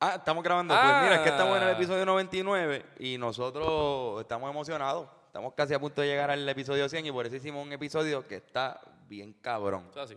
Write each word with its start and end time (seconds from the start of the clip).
Ah, 0.00 0.14
estamos 0.16 0.44
grabando. 0.44 0.74
Pues 0.74 0.86
mira, 1.02 1.14
es 1.16 1.20
que 1.22 1.28
estamos 1.30 1.56
en 1.56 1.62
el 1.64 1.70
episodio 1.70 2.06
99 2.06 2.84
y 3.00 3.18
nosotros 3.18 4.20
estamos 4.20 4.48
emocionados. 4.48 5.08
Estamos 5.26 5.54
casi 5.54 5.74
a 5.74 5.80
punto 5.80 6.00
de 6.00 6.06
llegar 6.06 6.30
al 6.30 6.48
episodio 6.48 6.88
100 6.88 7.06
y 7.06 7.12
por 7.12 7.26
eso 7.26 7.36
hicimos 7.36 7.64
un 7.66 7.72
episodio 7.72 8.26
que 8.26 8.36
está 8.36 8.80
bien 9.08 9.32
cabrón. 9.40 9.90
Así. 9.96 10.16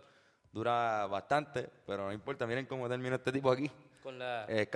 Dura 0.52 1.08
bastante, 1.08 1.68
pero 1.88 2.06
no 2.06 2.12
importa. 2.14 2.46
Miren 2.46 2.66
cómo 2.66 2.88
terminó 2.88 3.16
este 3.16 3.32
tipo 3.32 3.52
aquí. 3.52 3.72
Con 4.04 4.20
la... 4.20 4.46
Eh, 4.48 4.70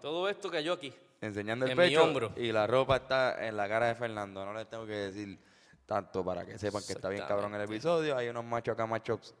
Todo 0.00 0.28
esto 0.28 0.50
cayó 0.50 0.74
aquí. 0.74 0.92
enseñando 1.20 1.64
el 1.64 1.72
En 1.72 1.78
mi 1.78 1.84
pecho. 1.84 2.02
hombro. 2.04 2.32
Y 2.36 2.52
la 2.52 2.66
ropa 2.66 2.96
está 2.96 3.46
en 3.46 3.56
la 3.56 3.68
cara 3.68 3.86
de 3.86 3.94
Fernando. 3.94 4.44
No 4.44 4.52
les 4.52 4.68
tengo 4.68 4.84
que 4.86 4.92
decir 4.92 5.38
tanto 5.86 6.24
para 6.24 6.44
que 6.44 6.58
sepan 6.58 6.82
que 6.86 6.92
está 6.92 7.08
bien 7.08 7.24
cabrón 7.26 7.54
el 7.54 7.62
episodio. 7.62 8.16
Hay 8.16 8.28
unos 8.28 8.44
machos 8.44 8.74
acá, 8.74 8.86
machos 8.86 9.34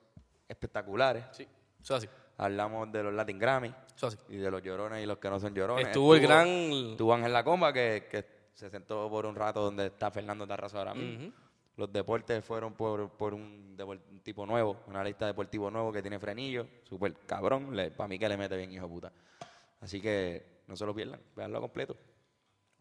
espectaculares. 0.48 1.24
Sí, 1.32 1.46
eso 1.82 1.94
así. 1.94 2.08
Hablamos 2.36 2.90
de 2.90 3.02
los 3.02 3.14
Latin 3.14 3.38
Grammy 3.38 3.72
y 4.28 4.36
de 4.36 4.50
los 4.50 4.62
llorones 4.62 5.02
y 5.02 5.06
los 5.06 5.18
que 5.18 5.30
no 5.30 5.38
son 5.38 5.54
llorones. 5.54 5.86
Estuvo 5.86 6.14
el 6.14 6.20
gran... 6.20 6.48
Estuvo 6.48 7.14
Ángel 7.14 7.32
La 7.32 7.44
Comba, 7.44 7.72
que, 7.72 8.06
que 8.10 8.24
se 8.52 8.70
sentó 8.70 9.08
por 9.08 9.26
un 9.26 9.34
rato 9.34 9.62
donde 9.62 9.86
está 9.86 10.10
Fernando 10.10 10.46
Tarrazo 10.46 10.78
ahora 10.78 10.94
mismo. 10.94 11.32
Los 11.76 11.92
deportes 11.92 12.44
fueron 12.44 12.74
por, 12.74 13.10
por 13.10 13.34
un 13.34 13.76
tipo 14.22 14.46
nuevo, 14.46 14.82
una 14.86 15.02
lista 15.02 15.26
deportivo 15.26 15.70
nuevo 15.70 15.92
que 15.92 16.02
tiene 16.02 16.18
frenillo, 16.18 16.66
súper 16.84 17.14
cabrón. 17.26 17.76
Para 17.96 18.08
mí 18.08 18.18
que 18.18 18.28
le 18.28 18.36
mete 18.36 18.56
bien, 18.56 18.70
hijo 18.72 18.86
de 18.86 18.92
puta. 18.92 19.12
Así 19.80 20.00
que 20.00 20.62
no 20.66 20.76
se 20.76 20.86
lo 20.86 20.94
pierdan, 20.94 21.20
veanlo 21.34 21.60
completo. 21.60 21.96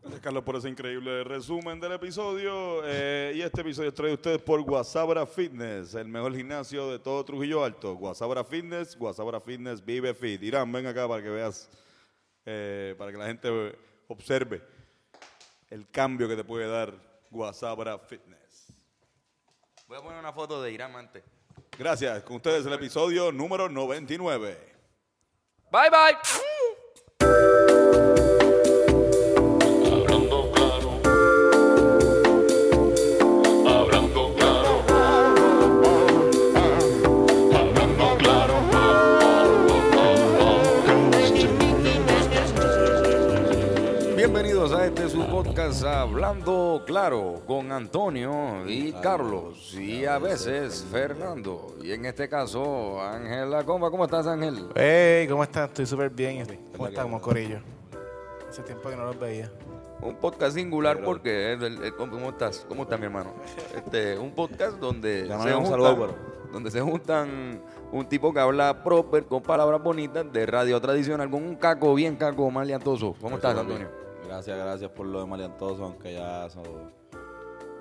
Gracias, 0.04 0.22
Carlos, 0.22 0.44
por 0.44 0.58
ese 0.58 0.68
increíble 0.68 1.24
resumen 1.24 1.80
del 1.80 1.94
episodio. 1.94 2.82
Eh, 2.84 3.36
y 3.38 3.42
este 3.42 3.62
episodio 3.62 3.88
es 3.88 3.96
traído 3.96 4.12
a 4.12 4.16
ustedes 4.16 4.42
por 4.42 4.62
Guasabra 4.62 5.26
Fitness, 5.26 5.96
el 5.96 6.10
mejor 6.10 6.36
gimnasio 6.36 6.92
de 6.92 7.00
todo 7.00 7.24
Trujillo 7.24 7.64
Alto. 7.64 7.96
Guasabra 7.96 8.44
Fitness, 8.44 8.98
Guasabra 8.98 9.40
Fitness 9.40 9.84
vive 9.84 10.14
fit. 10.14 10.44
Irán, 10.44 10.70
ven 10.74 10.88
acá 10.88 11.08
para 11.08 11.24
que 11.24 11.30
veas, 11.30 11.70
eh, 12.46 12.96
para 12.98 13.14
que 13.14 13.18
la 13.18 13.28
gente 13.28 13.78
observe 14.10 14.62
el 15.70 15.90
cambio 15.90 16.28
que 16.28 16.36
te 16.36 16.44
puede 16.44 16.67
dar 16.67 16.94
Guasabra 17.32 17.98
Fitness. 17.98 18.73
Voy 19.88 20.00
a 20.00 20.02
poner 20.02 20.20
una 20.20 20.34
foto 20.34 20.62
de 20.62 20.70
Irán 20.70 20.94
antes. 20.98 21.23
Gracias, 21.80 22.23
con 22.23 22.36
ustedes 22.36 22.66
el 22.66 22.73
episodio 22.73 23.32
número 23.32 23.70
99. 23.70 24.73
Bye, 25.72 25.90
bye. 25.90 26.53
Hablando 45.82 46.84
Claro 46.86 47.42
con 47.48 47.72
Antonio 47.72 48.64
y 48.68 48.92
Carlos 48.94 49.74
y 49.74 50.06
a 50.06 50.20
veces 50.20 50.86
Fernando. 50.92 51.76
Y 51.82 51.92
en 51.92 52.06
este 52.06 52.30
caso 52.30 53.02
Ángel 53.02 53.50
La 53.50 53.64
Comba. 53.64 53.90
¿Cómo 53.90 54.06
estás 54.06 54.28
Ángel? 54.28 54.68
Hey, 54.76 55.28
¿cómo 55.28 55.42
estás? 55.44 55.70
Estoy 55.70 55.86
súper 55.88 56.12
bien. 56.12 56.46
¿Cómo 56.74 56.88
estamos, 56.88 57.22
Corillo? 57.22 57.58
Hace 58.48 58.62
tiempo 58.62 58.88
que 58.90 58.96
no 58.96 59.06
los 59.06 59.20
veía. 59.20 59.52
Un 60.02 60.16
podcast 60.16 60.56
singular 60.56 61.02
porque 61.04 61.54
el- 61.54 61.64
el- 61.64 61.84
el- 61.86 61.96
¿cómo 61.96 62.30
estás? 62.30 62.66
¿Cómo 62.70 62.84
está 62.84 62.96
mi 62.98 63.06
hermano? 63.06 63.32
Este, 63.76 64.18
un 64.20 64.32
podcast 64.32 64.78
donde 64.78 65.24
se, 65.28 65.34
juntan, 65.54 65.66
saludo, 65.66 66.16
donde 66.52 66.72
se 66.72 66.82
juntan 66.82 67.62
un 67.92 68.06
tipo 68.08 68.32
que 68.32 68.40
habla 68.40 68.84
proper 68.84 69.26
con 69.26 69.42
palabras 69.42 69.82
bonitas 69.82 70.32
de 70.32 70.46
radio 70.46 70.80
tradicional 70.80 71.30
con 71.32 71.44
un 71.44 71.56
caco 71.56 71.96
bien 71.96 72.16
caco 72.16 72.50
maleantoso. 72.52 73.16
¿Cómo 73.20 73.38
estás, 73.38 73.58
Antonio? 73.58 74.03
Gracias, 74.34 74.58
gracias 74.58 74.89
por 74.89 75.06
lo 75.06 75.20
de 75.20 75.28
maleantoso, 75.28 75.84
aunque 75.84 76.14
ya 76.14 76.48
eso, 76.48 76.64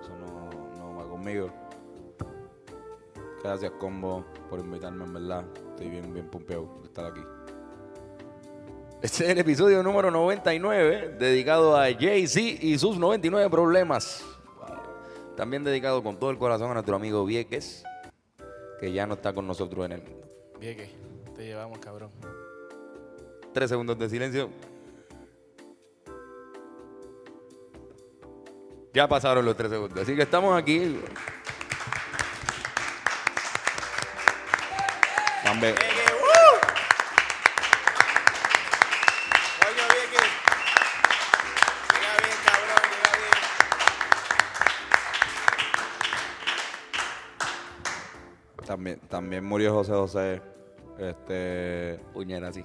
eso 0.03 0.11
no, 0.19 0.51
no 0.77 0.97
va 0.97 1.09
conmigo. 1.09 1.49
Gracias, 3.43 3.73
Combo, 3.81 4.23
por 4.51 4.61
invitarme, 4.61 5.03
en 5.07 5.15
verdad. 5.15 5.47
Estoy 5.71 5.89
bien, 5.89 6.13
bien 6.13 6.29
pumpeado 6.29 6.69
de 6.83 6.89
estar 6.89 7.07
aquí. 7.07 7.23
Este 9.01 9.25
es 9.25 9.31
el 9.31 9.39
episodio 9.39 9.83
número 9.83 10.11
99 10.11 11.17
dedicado 11.19 11.75
a 11.75 11.85
Jay-Z 11.85 12.63
y 12.63 12.79
sus 12.79 12.99
99 12.99 13.49
problemas. 13.49 14.23
También 15.39 15.65
dedicado 15.65 16.03
con 16.03 16.19
todo 16.19 16.31
el 16.31 16.37
corazón 16.37 16.71
a 16.71 16.75
nuestro 16.75 16.97
amigo 16.97 17.25
Vieques, 17.25 17.83
que 18.79 18.93
ya 18.93 19.07
no 19.07 19.15
está 19.15 19.33
con 19.33 19.47
nosotros 19.47 19.87
en 19.87 19.93
el 19.93 20.03
mundo. 20.03 20.29
Vieque, 20.61 20.91
te 21.35 21.47
llevamos, 21.47 21.79
cabrón. 21.79 22.11
Tres 23.55 23.71
segundos 23.71 23.99
de 23.99 24.11
silencio. 24.11 24.51
Ya 28.95 29.09
pasaron 29.09 29.45
los 29.45 29.57
tres 29.57 29.71
segundos. 29.71 30.03
Así 30.03 30.15
que 30.15 30.23
estamos 30.23 30.57
aquí. 30.57 31.01
Cambe, 35.43 35.75
Coño, 39.61 39.85
Vieque. 39.93 40.23
Llega 41.91 42.13
bien, 42.19 42.37
cabrón, 42.45 42.83
llega 42.93 43.13
bien. 43.19 43.37
también, 48.67 48.99
también 49.09 49.45
murió 49.45 49.73
José 49.73 49.93
José. 49.93 50.43
Este, 50.99 51.99
Puñera 52.13 52.49
así. 52.49 52.65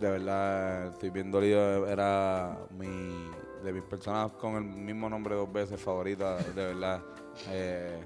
de 0.00 0.10
verdad, 0.10 0.88
estoy 0.88 1.10
bien 1.10 1.30
dolido. 1.30 1.86
Era 1.88 2.58
mi, 2.76 3.30
de 3.68 3.74
mis 3.74 3.82
personas 3.88 4.32
con 4.32 4.56
el 4.56 4.62
mismo 4.64 5.08
nombre 5.08 5.34
dos 5.34 5.52
veces 5.52 5.80
favorita, 5.80 6.36
de 6.36 6.66
verdad. 6.66 7.00
Eh, 7.50 7.98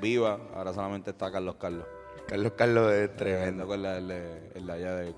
viva, 0.00 0.38
ahora 0.54 0.72
solamente 0.72 1.10
está 1.10 1.30
Carlos 1.30 1.56
Carlos. 1.56 1.86
Carlos 2.28 2.52
Carlos 2.56 2.92
es 2.92 3.16
Tremendo, 3.16 3.66
tremendo. 3.66 3.66
con 3.66 3.82
la, 3.82 3.98
el, 3.98 4.08
de- 4.08 4.50
el 4.54 4.66
de 4.66 4.72
allá 4.72 4.94
de. 4.96 5.14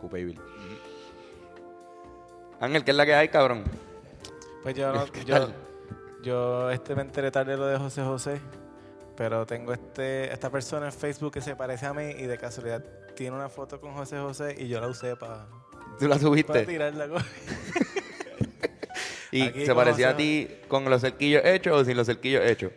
Ángel, 2.60 2.84
¿qué 2.84 2.90
es 2.90 2.96
la 2.96 3.06
que 3.06 3.14
hay, 3.14 3.28
cabrón? 3.28 3.64
Pues 4.62 4.74
yo, 4.74 4.92
no, 4.92 5.06
¿Qué 5.06 5.24
yo, 5.24 5.48
yo 6.22 6.70
este 6.70 6.94
me 6.94 7.02
enteré 7.02 7.30
tarde 7.30 7.52
de 7.52 7.56
lo 7.58 7.66
de 7.66 7.78
José 7.78 8.02
José, 8.02 8.40
pero 9.16 9.46
tengo 9.46 9.72
este 9.72 10.32
esta 10.32 10.50
persona 10.50 10.86
en 10.86 10.92
Facebook 10.92 11.32
que 11.32 11.40
se 11.40 11.54
parece 11.54 11.86
a 11.86 11.94
mí 11.94 12.02
y 12.18 12.26
de 12.26 12.36
casualidad 12.36 12.84
tiene 13.14 13.36
una 13.36 13.48
foto 13.48 13.80
con 13.80 13.94
José 13.94 14.18
José 14.18 14.56
y 14.58 14.68
yo 14.68 14.80
la 14.80 14.88
usé 14.88 15.16
para 15.16 15.46
¿Tú 15.98 16.08
la 16.08 16.18
subiste? 16.18 16.66
tirarla. 16.66 17.08
¿Y 19.30 19.42
Aquí 19.42 19.66
se 19.66 19.74
parecía 19.74 20.10
a 20.10 20.16
ti 20.16 20.48
con 20.68 20.84
los 20.88 21.00
cerquillos 21.02 21.42
hechos 21.44 21.80
o 21.80 21.84
sin 21.84 21.96
los 21.96 22.06
cerquillos 22.06 22.42
hechos? 22.44 22.72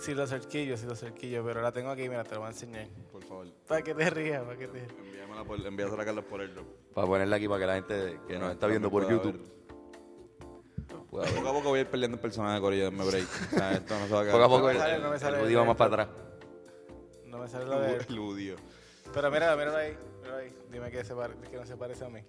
Si 0.00 0.14
lo 0.14 0.26
cerquillo, 0.26 0.76
si 0.76 0.86
lo 0.86 0.96
cerquillo, 0.96 1.44
pero 1.44 1.60
la 1.60 1.70
tengo 1.70 1.90
aquí, 1.90 2.08
mira, 2.08 2.24
te 2.24 2.34
lo 2.34 2.40
voy 2.40 2.48
a 2.48 2.50
enseñar. 2.50 2.88
Por 3.12 3.22
favor, 3.22 3.46
Para 3.68 3.82
que 3.82 3.94
te 3.94 4.08
rías, 4.10 4.42
para 4.42 4.56
que 4.56 4.68
te 4.68 4.78
envíamela 4.78 5.44
por, 5.44 5.64
envíasela 5.64 6.02
a 6.02 6.06
Carlos 6.06 6.24
por 6.24 6.40
el 6.40 6.50
Para 6.94 7.06
ponerla 7.06 7.36
aquí 7.36 7.46
para 7.46 7.60
que 7.60 7.66
la 7.66 7.74
gente 7.74 8.20
que 8.26 8.38
nos 8.38 8.52
está 8.52 8.66
viendo 8.68 8.90
por 8.90 9.08
YouTube 9.08 9.38
ver. 9.38 11.06
pueda 11.10 11.26
ver. 11.26 11.34
Poco 11.34 11.48
a 11.48 11.52
poco 11.52 11.68
voy 11.68 11.78
a 11.78 11.82
ir 11.82 11.88
perdiendo 11.88 12.14
el 12.16 12.20
personaje 12.22 12.54
de 12.54 12.60
Corillo, 12.62 12.84
denme 12.90 13.04
break. 13.04 13.28
O 13.52 13.56
sea, 13.56 13.72
esto 13.72 13.98
no 13.98 14.06
se 14.06 14.12
va 14.14 14.20
a 14.20 14.24
quedar. 14.24 14.32
Poco 14.34 14.44
a 14.44 14.48
poco 14.48 14.66
me 14.66 14.72
el, 14.72 14.78
sale, 14.78 14.98
no 14.98 15.08
me 15.10 15.14
el 15.14 15.20
sale 15.20 15.38
Rudy 15.42 15.54
va 15.54 15.60
el- 15.62 15.66
más 15.68 15.76
para 15.76 15.88
atrás. 16.02 16.08
No 17.26 17.38
me 17.38 17.48
sale 17.48 17.64
lo 17.66 17.80
de 17.80 17.92
él. 17.96 18.06
Ludio. 18.08 18.56
Pero 19.12 19.30
mira, 19.30 19.54
míralo 19.56 19.76
ahí, 19.76 19.94
míralo 20.22 20.38
ahí. 20.38 20.52
Dime 20.72 20.90
que, 20.90 21.04
se 21.04 21.14
pare- 21.14 21.34
que 21.50 21.56
no 21.56 21.66
se 21.66 21.76
parece 21.76 22.04
a 22.04 22.08
mí. 22.08 22.20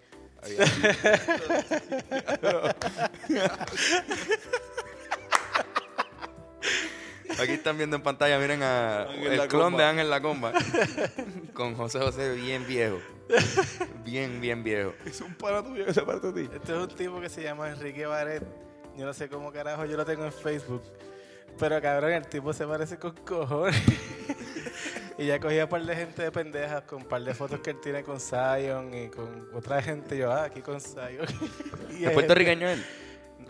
Aquí 7.39 7.51
están 7.51 7.77
viendo 7.77 7.95
en 7.95 8.01
pantalla, 8.01 8.39
miren 8.39 8.63
a 8.63 9.03
Ángel 9.03 9.33
el 9.33 9.47
clon 9.47 9.71
Comba. 9.71 9.77
de 9.77 9.83
Ángel 9.85 10.09
La 10.09 10.21
Comba. 10.21 10.53
con 11.53 11.75
José 11.75 11.99
José 11.99 12.33
bien 12.33 12.65
viejo. 12.65 12.99
Bien, 14.03 14.41
bien 14.41 14.63
viejo. 14.63 14.93
Es 15.05 15.21
un 15.21 15.35
pana 15.35 15.63
tuyo 15.63 15.85
que 15.85 15.93
se 15.93 16.01
parece 16.01 16.27
a 16.29 16.33
ti. 16.33 16.49
Este 16.53 16.71
es 16.71 16.77
un 16.77 16.87
tipo 16.87 17.19
que 17.19 17.29
se 17.29 17.43
llama 17.43 17.69
Enrique 17.69 18.05
Baret. 18.05 18.43
Yo 18.97 19.05
no 19.05 19.13
sé 19.13 19.29
cómo 19.29 19.51
carajo 19.51 19.85
yo 19.85 19.97
lo 19.97 20.05
tengo 20.05 20.25
en 20.25 20.31
Facebook. 20.31 20.81
Pero 21.59 21.81
cabrón, 21.81 22.13
el 22.13 22.27
tipo 22.27 22.53
se 22.53 22.65
parece 22.65 22.97
con 22.97 23.13
cojones. 23.17 23.75
Y 25.17 25.25
ya 25.25 25.39
cogía 25.39 25.63
un 25.63 25.69
par 25.69 25.83
de 25.83 25.95
gente 25.95 26.21
de 26.21 26.31
pendejas 26.31 26.83
con 26.83 27.01
un 27.01 27.07
par 27.07 27.21
de 27.23 27.33
fotos 27.33 27.59
que 27.61 27.71
él 27.71 27.79
tiene 27.81 28.03
con 28.03 28.19
Zion 28.19 28.93
y 28.93 29.09
con 29.09 29.49
otra 29.53 29.81
gente. 29.81 30.17
Yo, 30.17 30.31
ah, 30.31 30.43
aquí 30.43 30.61
con 30.61 30.79
Zion. 30.79 31.25
y 31.99 32.05
¿Es 32.05 32.11
puertorriqueño 32.11 32.69
él? 32.69 32.85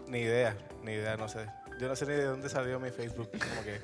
Ni 0.08 0.19
idea, 0.19 0.56
ni 0.84 0.94
idea, 0.94 1.18
no 1.18 1.28
sé. 1.28 1.46
Yo 1.80 1.88
no 1.88 1.96
sé 1.96 2.06
ni 2.06 2.14
de 2.14 2.24
dónde 2.24 2.48
salió 2.48 2.80
mi 2.80 2.90
Facebook. 2.90 3.30
Como 3.31 3.64
que 3.64 3.81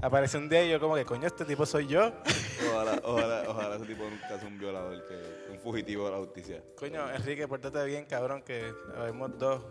aparece 0.00 0.36
un 0.36 0.48
día 0.48 0.64
y 0.64 0.70
yo 0.70 0.80
como 0.80 0.96
que, 0.96 1.04
coño, 1.04 1.28
este 1.28 1.44
tipo 1.44 1.64
soy 1.64 1.86
yo. 1.86 2.12
Ojalá, 2.72 3.00
ojalá, 3.02 3.44
ojalá 3.48 3.76
ese 3.76 3.86
tipo 3.86 4.04
nunca 4.04 4.38
sea 4.38 4.48
un 4.48 4.58
violador, 4.58 5.04
que, 5.06 5.52
un 5.52 5.58
fugitivo 5.58 6.06
de 6.06 6.10
la 6.12 6.18
justicia. 6.18 6.62
Coño, 6.76 7.10
Enrique, 7.10 7.48
pórtate 7.48 7.84
bien, 7.84 8.04
cabrón, 8.04 8.42
que 8.42 8.72
habemos 8.96 9.36
dos. 9.36 9.62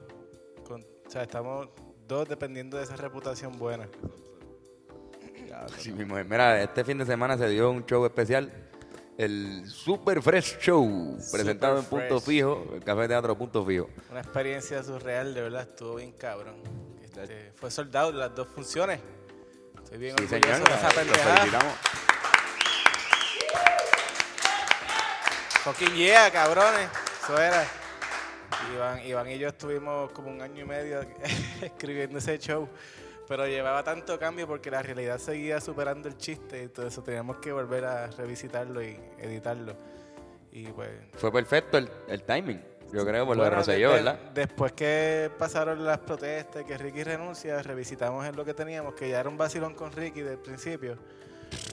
Con, 0.67 0.81
o 0.81 1.09
sea, 1.09 1.23
estamos 1.23 1.69
dos 2.05 2.27
dependiendo 2.27 2.77
de 2.77 2.83
esa 2.83 2.97
reputación 2.97 3.57
buena. 3.57 3.87
Ya, 5.51 5.65
Sí 5.77 5.91
mismo 5.91 6.17
es. 6.17 6.25
Mira, 6.25 6.61
este 6.61 6.83
fin 6.85 6.97
de 6.97 7.05
semana 7.05 7.37
se 7.37 7.47
dio 7.49 7.69
un 7.71 7.85
show 7.85 8.05
especial 8.05 8.51
el 9.17 9.63
Super 9.67 10.21
Fresh 10.21 10.57
Show, 10.59 11.17
presentado 11.31 11.77
en 11.79 11.85
Punto 11.85 12.19
Fresh. 12.19 12.23
Fijo, 12.37 12.71
el 12.73 12.83
Café 12.83 13.07
Teatro 13.07 13.37
Punto 13.37 13.65
Fijo. 13.65 13.89
Una 14.09 14.21
experiencia 14.21 14.81
surreal, 14.83 15.33
de 15.33 15.41
verdad, 15.41 15.61
estuvo 15.63 15.95
bien 15.95 16.13
cabrón. 16.13 16.55
Este, 17.03 17.51
fue 17.55 17.69
soldado 17.69 18.11
las 18.13 18.33
dos 18.33 18.47
funciones. 18.47 18.99
Estoy 19.83 19.97
bien 19.99 20.15
Sí, 20.17 20.23
orgulloso 20.23 20.47
señor. 20.55 20.69
de 20.69 20.75
esa 20.75 20.83
Los 20.85 20.93
pendejada. 20.95 21.35
felicitamos. 21.37 21.73
Fucking 25.63 25.93
yeah, 25.95 26.31
cabrones. 26.31 26.89
Eso 27.23 27.39
era. 27.39 27.63
Iván, 28.73 29.05
Iván 29.05 29.29
y 29.29 29.37
yo 29.37 29.49
estuvimos 29.49 30.11
como 30.11 30.29
un 30.31 30.41
año 30.41 30.63
y 30.63 30.65
medio 30.67 31.01
escribiendo 31.61 32.17
ese 32.17 32.39
show. 32.39 32.67
Pero 33.31 33.47
llevaba 33.47 33.81
tanto 33.81 34.19
cambio 34.19 34.45
porque 34.45 34.69
la 34.69 34.81
realidad 34.81 35.17
seguía 35.17 35.61
superando 35.61 36.09
el 36.09 36.17
chiste. 36.17 36.63
Y 36.63 36.67
todo 36.67 36.85
eso 36.85 37.01
teníamos 37.01 37.37
que 37.37 37.53
volver 37.53 37.85
a 37.85 38.07
revisitarlo 38.07 38.83
y 38.83 38.99
editarlo. 39.19 39.73
Y 40.51 40.65
pues. 40.65 40.89
Fue 41.13 41.31
perfecto 41.31 41.77
el, 41.77 41.89
el 42.09 42.23
timing, 42.23 42.61
yo 42.91 43.05
creo, 43.05 43.25
por 43.25 43.37
lo 43.37 43.43
de 43.43 43.49
bueno, 43.49 43.55
Rosselló, 43.55 43.91
de- 43.91 43.95
¿verdad? 43.95 44.19
Después 44.33 44.73
que 44.73 45.31
pasaron 45.39 45.85
las 45.85 45.99
protestas, 45.99 46.65
que 46.65 46.77
Ricky 46.77 47.05
renuncia, 47.05 47.61
revisitamos 47.63 48.25
en 48.25 48.35
lo 48.35 48.43
que 48.43 48.53
teníamos, 48.53 48.95
que 48.95 49.07
ya 49.07 49.21
era 49.21 49.29
un 49.29 49.37
vacilón 49.37 49.75
con 49.75 49.93
Ricky 49.93 50.19
del 50.19 50.37
principio. 50.39 50.97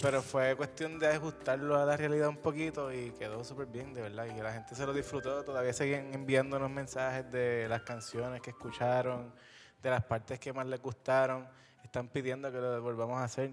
Pero 0.00 0.22
fue 0.22 0.54
cuestión 0.54 0.96
de 1.00 1.08
ajustarlo 1.08 1.76
a 1.76 1.84
la 1.84 1.96
realidad 1.96 2.28
un 2.28 2.36
poquito 2.36 2.92
y 2.92 3.10
quedó 3.18 3.42
súper 3.42 3.66
bien, 3.66 3.94
de 3.94 4.02
verdad. 4.02 4.26
Y 4.26 4.40
la 4.40 4.52
gente 4.52 4.76
se 4.76 4.86
lo 4.86 4.92
disfrutó. 4.92 5.42
Todavía 5.42 5.72
siguen 5.72 6.14
enviándonos 6.14 6.70
mensajes 6.70 7.28
de 7.32 7.66
las 7.68 7.82
canciones 7.82 8.40
que 8.42 8.50
escucharon, 8.50 9.34
de 9.82 9.90
las 9.90 10.04
partes 10.04 10.38
que 10.38 10.52
más 10.52 10.66
les 10.66 10.80
gustaron. 10.80 11.46
Están 11.82 12.08
pidiendo 12.08 12.50
que 12.50 12.58
lo 12.58 12.82
volvamos 12.82 13.18
a 13.18 13.24
hacer. 13.24 13.52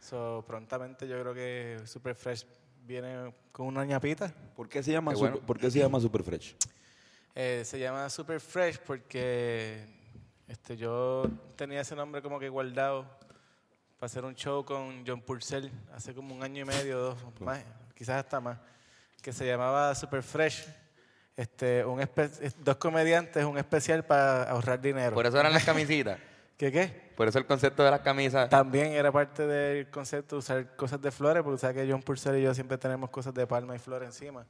So, 0.00 0.44
prontamente 0.46 1.06
yo 1.06 1.20
creo 1.20 1.34
que 1.34 1.80
Super 1.86 2.14
Fresh 2.14 2.46
viene 2.86 3.34
con 3.52 3.66
una 3.66 3.84
ñapita. 3.84 4.32
¿Por 4.56 4.68
qué 4.68 4.82
se 4.82 4.92
llama, 4.92 5.12
Qué 5.12 5.16
super, 5.16 5.32
bueno. 5.32 5.46
¿por 5.46 5.58
qué 5.58 5.70
se 5.70 5.78
llama 5.78 6.00
Super 6.00 6.22
Fresh? 6.22 6.56
Eh, 7.34 7.62
se 7.64 7.78
llama 7.78 8.08
Super 8.10 8.40
Fresh 8.40 8.78
porque 8.78 9.86
este, 10.48 10.76
yo 10.76 11.24
tenía 11.56 11.82
ese 11.82 11.94
nombre 11.94 12.20
como 12.22 12.40
que 12.40 12.48
guardado 12.48 13.04
para 13.98 14.06
hacer 14.06 14.24
un 14.24 14.34
show 14.34 14.64
con 14.64 15.04
John 15.06 15.20
Purcell 15.20 15.70
hace 15.92 16.14
como 16.14 16.34
un 16.34 16.42
año 16.42 16.62
y 16.62 16.64
medio, 16.64 16.98
dos, 16.98 17.18
más, 17.40 17.62
quizás 17.94 18.24
hasta 18.24 18.40
más, 18.40 18.58
que 19.22 19.32
se 19.32 19.46
llamaba 19.46 19.94
Super 19.94 20.22
Fresh. 20.22 20.66
Este, 21.40 21.82
un 21.86 22.06
dos 22.58 22.76
comediantes, 22.76 23.42
un 23.46 23.56
especial 23.56 24.04
para 24.04 24.42
ahorrar 24.42 24.78
dinero. 24.78 25.14
Por 25.14 25.24
eso 25.26 25.40
eran 25.40 25.54
las 25.54 25.64
camisitas. 25.72 26.18
¿Qué 26.58 26.70
qué? 26.70 27.12
Por 27.16 27.26
eso 27.28 27.38
el 27.38 27.46
concepto 27.46 27.82
de 27.82 27.90
las 27.90 28.00
camisas. 28.00 28.50
También 28.50 28.88
era 28.88 29.10
parte 29.10 29.46
del 29.46 29.88
concepto 29.88 30.36
de 30.36 30.40
usar 30.40 30.76
cosas 30.76 31.00
de 31.00 31.10
flores, 31.10 31.42
porque 31.42 31.58
sabes 31.58 31.76
que 31.76 31.90
John 31.90 32.02
Purcell 32.02 32.36
y 32.36 32.42
yo 32.42 32.52
siempre 32.52 32.76
tenemos 32.76 33.08
cosas 33.08 33.32
de 33.32 33.46
palma 33.46 33.74
y 33.74 33.78
flor 33.78 34.02
encima. 34.02 34.44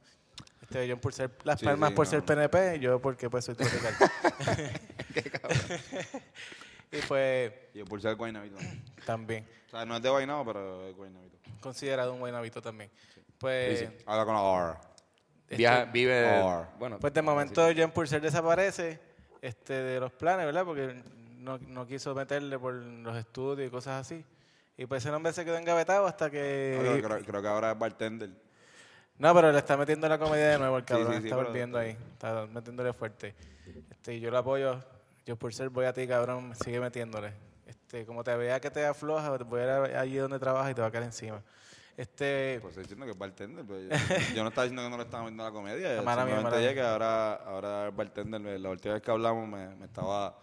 Este, 0.61 0.89
John 0.89 0.99
Purcell, 0.99 1.29
las 1.45 1.59
Sí, 1.61 1.65
palmas 1.65 1.91
sí, 1.91 1.95
por 1.95 2.05
no. 2.05 2.09
ser 2.11 2.23
PNP, 2.23 2.79
yo 2.81 2.99
porque 3.01 3.29
pues 3.29 3.45
soy 3.45 3.55
tropical. 3.55 3.93
y 6.91 6.97
pues 7.07 7.53
Y 7.73 7.79
el 7.79 7.85
pulsar 7.85 8.15
Guaynabito. 8.15 8.57
también, 9.05 9.47
O 9.67 9.69
sea, 9.71 9.85
no 9.85 9.95
es 9.95 10.01
de 10.01 10.09
Guaynabo, 10.09 10.45
pero 10.45 10.87
es 10.89 10.95
Guaynabito. 10.95 11.37
considerado 11.61 12.13
un 12.13 12.19
buen 12.19 12.35
hábito 12.35 12.61
también. 12.61 12.91
Pues, 13.37 13.79
Sí, 13.79 13.85
sí. 13.87 14.03
Habla 14.05 14.25
con 14.25 14.35
la 14.35 14.69
R. 14.71 14.77
Viaja- 15.57 15.85
vive. 15.85 16.41
Or. 16.41 16.67
Bueno, 16.79 16.99
pues 16.99 17.13
de 17.13 17.21
momento 17.21 17.67
John 17.75 17.91
Purcell 17.91 18.21
desaparece 18.21 18.99
este, 19.41 19.73
de 19.73 19.99
los 19.99 20.11
planes, 20.11 20.45
¿verdad? 20.45 20.65
Porque 20.65 21.01
no, 21.37 21.57
no 21.59 21.85
quiso 21.87 22.13
meterle 22.15 22.57
por 22.59 22.73
los 22.73 23.15
estudios 23.17 23.67
y 23.67 23.71
cosas 23.71 24.01
así. 24.05 24.23
Y 24.77 24.85
pues 24.85 25.03
ese 25.03 25.11
nombre 25.11 25.33
se 25.33 25.43
quedó 25.45 25.57
engavetado 25.57 26.07
hasta 26.07 26.29
que... 26.29 26.77
Creo, 26.79 27.01
creo- 27.01 27.25
creo 27.25 27.41
que 27.41 27.47
ahora 27.47 27.71
es 27.71 27.77
bartender. 27.79 28.29
No, 29.17 29.35
pero 29.35 29.51
le 29.51 29.59
está 29.59 29.77
metiendo 29.77 30.09
la 30.09 30.17
comedia 30.17 30.49
de 30.49 30.57
nuevo, 30.57 30.77
el 30.77 30.85
cabrón 30.85 31.13
sí, 31.13 31.19
sí, 31.21 31.25
está 31.25 31.35
volviendo 31.35 31.77
ahí, 31.77 31.95
está 32.13 32.47
metiéndole 32.47 32.91
fuerte. 32.93 33.35
Este, 33.91 34.19
yo 34.19 34.31
lo 34.31 34.39
apoyo, 34.39 34.79
yo 35.25 35.35
por 35.35 35.53
ser 35.53 35.69
voy 35.69 35.85
a 35.85 35.93
ti, 35.93 36.07
cabrón, 36.07 36.53
sigue 36.55 36.79
metiéndole. 36.79 37.31
Este, 37.67 38.03
como 38.05 38.23
te 38.23 38.35
vea 38.35 38.59
que 38.59 38.71
te 38.71 38.83
afloja, 38.83 39.37
te 39.37 39.43
voy 39.43 39.61
a 39.61 39.63
ir 39.89 39.95
allí 39.95 40.15
donde 40.17 40.39
trabajas 40.39 40.71
y 40.71 40.73
te 40.73 40.81
va 40.81 40.87
a 40.87 40.91
caer 40.91 41.03
encima. 41.03 41.39
Este, 41.97 42.57
Pues 42.61 42.71
estoy 42.71 42.83
diciendo 42.83 43.05
que 43.05 43.11
es 43.11 43.17
bartender. 43.17 43.65
pero 43.67 43.79
yo, 43.81 43.89
yo 44.35 44.43
no 44.43 44.49
estaba 44.49 44.63
diciendo 44.65 44.83
que 44.83 44.89
no 44.89 44.97
le 44.97 45.03
estaba 45.03 45.23
metiendo 45.23 45.43
la 45.43 45.51
comedia. 45.51 45.89
Mala 46.01 46.25
mía, 46.25 46.35
simplemente 46.35 46.43
mala 46.43 46.57
dije 46.57 46.73
mía. 46.73 46.81
que 46.81 46.87
ahora, 46.87 47.33
ahora 47.35 47.87
es 47.89 47.95
bartender. 47.95 48.41
La 48.59 48.69
última 48.69 48.93
vez 48.95 49.03
que 49.03 49.11
hablamos 49.11 49.47
me, 49.47 49.75
me 49.75 49.85
estaba 49.85 50.37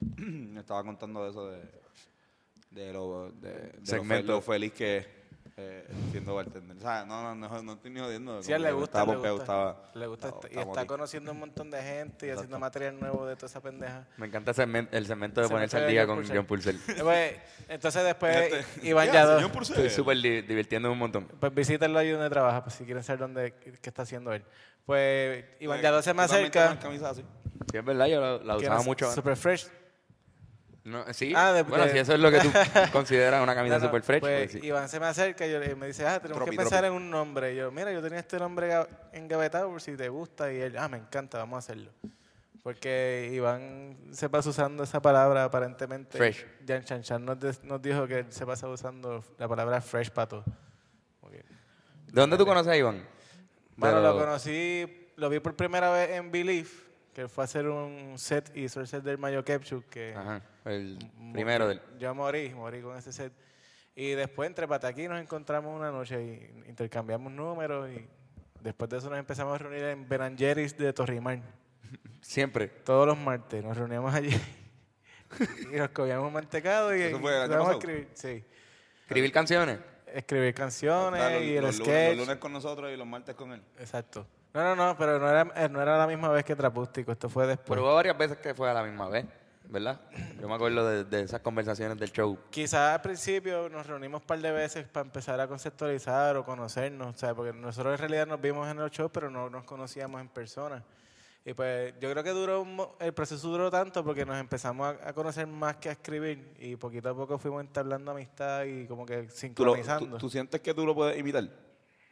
me 0.16 0.60
estaba 0.60 0.82
contando 0.84 1.24
de 1.24 1.30
eso 1.30 1.48
de, 1.50 1.62
de, 2.70 2.92
lo, 2.92 3.30
de, 3.32 3.52
de 3.80 3.96
lo, 3.96 4.04
fe- 4.04 4.22
lo 4.22 4.40
feliz 4.42 4.72
que 4.72 4.96
es 4.98 5.06
eh, 5.56 5.86
siendo 6.10 6.34
bartender. 6.34 6.76
O 6.76 6.80
sea, 6.80 7.04
no, 7.04 7.34
no, 7.34 7.48
no, 7.48 7.62
no 7.62 7.72
estoy 7.74 7.90
ni 7.90 8.00
jodiendo. 8.00 8.42
sí, 8.42 8.52
le 8.52 8.72
gusta, 8.72 9.00
estaba 9.00 9.12
le 9.22 9.30
gusta, 9.30 9.42
estaba- 9.42 9.90
le 9.94 10.06
gusta 10.06 10.28
estaba- 10.28 10.46
esta- 10.48 10.58
y 10.60 10.62
está 10.62 10.80
aquí. 10.80 10.88
conociendo 10.88 11.32
un 11.32 11.38
montón 11.40 11.70
de 11.70 11.82
gente 11.82 12.26
y 12.26 12.30
haciendo 12.30 12.58
material 12.58 12.98
nuevo 12.98 13.26
de 13.26 13.36
toda 13.36 13.46
esa 13.48 13.60
pendeja. 13.60 14.06
Me 14.16 14.26
encanta 14.26 14.52
ese 14.52 14.64
men- 14.66 14.88
el 14.92 15.06
segmento 15.06 15.40
de 15.40 15.48
Se 15.48 15.52
ponerse 15.52 15.76
al 15.76 15.88
día 15.88 16.06
con. 16.06 16.26
John 16.26 16.46
Purcell. 16.46 16.76
Eh, 16.88 16.96
pues, 17.02 17.34
entonces 17.68 18.04
después 18.04 18.36
Este, 18.36 18.88
Iván 18.88 19.06
¿qué 19.08 19.12
Yadó? 19.14 19.38
Estoy 19.38 19.90
súper 19.90 20.16
di- 20.18 20.42
divirtiendo 20.42 20.90
un 20.90 20.98
montón. 20.98 21.26
pues 21.38 21.54
visítenlo 21.54 21.98
ahí 21.98 22.10
donde 22.10 22.30
trabaja, 22.30 22.62
pues 22.64 22.76
si 22.76 22.84
quieren 22.84 23.02
saber 23.04 23.20
dónde, 23.20 23.54
qué 23.54 23.88
está 23.90 24.02
haciendo 24.02 24.32
él. 24.32 24.42
Pues 24.86 25.44
Iván 25.60 25.80
Yadó 25.80 26.02
se 26.02 26.12
me 26.14 26.22
¿Tú 26.24 26.28
también 26.30 26.50
acerca. 26.50 26.78
camisas 26.80 27.10
así? 27.12 27.24
Sí, 27.70 27.76
es 27.78 27.84
verdad, 27.84 28.06
yo 28.06 28.20
la, 28.20 28.38
la 28.42 28.56
usaba 28.56 28.76
no- 28.78 28.82
mucho. 28.84 29.12
Super 29.12 29.36
fresh. 29.36 29.68
No, 30.84 31.04
sí, 31.14 31.32
Ah, 31.36 31.52
de- 31.52 31.62
bueno, 31.62 31.84
de- 31.84 31.92
si 31.92 31.98
eso 31.98 32.12
es 32.14 32.18
lo 32.20 32.30
que 32.30 32.40
tú 32.40 32.50
consideras 32.92 33.40
una 33.42 33.54
camisa 33.54 33.76
No, 33.76 33.80
no, 33.82 33.86
super 33.86 34.02
fresh, 34.02 34.20
pues, 34.20 34.50
pues 34.50 34.60
sí. 34.60 34.66
Iván 34.66 34.88
se 34.88 34.98
me 34.98 35.06
acerca 35.06 35.46
y 35.46 35.52
yo 35.52 35.60
le- 35.60 35.76
me 35.76 35.86
dice, 35.86 36.04
ah, 36.06 36.18
tenemos 36.20 36.38
Tropi, 36.38 36.50
que 36.50 36.56
pensar 36.56 36.80
tropi. 36.80 36.96
en 36.96 37.02
un 37.02 37.10
nombre. 37.10 37.52
Y 37.52 37.56
yo, 37.56 37.70
mira, 37.70 37.92
yo 37.92 38.02
tenía 38.02 38.18
este 38.18 38.38
nombre 38.38 38.68
ga- 38.68 38.88
engavetado 39.12 39.68
por 39.68 39.80
si 39.80 39.96
te 39.96 40.08
gusta. 40.08 40.52
Y 40.52 40.60
él, 40.60 40.76
ah, 40.76 40.88
me 40.88 40.96
encanta, 40.98 41.38
vamos 41.38 41.56
a 41.56 41.58
hacerlo. 41.60 41.90
Porque 42.64 43.30
Iván 43.32 43.96
se 44.12 44.28
pasa 44.28 44.50
usando 44.50 44.82
esa 44.84 45.00
palabra 45.02 45.44
aparentemente. 45.44 46.16
Fresh. 46.18 46.44
Jan 46.66 46.84
Chan 46.84 47.02
Chan 47.02 47.24
nos, 47.24 47.62
nos 47.64 47.82
dijo 47.82 48.06
que 48.06 48.26
se 48.30 48.44
pasa 48.46 48.68
usando 48.68 49.24
la 49.38 49.48
palabra 49.48 49.80
fresh 49.80 50.10
para 50.10 50.28
todo. 50.28 50.44
Ok. 51.22 51.32
¿De 51.32 52.20
dónde 52.20 52.36
tú 52.36 52.44
conoces 52.46 52.72
a 52.72 52.76
Iván? 52.76 53.04
Bueno, 53.76 53.96
Pero- 53.96 54.12
lo 54.14 54.18
conocí, 54.18 55.08
lo 55.16 55.28
vi 55.28 55.40
por 55.40 55.54
primera 55.56 55.90
vez 55.92 56.10
en 56.10 56.30
Believe, 56.30 56.68
que 57.12 57.28
fue 57.28 57.44
a 57.44 57.46
hacer 57.46 57.68
un 57.68 58.18
set 58.18 58.50
y 58.54 58.64
hizo 58.64 58.80
el 58.80 58.86
set 58.86 59.02
del 59.02 59.18
Mayo 59.18 59.44
Ketchup, 59.44 59.88
que 59.88 60.14
Ajá, 60.14 60.42
el 60.64 60.98
primero 61.32 61.68
del... 61.68 61.80
Yo 61.98 62.14
morí, 62.14 62.50
morí 62.54 62.80
con 62.80 62.96
ese 62.96 63.12
set. 63.12 63.32
Y 63.94 64.12
después 64.12 64.46
entre 64.46 64.66
Pataquí 64.66 65.06
nos 65.06 65.20
encontramos 65.20 65.76
una 65.76 65.90
noche 65.90 66.22
y 66.64 66.68
intercambiamos 66.70 67.30
números 67.30 67.90
y 67.90 68.08
después 68.60 68.88
de 68.88 68.98
eso 68.98 69.10
nos 69.10 69.18
empezamos 69.18 69.54
a 69.54 69.58
reunir 69.58 69.84
en 69.84 70.08
Ben 70.08 70.36
Jerry's 70.38 70.76
de 70.78 70.92
Torrimar. 70.92 71.40
Siempre. 72.22 72.68
Todos 72.68 73.06
los 73.06 73.18
martes 73.18 73.62
nos 73.62 73.76
reuníamos 73.76 74.14
allí 74.14 74.30
y 75.72 75.76
nos 75.76 75.90
comíamos 75.90 76.32
mantecado 76.32 76.96
y 76.96 77.02
¿Eso 77.02 77.18
fue 77.18 77.32
el 77.32 77.42
año 77.42 77.44
empezamos 77.44 77.68
a 77.68 77.72
escribir, 77.72 78.08
sí, 78.14 78.44
Escribir 79.02 79.32
canciones. 79.32 79.78
escribir 80.06 80.54
canciones 80.54 81.42
y 81.42 81.56
el 81.56 81.62
los, 81.64 81.78
lunes, 81.78 81.86
sketch. 81.86 82.16
los 82.16 82.26
lunes 82.26 82.40
con 82.40 82.52
nosotros 82.52 82.90
y 82.90 82.96
los 82.96 83.06
martes 83.06 83.34
con 83.34 83.52
él. 83.52 83.62
Exacto. 83.78 84.26
No, 84.54 84.62
no, 84.62 84.76
no, 84.76 84.96
pero 84.98 85.18
no 85.18 85.28
era, 85.30 85.50
eh, 85.56 85.68
no 85.68 85.80
era 85.80 85.96
la 85.96 86.06
misma 86.06 86.28
vez 86.28 86.44
que 86.44 86.54
Trapústico, 86.54 87.12
esto 87.12 87.28
fue 87.28 87.46
después. 87.46 87.68
Pero 87.68 87.82
hubo 87.82 87.94
varias 87.94 88.16
veces 88.18 88.36
que 88.38 88.54
fue 88.54 88.70
a 88.70 88.74
la 88.74 88.82
misma 88.82 89.08
vez, 89.08 89.24
¿verdad? 89.64 89.98
Yo 90.38 90.46
me 90.48 90.54
acuerdo 90.54 90.86
de, 90.86 91.04
de 91.04 91.22
esas 91.22 91.40
conversaciones 91.40 91.98
del 91.98 92.12
show. 92.12 92.38
Quizás 92.50 92.94
al 92.94 93.00
principio 93.00 93.70
nos 93.70 93.86
reunimos 93.86 94.20
un 94.20 94.26
par 94.26 94.38
de 94.40 94.52
veces 94.52 94.86
para 94.86 95.06
empezar 95.06 95.40
a 95.40 95.48
conceptualizar 95.48 96.36
o 96.36 96.44
conocernos, 96.44 97.14
o 97.14 97.18
sea, 97.18 97.34
porque 97.34 97.52
nosotros 97.54 97.94
en 97.94 97.98
realidad 97.98 98.26
nos 98.26 98.40
vimos 98.42 98.68
en 98.70 98.78
el 98.78 98.90
show, 98.90 99.08
pero 99.10 99.30
no 99.30 99.48
nos 99.48 99.64
conocíamos 99.64 100.20
en 100.20 100.28
persona. 100.28 100.84
Y 101.44 101.54
pues 101.54 101.94
yo 101.98 102.08
creo 102.10 102.22
que 102.22 102.30
duró 102.30 102.60
un 102.62 102.76
mo- 102.76 102.94
el 103.00 103.12
proceso 103.14 103.48
duró 103.48 103.68
tanto 103.70 104.04
porque 104.04 104.24
nos 104.24 104.36
empezamos 104.36 104.94
a, 105.02 105.08
a 105.08 105.12
conocer 105.14 105.46
más 105.46 105.76
que 105.76 105.88
a 105.88 105.92
escribir 105.92 106.54
y 106.60 106.76
poquito 106.76 107.08
a 107.08 107.14
poco 107.14 107.36
fuimos 107.38 107.62
entablando 107.62 108.12
amistad 108.12 108.62
y 108.64 108.86
como 108.86 109.04
que 109.06 109.16
¿Tú, 109.22 109.24
lo- 109.24 109.30
sincronizando. 109.34 110.06
tú- 110.10 110.18
tú 110.18 110.30
sientes 110.30 110.60
que 110.60 110.72
tú 110.74 110.84
lo 110.86 110.94
puedes 110.94 111.18
imitar? 111.18 111.48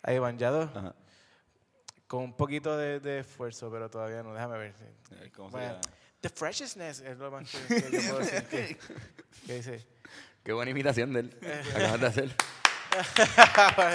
A 0.02 0.12
Iván 0.14 0.37
Yadó, 0.38 0.62
Ajá. 0.75 0.94
Con 2.10 2.24
un 2.24 2.32
poquito 2.36 2.76
de, 2.76 2.98
de 2.98 3.20
esfuerzo, 3.20 3.70
pero 3.70 3.88
todavía 3.88 4.20
no, 4.24 4.34
déjame 4.34 4.58
ver. 4.58 4.74
Eh, 5.12 5.30
¿Cómo 5.32 5.48
se 5.48 5.56
Bueno, 5.58 5.68
llama? 5.74 5.80
the 6.20 6.28
freshness 6.28 6.98
es 6.98 7.16
lo 7.18 7.30
más 7.30 7.48
que, 7.48 7.76
que 7.82 7.90
yo 7.92 8.00
puedo 8.10 8.18
decir 8.18 8.42
que, 8.46 8.76
que 9.46 9.54
dice. 9.54 9.86
Qué 10.42 10.52
buena 10.52 10.72
imitación 10.72 11.12
de 11.12 11.20
él. 11.20 11.38
Acabas 11.72 12.00
de 12.00 12.06
hacer. 12.08 12.34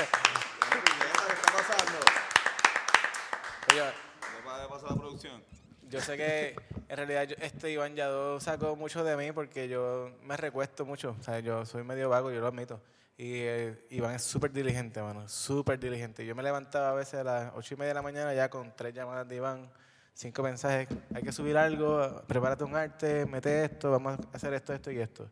Oye, 3.71 3.81
¿Le 3.81 4.69
pasa 4.69 4.87
la 4.89 4.95
producción? 4.95 5.43
Yo 5.89 5.99
sé 6.01 6.15
que 6.17 6.55
en 6.87 6.95
realidad 6.97 7.23
yo- 7.23 7.35
este 7.41 7.69
Iván 7.71 7.95
Yadó 7.95 8.39
sacó 8.39 8.75
mucho 8.77 9.03
de 9.03 9.17
mí 9.17 9.31
porque 9.33 9.67
yo 9.67 10.11
me 10.23 10.37
recuesto 10.37 10.85
mucho. 10.85 11.15
O 11.19 11.23
sea, 11.23 11.39
yo 11.39 11.65
soy 11.65 11.83
medio 11.83 12.09
vago, 12.09 12.31
yo 12.31 12.39
lo 12.39 12.47
admito. 12.47 12.81
Y 13.17 13.35
eh, 13.43 13.85
Iván 13.91 14.15
es 14.15 14.23
súper 14.23 14.51
diligente, 14.51 15.01
mano. 15.01 15.27
Súper 15.29 15.79
diligente. 15.79 16.25
Yo 16.25 16.35
me 16.35 16.43
levantaba 16.43 16.89
a 16.89 16.93
veces 16.93 17.15
a 17.21 17.23
las 17.23 17.53
ocho 17.55 17.73
y 17.73 17.77
media 17.77 17.89
de 17.89 17.93
la 17.95 18.01
mañana 18.01 18.33
ya 18.33 18.49
con 18.49 18.75
tres 18.75 18.93
llamadas 18.93 19.27
de 19.27 19.37
Iván, 19.37 19.69
cinco 20.13 20.43
mensajes. 20.43 20.87
Hay 21.13 21.23
que 21.23 21.31
subir 21.31 21.55
algo, 21.57 22.21
prepárate 22.27 22.65
un 22.65 22.75
arte, 22.75 23.25
mete 23.25 23.63
esto, 23.65 23.91
vamos 23.91 24.19
a 24.19 24.35
hacer 24.35 24.53
esto, 24.53 24.73
esto 24.73 24.91
y 24.91 24.99
esto. 24.99 25.29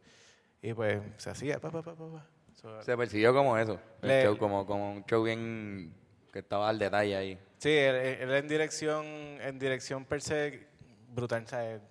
Y 0.61 0.73
pues 0.73 1.01
se 1.17 1.29
hacía, 1.29 1.59
pa, 1.59 1.69
pa, 1.71 1.81
pa, 1.81 1.93
pa, 1.93 2.05
pa. 2.09 2.25
So, 2.53 2.81
Se 2.83 2.95
persiguió 2.95 3.33
como 3.33 3.57
eso. 3.57 3.77
El 4.01 4.07
Le- 4.07 4.23
show, 4.23 4.37
como, 4.37 4.65
como 4.65 4.93
un 4.93 5.05
show 5.05 5.21
bien 5.23 5.93
que 6.31 6.39
estaba 6.39 6.69
al 6.69 6.79
detalle 6.79 7.15
ahí. 7.17 7.39
Sí, 7.57 7.69
él, 7.69 7.95
él 7.95 8.31
en 8.31 8.47
dirección, 8.47 9.05
en 9.05 9.59
dirección 9.59 10.05
per 10.05 10.21
se, 10.21 10.67
brutal, 11.09 11.45
¿sabes? 11.47 11.81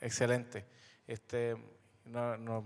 excelente. 0.00 0.64
Este, 1.08 1.56
no, 2.04 2.36
no. 2.36 2.64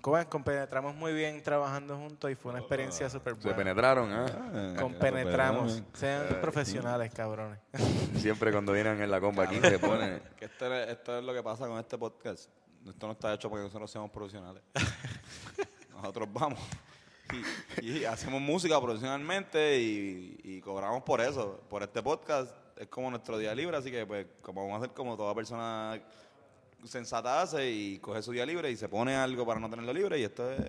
Compenetramos 0.00 0.94
muy 0.94 1.12
bien 1.12 1.42
trabajando 1.42 1.96
juntos 1.96 2.30
y 2.30 2.34
fue 2.34 2.50
una 2.52 2.60
experiencia 2.60 3.08
súper 3.10 3.34
Se 3.34 3.40
buena. 3.40 3.56
penetraron, 3.56 4.10
¿eh? 4.12 4.76
Compenetramos. 4.78 5.82
Sean 5.94 6.26
profesionales, 6.40 7.12
cabrones. 7.14 7.58
Siempre 8.16 8.52
cuando 8.52 8.72
vienen 8.72 9.00
en 9.02 9.10
la 9.10 9.20
comba 9.20 9.44
aquí 9.44 9.58
se 9.60 9.78
ponen. 9.78 10.22
Que 10.38 10.44
esto, 10.46 10.72
es- 10.74 10.90
esto 10.90 11.18
es 11.18 11.24
lo 11.24 11.32
que 11.34 11.42
pasa 11.42 11.66
con 11.66 11.78
este 11.78 11.98
podcast. 11.98 12.48
Esto 12.86 13.06
no 13.06 13.12
está 13.14 13.32
hecho 13.32 13.48
porque 13.48 13.64
nosotros 13.64 13.90
seamos 13.90 14.10
profesionales. 14.10 14.62
nosotros 15.92 16.28
vamos 16.32 16.58
y, 17.80 17.90
y 18.00 18.04
hacemos 18.04 18.40
música 18.40 18.78
profesionalmente 18.80 19.80
y, 19.80 20.38
y 20.44 20.60
cobramos 20.60 21.02
por 21.02 21.20
eso. 21.20 21.60
Por 21.70 21.82
este 21.82 22.02
podcast 22.02 22.54
es 22.76 22.86
como 22.88 23.10
nuestro 23.10 23.38
día 23.38 23.54
libre, 23.54 23.76
así 23.76 23.90
que 23.90 24.04
pues 24.04 24.26
como 24.42 24.62
vamos 24.66 24.74
a 24.80 24.84
hacer 24.84 24.94
como 24.94 25.16
toda 25.16 25.34
persona 25.34 25.98
sensata 26.84 27.42
hace 27.42 27.70
y 27.70 27.98
coge 27.98 28.22
su 28.22 28.32
día 28.32 28.44
libre 28.46 28.70
y 28.70 28.76
se 28.76 28.88
pone 28.88 29.14
algo 29.16 29.44
para 29.46 29.60
no 29.60 29.68
tenerlo 29.70 29.92
libre 29.92 30.18
y 30.18 30.24
esto 30.24 30.50
es... 30.50 30.60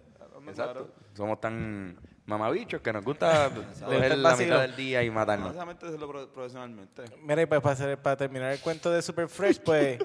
Exacto. 0.48 0.90
Somos 1.16 1.40
tan 1.42 1.98
mamabichos 2.26 2.80
que 2.82 2.94
nos 2.94 3.04
gusta 3.04 3.50
coger 3.86 4.18
la 4.18 4.36
mitad 4.36 4.62
del 4.62 4.76
día 4.76 5.02
y 5.02 5.10
matarnos. 5.10 5.48
Básicamente 5.48 5.88
hacerlo 5.88 6.08
pro- 6.10 6.30
profesionalmente. 6.32 7.04
Mira, 7.24 7.42
y 7.42 7.46
pues 7.48 7.62
para, 7.62 7.74
hacer- 7.74 7.98
para 7.98 8.16
terminar 8.18 8.52
el 8.52 8.60
cuento 8.60 8.92
de 8.92 9.02
Super 9.02 9.28
Fresh, 9.28 9.60
pues. 9.62 9.98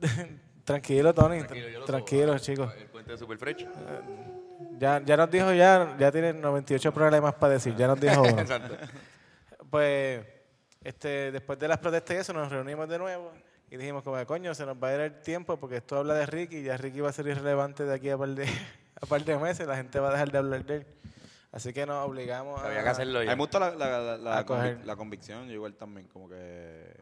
tranquilo, 0.64 1.12
Tony. 1.12 1.42
Tranquilo, 1.84 2.38
chicos. 2.38 2.72
El 2.78 2.86
puente 2.86 3.12
de 3.12 3.18
Super 3.18 3.36
Fresh. 3.36 3.66
Ya, 4.78 5.02
ya 5.04 5.16
nos 5.16 5.30
dijo, 5.30 5.52
ya, 5.52 5.96
ya 5.98 6.10
tienen 6.10 6.40
98 6.40 6.92
problemas 6.94 7.34
para 7.34 7.54
decir. 7.54 7.74
Ya 7.76 7.86
nos 7.86 8.00
dijo 8.00 8.22
uno. 8.22 8.30
Exacto. 8.40 8.76
Pues, 9.70 10.24
este, 10.82 11.30
después 11.32 11.58
de 11.58 11.68
las 11.68 11.78
protestas 11.78 12.16
y 12.16 12.18
eso, 12.20 12.32
nos 12.32 12.50
reunimos 12.50 12.88
de 12.88 12.98
nuevo 12.98 13.32
y 13.74 13.76
dijimos, 13.76 14.02
como, 14.04 14.24
coño, 14.26 14.54
se 14.54 14.64
nos 14.64 14.76
va 14.82 14.88
a 14.88 14.94
ir 14.94 15.00
el 15.00 15.20
tiempo 15.20 15.56
porque 15.58 15.76
esto 15.78 15.96
habla 15.98 16.14
de 16.14 16.26
Ricky 16.26 16.56
y 16.58 16.62
ya 16.64 16.76
Ricky 16.76 17.00
va 17.00 17.10
a 17.10 17.12
ser 17.12 17.26
irrelevante 17.26 17.84
de 17.84 17.94
aquí 17.94 18.08
a 18.10 18.16
par 18.16 18.28
de, 18.30 18.44
a 19.00 19.06
par 19.06 19.24
de 19.24 19.36
meses. 19.36 19.66
La 19.66 19.76
gente 19.76 19.98
va 19.98 20.08
a 20.10 20.12
dejar 20.12 20.30
de 20.30 20.38
hablar 20.38 20.64
de 20.64 20.76
él. 20.76 20.86
Así 21.52 21.72
que 21.72 21.84
nos 21.86 22.06
obligamos 22.08 22.60
a. 22.60 22.66
Había 22.66 22.82
que 22.82 22.88
hacerlo 22.88 23.18
A 23.18 23.22
mí 23.22 23.26
ya. 23.28 23.32
me 23.36 23.40
gusta 23.42 23.58
la, 23.60 23.70
la, 23.74 23.98
la, 24.00 24.16
la 24.18 24.38
A 24.38 24.46
coger. 24.46 24.78
convic- 24.78 24.84
la 24.84 24.96
convicción, 24.96 25.46
yo 25.48 25.54
igual 25.54 25.74
también, 25.74 26.08
como 26.08 26.28
que, 26.28 26.96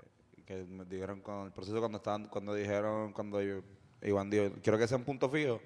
que 0.45 0.65
me 0.65 0.85
dijeron 0.85 1.21
con 1.21 1.47
el 1.47 1.53
proceso 1.53 1.79
cuando 1.79 1.99
estaban, 1.99 2.27
cuando 2.29 2.55
dijeron, 2.55 3.13
cuando 3.13 3.41
yo- 3.43 3.63
Iván 4.03 4.29
dijo, 4.31 4.55
quiero 4.63 4.79
que 4.79 4.89
sea 4.89 4.97
un 4.99 5.05
punto 5.05 5.29
fijo. 5.31 5.61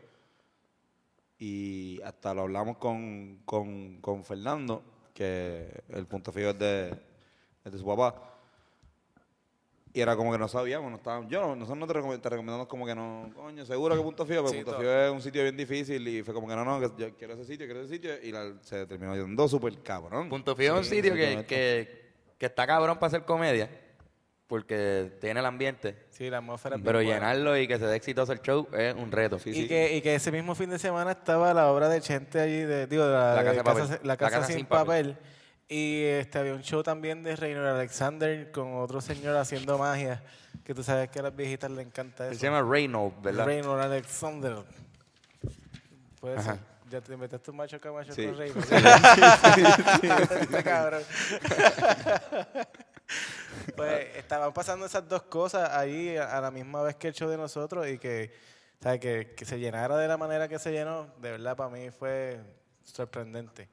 Y 1.39 2.01
hasta 2.03 2.33
lo 2.35 2.43
hablamos 2.43 2.79
con, 2.79 3.43
con, 3.45 4.01
con 4.01 4.25
Fernando, 4.25 4.83
que 5.13 5.83
el 5.91 6.07
punto 6.07 6.33
fijo 6.33 6.51
es 6.51 6.59
de, 6.59 6.91
es 7.65 7.73
de 7.73 7.79
su 7.79 7.85
papá. 7.87 8.36
Y 9.97 10.01
era 10.03 10.15
como 10.15 10.31
que 10.31 10.37
no 10.37 10.47
sabíamos, 10.47 10.91
no 10.91 10.99
estábamos, 10.99 11.31
yo, 11.31 11.41
no- 11.41 11.57
nosotros 11.57 11.79
no 11.79 11.87
te, 11.87 11.95
recom- 11.95 12.21
te 12.21 12.29
recomendamos 12.29 12.67
como 12.67 12.85
que 12.85 12.95
no, 12.95 13.31
coño, 13.35 13.65
seguro 13.65 13.97
que 13.97 14.03
punto 14.03 14.27
fijo, 14.27 14.41
pero 14.43 14.49
Sí, 14.51 14.57
punto 14.57 14.73
todo. 14.73 14.81
fijo 14.83 14.93
es 14.93 15.11
un 15.11 15.23
sitio 15.23 15.43
bien 15.43 15.57
difícil 15.57 16.07
y 16.07 16.23
fue 16.23 16.35
como 16.35 16.47
que 16.47 16.55
no, 16.55 16.67
no, 16.67 16.79
que 16.81 17.03
yo 17.03 17.15
quiero 17.17 17.33
ese 17.33 17.47
sitio, 17.47 17.65
quiero 17.65 17.81
ese 17.81 17.95
sitio 17.95 18.11
y 18.23 18.31
la- 18.31 18.53
se 18.61 18.85
terminó 18.85 19.17
yendo 19.17 19.49
súper 19.49 19.79
cabrón. 19.83 20.29
Punto 20.29 20.55
Fijo 20.55 20.75
es 20.75 20.79
un 20.81 20.85
Sí, 20.85 20.97
sitio 20.97 21.15
sí, 21.15 21.19
que, 21.19 21.45
que, 21.47 22.11
que 22.37 22.45
está 22.45 22.67
cabrón 22.67 22.97
para 22.99 23.07
hacer 23.07 23.23
comedia. 23.25 23.71
Porque 24.47 25.13
tiene 25.19 25.41
el 25.41 25.47
ambiente. 25.47 26.05
Sí, 26.11 26.29
la 26.29 26.39
atmósfera 26.39 26.77
bien 26.77 26.85
Pero 26.85 26.99
buena. 26.99 27.15
llenarlo 27.15 27.57
y 27.59 27.67
que 27.67 27.79
se 27.79 27.87
dé 27.87 27.97
exitoso 27.97 28.33
el 28.35 28.41
show 28.43 28.69
es 28.79 28.95
un 28.95 29.11
reto. 29.11 29.39
y, 29.47 29.67
Que, 29.67 29.97
y 29.97 30.03
que 30.03 30.15
ese 30.15 30.31
mismo 30.31 30.55
fin 30.55 30.69
de 30.71 30.79
semana 30.79 31.13
estaba 31.13 31.53
la 31.55 31.73
obra 31.73 31.89
de 31.89 32.01
Chente 32.03 32.39
allí, 32.39 32.59
de, 32.61 32.87
digo, 32.87 33.05
de 33.07 33.13
la, 33.13 33.35
Casa 33.43 33.53
de 33.55 33.65
Papel. 33.65 33.89
la 33.89 33.99
La 34.05 34.17
casa 34.19 34.37
Casa 34.37 34.47
sin, 34.49 34.57
Sin 34.59 34.67
papel. 34.67 35.17
Y 35.69 36.05
este, 36.05 36.39
había 36.39 36.55
un 36.55 36.63
show 36.63 36.83
también 36.83 37.23
de 37.25 37.35
Reynor 37.35 37.67
Alexander 37.67 38.53
con 38.53 38.75
otro 38.77 39.01
señor 39.01 39.37
haciendo 39.37 39.77
magia. 39.79 40.23
Que 40.65 40.75
tú 40.75 40.83
sabes 40.83 41.11
que 41.11 41.19
a 41.19 41.23
las 41.23 41.35
viejitas 41.37 41.71
les 41.71 41.87
encanta 41.87 42.29
eso. 42.29 42.39
se 42.39 42.47
llama 42.47 42.63
Reynolds, 42.69 43.21
¿verdad? 43.23 43.81
Alexander. 43.83 44.57
Puede 46.21 46.37
Ajá. 46.39 46.55
ser. 46.55 46.77
Ya 46.89 47.01
te 47.01 47.17
metiste 47.17 47.51
un 47.51 47.57
macho 47.57 47.81
camacho 47.81 48.13
Sí. 48.15 48.27
con 48.27 48.39
Reynor. 48.39 48.65
Este 50.41 50.63
cabrón. 50.63 51.03
pues 53.77 54.17
estaban 54.17 54.53
pasando 54.53 54.87
esas 54.87 55.09
dos 55.09 55.23
cosas 55.23 55.71
ahí 55.71 56.17
a, 56.17 56.37
a 56.37 56.41
la 56.41 56.51
misma 56.51 56.83
vez 56.83 56.97
que 56.97 57.09
el 57.09 57.15
show 57.15 57.29
de 57.29 57.37
nosotros 57.37 57.87
y 57.89 57.99
que, 57.99 58.33
¿sabes? 58.81 59.01
Que, 59.01 59.35
que 59.37 59.45
se 59.45 59.59
llenara 59.59 59.97
de 59.97 60.09
la 60.09 60.17
manera 60.17 60.49
que 60.49 60.59
se 60.59 60.73
llenó, 60.73 61.07
de 61.21 61.33
verdad 61.33 61.57
para 61.57 61.71
mí 61.71 61.91
fue 61.91 62.41
sorprendente. 62.85 63.69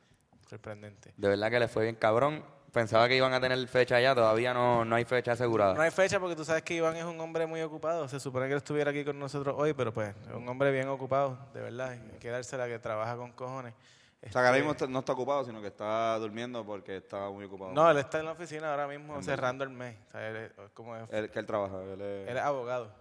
Sorprendente. 0.54 1.12
De 1.18 1.28
verdad 1.30 1.50
que 1.50 1.60
le 1.60 1.68
fue 1.68 1.82
bien 1.84 1.96
cabrón. 1.96 2.46
Pensaba 2.72 3.08
que 3.08 3.16
iban 3.16 3.34
a 3.34 3.42
tener 3.42 3.68
fecha 3.68 4.00
ya, 4.00 4.14
todavía 4.14 4.54
no, 4.54 4.86
no 4.86 4.96
hay 4.96 5.04
fecha 5.04 5.32
asegurada. 5.32 5.74
No 5.74 5.82
hay 5.82 5.90
fecha 5.90 6.20
porque 6.20 6.36
tú 6.36 6.46
sabes 6.46 6.62
que 6.62 6.76
Iván 6.76 6.96
es 6.96 7.04
un 7.06 7.20
hombre 7.20 7.48
muy 7.48 7.60
ocupado. 7.64 8.08
Se 8.08 8.20
supone 8.20 8.46
que 8.46 8.52
él 8.54 8.58
estuviera 8.58 8.92
aquí 8.92 9.04
con 9.04 9.18
nosotros 9.18 9.56
hoy, 9.58 9.74
pero 9.74 9.92
pues 9.92 10.10
es 10.28 10.34
un 10.36 10.48
hombre 10.48 10.72
bien 10.72 10.88
ocupado, 10.90 11.40
de 11.56 11.62
verdad. 11.62 11.90
Hay 11.90 12.20
que 12.20 12.30
dársela 12.30 12.68
que 12.68 12.78
trabaja 12.78 13.16
con 13.18 13.32
cojones. 13.32 13.74
O 13.74 14.32
sea, 14.32 14.32
que 14.32 14.38
ahora 14.48 14.58
Este, 14.60 14.68
mismo 14.70 14.88
no 14.94 15.00
está 15.00 15.14
ocupado, 15.14 15.44
sino 15.44 15.60
que 15.60 15.68
está 15.68 16.18
durmiendo 16.20 16.64
porque 16.64 16.98
está 16.98 17.30
muy 17.32 17.46
ocupado. 17.46 17.74
No, 17.74 17.90
él 17.90 17.98
está 17.98 18.20
en 18.20 18.26
la 18.26 18.32
oficina 18.34 18.70
ahora 18.70 18.88
mismo 18.88 19.20
cerrando 19.24 19.64
el 19.64 19.72
mes. 19.72 19.96
O 20.10 20.12
sea, 20.12 20.30
él 20.30 20.36
es, 20.38 20.52
como 20.76 20.96
es- 20.96 21.10
Él, 21.12 21.32
que 21.32 21.40
él 21.40 21.46
trabaja. 21.48 21.82
Él 21.82 22.00
es, 22.00 22.30
él 22.30 22.38
es 22.38 22.44
abogado. 22.44 22.92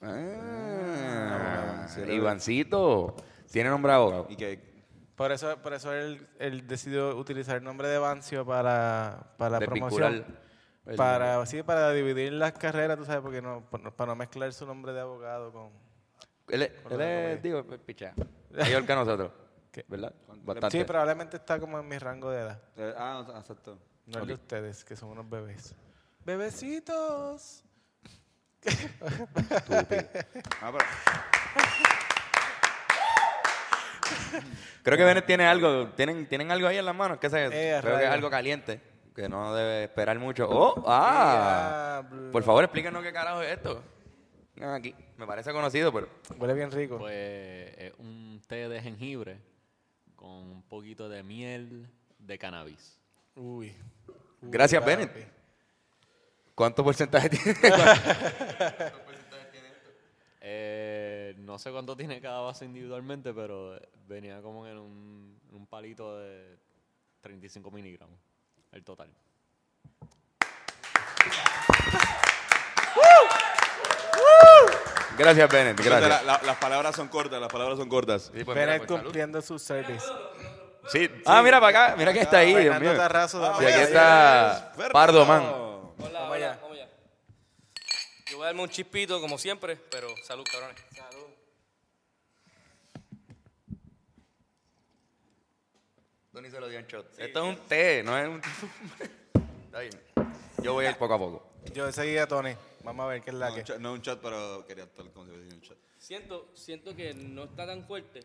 Ah, 0.00 1.86
es- 1.88 2.08
Ivancito. 2.08 3.16
Tiene 3.50 3.68
nombre 3.68 3.92
abogado. 3.92 4.26
y 4.28 4.36
que 4.36 4.69
Por 5.20 5.32
eso, 5.32 5.54
por 5.58 5.74
eso 5.74 5.92
él, 5.92 6.26
él 6.38 6.66
decidió 6.66 7.14
utilizar 7.14 7.56
el 7.56 7.62
nombre 7.62 7.88
de 7.88 7.98
Bancio 7.98 8.46
para, 8.46 9.34
para 9.36 9.60
la 9.60 9.66
promoción. 9.66 10.24
el- 10.86 10.96
Para, 10.96 11.44
sí, 11.44 11.62
para 11.62 11.92
dividir 11.92 12.32
las 12.32 12.52
carreras, 12.52 12.96
tú 12.96 13.04
sabes, 13.04 13.20
porque 13.20 13.42
no, 13.42 13.62
para 13.68 14.06
no- 14.06 14.16
mezclar 14.16 14.50
su 14.54 14.64
nombre 14.64 14.94
de 14.94 15.00
abogado 15.00 15.52
con... 15.52 15.72
Él, 16.48 16.62
es- 16.62 16.70
Con 16.80 16.92
él 16.94 17.00
es, 17.36 17.42
digo, 17.42 17.62
pues, 17.66 17.80
pichea. 17.80 18.14
Mayor 18.50 18.86
que 18.86 18.94
nosotros. 18.94 19.30
¿Qué? 19.70 19.84
¿Verdad? 19.88 20.14
Bastante. 20.42 20.78
Sí, 20.78 20.84
probablemente 20.84 21.36
está 21.36 21.60
como 21.60 21.78
en 21.78 21.86
mi 21.86 21.98
rango 21.98 22.30
de 22.30 22.40
edad. 22.40 22.62
eh, 22.76 22.94
ah, 22.96 23.22
exacto. 23.40 23.78
No 24.06 24.20
el 24.20 24.26
de 24.26 24.32
ustedes, 24.32 24.86
que 24.86 24.96
son 24.96 25.10
unos 25.10 25.28
bebés. 25.28 25.74
¡Bebecitos! 26.24 27.62
Ah, 30.62 30.72
pero- 30.72 30.84
Creo 34.82 34.96
que 34.96 35.04
Bennett 35.04 35.26
tiene 35.26 35.46
algo. 35.46 35.88
¿Tienen, 35.90 36.26
tienen 36.26 36.50
algo 36.50 36.66
ahí 36.68 36.78
en 36.78 36.84
las 36.84 36.94
manos. 36.94 37.18
¿Qué 37.18 37.28
sé? 37.30 37.46
Eh, 37.46 37.48
Creo 37.50 37.52
que 37.52 37.76
es 37.76 37.84
rayos. 37.84 38.12
algo 38.14 38.30
caliente. 38.30 38.80
Que 39.14 39.28
no 39.28 39.54
debe 39.54 39.84
esperar 39.84 40.18
mucho. 40.18 40.46
¡Oh! 40.48 40.82
¡Ah! 40.86 42.02
Diablo. 42.08 42.32
Por 42.32 42.42
favor, 42.42 42.64
explíquenos 42.64 43.02
qué 43.02 43.12
carajo 43.12 43.42
es 43.42 43.52
esto. 43.52 43.82
Aquí. 44.62 44.94
Me 45.16 45.26
parece 45.26 45.52
conocido, 45.52 45.92
pero. 45.92 46.08
Huele 46.36 46.54
bien 46.54 46.70
rico. 46.70 46.98
Pues 46.98 47.74
es 47.76 47.92
un 47.98 48.40
té 48.46 48.68
de 48.68 48.80
jengibre 48.80 49.38
con 50.16 50.28
un 50.30 50.62
poquito 50.62 51.08
de 51.08 51.22
miel 51.22 51.88
de 52.18 52.38
cannabis. 52.38 52.98
Uy. 53.34 53.74
Uy, 54.08 54.14
Gracias, 54.50 54.80
papi. 54.82 54.96
Bennett. 54.96 55.28
¿Cuánto 56.54 56.84
porcentaje 56.84 57.28
tiene? 57.30 57.58
Eh, 60.42 60.79
no 61.40 61.58
sé 61.58 61.70
cuánto 61.72 61.96
tiene 61.96 62.20
cada 62.20 62.40
vaso 62.40 62.64
individualmente, 62.64 63.32
pero 63.34 63.78
venía 64.06 64.40
como 64.42 64.66
en 64.66 64.78
un, 64.78 65.40
en 65.48 65.54
un 65.54 65.66
palito 65.66 66.18
de 66.18 66.58
35 67.20 67.70
miligramos, 67.70 68.18
el 68.72 68.84
total. 68.84 69.10
Gracias, 75.18 75.50
Bennett. 75.50 75.80
Gracias. 75.80 76.08
la- 76.08 76.22
la- 76.22 76.40
las 76.42 76.56
palabras 76.56 76.96
son 76.96 77.08
cortas, 77.08 77.40
las 77.40 77.52
palabras 77.52 77.78
son 77.78 77.88
cortas. 77.88 78.22
Sí, 78.34 78.44
pues, 78.44 78.46
mira, 78.46 78.60
Bennett 78.66 78.78
pues, 78.78 78.88
salud. 78.88 79.02
cumpliendo 79.02 79.42
su 79.42 79.58
service. 79.58 80.06
Sí. 80.88 81.10
Ah, 81.26 81.42
mira 81.42 81.60
para 81.60 81.84
acá. 81.88 81.96
Mira 81.96 82.12
que 82.12 82.20
está 82.20 82.38
ahí, 82.38 82.48
Dios 82.50 82.62
Fernando 82.62 82.88
mío. 82.90 82.96
Tarrazo, 82.98 83.38
dame 83.38 83.62
Y 83.62 83.66
aquí 83.66 83.74
ahí. 83.76 83.82
está 83.84 84.72
Pardo 84.92 85.26
Man. 85.26 85.42
Hola, 85.42 85.92
Vamos 85.98 86.14
hola, 86.14 86.34
allá. 86.34 86.58
Yo 88.30 88.36
voy 88.38 88.44
a 88.44 88.46
darme 88.46 88.62
un 88.62 88.68
chispito 88.70 89.20
como 89.20 89.36
siempre, 89.36 89.76
pero 89.90 90.08
salud, 90.24 90.44
cabrones. 90.50 90.76
Salud. 90.94 91.26
Tony 96.40 96.50
se 96.50 96.58
lo 96.58 96.68
dio 96.70 96.78
en 96.78 96.86
shot. 96.86 97.18
Esto 97.18 97.44
es 97.44 97.58
un 97.58 97.66
té, 97.66 98.02
no 98.02 98.16
es 98.16 98.26
un... 98.26 98.40
Está 99.66 99.80
bien. 99.80 99.92
Yo 100.62 100.72
voy 100.72 100.86
a 100.86 100.90
ir 100.90 100.96
poco 100.96 101.12
a 101.12 101.18
poco. 101.18 101.52
Yo 101.74 101.92
seguía 101.92 102.22
a 102.22 102.26
Tony. 102.26 102.54
Vamos 102.82 103.04
a 103.04 103.08
ver 103.08 103.20
qué 103.20 103.28
es 103.28 103.36
la 103.36 103.48
No, 103.50 103.54
que. 103.56 103.60
un 103.60 103.66
chat- 103.66 103.78
no 103.78 103.92
un 103.92 104.00
chat, 104.00 104.18
pero 104.22 104.64
quería 104.66 104.84
estar 104.84 105.04
como 105.12 105.26
si 105.26 105.32
fuese 105.32 105.54
un 105.54 105.60
chat. 105.60 105.76
Siento, 105.98 106.48
siento 106.54 106.96
que 106.96 107.12
no 107.12 107.44
está 107.44 107.66
tan 107.66 107.84
fuerte. 107.84 108.20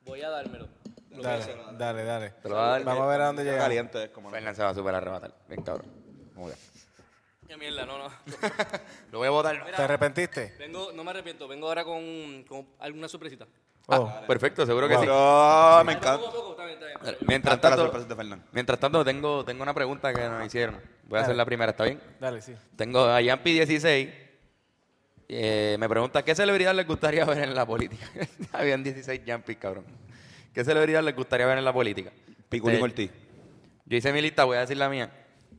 Voy 0.00 0.20
a 0.22 0.30
dármelo. 0.30 0.68
Dale, 1.10 1.56
dale, 1.78 2.04
dale. 2.04 2.30
Te 2.42 2.48
lo 2.48 2.56
va 2.56 2.66
a 2.66 2.70
dar. 2.70 2.84
Vamos 2.84 3.04
a 3.04 3.06
ver 3.06 3.20
a 3.20 3.26
dónde 3.26 3.44
llega. 3.44 3.58
caliente, 3.58 4.02
es 4.02 4.10
como... 4.10 4.28
Fernan 4.28 4.56
se 4.56 4.62
va 4.64 4.70
a 4.70 4.74
super 4.74 4.92
arrebatar. 4.92 5.32
Bien 5.46 5.62
cabrón. 5.62 5.86
Vamos 6.34 6.50
allá. 6.50 6.60
Qué 7.46 7.56
mierda, 7.56 7.86
no, 7.86 7.98
no. 7.98 8.08
Lo 9.12 9.18
voy 9.18 9.28
a 9.28 9.30
botar. 9.30 9.64
¿Te 9.76 9.80
arrepentiste? 9.82 10.56
Vengo, 10.58 10.90
no 10.92 11.04
me 11.04 11.10
arrepiento, 11.12 11.46
vengo 11.46 11.68
ahora 11.68 11.84
con, 11.84 12.42
con 12.48 12.66
alguna 12.80 13.06
sorpresita. 13.08 13.46
Oh, 13.88 14.06
Ah, 14.08 14.22
perfecto, 14.28 14.64
seguro 14.64 14.86
que 14.88 14.94
sí. 14.94 15.00
Me 15.00 15.92
encanta. 15.92 16.16
Poco 16.18 16.28
a 16.28 16.32
poco, 16.32 16.56
Mientras 17.26 17.60
tanto, 17.60 17.92
mientras 18.52 18.78
tanto 18.78 19.04
tengo, 19.04 19.44
tengo 19.44 19.62
una 19.62 19.74
pregunta 19.74 20.12
que 20.12 20.20
nos 20.28 20.46
hicieron. 20.46 20.80
Voy 21.08 21.18
a 21.18 21.22
hacer 21.22 21.36
la 21.36 21.44
primera, 21.44 21.70
¿está 21.72 21.84
bien? 21.84 22.00
dale, 22.20 22.40
sí. 22.42 22.54
Tengo 22.76 23.04
a 23.04 23.20
Yampi 23.20 23.52
16. 23.52 24.08
eh, 25.28 25.76
me 25.78 25.88
pregunta, 25.88 26.22
¿qué 26.22 26.34
celebridad 26.34 26.74
les 26.74 26.86
gustaría 26.86 27.24
ver 27.24 27.38
en 27.38 27.54
la 27.54 27.64
política? 27.66 28.06
Habían 28.52 28.82
16 28.82 29.24
Yampi, 29.24 29.56
cabrón. 29.56 29.84
¿Qué 30.52 30.64
celebridad 30.64 31.02
les 31.02 31.16
gustaría 31.16 31.46
ver 31.46 31.58
en 31.58 31.64
la 31.64 31.72
política? 31.72 32.10
Piculín 32.48 32.78
Eh, 32.78 32.82
Ortiz. 32.82 33.10
Yo 33.86 33.96
hice 33.96 34.12
mi 34.12 34.20
lista, 34.20 34.44
voy 34.44 34.58
a 34.58 34.60
decir 34.60 34.76
la 34.76 34.88
mía. 34.88 35.10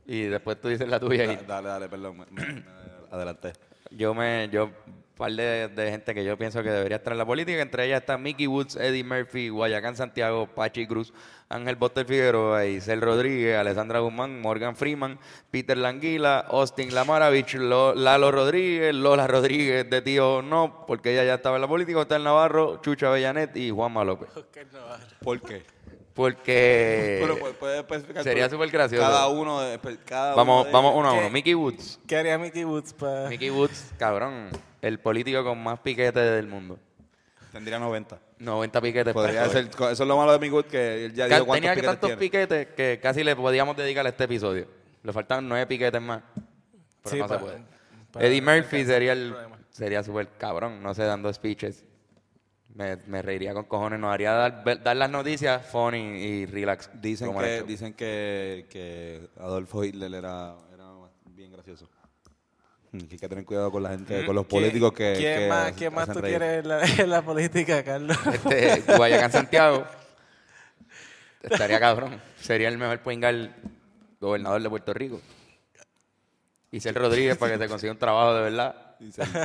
Y 0.06 0.22
después 0.22 0.60
tú 0.60 0.68
dices 0.68 0.88
la 0.88 1.00
tuya. 1.00 1.24
y- 1.24 1.36
Da- 1.36 1.42
Dale, 1.42 1.68
dale, 1.68 1.88
perdón. 1.88 2.18
me- 2.18 2.26
me- 2.30 2.52
me 2.60 2.64
adelanté. 3.10 3.52
Yo 3.90 4.14
me, 4.14 4.48
yo, 4.52 4.70
par 5.16 5.30
de, 5.32 5.68
de 5.68 5.90
gente 5.90 6.12
que 6.14 6.24
yo 6.24 6.36
pienso 6.36 6.62
que 6.62 6.70
debería 6.70 6.96
estar 6.96 7.12
en 7.12 7.18
la 7.18 7.24
política, 7.26 7.60
entre 7.62 7.86
ellas 7.86 8.00
están 8.00 8.22
Mickey 8.22 8.46
Woods, 8.46 8.76
Eddie 8.76 9.04
Murphy, 9.04 9.48
Guayacán 9.48 9.96
Santiago, 9.96 10.46
Pachi 10.46 10.86
Cruz, 10.86 11.12
Ángel 11.48 11.76
Boster 11.76 12.04
Figueroa, 12.04 12.66
Isel 12.66 13.00
Rodríguez, 13.00 13.56
Alessandra 13.56 14.00
Guzmán, 14.00 14.40
Morgan 14.40 14.74
Freeman, 14.74 15.18
Peter 15.50 15.76
Languila, 15.78 16.40
Austin 16.48 16.92
Lamaravich, 16.94 17.54
Lo- 17.54 17.94
Lalo 17.94 18.32
Rodríguez, 18.32 18.94
Lola 18.94 19.26
Rodríguez 19.26 19.88
de 19.88 20.02
Tío 20.02 20.42
No, 20.42 20.84
porque 20.86 21.12
ella 21.12 21.24
ya 21.24 21.34
estaba 21.34 21.56
en 21.56 21.62
la 21.62 21.68
política, 21.68 22.00
está 22.02 22.16
el 22.16 22.24
Navarro, 22.24 22.80
Chucha 22.82 23.10
Bellanet 23.10 23.56
y 23.56 23.70
Juanma 23.70 24.04
López. 24.04 24.28
¿Por 25.22 25.40
qué? 25.40 25.62
Porque 26.14 27.18
Pero 27.20 27.78
especificar 27.80 28.22
sería 28.22 28.48
súper 28.48 28.70
gracioso. 28.70 29.02
Cada 29.04 29.26
uno 29.28 29.60
de, 29.62 29.78
cada 30.06 30.34
vamos, 30.34 30.60
uno 30.60 30.64
de 30.66 30.72
vamos 30.72 30.94
uno 30.96 31.08
a 31.08 31.12
uno. 31.12 31.22
¿Qué? 31.26 31.30
Mickey 31.30 31.54
Woods. 31.54 31.98
¿Qué 32.06 32.16
haría 32.16 32.38
Mickey 32.38 32.64
Woods 32.64 32.92
para...? 32.92 33.28
Mickey 33.28 33.50
Woods, 33.50 33.92
cabrón, 33.98 34.48
el 34.80 35.00
político 35.00 35.42
con 35.42 35.60
más 35.62 35.80
piquetes 35.80 36.14
del 36.14 36.46
mundo. 36.46 36.78
Tendría 37.52 37.78
90. 37.78 38.18
90 38.38 38.80
piquetes. 38.80 39.12
Podría 39.12 39.44
puestos. 39.44 39.74
ser, 39.76 39.92
eso 39.92 40.02
es 40.04 40.08
lo 40.08 40.16
malo 40.16 40.32
de 40.32 40.38
mi 40.38 40.48
Good, 40.48 40.64
que 40.66 41.06
él 41.06 41.14
ya 41.14 41.28
Ca- 41.28 41.34
dijo 41.36 41.46
cuántos 41.46 41.60
Tenía 41.60 41.74
que 41.74 41.80
piquetes 41.80 42.00
tantos 42.00 42.08
tiene. 42.08 42.20
piquetes 42.20 42.66
que 42.76 43.00
casi 43.02 43.24
le 43.24 43.34
podíamos 43.36 43.76
dedicar 43.76 44.06
a 44.06 44.08
este 44.08 44.24
episodio. 44.24 44.66
Le 45.02 45.12
faltaban 45.12 45.48
nueve 45.48 45.66
piquetes 45.66 46.00
más. 46.00 46.22
Pero 47.02 47.14
Sí, 47.14 47.18
no 47.18 47.28
se 47.28 47.34
pa- 47.34 47.40
puede. 47.40 47.58
Eddie 48.20 48.40
Murphy 48.40 48.84
sería 48.84 49.12
el 49.12 49.22
el 49.22 49.28
problema. 49.30 49.58
sería 49.70 50.02
súper 50.04 50.28
cabrón, 50.38 50.80
no 50.82 50.94
sé, 50.94 51.02
dando 51.04 51.32
speeches. 51.32 51.84
Me, 52.74 52.96
me 53.06 53.22
reiría 53.22 53.54
con 53.54 53.64
cojones, 53.66 54.00
nos 54.00 54.12
haría 54.12 54.32
dar, 54.32 54.82
dar 54.82 54.96
las 54.96 55.08
noticias 55.08 55.64
funny 55.66 55.96
y 56.18 56.46
relax. 56.46 56.90
Dicen 57.00 57.32
que, 57.32 57.62
dicen 57.62 57.94
que, 57.94 58.66
que 58.68 59.28
Adolfo 59.38 59.84
Hitler 59.84 60.12
era, 60.12 60.56
era 60.74 60.90
bien 61.26 61.52
gracioso. 61.52 61.88
Mm, 62.90 62.98
hay 63.12 63.16
que 63.18 63.28
tener 63.28 63.44
cuidado 63.44 63.70
con 63.70 63.82
la 63.84 63.90
gente, 63.90 64.26
con 64.26 64.34
los 64.34 64.46
¿Quién- 64.46 64.62
políticos 64.62 64.92
que. 64.92 65.14
¿Quién 65.16 65.38
que 65.38 65.48
más, 65.48 65.72
quién 65.72 65.94
más 65.94 66.08
tú 66.12 66.18
reír. 66.20 66.36
quieres 66.38 66.62
en 66.64 66.68
la, 66.68 66.84
en 66.84 67.10
la 67.10 67.22
política, 67.22 67.84
Carlos? 67.84 68.16
Este, 68.50 68.96
Guayacán 68.96 69.30
Santiago. 69.30 69.84
Estaría 71.42 71.78
cabrón. 71.78 72.20
Sería 72.40 72.68
el 72.68 72.78
mejor 72.78 72.98
poingal 73.00 73.54
gobernador 74.20 74.60
de 74.62 74.68
Puerto 74.70 74.92
Rico. 74.94 75.20
Isel 76.72 76.94
Rodríguez 76.96 77.36
para 77.36 77.52
que 77.52 77.58
te 77.58 77.68
consiga 77.68 77.92
un 77.92 77.98
trabajo 77.98 78.34
de 78.34 78.42
verdad. 78.42 78.93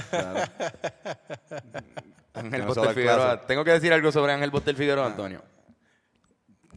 Claro. 0.09 0.51
Ángel 2.33 2.65
da 2.67 2.93
Figueroa. 2.93 3.31
clase. 3.31 3.43
Tengo 3.47 3.63
que 3.63 3.71
decir 3.71 3.91
algo 3.93 4.11
sobre 4.11 4.33
Ángel 4.33 4.49
Boster 4.51 4.75
Figueroa, 4.75 5.05
Antonio. 5.07 5.41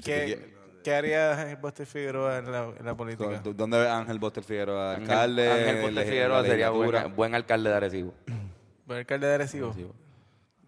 ¿Qué, 0.05 0.53
¿Qué 0.83 0.95
haría 0.95 1.41
Ángel 1.41 1.57
Boster 1.59 1.87
Figueroa 1.87 2.39
en 2.39 2.51
la, 2.51 2.73
en 2.79 2.85
la 2.85 2.95
política? 2.97 3.41
¿Dó- 3.43 3.53
¿Dónde 3.55 3.79
ve 3.79 3.89
Ángel 3.89 4.19
Boster 4.19 4.43
Figueroa? 4.43 4.93
Ángel, 4.95 5.11
Alcalde. 5.11 5.51
Ángel 5.53 5.83
Boster 5.83 6.05
Figueroa 6.07 6.43
sería 6.45 6.71
buen, 6.71 7.15
buen 7.17 7.35
alcalde 7.35 7.71
de 7.71 7.77
Arecibo. 7.77 8.15
¿Buen 8.87 8.99
alcalde 8.99 9.27
de 9.29 9.35
Arecibo? 9.35 9.75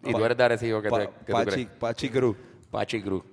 Y 0.03 0.13
tú 0.13 0.23
eres 0.25 0.37
de 0.37 0.43
Arecibo, 0.43 0.81
¿qué, 0.81 0.89
Pa- 0.89 0.99
te, 0.99 1.05
qué 1.07 1.25
tú 1.25 1.31
Pachi, 1.33 1.51
crees? 1.51 1.67
Pachi 1.79 2.09
Cruz. 2.09 2.37
Pachi 2.71 3.01
Cruz. 3.01 3.23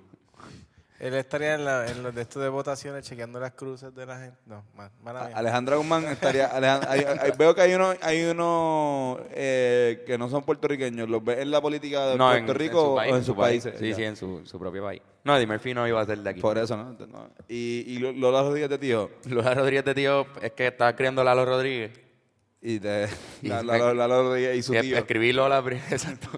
Él 1.03 1.13
estaría 1.15 1.55
en, 1.55 1.65
la, 1.65 1.85
en 1.91 2.01
los 2.01 2.15
de 2.15 2.21
estos 2.21 2.41
de 2.41 2.47
votaciones 2.47 3.03
chequeando 3.05 3.37
las 3.39 3.51
cruces 3.51 3.93
de 3.93 4.05
la 4.05 4.17
gente. 4.19 4.37
No, 4.45 4.63
ma- 4.75 4.89
mala 5.03 5.25
mía. 5.27 5.35
Alejandra 5.37 5.75
Guzmán 5.75 6.05
estaría. 6.05 6.45
Alejandra- 6.47 6.89
hay- 6.91 7.01
hay- 7.19 7.31
veo 7.37 7.53
que 7.53 7.61
hay 7.61 7.73
unos 7.73 7.97
hay 8.01 8.23
uno, 8.23 9.19
eh, 9.31 10.03
que 10.07 10.17
no 10.17 10.29
son 10.29 10.43
puertorriqueños. 10.43 11.09
¿Los 11.09 11.21
ves 11.23 11.39
en 11.39 11.51
la 11.51 11.59
política 11.61 12.07
de 12.07 12.17
No, 12.17 12.29
Puerto 12.29 12.51
en, 12.53 12.57
Rico 12.57 12.79
en 12.79 12.85
su 12.85 12.91
o 12.91 12.95
país, 12.95 13.11
en 13.13 13.17
sus 13.17 13.25
su 13.25 13.35
país. 13.35 13.63
países? 13.63 13.79
Sí, 13.81 13.89
Ya. 13.89 13.95
sí, 13.95 14.03
en 14.03 14.15
su, 14.15 14.45
su 14.45 14.57
propio 14.57 14.81
país. 14.83 15.01
No, 15.25 15.35
Eddie 15.35 15.47
Murphy 15.47 15.73
no 15.73 15.85
iba 15.87 15.99
a 15.99 16.05
ser 16.05 16.19
de 16.19 16.29
aquí. 16.29 16.39
Por 16.39 16.57
eso, 16.57 16.77
¿no? 16.77 16.93
No. 17.07 17.29
Y, 17.49 17.83
y 17.87 17.97
Lola 17.99 18.41
Rodríguez 18.41 18.69
de 18.69 18.77
tío. 18.77 19.09
Lola 19.25 19.53
Rodríguez 19.55 19.83
de 19.83 19.95
tío 19.95 20.25
es 20.41 20.51
que 20.53 20.67
estaba 20.67 20.95
criando 20.95 21.21
Lalo 21.23 21.43
Rodríguez. 21.45 21.91
Y 22.61 22.79
de, 22.79 23.09
Y 23.41 23.47
la, 23.49 23.61
la- 23.61 23.75
y 24.55 24.63
su 24.63 24.73
Y 24.73 24.79
tío. 24.79 24.97
Escribí 24.97 25.33
Lola, 25.33 25.61
pri- 25.61 25.81
exacto. 25.91 26.29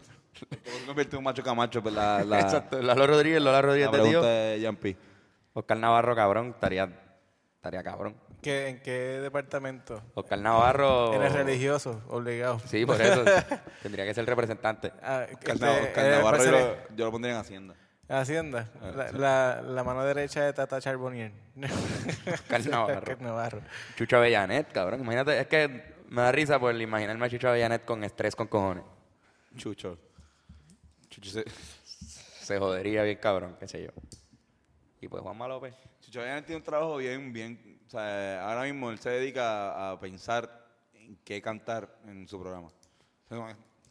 ¿Cómo 0.63 0.78
se 0.80 0.86
convierte 0.86 1.15
en 1.15 1.18
un 1.20 1.24
macho 1.24 1.44
camacho? 1.44 1.82
Pues 1.82 1.94
la, 1.94 2.24
la, 2.26 2.39
exacto. 2.39 2.82
Lalo 2.82 3.08
Rodríguez, 3.08 3.39
Lola 3.41 3.58
la 3.58 3.62
Rodríguez 3.62 3.88
de 3.91 3.98
pregunta 3.98 4.20
tío. 4.22 4.28
de 4.30 4.60
Yampi. 4.62 4.98
Oscar 5.54 5.78
Navarro, 5.78 6.15
cabrón, 6.15 6.50
estaría, 6.50 6.89
estaría 7.56 7.82
cabrón. 7.84 8.15
¿Qué- 8.41 8.68
¿En 8.68 8.82
qué 8.82 8.91
departamento? 9.22 10.02
Oscar 10.13 10.38
Navarro. 10.39 11.13
Eres 11.13 11.34
religioso, 11.34 12.02
obligado. 12.10 12.60
Sí, 12.65 12.86
por 12.86 13.02
eso. 13.02 13.24
tendría 13.82 14.06
que 14.06 14.13
ser 14.13 14.26
representante. 14.26 14.91
Ah, 15.02 15.26
Oscar 15.34 15.56
este, 15.56 15.65
Oscar 15.88 16.06
él 16.06 16.12
Navarro 16.12 16.38
yo 16.44 16.52
parece- 16.52 16.52
lo, 16.91 16.96
yo 16.96 17.06
lo 17.06 17.12
pondría 17.12 17.34
en 17.34 17.39
Hacienda. 17.39 17.76
Hacienda. 18.08 18.70
Ah, 18.82 18.91
La, 18.96 19.12
la, 19.13 19.62
la 19.63 19.84
mano 19.84 20.04
derecha 20.04 20.44
de 20.44 20.54
Tata 20.54 20.80
Charbonnier. 20.80 21.32
Oscar 22.34 22.68
Navarro. 22.68 23.00
Oscar 23.00 23.22
Navarro. 23.22 23.62
Chucho 23.96 24.18
Avellanet, 24.18 24.72
cabrón. 24.72 25.00
Imagínate, 25.02 25.39
es 25.39 25.48
que 25.48 25.96
me 26.10 26.22
da 26.22 26.32
risa 26.32 26.60
por 26.60 26.80
imaginarme 26.80 27.26
a 27.26 27.30
Chucho 27.30 27.50
Avellanet 27.50 27.84
con 27.86 28.04
estrés 28.04 28.36
con 28.36 28.46
cojones. 28.48 28.84
Chucho. 29.58 29.98
Chucho 31.21 31.30
se, 31.32 31.45
Se 32.45 32.60
jodería 32.60 33.04
bien, 33.04 33.17
cabrón, 33.17 33.56
qué 33.60 33.67
sé 33.67 33.84
yo. 33.84 33.89
Y 35.01 35.08
pues 35.08 35.21
Juanma 35.23 35.47
López. 35.47 35.73
Chucho 36.01 36.19
Vallenar 36.19 36.43
tiene 36.45 36.58
un 36.58 36.63
trabajo 36.63 36.97
bien, 36.97 37.32
bien. 37.34 37.80
O 37.88 37.89
sea, 37.89 38.47
ahora 38.49 38.63
mismo 38.63 38.89
él 38.91 38.99
se 38.99 39.10
dedica 39.10 39.71
a, 39.71 39.91
a 39.91 39.99
pensar 39.99 40.65
en 40.93 41.17
qué 41.23 41.41
cantar 41.41 41.99
en 42.06 42.28
su 42.28 42.39
programa. 42.39 42.69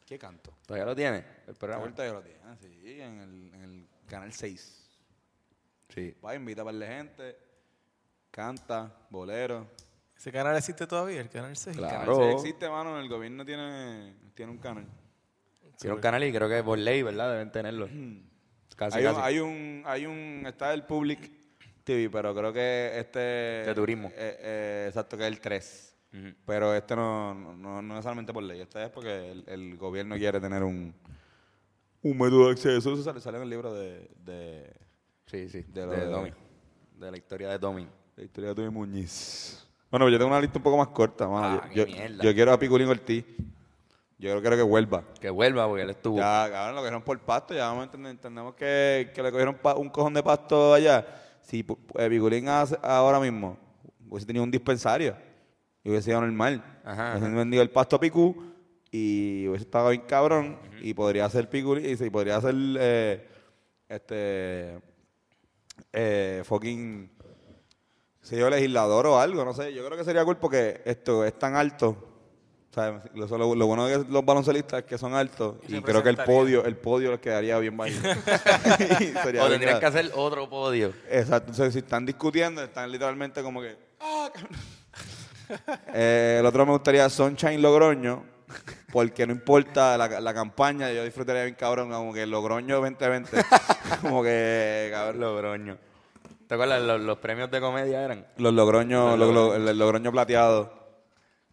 ¿Qué 0.07 0.19
canto? 0.19 0.53
¿Todavía 0.67 0.85
lo 0.85 0.95
tiene? 0.95 1.25
El 1.47 1.55
programa. 1.55 1.83
vuelta 1.83 2.05
ya 2.07 2.13
lo 2.13 2.23
tiene, 2.23 2.39
ah, 2.45 2.57
sí, 2.61 3.01
en 3.01 3.19
el, 3.21 3.55
en 3.55 3.63
el 3.63 3.89
canal 4.07 4.33
6. 4.33 4.81
Sí. 5.89 6.15
Va, 6.25 6.35
invita 6.35 6.63
a 6.63 6.65
par 6.67 6.75
de 6.75 6.87
gente, 6.87 7.39
canta, 8.31 8.93
bolero. 9.11 9.67
¿Ese 10.17 10.31
canal 10.31 10.57
existe 10.57 10.87
todavía? 10.87 11.21
¿El 11.21 11.31
canal 11.31 11.57
6? 11.57 11.77
El 11.77 11.83
Claro. 11.83 12.17
canal 12.19 12.33
6 12.33 12.35
existe, 12.43 12.69
mano. 12.69 12.99
El 13.01 13.09
gobierno 13.09 13.45
tiene, 13.45 14.15
tiene 14.35 14.53
un 14.53 14.59
canal. 14.59 14.87
Tiene 15.79 15.95
un 15.97 16.01
canal 16.03 16.25
y 16.25 16.33
creo 16.33 16.49
que 16.49 16.63
por 16.63 16.79
ley, 16.79 17.03
¿verdad? 17.03 17.33
Deben 17.33 17.51
tenerlo. 17.53 17.89
Casi, 18.77 18.99
hay, 18.99 19.07
un, 19.07 19.17
hay 19.23 19.39
un, 19.39 19.83
hay 19.87 20.07
un, 20.07 20.45
está 20.47 20.75
el 20.75 20.83
Public 20.85 21.31
TV, 21.85 22.11
pero 22.11 22.35
creo 22.35 22.53
que 22.53 22.93
este... 22.99 23.19
De 23.21 23.73
turismo. 23.75 24.09
eh, 24.17 24.37
eh, 24.41 24.85
exacto, 24.89 25.17
que 25.17 25.23
es 25.25 25.29
el 25.33 25.39
3. 25.41 25.97
Ujú. 26.13 26.35
Pero 26.47 26.75
este 26.75 26.97
no, 26.97 27.35
no, 27.35 27.57
no, 27.57 27.83
no 27.83 27.95
necesariamente 27.95 28.33
por 28.33 28.43
ley. 28.43 28.61
Este 28.61 28.83
es 28.85 28.91
porque 28.91 29.31
el, 29.31 29.45
el 29.47 29.77
gobierno 29.77 30.17
quiere 30.17 30.41
tener 30.41 30.63
un, 30.65 30.93
un 32.03 32.19
método 32.19 32.47
de 32.47 32.53
acceso. 32.53 32.93
Eso 32.95 33.03
sale, 33.03 33.21
sale 33.21 33.37
en 33.37 33.43
el 33.45 33.51
libro 33.51 33.73
de, 33.73 34.11
de 34.25 34.73
Sí, 35.27 35.49
sí. 35.49 35.63
De 35.69 35.87
De, 35.87 35.97
de- 36.99 37.11
la 37.11 37.17
historia 37.17 37.49
de 37.51 37.59
Domi. 37.59 37.87
la 38.17 38.23
historia 38.25 38.49
de 38.51 38.55
Tony 38.57 38.71
Muñiz. 38.71 39.67
Bueno, 39.91 40.09
yo 40.09 40.17
tengo 40.19 40.31
una 40.31 40.41
lista 40.41 40.59
un 40.59 40.63
poco 40.65 40.79
más 40.79 40.89
corta. 40.89 41.27
Ah, 41.31 41.69
yo 41.73 41.87
quiero 42.35 42.53
a 42.53 42.59
Piculín 42.59 42.89
Ortiz. 42.89 43.25
Yo 44.19 44.41
quiero 44.41 44.57
que 44.57 44.63
vuelva. 44.63 45.05
Que 45.21 45.29
vuelva 45.31 45.67
porque 45.67 45.83
él 45.83 45.91
estuvo. 45.91 46.19
Ya, 46.19 46.49
cabrón, 46.51 46.77
lo 46.77 46.81
cogieron 46.83 47.03
por 47.03 47.19
pasto. 47.21 47.53
Ya 47.55 47.67
vamos 47.67 47.83
a 47.83 47.85
entender- 47.85 48.11
entendemos 48.13 48.55
que, 48.55 49.11
que 49.15 49.23
le 49.23 49.31
cogieron 49.33 49.57
pa- 49.57 49.75
un 49.75 49.89
cojón 49.91 50.15
de 50.15 50.23
pasto 50.23 50.73
allá. 50.75 51.05
Si 51.43 51.67
eh, 51.99 52.09
Piculín 52.09 52.49
hace- 52.49 52.79
ahora 52.83 53.19
mismo 53.21 53.59
hubiese 54.09 54.27
tenido 54.27 54.45
un 54.45 54.51
dispensario 54.51 55.17
y 55.83 55.91
hubiese 55.91 56.07
sido 56.07 56.21
normal. 56.21 56.63
Ajá, 56.85 57.13
Hubiesen 57.13 57.37
vendido 57.37 57.63
el 57.63 57.71
pasto 57.71 57.97
a 57.97 58.01
Picú 58.01 58.53
y 58.91 59.47
hubiese 59.49 59.65
estado 59.65 59.91
bien 59.91 60.03
cabrón 60.03 60.59
y 60.81 60.95
podría 60.95 61.29
ser 61.29 61.51
Piculín 61.51 61.85
y 61.85 61.97
se- 61.97 62.11
podría 62.11 62.41
ser 62.41 62.55
eh, 62.79 63.29
este 63.89 64.79
eh, 65.93 66.43
fucking 66.45 67.11
sé 68.23 68.39
yo, 68.39 68.49
legislador 68.49 69.07
o 69.09 69.19
algo, 69.19 69.45
no 69.45 69.53
sé. 69.53 69.75
Yo 69.75 69.85
creo 69.85 69.99
que 69.99 70.05
sería 70.05 70.25
cool 70.25 70.39
porque 70.39 70.81
esto 70.85 71.25
es 71.25 71.39
tan 71.39 71.57
alto. 71.57 72.14
O 72.77 72.81
sea, 72.81 73.01
lo, 73.15 73.39
lo- 73.39 73.55
lo 73.55 73.67
bueno 73.67 73.87
de 73.87 74.05
los 74.09 74.25
baloncelistas 74.25 74.81
es 74.81 74.85
que 74.87 74.99
son 74.99 75.15
altos 75.15 75.55
y 75.69 75.81
creo 75.81 76.03
que 76.03 76.09
el 76.09 76.17
podio, 76.17 76.65
el 76.65 76.77
podio 76.77 77.13
les 77.13 77.21
quedaría 77.21 77.57
bien 77.61 77.77
bajito. 77.77 78.01
O 79.41 79.49
tendrían 79.49 79.79
que 79.79 79.87
hacer 79.87 80.11
otro 80.15 80.49
podio. 80.51 80.93
Exacto, 81.09 81.51
entonces 81.53 81.73
si 81.73 81.79
están 81.79 82.05
discutiendo, 82.05 82.63
están 82.65 82.91
literalmente 82.91 83.43
como 83.43 83.61
que. 83.61 83.77
"Ah, 84.01 84.29
cabrón". 84.35 84.51
Eh, 85.95 86.39
el 86.41 86.47
otro 86.47 86.65
me 86.65 86.73
gustaría 86.73 87.09
Sunshine 87.11 87.61
Logroño, 87.61 88.25
porque 88.93 89.27
no 89.27 89.33
importa 89.35 89.97
la, 89.99 90.09
la 90.21 90.35
campaña, 90.35 90.91
yo 90.91 91.05
disfrutaría 91.05 91.45
bien 91.45 91.55
cabrón, 91.55 91.91
como 91.91 92.13
que 92.15 92.27
Logroño 92.27 92.77
2020. 92.77 93.37
como 94.01 94.23
que, 94.23 94.89
cabrón. 94.91 95.21
Logroño. 95.21 95.77
¿Te 96.49 96.55
acuerdas? 96.55 96.83
Los, 96.83 97.01
los 97.03 97.19
premios 97.19 97.51
de 97.51 97.61
comedia 97.61 98.03
eran. 98.03 98.27
Los 98.39 98.53
Logroños, 98.55 99.19
Los 99.19 99.77
Logroño 99.77 100.11
plateado. 100.13 100.84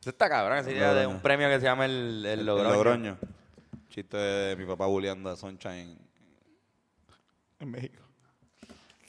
Eso 0.02 0.10
está 0.10 0.28
cabrón, 0.28 0.58
esa 0.58 0.72
idea 0.72 0.90
de 0.90 1.04
Logroño. 1.04 1.16
un 1.16 1.22
premio 1.22 1.48
que 1.48 1.60
se 1.60 1.66
llama 1.66 1.86
el, 1.86 2.26
el 2.26 2.40
El 2.40 2.46
Logroño. 2.46 2.74
Logroño. 2.74 3.18
Chiste 3.90 4.18
de 4.18 4.56
mi 4.56 4.66
papá 4.66 4.88
bulleando 4.88 5.30
a 5.30 5.36
Sunshine 5.36 5.98
En 7.60 7.70
México. 7.72 8.02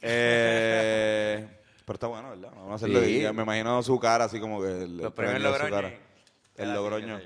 Eh, 0.03 1.49
pero 1.87 1.95
está 1.95 2.07
bueno, 2.09 2.31
¿verdad? 2.31 2.51
Vamos 2.55 2.73
a 2.73 2.75
hacerlo. 2.75 3.01
Sí. 3.01 3.25
y 3.25 3.33
Me 3.33 3.43
imagino 3.43 3.83
su 3.83 3.99
cara 3.99 4.25
así 4.25 4.39
como 4.41 4.61
que... 4.61 4.83
El, 4.83 4.97
Los 4.99 5.13
premios 5.13 5.41
premio 5.41 5.53
su 5.57 5.63
Logroño. 5.71 5.75
cara. 5.89 5.99
El 6.57 6.75
Logroño. 6.75 7.21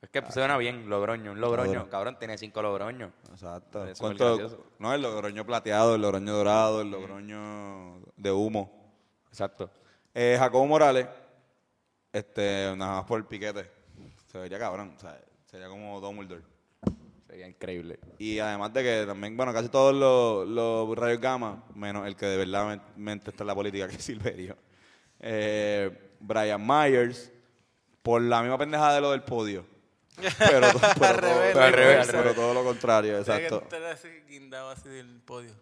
Es 0.00 0.08
que 0.08 0.32
suena 0.32 0.56
bien, 0.56 0.88
Logroño. 0.88 1.32
Un 1.32 1.40
Logroño. 1.40 1.66
Logroño. 1.72 1.90
Cabrón, 1.90 2.16
tiene 2.18 2.38
cinco 2.38 2.62
Logroños. 2.62 3.12
Exacto. 3.30 3.86
Es 3.86 3.98
¿Cuánto-. 3.98 4.72
No, 4.78 4.94
el 4.94 5.02
Logroño 5.02 5.44
plateado, 5.44 5.94
el 5.96 6.00
Logroño 6.02 6.32
dorado, 6.32 6.80
el 6.80 6.90
Logroño 6.90 8.00
de 8.16 8.32
humo. 8.32 8.94
Exacto. 9.28 9.70
Eh, 10.14 10.36
Jacobo 10.38 10.66
Morales, 10.66 11.06
este, 12.12 12.74
nada 12.76 12.96
más 12.96 13.04
por 13.04 13.18
el 13.18 13.26
piquete. 13.26 13.70
Se 14.30 14.38
vería 14.38 14.58
cabrón, 14.58 14.94
o 14.96 15.00
sea, 15.00 15.20
sería 15.46 15.68
como 15.68 16.00
Dumbledore. 16.00 16.42
Sería 17.26 17.46
increíble. 17.46 17.98
Y 18.18 18.38
además 18.38 18.72
de 18.72 18.82
que 18.82 19.04
también, 19.06 19.36
bueno, 19.36 19.52
casi 19.52 19.68
todos 19.68 19.94
los, 19.94 20.48
los 20.48 20.98
rayos 20.98 21.20
gamma, 21.20 21.64
menos 21.74 22.06
el 22.06 22.16
que 22.16 22.26
de 22.26 22.36
verdad 22.36 22.80
mente 22.96 23.30
está 23.30 23.44
en 23.44 23.48
la 23.48 23.54
política, 23.54 23.88
que 23.88 23.96
es 23.96 24.04
Silverio. 24.04 24.56
Eh, 25.20 26.14
Brian 26.18 26.64
Myers, 26.66 27.30
por 28.02 28.22
la 28.22 28.42
misma 28.42 28.58
pendejada 28.58 28.94
de 28.94 29.00
lo 29.00 29.10
del 29.12 29.22
podio. 29.22 29.64
Pero, 30.16 30.32
pero, 30.38 30.72
todo, 30.72 30.80
pero, 30.98 31.62
al 31.62 31.72
revés, 31.72 32.08
pero 32.10 32.34
todo 32.34 32.54
lo 32.54 32.64
contrario, 32.64 33.22
Tiene 33.22 33.40
que 33.40 33.46
exacto. 33.46 33.76
así 33.86 34.08
guindado 34.28 34.70
así 34.70 34.88
del 34.88 35.20
podio. 35.20 35.52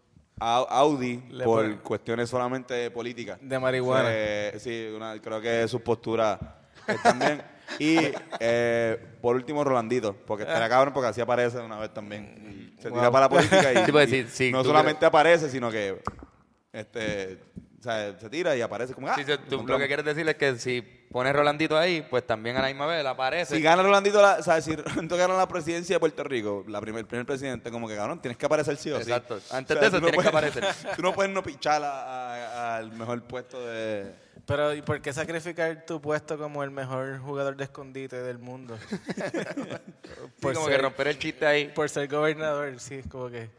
Au- 0.40 0.66
Audi, 0.68 1.22
Le 1.30 1.44
por 1.44 1.64
pone- 1.64 1.76
cuestiones 1.78 2.28
solamente 2.30 2.90
políticas. 2.90 3.38
De 3.40 3.58
marihuana. 3.58 4.08
Eh, 4.10 4.56
sí, 4.58 4.92
una- 4.94 5.20
creo 5.20 5.40
que 5.40 5.66
sus 5.68 5.80
posturas 5.82 6.38
están 6.86 7.18
bien. 7.18 7.42
Y 7.78 7.98
eh, 8.40 8.98
por 9.20 9.36
último, 9.36 9.62
Rolandito, 9.62 10.16
porque 10.26 10.44
estaría 10.44 10.70
cabrón 10.70 10.94
porque 10.94 11.08
así 11.08 11.20
aparece 11.20 11.58
una 11.58 11.78
vez 11.78 11.92
también. 11.92 12.72
Y 12.78 12.80
se 12.82 12.88
tira 12.88 13.02
Wow. 13.02 13.12
para 13.12 13.26
la 13.26 13.28
política 13.28 13.72
y, 13.74 13.76
Sí, 13.84 13.92
pues, 13.92 14.40
y 14.40 14.50
no 14.52 14.62
tú 14.62 14.68
solamente 14.70 15.04
aparece, 15.04 15.50
sino 15.50 15.70
que 15.70 16.00
este, 16.72 17.38
o 17.78 17.82
sea, 17.82 18.18
se 18.18 18.30
tira 18.30 18.56
y 18.56 18.62
aparece 18.62 18.94
como... 18.94 19.08
¡ah! 19.08 19.14
Sí, 19.16 19.22
sí, 19.22 19.32
tú 19.32 19.36
lo 19.36 19.54
encontramos. 19.56 19.82
que 19.82 19.86
quieres 19.86 20.04
decir 20.06 20.26
es 20.26 20.34
que 20.36 20.56
si 20.56 20.82
pones 21.10 21.32
Rolandito 21.34 21.76
ahí, 21.78 22.02
pues 22.08 22.26
también 22.26 22.56
a 22.56 22.62
la 22.62 22.68
misma 22.68 22.86
vez 22.86 23.04
aparece. 23.06 23.56
Si 23.56 23.62
gana 23.62 23.82
Rolandito, 23.82 24.20
la, 24.20 24.34
o 24.34 24.42
sea, 24.42 24.60
si 24.60 24.76
Rolandito 24.76 25.16
gana 25.16 25.34
la 25.36 25.48
presidencia 25.48 25.96
de 25.96 26.00
Puerto 26.00 26.22
Rico, 26.24 26.64
la 26.68 26.80
primer, 26.80 27.00
el 27.00 27.06
primer 27.06 27.24
presidente, 27.26 27.70
como 27.70 27.88
que 27.88 27.96
cabrón, 27.96 28.20
tienes 28.20 28.36
que 28.38 28.46
aparecer 28.46 28.76
sí 28.76 28.90
o 28.90 28.96
sí. 28.96 29.02
Exacto. 29.10 29.40
Antes 29.50 29.80
de 29.80 29.86
eso 29.86 29.96
tú 29.98 30.02
no 30.06 30.10
tienes 30.10 30.24
que 30.26 30.30
puedes- 30.32 30.50
aparecer. 30.56 30.94
Tú 30.96 31.02
no 31.02 31.12
puedes 31.14 31.32
no 31.32 31.42
pichar 31.42 31.82
al 31.84 32.92
mejor 32.92 33.22
puesto 33.24 33.64
de... 33.66 34.12
Pero, 34.46 34.72
¿y 34.72 34.80
por 34.82 35.00
qué 35.02 35.12
sacrificar 35.12 35.84
tu 35.84 36.00
puesto 36.00 36.38
como 36.38 36.62
el 36.64 36.70
mejor 36.70 37.18
jugador 37.18 37.56
de 37.56 37.64
escondite 37.64 38.22
del 38.22 38.38
mundo? 38.38 38.78
Sí, 40.40 40.54
como 40.54 40.66
que 40.66 40.78
romper 40.78 41.08
el 41.08 41.18
chiste 41.18 41.46
ahí. 41.46 41.68
por 41.68 41.88
ser 41.90 42.08
gobernador, 42.08 42.78
sí, 42.80 42.96
es 42.96 43.06
como 43.08 43.28
que... 43.28 43.50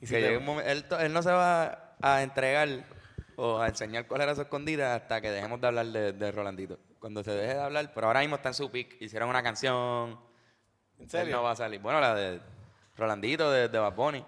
y 0.00 0.06
si 0.06 0.14
Que 0.14 0.20
te- 0.20 0.36
un 0.36 0.44
momento- 0.44 0.70
él, 0.70 0.84
to- 0.84 0.98
él 1.00 1.12
no 1.12 1.22
se 1.22 1.30
va 1.30 1.94
a 2.02 2.22
entregar 2.22 2.68
o 3.36 3.58
a 3.60 3.68
enseñar 3.68 4.06
cuál 4.06 4.20
era 4.22 4.34
su 4.34 4.42
escondida 4.42 4.94
hasta 4.94 5.20
que 5.20 5.30
dejemos 5.30 5.60
de 5.60 5.66
hablar 5.66 5.86
de, 5.86 6.12
de 6.12 6.32
Rolandito. 6.32 6.78
Cuando 7.04 7.22
se 7.22 7.32
deje 7.32 7.52
de 7.52 7.60
hablar, 7.60 7.92
pero 7.94 8.06
ahora 8.06 8.20
mismo 8.20 8.36
está 8.36 8.48
en 8.48 8.54
su 8.54 8.70
pick. 8.70 8.96
Hicieron 8.98 9.28
una 9.28 9.42
canción. 9.42 10.18
¿En 10.96 11.04
Él 11.04 11.10
serio? 11.10 11.36
no 11.36 11.42
va 11.42 11.50
a 11.50 11.56
salir. 11.56 11.78
Bueno, 11.78 12.00
la 12.00 12.14
de 12.14 12.40
Rolandito 12.96 13.50
de, 13.50 13.68
de 13.68 13.78
Bad 13.78 13.92
Bunny. 13.92 14.24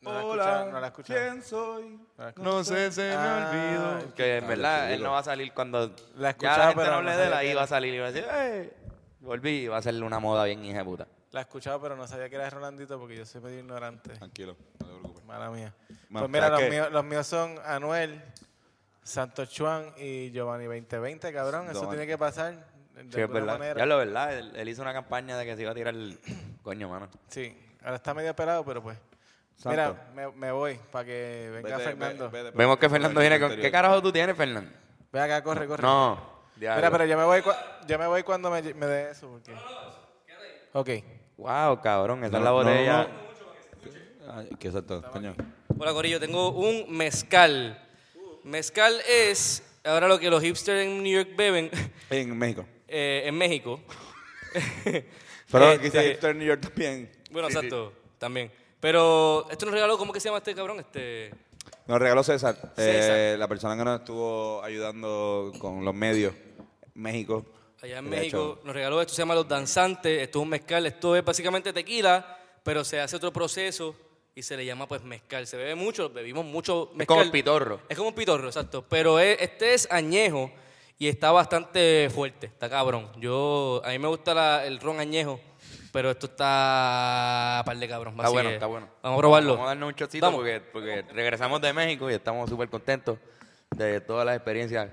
No 0.00 0.12
la 0.14 0.18
he 0.18 0.22
escuchado, 0.24 0.72
no 0.72 0.80
la 0.80 0.86
he 0.86 0.88
escuchado. 0.88 1.20
¿quién 1.20 1.42
soy? 1.42 2.00
No. 2.16 2.32
No 2.42 2.64
sé, 2.64 2.90
se 2.90 3.02
me 3.02 3.14
Ah, 3.18 3.50
olvidó. 3.52 4.14
Que 4.14 4.38
en 4.38 4.48
verdad 4.48 4.92
él 4.94 5.02
no 5.02 5.10
va 5.12 5.18
a 5.18 5.22
salir 5.24 5.52
cuando 5.52 5.94
La 6.14 6.20
ya 6.22 6.28
he 6.28 6.30
escuchado, 6.30 6.58
la 6.58 6.64
gente 6.68 6.82
pero 6.84 6.90
no 6.96 7.02
no 7.02 7.10
hable 7.10 7.16
de 7.18 7.22
él, 7.26 7.30
sabía 7.32 7.38
ahí 7.40 7.48
que 7.48 7.54
va 7.54 7.60
era. 7.60 7.64
a 7.64 7.66
salir 7.66 7.94
y 7.94 7.98
va 7.98 8.06
a 8.06 8.12
decir, 8.12 8.28
¡eh! 8.32 8.76
Volví 9.20 9.50
y 9.50 9.68
va 9.68 9.76
a 9.76 9.82
ser 9.82 10.02
una 10.02 10.20
moda 10.20 10.44
bien 10.44 10.64
hija 10.64 10.82
puta. 10.82 11.06
La 11.32 11.40
he 11.40 11.42
escuchado, 11.42 11.82
pero 11.82 11.96
no 11.96 12.08
sabía 12.08 12.30
que 12.30 12.36
era 12.36 12.48
Rolandito 12.48 12.98
porque 12.98 13.14
yo 13.14 13.26
soy 13.26 13.42
medio 13.42 13.58
ignorante. 13.58 14.08
Tranquilo, 14.14 14.56
no 14.80 14.86
te 14.86 14.86
preocupes. 14.86 15.24
Mala 15.26 15.50
mía. 15.50 15.74
Bueno, 16.08 16.28
pues 16.28 16.30
mira, 16.30 16.48
los 16.48 16.62
míos, 16.70 16.88
los 16.90 17.04
míos 17.04 17.26
son 17.26 17.56
Anuel, 17.66 18.22
Santos 19.02 19.50
Chuan 19.50 19.92
y 19.96 20.30
Giovanni 20.30 20.64
2020, 20.64 21.32
cabrón. 21.32 21.64
Eso 21.64 21.72
Giovanni. 21.80 21.90
tiene 21.90 22.06
que 22.06 22.18
pasar 22.18 22.52
de 22.54 23.02
Sí, 23.04 23.08
es 23.10 23.16
alguna 23.16 23.40
verdad. 23.40 23.58
manera. 23.58 23.78
Ya 23.80 23.86
lo 23.86 23.96
verdad, 23.98 24.38
él, 24.38 24.52
él 24.54 24.68
hizo 24.68 24.82
una 24.82 24.92
campaña 24.92 25.36
de 25.36 25.44
que 25.44 25.56
se 25.56 25.62
iba 25.62 25.70
a 25.72 25.74
tirar 25.74 25.94
el 25.94 26.18
coño, 26.62 26.88
mano. 26.88 27.08
Sí, 27.28 27.56
ahora 27.82 27.96
está 27.96 28.14
medio 28.14 28.34
pelado, 28.36 28.64
pero 28.64 28.82
pues. 28.82 28.98
Santo. 29.56 29.70
Mira, 29.70 30.10
me, 30.14 30.32
me 30.36 30.50
voy 30.52 30.78
para 30.90 31.04
que 31.04 31.50
venga 31.52 31.76
Vete, 31.76 31.90
Fernando. 31.90 32.30
ve- 32.30 32.42
vete, 32.44 32.56
Vemos 32.56 32.76
que 32.78 32.86
vete, 32.86 32.94
Fernando 32.94 33.20
viene 33.20 33.38
con... 33.38 33.56
¿Qué 33.56 33.70
carajo 33.70 34.02
tú 34.02 34.10
tienes, 34.10 34.36
Fernando? 34.36 34.70
Ve 35.12 35.20
acá, 35.20 35.42
corre, 35.42 35.66
corre. 35.66 35.82
No. 35.82 36.32
Mira, 36.56 36.90
pero 36.90 37.04
yo 37.04 37.16
me 37.18 37.24
voy, 37.24 37.40
cua- 37.42 37.56
yo 37.86 37.98
me 37.98 38.06
voy 38.06 38.22
cuando 38.22 38.50
me, 38.50 38.62
me 38.62 38.86
dé 38.86 39.10
eso. 39.10 39.28
Porque... 39.28 39.54
Ok. 40.72 40.88
Wow, 41.36 41.80
cabrón, 41.80 42.24
esa 42.24 42.32
No, 42.32 42.38
es 42.38 42.44
la 42.44 42.50
no, 42.50 42.54
botella. 42.56 43.08
Ay, 44.34 44.48
¿Qué 44.58 44.68
es 44.68 44.74
esto? 44.74 45.02
Coño. 45.12 45.34
Hola, 45.78 45.92
Corillo. 45.92 46.18
Tengo 46.20 46.50
un 46.50 46.90
mezcal. 46.96 47.78
Mezcal 48.44 49.00
es 49.08 49.62
ahora 49.84 50.08
lo 50.08 50.18
que 50.18 50.30
los 50.30 50.42
hipsters 50.42 50.84
en 50.86 51.02
New 51.02 51.12
York 51.12 51.30
beben 51.36 51.70
En 52.10 52.36
México. 52.36 52.64
eh, 52.88 53.22
en 53.26 53.36
México. 53.36 53.80
Pero 55.50 55.72
Este, 55.72 55.90
quizás 55.90 56.04
hipster 56.04 56.30
en 56.30 56.38
New 56.38 56.46
York 56.48 56.60
también. 56.62 57.10
Bueno, 57.30 57.48
exacto, 57.48 57.92
también. 58.18 58.50
Pero 58.80 59.46
esto 59.50 59.66
nos 59.66 59.74
regaló, 59.74 59.96
¿cómo 59.96 60.12
que 60.12 60.20
se 60.20 60.28
llama 60.28 60.38
este 60.38 60.54
cabrón? 60.54 60.80
Este. 60.80 61.30
Nos 61.86 61.98
regaló 62.00 62.22
César, 62.22 62.56
César. 62.74 63.16
eh, 63.16 63.36
la 63.38 63.48
persona 63.48 63.76
que 63.76 63.84
nos 63.84 64.00
estuvo 64.00 64.62
ayudando 64.62 65.52
con 65.58 65.84
los 65.84 65.94
medios. 65.94 66.34
México. 66.94 67.44
Allá 67.80 67.98
en 67.98 68.08
México 68.08 68.58
hecho, 68.58 68.66
nos 68.66 68.74
regaló 68.74 69.00
esto, 69.00 69.12
se 69.14 69.22
llama 69.22 69.34
Los 69.34 69.48
Danzantes, 69.48 70.22
esto 70.22 70.38
es 70.38 70.42
un 70.42 70.48
mezcal, 70.50 70.86
esto 70.86 71.16
es 71.16 71.24
básicamente 71.24 71.72
tequila, 71.72 72.38
pero 72.62 72.84
se 72.84 73.00
hace 73.00 73.16
otro 73.16 73.32
proceso 73.32 73.96
y 74.34 74.42
se 74.42 74.56
le 74.56 74.64
llama 74.64 74.86
pues 74.88 75.02
mezcal. 75.02 75.46
Se 75.46 75.56
bebe 75.56 75.74
mucho, 75.74 76.08
bebimos 76.10 76.44
mucho 76.44 76.90
mezcal. 76.94 77.00
Es 77.02 77.06
como 77.06 77.22
el 77.22 77.30
pitorro. 77.30 77.80
Es 77.88 77.96
como 77.96 78.08
un 78.10 78.14
pitorro, 78.14 78.46
exacto, 78.46 78.84
pero 78.88 79.18
es- 79.18 79.40
este 79.40 79.74
es 79.74 79.88
añejo 79.90 80.50
y 80.98 81.08
está 81.08 81.30
bastante 81.32 82.08
fuerte, 82.14 82.46
está 82.46 82.70
cabrón. 82.70 83.10
Yo, 83.18 83.82
a 83.84 83.90
mí 83.90 83.98
me 83.98 84.08
gusta 84.08 84.32
la- 84.34 84.64
el 84.64 84.78
ron 84.80 85.00
añejo, 85.00 85.40
pero 85.92 86.10
esto 86.10 86.26
está 86.26 87.62
par 87.66 87.76
de 87.76 87.88
cabrón. 87.88 88.14
Está 88.14 88.24
así 88.24 88.32
bueno, 88.32 88.48
que 88.48 88.54
está 88.54 88.66
bueno. 88.66 88.88
Vamos 89.02 89.18
a 89.18 89.20
probarlo. 89.20 89.52
Vamos 89.52 89.64
a 89.66 89.68
darnos 89.68 89.88
un 89.88 89.94
chocito 89.94 90.24
Vamos. 90.26 90.38
porque, 90.40 90.60
porque 90.72 91.02
regresamos 91.12 91.60
de 91.60 91.72
México 91.72 92.10
y 92.10 92.14
estamos 92.14 92.48
súper 92.48 92.68
contentos 92.68 93.18
de 93.70 94.00
todas 94.00 94.24
las 94.24 94.36
experiencias 94.36 94.90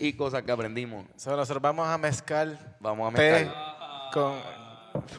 y 0.00 0.12
cosas 0.14 0.42
que 0.42 0.52
aprendimos. 0.52 1.06
So, 1.16 1.36
nosotros 1.36 1.62
vamos 1.62 1.86
a 1.88 1.98
mezcal. 1.98 2.76
Vamos 2.80 3.12
a 3.12 3.16
té 3.16 3.30
mezcal. 3.32 4.10
Con, 4.12 4.63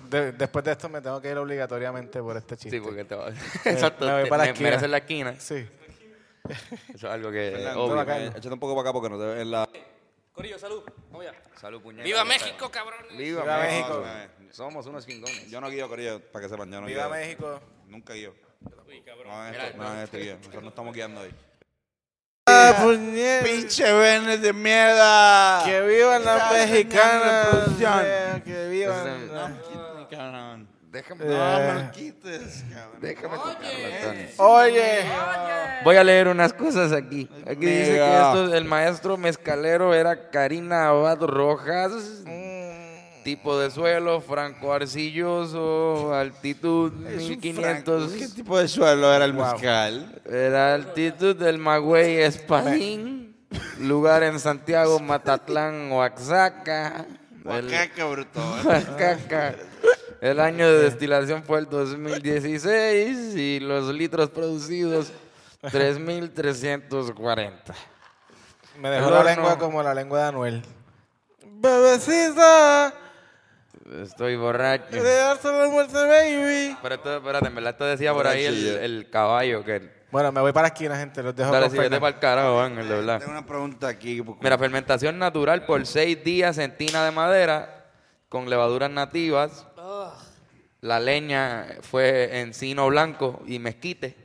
de- 0.09 0.31
después 0.33 0.63
de 0.65 0.71
esto 0.71 0.89
me 0.89 1.01
tengo 1.01 1.21
que 1.21 1.29
ir 1.31 1.37
obligatoriamente 1.37 2.19
por 2.21 2.37
este 2.37 2.55
chiste. 2.57 2.77
Sí, 2.77 2.83
porque 2.83 3.05
te 3.05 3.15
va 3.15 3.29
Exacto. 3.65 4.05
me 4.05 4.21
voy 4.21 4.29
para 4.29 4.37
la 4.39 4.43
me- 4.45 4.49
esquina. 4.51 4.69
mereces 4.69 4.89
la 4.89 4.97
esquina. 4.97 5.35
Sí. 5.39 5.67
Eso 6.93 7.07
es 7.07 7.13
algo 7.13 7.31
que 7.31 7.51
Fernando, 7.55 7.83
obvio. 7.83 7.95
bacano. 7.95 8.25
eh, 8.25 8.27
échate 8.29 8.49
un 8.53 8.59
poco 8.59 8.75
para 8.75 8.89
acá 8.89 8.93
porque 8.93 9.09
no 9.09 9.17
te 9.19 9.25
ves 9.25 9.41
en 9.41 9.51
la... 9.51 9.67
Corillo, 10.31 10.59
salud. 10.59 10.83
Vamos 11.11 11.25
allá. 11.27 11.33
Salud, 11.59 11.81
puñeta. 11.81 12.03
¡Viva 12.03 12.23
México, 12.25 12.69
cabrón! 12.69 12.99
Viva, 13.17 13.41
Viva 13.41 13.57
México. 13.59 14.01
México. 14.03 14.53
Somos 14.53 14.85
unos 14.85 15.05
chingones. 15.07 15.49
Yo 15.49 15.59
no 15.61 15.69
guío, 15.69 15.87
Corillo, 15.87 16.19
para 16.31 16.43
que 16.45 16.49
sepan, 16.49 16.69
yo 16.71 16.81
no 16.81 16.87
Viva 16.87 17.05
guío. 17.07 17.15
México. 17.15 17.61
Nunca 17.87 18.13
guío. 18.13 18.35
Uy, 18.87 19.01
cabrón. 19.01 19.27
No 19.27 19.33
hagan 19.33 19.55
esto, 19.55 19.77
no 19.77 20.01
este 20.01 20.17
guío. 20.19 20.35
Nosotros 20.37 20.63
no 20.63 20.69
estamos 20.69 20.93
guiando 20.93 21.21
hoy. 21.21 21.31
¡Ah, 22.69 22.81
puñeta! 22.83 23.45
¡Pinche 23.45 23.93
Vene 23.93 24.37
de 24.37 24.53
mierda! 24.53 25.61
Que 25.65 25.81
vivan 25.81 26.23
las 26.25 26.51
mexicanas. 26.51 27.47
eh, 27.79 28.41
Que 28.45 28.67
vivan. 28.69 29.29
Ah. 29.33 29.51
Cabrón. 30.09 30.67
Déjame, 30.91 31.25
No 31.25 31.59
me 31.59 31.73
lo 31.83 31.91
quites, 31.91 32.63
cabrón. 32.73 33.01
déjame 33.01 33.35
tocarlo, 33.35 33.57
Antonio. 33.99 34.27
Oye. 34.37 35.05
Voy 35.83 35.97
a 35.97 36.03
leer 36.05 36.29
unas 36.29 36.53
cosas 36.53 36.93
aquí. 36.93 37.29
Aquí 37.45 37.65
dice 37.65 37.95
que 37.95 38.15
esto, 38.15 38.53
el 38.55 38.63
maestro 38.63 39.17
mezcalero 39.17 39.93
era 39.93 40.29
Karina 40.29 40.87
Abad 40.87 41.19
Rojas. 41.21 41.91
Tipo 43.25 43.57
de 43.57 43.71
suelo, 43.71 44.21
franco 44.21 44.71
arcilloso, 44.71 46.13
altitud 46.13 46.93
Es 47.07 47.23
un 47.23 47.29
1500. 47.31 48.11
franco. 48.11 48.19
¿Qué 48.19 48.27
tipo 48.27 48.59
de 48.59 48.67
suelo 48.67 49.11
era 49.11 49.25
el 49.25 49.33
mezcal? 49.33 50.21
Era 50.29 50.75
altitud 50.75 51.35
del 51.35 51.57
Magüey 51.57 52.17
Espadín. 52.17 53.35
Lugar 53.79 54.21
en 54.21 54.39
Santiago, 54.39 54.99
Matatlán, 54.99 55.91
Oaxaca. 55.91 57.07
Oaxaca, 57.43 58.05
bruto. 58.05 58.39
Oaxaca. 58.63 59.55
El 60.21 60.39
año 60.39 60.71
de 60.71 60.83
destilación 60.83 61.43
fue 61.43 61.57
el 61.57 61.65
2016 61.65 63.35
y 63.35 63.59
los 63.59 63.91
litros 63.91 64.29
producidos 64.29 65.11
3.340. 65.63 67.51
Me 68.79 68.89
dejó 68.91 69.09
la 69.09 69.23
lengua 69.23 69.57
como 69.57 69.81
la 69.81 69.95
lengua 69.95 70.19
de 70.19 70.25
Anuel. 70.27 70.61
Bebecita. 71.43 72.93
Estoy 74.01 74.35
borracho. 74.35 74.95
De 74.95 75.15
darse 75.15 75.47
la 75.51 75.67
muerte, 75.69 75.93
baby. 75.93 76.75
Pero 76.81 76.95
esto, 76.95 77.17
espérate, 77.17 77.47
en 77.47 77.55
verdad 77.55 77.75
te 77.75 77.83
decía 77.83 78.13
por 78.13 78.25
ahí 78.27 78.43
el, 78.45 78.67
el 78.67 79.09
caballo 79.09 79.63
que... 79.63 79.93
Bueno, 80.11 80.31
me 80.31 80.41
voy 80.41 80.53
para 80.53 80.69
la 80.69 80.73
esquina, 80.73 80.97
gente. 80.97 81.21
Los 81.21 81.35
dejo 81.35 81.51
Dale, 81.51 81.69
si 81.69 81.77
vete 81.77 81.99
para 81.99 82.15
el 82.15 82.19
carajo, 82.19 82.59
Ángel, 82.61 82.87
de 82.87 82.95
verdad. 82.95 83.19
Tengo 83.19 83.31
una 83.33 83.45
pregunta 83.45 83.87
aquí. 83.87 84.21
porque- 84.21 84.43
Mira, 84.43 84.57
fermentación 84.57 85.19
natural 85.19 85.65
por 85.65 85.85
seis 85.85 86.23
días 86.23 86.57
en 86.57 86.75
tina 86.77 87.03
de 87.05 87.11
madera 87.11 87.85
con 88.29 88.49
levaduras 88.49 88.89
nativas. 88.89 89.67
La 90.81 90.99
leña 90.99 91.67
fue 91.81 92.39
encino 92.41 92.87
blanco 92.87 93.41
y 93.47 93.59
mezquite. 93.59 94.15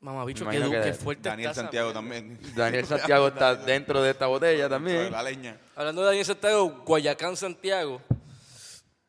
Mamá, 0.00 0.24
bicho, 0.24 0.44
Me 0.44 0.52
qué, 0.58 0.80
que 0.82 0.92
fuerte 0.94 1.28
Daniel 1.28 1.52
Santiago 1.52 1.92
también. 1.92 2.38
Daniel 2.54 2.86
Santiago 2.86 3.28
está 3.28 3.54
dentro 3.66 4.00
de 4.02 4.10
esta 4.10 4.26
botella 4.26 4.68
también. 4.68 5.10
La 5.10 5.22
leña. 5.22 5.56
Hablando 5.74 6.02
de 6.02 6.06
Daniel 6.08 6.24
Santiago, 6.24 6.82
Guayacán, 6.86 7.36
Santiago. 7.36 8.00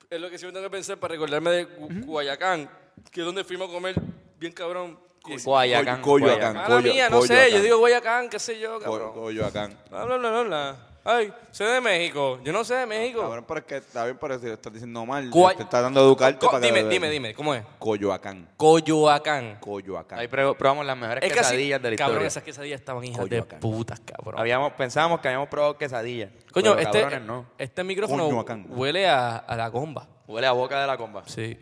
Es 0.09 0.21
lo 0.21 0.29
que 0.29 0.37
siempre 0.37 0.53
tengo 0.59 0.69
que 0.69 0.75
pensar 0.77 0.97
para 0.97 1.13
recordarme 1.13 1.49
de 1.51 1.67
Gu- 1.67 2.05
Guayacán, 2.05 2.69
que 3.11 3.19
es 3.21 3.25
donde 3.25 3.43
fuimos 3.43 3.69
a 3.69 3.73
comer 3.73 3.95
bien 4.39 4.53
cabrón. 4.53 4.97
Guayacán. 5.43 6.01
Coyoacán. 6.01 6.55
Mala 6.55 6.67
Coyo- 6.67 6.93
mía, 6.93 7.09
no 7.09 7.21
sé, 7.21 7.27
Coyoacán. 7.27 7.51
yo 7.57 7.61
digo 7.63 7.77
Guayacán, 7.79 8.29
qué 8.29 8.39
sé 8.39 8.57
yo, 8.59 8.79
cabrón. 8.79 9.11
Co- 9.13 9.21
Coyoacán. 9.21 9.77
Bla, 9.89 10.05
bla, 10.05 10.17
bla, 10.17 10.29
bla, 10.29 10.43
bla. 10.43 10.86
Ay, 11.09 11.33
soy 11.51 11.67
de 11.67 11.79
México. 11.79 12.37
Yo 12.43 12.51
no 12.51 12.65
sé 12.65 12.75
de 12.75 12.85
México. 12.85 13.21
Cabrón, 13.21 13.45
pero 13.47 13.59
es 13.61 13.65
que 13.65 13.77
está 13.77 14.03
bien, 14.03 14.17
pero 14.19 14.37
si 14.39 14.45
lo 14.47 14.53
estás 14.55 14.73
diciendo 14.73 15.05
mal, 15.05 15.31
te 15.55 15.63
está 15.63 15.79
dando 15.81 16.01
a 16.01 16.03
educarte 16.03 16.39
Co- 16.45 16.51
para 16.51 16.59
que... 16.59 16.67
dime, 16.67 16.89
dime, 16.89 17.09
dime, 17.09 17.33
¿cómo 17.33 17.55
es? 17.55 17.63
Coyoacán. 17.79 18.49
Coyoacán. 18.57 19.57
Coyoacán. 19.61 20.19
Ahí 20.19 20.27
pre- 20.27 20.53
probamos 20.55 20.85
las 20.85 20.97
mejores 20.97 21.23
Es 21.23 21.31
quesadillas 21.31 21.81
de 21.81 21.91
la 21.91 21.95
cabrón, 21.95 22.15
historia. 22.15 22.27
esas 22.27 22.43
quesadillas 22.43 22.79
estaban 22.81 23.05
hijas 23.05 23.19
Coyoacán. 23.21 23.59
de 23.59 23.61
putas, 23.61 24.01
cabrón. 24.01 24.37
Habíamos, 24.37 24.73
pensábamos 24.73 25.21
que 25.21 25.29
habíamos 25.29 25.47
probado 25.47 25.77
quesadillas. 25.77 26.29
Coño, 26.51 26.75
pero 26.75 26.81
este, 26.89 27.01
cabrones 27.01 27.25
no. 27.25 27.45
este 27.57 27.83
micrófono 27.85 28.25
Coyoacán. 28.25 28.65
huele 28.69 29.07
a, 29.07 29.37
a 29.37 29.55
la 29.55 29.69
gomba. 29.69 30.07
Huele 30.27 30.47
a 30.47 30.51
boca 30.51 30.81
de 30.81 30.87
la 30.87 30.97
comba. 30.97 31.23
Sí. 31.25 31.57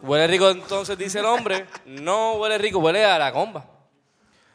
Huele 0.00 0.26
rico 0.26 0.50
entonces, 0.50 0.98
dice 0.98 1.20
el 1.20 1.26
hombre. 1.26 1.64
No 1.86 2.32
huele 2.34 2.58
rico, 2.58 2.78
huele 2.80 3.04
a 3.04 3.18
la 3.18 3.30
gomba. 3.30 3.66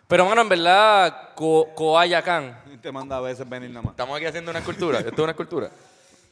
Pero, 0.07 0.25
bueno, 0.25 0.41
en 0.41 0.49
verdad, 0.49 1.29
Co- 1.35 1.69
Coayacán. 1.73 2.59
Te 2.85 2.91
manda 2.91 3.17
a 3.17 3.21
veces 3.21 3.49
venir 3.49 3.71
nada 3.71 3.81
más. 3.81 3.91
Estamos 3.93 4.15
aquí 4.15 4.27
haciendo 4.27 4.51
una 4.51 4.59
escultura. 4.59 4.99
Esto 4.99 5.11
es 5.11 5.19
una 5.19 5.31
escultura. 5.31 5.71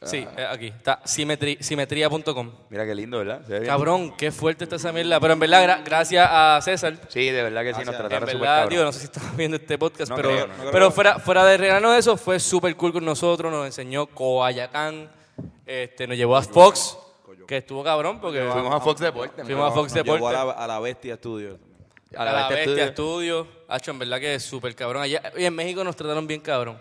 Sí, 0.04 0.18
eh, 0.36 0.46
aquí. 0.50 0.66
Está 0.66 1.00
simetri- 1.04 1.58
simetría.com. 1.62 2.50
Mira 2.68 2.84
qué 2.84 2.94
lindo, 2.94 3.16
¿verdad? 3.18 3.40
Se 3.46 3.54
ve 3.54 3.60
bien. 3.60 3.70
Cabrón, 3.70 4.14
qué 4.18 4.30
fuerte 4.30 4.64
está 4.64 4.76
esa 4.76 4.92
mierda. 4.92 5.18
Pero 5.18 5.32
en 5.32 5.38
verdad, 5.40 5.64
gra- 5.66 5.82
gracias 5.82 6.28
a 6.30 6.60
César. 6.62 6.98
Sí, 7.08 7.30
de 7.30 7.42
verdad 7.42 7.62
que 7.62 7.72
sí, 7.72 7.78
nos 7.78 7.86
Gracias. 7.86 7.94
En 7.94 8.08
trataron 8.08 8.28
súper 8.28 8.40
verdad, 8.40 8.54
cabrón. 8.56 8.70
digo, 8.70 8.84
no 8.84 8.92
sé 8.92 8.98
si 8.98 9.04
estás 9.06 9.34
viendo 9.36 9.56
este 9.56 9.78
podcast, 9.78 10.10
No 10.10 10.16
pero, 10.16 10.28
creo, 10.28 10.46
no 10.46 10.54
creo. 10.58 10.70
pero 10.72 10.90
fuera, 10.90 11.18
fuera 11.20 11.44
de 11.46 11.56
regalarnos 11.56 11.92
de 11.94 11.98
eso, 12.00 12.16
fue 12.18 12.38
súper 12.38 12.76
cool 12.76 12.92
con 12.92 13.04
nosotros. 13.04 13.50
Nos 13.50 13.64
enseñó 13.64 14.04
Coayacán. 14.06 15.08
Este, 15.64 16.06
nos 16.06 16.18
llevó 16.18 16.36
a 16.36 16.42
Fox, 16.42 16.98
que 17.48 17.56
estuvo 17.56 17.82
cabrón 17.82 18.20
porque 18.20 18.46
Fuimos 18.52 18.74
a 18.74 18.80
Fox 18.80 19.00
Deportes. 19.00 19.44
fuimos 19.46 19.70
a 19.70 19.74
Fox 19.74 19.94
Nos 19.94 20.04
llevó 20.04 20.14
Deportes. 20.16 20.38
a 20.38 20.44
la, 20.44 20.52
a 20.52 20.66
la 20.66 20.80
Bestia 20.80 21.16
Studio. 21.16 21.58
A 22.16 22.24
la, 22.24 22.48
Bestia 22.48 22.84
Estudio. 22.86 23.46
Hacho, 23.68 23.90
en 23.90 23.98
verdad 23.98 24.20
que 24.20 24.34
es 24.34 24.42
súper 24.42 24.74
cabrón. 24.74 25.02
Allá, 25.02 25.32
y 25.36 25.44
en 25.44 25.54
México 25.54 25.82
nos 25.84 25.96
trataron 25.96 26.26
bien 26.26 26.40
cabrón. 26.40 26.78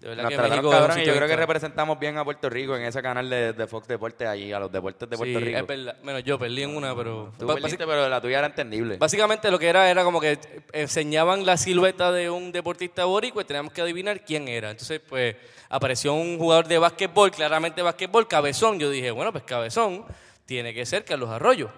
De 0.00 0.06
verdad 0.06 0.22
Nos 0.22 0.30
que 0.30 0.36
trataron 0.36 0.56
México 0.64 0.70
cabrón 0.70 1.00
y 1.00 1.04
yo 1.06 1.16
creo 1.16 1.26
que 1.26 1.34
representamos 1.34 1.98
bien 1.98 2.16
a 2.18 2.24
Puerto 2.24 2.48
Rico 2.48 2.76
en 2.76 2.84
ese 2.84 3.02
canal 3.02 3.28
de, 3.28 3.52
de 3.52 3.66
Fox 3.66 3.88
Deportes 3.88 4.28
allí, 4.28 4.52
a 4.52 4.60
los 4.60 4.70
deportes 4.70 5.10
de 5.10 5.16
Puerto 5.16 5.40
Sí, 5.40 5.44
Rico. 5.44 5.58
es 5.58 5.66
verdad. 5.66 5.96
Bueno, 6.04 6.20
yo 6.20 6.38
perdí 6.38 6.62
en 6.62 6.76
una, 6.76 6.94
pero... 6.94 7.32
Tú 7.36 7.48
perdiste, 7.48 7.84
pero 7.84 8.08
la 8.08 8.20
tuya 8.20 8.38
era 8.38 8.46
entendible. 8.46 8.96
básicamente 8.96 9.50
lo 9.50 9.58
que 9.58 9.66
era 9.66 9.90
era 9.90 10.04
como 10.04 10.20
que 10.20 10.38
enseñaban 10.72 11.44
la 11.44 11.56
silueta 11.56 12.12
de 12.12 12.30
un 12.30 12.52
deportista 12.52 13.06
boricua 13.06 13.42
y 13.42 13.44
teníamos 13.46 13.72
que 13.72 13.80
adivinar 13.82 14.24
quién 14.24 14.46
era. 14.46 14.70
Entonces, 14.70 15.00
pues, 15.00 15.34
apareció 15.68 16.12
un 16.12 16.38
jugador 16.38 16.68
de 16.68 16.78
básquetbol, 16.78 17.32
claramente 17.32 17.82
básquetbol, 17.82 18.28
Cabezón. 18.28 18.78
Yo 18.78 18.90
dije, 18.90 19.10
bueno, 19.10 19.32
pues 19.32 19.42
Cabezón 19.42 20.04
tiene 20.46 20.72
que 20.74 20.86
ser 20.86 21.04
Carlos 21.04 21.30
Arroyo. 21.30 21.70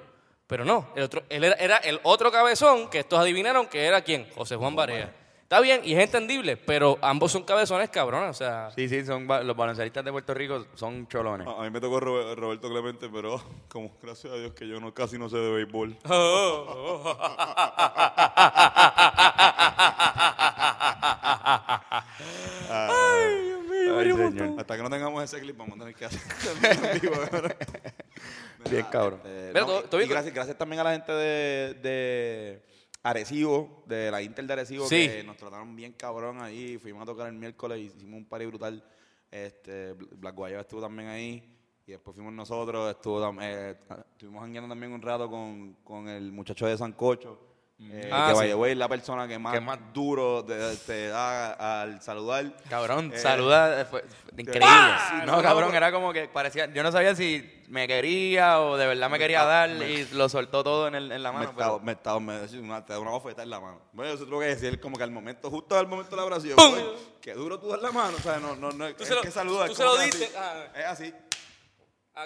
Pero 0.51 0.65
no, 0.67 0.89
el 0.97 1.05
otro, 1.05 1.23
él 1.31 1.45
era, 1.45 1.55
era 1.55 1.77
el 1.79 1.99
otro 2.03 2.31
Cabezón 2.31 2.91
que 2.91 2.99
estos 2.99 3.19
adivinaron 3.19 3.67
que 3.69 3.85
era 3.87 4.03
quién, 4.03 4.29
José 4.35 4.57
Juan 4.57 4.75
Barea. 4.77 5.15
Está 5.45 5.61
bien 5.61 5.81
y 5.85 5.95
es 5.95 5.99
entendible, 6.01 6.57
pero 6.57 6.97
ambos 7.03 7.33
son 7.33 7.43
cabezones 7.45 7.89
cabrones, 7.91 8.31
o 8.31 8.35
sea... 8.35 8.71
Sí, 8.73 8.89
sí, 8.89 9.05
son 9.05 9.27
ba- 9.27 9.43
los 9.43 9.57
baloncelistas 9.57 10.05
de 10.05 10.13
Puerto 10.13 10.33
Rico 10.35 10.67
son 10.75 11.09
cholones. 11.09 11.47
A, 11.49 11.53
a 11.53 11.63
mí 11.63 11.71
me 11.71 11.81
tocó 11.81 11.99
Robe- 12.01 12.35
Roberto 12.37 12.69
Clemente, 12.69 13.09
pero 13.13 13.41
como 13.69 13.91
gracias 14.03 14.33
a 14.33 14.37
Dios 14.37 14.53
que 14.55 14.69
yo 14.69 14.79
no 14.81 14.93
casi 14.95 15.19
no 15.19 15.29
sé 15.29 15.39
de 15.39 15.51
béisbol. 15.51 15.97
Ay, 22.71 23.55
señor. 23.99 24.61
Hasta 24.61 24.77
que 24.77 24.83
no 24.83 24.91
tengamos 24.91 25.25
ese 25.25 25.41
clip 25.41 25.57
vamos 25.57 25.77
a 25.77 25.79
tener 25.81 25.95
que 25.95 26.05
hacer 26.05 26.21
en 26.95 27.01
vivo, 27.01 27.15
cabrón. 27.31 27.55
Bien 28.71 28.87
cabrón. 28.91 29.21
Eh, 29.25 29.51
Mira, 29.55 29.61
no, 29.61 29.67
todo- 29.67 29.81
y- 29.85 29.89
todo 29.89 30.01
y 30.01 30.05
bien. 30.05 30.11
gracias, 30.11 30.35
gracias 30.35 30.59
también 30.59 30.81
a 30.81 30.85
la 30.85 30.93
gente 30.93 31.13
de, 31.13 31.75
de 31.83 32.63
Arecibo, 33.03 33.83
de 33.87 34.11
la 34.11 34.21
Inter 34.23 34.47
de 34.47 34.53
Arecibo, 34.53 34.87
Sí. 34.87 35.09
que 35.09 35.25
nos 35.25 35.37
trataron 35.37 35.75
bien 35.75 35.93
cabrón 35.95 36.43
ahí. 36.43 36.77
Fuimos 36.79 37.03
a 37.03 37.07
tocar 37.07 37.27
el 37.29 37.33
miércoles 37.35 37.79
y 37.79 37.83
hicimos 37.85 38.19
un 38.19 38.27
party 38.27 38.47
brutal. 38.47 38.85
Este, 39.31 39.95
Bl- 39.97 40.09
Black 40.13 40.35
Guayaba 40.35 40.63
estuvo 40.63 40.81
también 40.83 41.09
ahí. 41.09 41.57
Y 41.87 41.93
después 41.93 42.15
fuimos 42.15 42.33
nosotros, 42.33 42.91
estuvo, 42.91 43.21
tam- 43.21 43.39
eh, 43.43 43.77
estuvimos 44.13 44.43
jangueando 44.43 44.69
también 44.69 44.93
un 44.93 45.01
rato 45.03 45.29
con, 45.31 45.75
con 45.83 46.09
el 46.09 46.31
muchacho 46.31 46.67
de 46.67 46.77
Sancocho. 46.77 47.50
Eh, 47.83 48.11
Ah, 48.13 48.27
que 48.29 48.33
sí. 48.35 48.39
by 48.41 48.49
the 48.49 48.55
way, 48.55 48.73
es 48.73 48.79
la 48.79 48.89
persona 48.89 49.27
que 49.27 49.39
más, 49.39 49.55
Que 49.55 49.61
más- 49.61 49.79
duro 49.95 50.45
te 50.45 51.09
da 51.09 51.83
al 51.83 52.03
saludar. 52.03 52.45
Cabrón, 52.69 53.11
Eh, 53.15 53.19
saluda, 53.19 53.87
fue, 53.87 54.03
fue 54.03 54.43
increíble. 54.43 54.67
¡Ah! 54.69 55.23
No, 55.25 55.37
No, 55.37 55.43
cabrón, 55.43 55.75
era 55.75 55.91
como 55.91 56.13
que 56.13 56.29
parecía, 56.29 56.67
yo 56.73 56.83
no 56.83 56.93
sabía 56.93 57.15
si 57.17 57.63
me 57.69 57.89
quería 57.89 58.61
o 58.61 58.77
de 58.77 58.87
verdad 58.87 59.09
me 59.09 59.19
quería 59.19 59.45
dar 59.45 59.71
y 59.71 60.07
lo 60.13 60.29
soltó 60.29 60.63
todo 60.63 60.89
en, 60.89 60.95
el, 60.97 61.11
en 61.11 61.23
la 61.23 61.33
me 61.33 61.39
mano. 61.39 61.51
estaba, 61.51 61.73
pero- 61.77 61.85
me 61.87 61.93
estaba, 61.93 62.21
me 62.21 62.33
decía 62.35 62.61
una, 62.61 62.85
te 62.85 62.93
da 62.93 62.99
una 63.01 63.13
bofetada 63.13 63.45
en 63.45 63.51
la 63.51 63.61
mano. 63.61 63.81
Bueno, 63.93 64.13
eso 64.13 64.25
tengo 64.25 64.41
que 64.41 64.47
decir 64.47 64.79
como 64.79 64.99
que 64.99 65.03
al 65.05 65.11
momento, 65.11 65.51
justo 65.51 65.77
al 65.79 65.87
momento 65.87 66.11
de 66.11 66.17
la 66.17 66.23
abrazo, 66.23 66.47
yo, 66.47 66.57
¡Pum! 66.57 66.75
"Oye, 66.75 66.85
qué 67.23 67.33
duro 67.33 67.59
tú 67.59 67.69
das 67.69 67.81
la 67.81 67.93
mano, 67.93 68.15
o 68.19 68.21
sea, 68.21 68.39
no, 68.39 68.57
no, 68.57 68.71
no, 68.73 68.95
Tú 68.95 69.03
es 69.05 69.09
se 69.09 69.15
lo- 69.15 69.23
que 69.23 69.31
saluda, 69.31 69.65
tú 69.67 69.73
es 69.73 69.79
se 69.79 69.85
como 69.85 69.95
lo 69.97 70.03
que 70.03 70.09
así. 70.11 70.19
diste, 70.19 70.37
ah. 70.39 70.65
Es 70.77 70.85
así. 70.85 71.15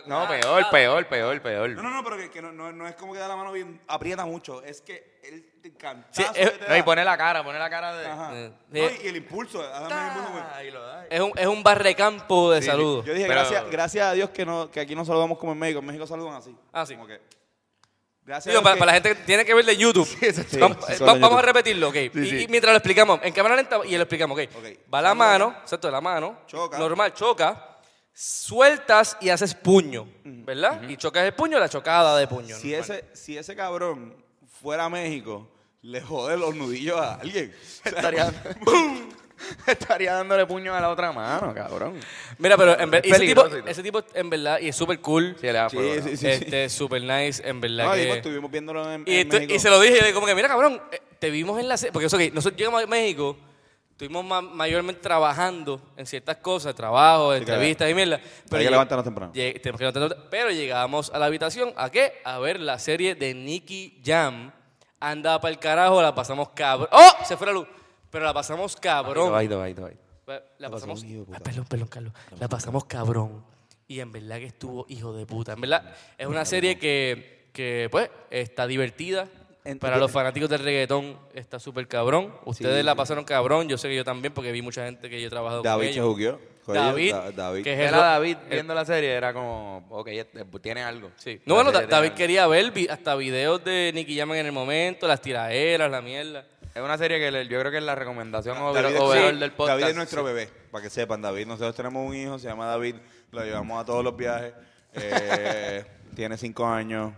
No, 0.06 0.22
Ah, 0.22 0.28
peor, 0.28 0.62
ah, 0.64 0.70
peor, 0.70 1.06
peor, 1.06 1.40
peor. 1.42 1.70
No, 1.70 1.82
no, 1.82 1.90
no, 1.90 2.02
pero 2.02 2.16
que, 2.16 2.28
que 2.30 2.42
no, 2.42 2.50
no, 2.50 2.72
no 2.72 2.88
es 2.88 2.96
como 2.96 3.12
que 3.12 3.18
da 3.20 3.28
la 3.28 3.36
mano 3.36 3.52
bien, 3.52 3.80
aprieta 3.86 4.24
mucho, 4.24 4.60
es 4.64 4.80
que 4.80 5.20
él 5.22 5.52
te 5.62 5.68
encanta. 5.68 6.08
Sí, 6.10 6.24
es- 6.34 6.52
No, 6.68 6.76
y 6.76 6.82
pone 6.82 7.04
la 7.04 7.16
cara, 7.16 7.44
pone 7.44 7.58
la 7.58 7.70
cara 7.70 7.94
de... 7.94 8.06
Ajá. 8.06 8.30
Eh, 8.34 8.52
No, 8.70 8.78
y 8.80 9.06
el 9.06 9.16
impulso, 9.16 9.62
el 9.62 9.82
impulso, 9.82 10.32
güey. 10.32 10.42
Ah, 10.52 10.64
y 10.64 10.70
lo 10.72 10.82
da. 10.84 11.06
Es 11.08 11.20
un, 11.20 11.32
es 11.36 11.46
un 11.46 11.62
barrecampo 11.62 12.50
de 12.50 12.62
Sí, 12.62 12.66
saludos. 12.68 13.04
Yo 13.04 13.12
dije, 13.14 13.26
Pero- 13.28 13.40
gracias, 13.40 13.70
gracias 13.70 14.06
a 14.06 14.12
Dios 14.14 14.30
que, 14.30 14.44
no, 14.44 14.68
que 14.70 14.80
aquí 14.80 14.96
no 14.96 15.04
saludamos 15.04 15.38
como 15.38 15.52
en 15.52 15.58
México. 15.58 15.78
En 15.80 15.86
México 15.86 16.06
saludan 16.08 16.34
así. 16.34 16.56
Ah, 16.72 16.84
sí. 16.86 16.94
Como 16.96 17.06
que, 17.06 17.20
gracias 18.24 18.46
Digo, 18.52 18.58
a 18.58 18.62
Dios 18.62 18.62
para, 18.62 18.74
que- 18.74 18.78
para 18.80 18.86
la 18.86 18.92
gente 18.94 19.08
que 19.10 19.14
tiene 19.26 19.44
que 19.44 19.54
ver 19.54 19.64
de 19.66 19.76
YouTube. 19.76 20.06
sí, 20.08 20.58
vamos, 20.58 20.78
sí, 20.86 20.92
eh, 20.94 20.96
solo 20.96 21.10
va- 21.12 21.16
en 21.16 21.20
vamos 21.20 21.38
a 21.38 21.40
YouTube. 21.42 21.46
repetirlo, 21.46 21.88
ok. 21.90 21.96
y, 21.96 22.10
sí. 22.26 22.42
y 22.42 22.48
mientras 22.48 22.72
lo 22.72 22.78
explicamos, 22.78 23.20
en 23.22 23.32
cámara 23.32 23.54
lenta 23.54 23.78
y 23.84 23.94
lo 23.96 24.02
explicamos, 24.02 24.36
ok. 24.36 24.48
Ok. 24.56 24.64
Va 24.92 25.00
la 25.02 25.14
mano, 25.14 25.54
exacto, 25.62 25.88
la 25.90 26.00
mano. 26.00 26.40
Choca. 26.48 26.78
Normal, 26.78 27.12
choca. 27.14 27.70
Sueltas 28.14 29.16
y 29.20 29.28
haces 29.30 29.54
puño, 29.54 30.06
¿verdad? 30.24 30.88
Y 30.88 30.96
chocas 30.96 31.24
el 31.24 31.34
puño, 31.34 31.58
la 31.58 31.68
chocada 31.68 32.16
de 32.16 32.28
puño. 32.28 32.56
si, 32.56 32.72
ese, 32.72 33.04
si 33.12 33.36
ese 33.36 33.56
cabrón 33.56 34.14
fuera 34.62 34.84
a 34.84 34.88
México, 34.88 35.50
le 35.82 36.00
jode 36.00 36.36
los 36.36 36.54
nudillos 36.54 36.96
a 36.98 37.14
alguien. 37.16 37.52
Estaría, 37.84 38.32
estaría 39.66 40.14
dándole 40.14 40.46
puño 40.46 40.72
a 40.74 40.80
la 40.80 40.90
otra 40.90 41.10
mano, 41.10 41.52
cabrón. 41.52 41.98
Mira, 42.38 42.56
pero 42.56 42.78
en 42.78 42.94
Es 42.94 43.02
ese, 43.04 43.26
tipo, 43.26 43.46
ese 43.46 43.82
tipo, 43.82 44.02
en 44.14 44.30
verdad, 44.30 44.60
y 44.60 44.68
es 44.68 44.76
súper 44.76 45.00
cool. 45.00 45.36
Sí, 45.40 45.48
Sí, 45.70 45.76
sí, 46.02 46.16
sí, 46.16 46.26
este, 46.28 46.68
súper 46.68 47.02
nice, 47.02 47.42
en 47.46 47.60
verdad 47.60 47.86
No, 47.86 47.92
que... 47.94 48.00
digo, 48.00 48.14
estuvimos 48.14 48.50
viéndolo 48.50 48.92
en, 48.92 49.02
Y, 49.06 49.16
en 49.18 49.28
tú- 49.28 49.36
México. 49.36 49.54
y 49.54 49.58
se 49.58 49.68
lo 49.70 49.80
dije, 49.80 50.12
como 50.14 50.26
que, 50.26 50.36
mira, 50.36 50.46
cabrón, 50.46 50.80
eh, 50.92 51.02
te 51.18 51.30
vimos 51.30 51.58
en 51.58 51.68
la 51.68 51.76
serie. 51.76 51.92
Porque 51.92 52.06
eso, 52.06 52.16
ok, 52.16 52.22
nosotros 52.32 52.56
llegamos 52.56 52.82
a 52.82 52.86
México, 52.86 53.36
estuvimos 53.94 54.24
ma- 54.24 54.42
mayormente 54.42 55.00
trabajando 55.00 55.80
en 55.96 56.04
ciertas 56.06 56.36
cosas, 56.38 56.74
trabajo, 56.74 57.32
entrevistas 57.34 57.88
y 57.90 57.94
mierda. 57.94 58.16
Hay 58.16 58.64
que 58.64 58.70
levantarnos 58.70 59.04
temprano. 59.04 59.32
lleg- 59.32 59.60
tenemos 59.62 59.78
que 59.78 59.84
levantarnos 59.84 60.10
tem- 60.12 60.28
Pero 60.30 60.50
llegamos 60.50 61.10
a 61.14 61.18
la 61.18 61.26
habitación, 61.26 61.72
¿a 61.76 61.90
qué? 61.90 62.14
A 62.24 62.38
ver 62.38 62.58
la 62.60 62.78
serie 62.78 63.14
de 63.14 63.34
Nicky 63.34 64.00
Jam. 64.04 64.52
Anda 65.00 65.40
para 65.40 65.52
el 65.52 65.58
carajo, 65.58 66.00
la 66.02 66.14
pasamos 66.14 66.48
cabrón. 66.50 66.88
¡Oh! 66.90 67.24
Se 67.24 67.36
fue 67.36 67.46
la 67.46 67.52
luz. 67.52 67.68
Pero 68.10 68.24
la 68.24 68.32
pasamos 68.34 68.74
cabrón. 68.76 69.26
La 70.58 70.70
pasamos. 70.70 71.02
Ay, 71.36 71.40
perdón, 71.42 71.64
perdón, 71.66 71.88
Carlos. 71.88 72.12
La 72.40 72.48
pasamos 72.48 72.84
cabrón. 72.86 73.44
Y 73.86 74.00
en 74.00 74.10
verdad 74.10 74.38
que 74.38 74.46
estuvo 74.46 74.86
hijo 74.88 75.12
de 75.12 75.26
puta. 75.26 75.52
En 75.52 75.60
verdad, 75.60 75.94
es 76.16 76.26
una 76.26 76.44
serie 76.46 76.78
que, 76.78 77.50
que 77.52 77.88
pues, 77.90 78.08
está 78.30 78.66
divertida. 78.66 79.28
Para 79.80 79.96
los 79.96 80.10
fanáticos 80.10 80.50
del 80.50 80.60
reggaetón 80.60 81.18
está 81.32 81.58
súper 81.58 81.88
cabrón. 81.88 82.34
Ustedes 82.44 82.84
la 82.84 82.94
pasaron 82.94 83.24
cabrón. 83.24 83.66
Yo 83.68 83.78
sé 83.78 83.88
que 83.88 83.96
yo 83.96 84.04
también, 84.04 84.34
porque 84.34 84.52
vi 84.52 84.60
mucha 84.60 84.84
gente 84.84 85.08
que 85.08 85.18
yo 85.20 85.28
he 85.28 85.30
trabajado 85.30 85.62
David 85.62 85.86
con 85.86 85.92
se 85.94 85.98
ellos. 86.00 86.06
jugueó. 86.08 86.40
con 86.66 86.76
ellos, 86.76 86.86
David, 86.86 87.12
Da- 87.12 87.30
David. 87.32 87.62
que 87.64 87.72
es 87.72 87.78
Ver 87.78 87.88
el 87.88 87.94
a 87.94 87.96
ro- 87.98 88.02
David 88.04 88.36
el- 88.44 88.50
viendo 88.50 88.74
la 88.74 88.84
serie 88.84 89.10
era 89.12 89.32
como, 89.32 89.86
ok, 89.90 90.08
este, 90.08 90.44
tiene 90.62 90.82
algo. 90.82 91.10
Sí. 91.16 91.36
La 91.36 91.42
No, 91.46 91.54
bueno, 91.56 91.72
David 91.72 91.92
algo. 91.92 92.14
quería 92.14 92.46
ver 92.46 92.70
vi- 92.72 92.88
hasta 92.88 93.14
videos 93.16 93.62
de 93.64 93.90
Nicky 93.94 94.18
Jam 94.18 94.32
en 94.32 94.46
el 94.46 94.52
momento, 94.52 95.06
las 95.08 95.20
tiraderas, 95.22 95.90
la 95.90 96.00
mierda. 96.02 96.46
Es 96.74 96.82
una 96.82 96.98
serie 96.98 97.18
que 97.18 97.30
le- 97.30 97.48
yo 97.48 97.58
creo 97.60 97.70
que 97.70 97.78
es 97.78 97.84
la 97.84 97.94
recomendación 97.94 98.56
David, 98.72 98.94
es- 98.96 99.00
overall 99.00 99.34
sí, 99.34 99.40
del 99.40 99.52
podcast. 99.52 99.78
David 99.78 99.90
es 99.90 99.96
nuestro 99.96 100.24
bebé, 100.24 100.48
para 100.70 100.82
que 100.82 100.90
sepan. 100.90 101.22
David, 101.22 101.46
nosotros 101.46 101.74
tenemos 101.74 102.06
un 102.06 102.14
hijo, 102.16 102.38
se 102.38 102.48
llama 102.48 102.66
David, 102.66 102.96
lo 103.30 103.42
llevamos 103.44 103.80
a 103.80 103.84
todos 103.86 104.02
los 104.04 104.14
viajes. 104.16 104.52
eh, 104.94 105.84
tiene 106.14 106.36
cinco 106.38 106.66
años 106.66 107.12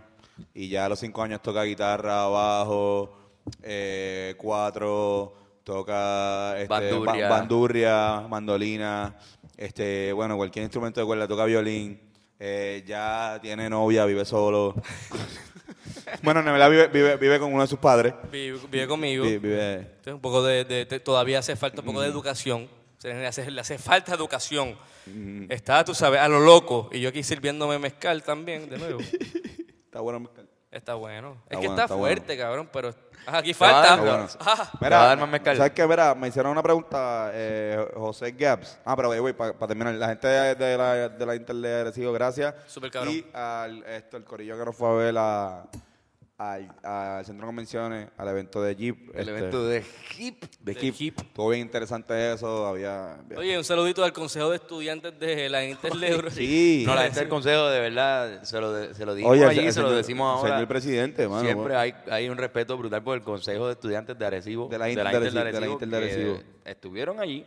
y 0.53 0.69
ya 0.69 0.85
a 0.85 0.89
los 0.89 0.99
cinco 0.99 1.21
años 1.23 1.41
toca 1.41 1.63
guitarra, 1.63 2.27
bajo, 2.27 3.17
eh, 3.63 4.35
cuatro, 4.37 5.33
toca 5.63 6.55
este, 6.59 6.67
Bandurria. 6.67 7.29
ba- 7.29 7.37
bandurria, 7.39 8.25
mandolina, 8.29 9.15
este, 9.55 10.13
bueno, 10.13 10.37
cualquier 10.37 10.63
instrumento 10.63 10.99
de 10.99 11.05
cuerda, 11.05 11.27
toca 11.27 11.45
violín. 11.45 11.99
Eh, 12.39 12.83
ya 12.85 13.39
tiene 13.41 13.67
novia, 13.69 14.05
vive 14.05 14.23
solo. 14.23 14.75
bueno, 16.21 16.39
en 16.41 16.45
verdad 16.45 16.69
vive, 16.69 16.87
vive, 16.87 17.17
vive 17.17 17.39
con 17.39 17.51
uno 17.51 17.63
de 17.63 17.67
sus 17.67 17.79
padres. 17.79 18.13
Vive, 18.31 18.59
vive 18.69 18.87
conmigo. 18.87 19.23
Vi- 19.23 19.37
Vive, 19.39 19.73
Entonces, 19.77 20.13
un 20.13 20.21
poco 20.21 20.43
de, 20.43 20.63
de- 20.65 20.85
de- 20.85 20.99
todavía 20.99 21.39
hace 21.39 21.55
falta 21.55 21.81
un 21.81 21.87
poco 21.87 22.01
de 22.01 22.07
educación. 22.09 22.67
Se 22.99 23.13
le 23.13 23.27
hace, 23.27 23.49
le 23.51 23.61
hace 23.61 23.77
falta 23.77 24.13
educación. 24.13 24.75
Está, 25.49 25.85
tú 25.85 25.93
sabes, 25.95 26.19
a 26.19 26.27
lo 26.27 26.39
loco. 26.39 26.89
Y 26.91 26.99
yo 26.99 27.09
aquí 27.09 27.23
sirviéndome 27.23 27.79
mezcal 27.79 28.23
también, 28.23 28.69
de 28.69 28.77
nuevo. 28.77 28.99
está 29.97 30.01
bueno. 30.01 30.19
mezcal. 30.19 30.49
Está 30.69 30.93
bueno. 30.95 31.37
Está 31.43 31.55
es 31.55 31.59
que 31.61 31.67
bueno, 31.67 31.71
está, 31.73 31.83
está 31.83 31.95
bueno. 31.95 32.15
fuerte, 32.15 32.37
cabrón, 32.37 32.69
pero 32.73 32.93
aquí 33.25 33.53
falta. 33.53 33.81
dar, 33.95 33.99
bueno. 33.99 34.27
Ajá. 34.39 34.71
¿Te 34.79 34.89
va 34.89 35.03
a 35.03 35.07
dar 35.07 35.17
más 35.17 35.29
mezcal? 35.29 35.57
¿Sabes 35.57 35.71
qué? 35.71 35.87
Mira, 35.87 36.13
me 36.13 36.27
hicieron 36.27 36.51
una 36.51 36.61
pregunta, 36.61 37.31
eh, 37.33 37.87
José 37.95 38.31
Gaps. 38.33 38.77
Ah, 38.83 38.95
pero 38.95 39.19
güey, 39.21 39.33
para 39.33 39.53
terminar, 39.67 39.93
la 39.95 40.09
gente 40.09 40.27
de, 40.27 40.55
de 40.55 40.77
la, 40.77 41.09
de 41.09 41.25
la 41.25 41.35
Inter 41.35 41.55
de 41.55 41.81
Arecibo, 41.81 42.11
gracias. 42.11 42.53
Súper 42.67 42.91
cabrón. 42.91 43.13
Y 43.13 43.25
al, 43.33 43.81
esto, 43.85 44.17
el 44.17 44.25
corillo 44.25 44.57
que 44.57 44.65
nos 44.65 44.75
fue 44.75 44.89
a 44.89 44.93
ver 44.93 45.15
a- 45.17 45.63
al, 46.39 46.71
al 46.83 47.25
centro 47.25 47.45
de 47.45 47.47
convenciones, 47.47 48.09
al 48.15 48.27
evento 48.27 48.61
de 48.61 48.75
Jeep. 48.75 49.09
El 49.15 49.21
este, 49.21 49.31
evento 49.31 49.67
de 49.67 49.83
Hip. 50.19 50.43
de 50.61 50.73
de 50.73 50.79
Jeep. 50.79 50.95
Jeep. 50.95 51.19
Estuvo 51.19 51.49
bien 51.49 51.61
interesante 51.63 52.31
eso, 52.33 52.67
había... 52.67 53.15
había- 53.15 53.39
Oye, 53.39 53.57
un 53.57 53.63
saludito 53.63 54.03
al 54.03 54.13
Consejo 54.13 54.51
de 54.51 54.57
Estudiantes 54.57 55.19
de 55.19 55.49
la 55.49 55.65
Interlebro. 55.65 56.29
sí. 56.29 56.83
No, 56.87 56.93
la 56.93 57.03
gente 57.03 57.21
del 57.21 57.29
consejo, 57.29 57.67
de 57.69 57.79
verdad, 57.79 58.43
se 58.43 58.61
lo, 58.61 58.71
de- 58.71 58.93
se 58.93 59.05
lo 59.05 59.15
dijimos 59.15 59.35
Oye, 59.35 59.45
allí, 59.45 59.71
se 59.71 59.81
lo 59.81 59.91
decimos 59.91 60.37
ahora. 60.37 60.53
Señor 60.53 60.67
presidente, 60.67 61.27
mano. 61.27 61.41
Siempre 61.41 61.75
hay, 61.75 61.93
hay 62.11 62.29
un 62.29 62.37
respeto 62.37 62.77
brutal 62.77 63.03
por 63.03 63.17
el 63.17 63.23
Consejo 63.23 63.65
de 63.65 63.73
Estudiantes 63.73 64.17
de 64.17 64.25
Arecibo. 64.25 64.67
De 64.67 64.77
la 64.77 64.89
Inter 64.89 65.03
de 65.09 65.17
Arecibo, 65.17 65.43
de 65.43 65.59
la 65.59 65.67
Inter 65.67 65.87
de 65.89 65.99
que 65.99 66.05
Arecibo. 66.05 66.39
Estuvieron 66.65 67.19
allí 67.19 67.45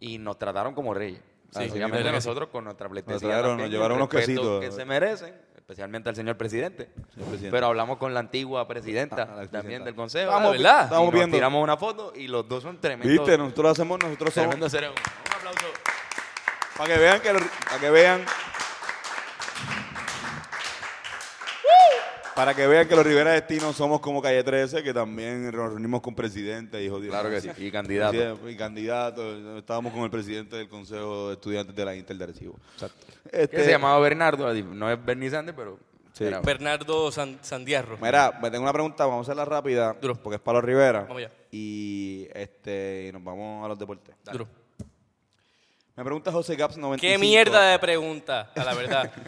y 0.00 0.18
nos 0.18 0.38
trataron 0.38 0.74
como 0.74 0.92
reyes. 0.92 1.20
Sí, 1.50 1.70
que 1.70 1.80
nosotros 1.80 2.50
con 2.50 2.64
nuestra 2.64 2.88
pleitesía 2.90 3.40
también, 3.40 3.56
nos 3.56 3.70
llevaron 3.70 3.96
unos 3.96 4.10
quesitos. 4.10 4.60
que 4.60 4.70
se 4.70 4.84
merecen, 4.84 5.34
especialmente 5.68 6.08
al 6.08 6.16
señor 6.16 6.38
presidente. 6.38 6.88
Señor 7.12 7.28
presidente. 7.28 7.50
Pero 7.50 7.66
hablamos 7.66 7.98
con 7.98 8.14
la 8.14 8.20
antigua 8.20 8.66
presidenta 8.66 9.16
Ah, 9.16 9.26
la 9.26 9.26
presidenta. 9.34 9.58
también 9.58 9.84
del 9.84 9.94
consejo. 9.94 10.30
Vamos, 10.30 10.52
¿verdad? 10.52 10.80
Y 10.80 10.84
Estamos 10.84 11.12
viendo. 11.12 11.36
tiramos 11.36 11.62
una 11.62 11.76
foto 11.76 12.12
y 12.16 12.26
los 12.26 12.48
dos 12.48 12.62
son 12.62 12.80
tremendos. 12.80 13.12
¿Viste? 13.12 13.36
Nosotros 13.36 13.72
hacemos, 13.72 13.98
nosotros 14.02 14.32
somos... 14.32 14.48
Tremendo 14.48 14.70
cerebro. 14.70 14.94
Un 14.96 15.36
aplauso. 15.36 15.66
Para 16.78 16.94
que 16.94 17.00
vean 17.00 17.20
que... 17.20 17.32
lo- 17.34 17.40
Para 17.66 17.80
que 17.80 17.90
vean... 17.90 18.24
Para 22.38 22.54
que 22.54 22.68
vean 22.68 22.86
que 22.86 22.94
los 22.94 23.04
Rivera 23.04 23.32
Destino 23.32 23.72
somos 23.72 23.98
como 24.00 24.22
Calle 24.22 24.44
13, 24.44 24.84
que 24.84 24.94
también 24.94 25.46
nos 25.50 25.52
reunimos 25.72 26.00
con 26.00 26.14
presidente 26.14 26.80
y 26.84 26.88
jodido. 26.88 27.10
Claro 27.10 27.30
que 27.30 27.40
sí. 27.40 27.50
Y 27.56 27.68
candidato. 27.72 28.48
Y 28.48 28.56
candidato. 28.56 29.58
Estábamos 29.58 29.92
con 29.92 30.04
el 30.04 30.10
presidente 30.10 30.54
del 30.54 30.68
Consejo 30.68 31.28
de 31.30 31.34
Estudiantes 31.34 31.74
de 31.74 31.84
la 31.84 31.96
Inter 31.96 32.16
de 32.16 32.22
Arecibo. 32.22 32.54
Exacto. 32.74 33.06
Este, 33.32 33.56
Que 33.56 33.64
se 33.64 33.70
llamaba 33.72 33.98
Bernardo, 33.98 34.54
no 34.54 34.88
es 34.88 35.04
Bernie 35.04 35.28
Sanders, 35.28 35.56
pero 35.56 35.80
Sí. 36.12 36.24
era- 36.26 36.38
Bernardo 36.40 37.10
San, 37.10 37.38
Sandiarro. 37.42 37.98
Mira, 38.00 38.38
me 38.40 38.52
tengo 38.52 38.62
una 38.62 38.72
pregunta, 38.72 39.04
vamos 39.04 39.26
a 39.28 39.32
hacerla 39.32 39.44
rápida, 39.44 39.96
Duro. 40.00 40.14
porque 40.22 40.36
es 40.36 40.40
para 40.40 40.58
los 40.58 40.64
Rivera. 40.64 41.00
Vamos 41.02 41.16
allá. 41.18 41.30
Y 41.50 42.28
este, 42.34 43.10
nos 43.12 43.24
vamos 43.24 43.64
a 43.64 43.68
los 43.68 43.76
deportes. 43.80 44.14
Duro. 44.30 44.46
Me 45.96 46.04
pregunta 46.04 46.30
José 46.30 46.54
Gaps 46.54 46.76
95. 46.76 47.00
¿Qué 47.00 47.18
mierda 47.18 47.72
de 47.72 47.78
pregunta? 47.80 48.52
A 48.54 48.62
la 48.64 48.74
verdad. 48.74 49.10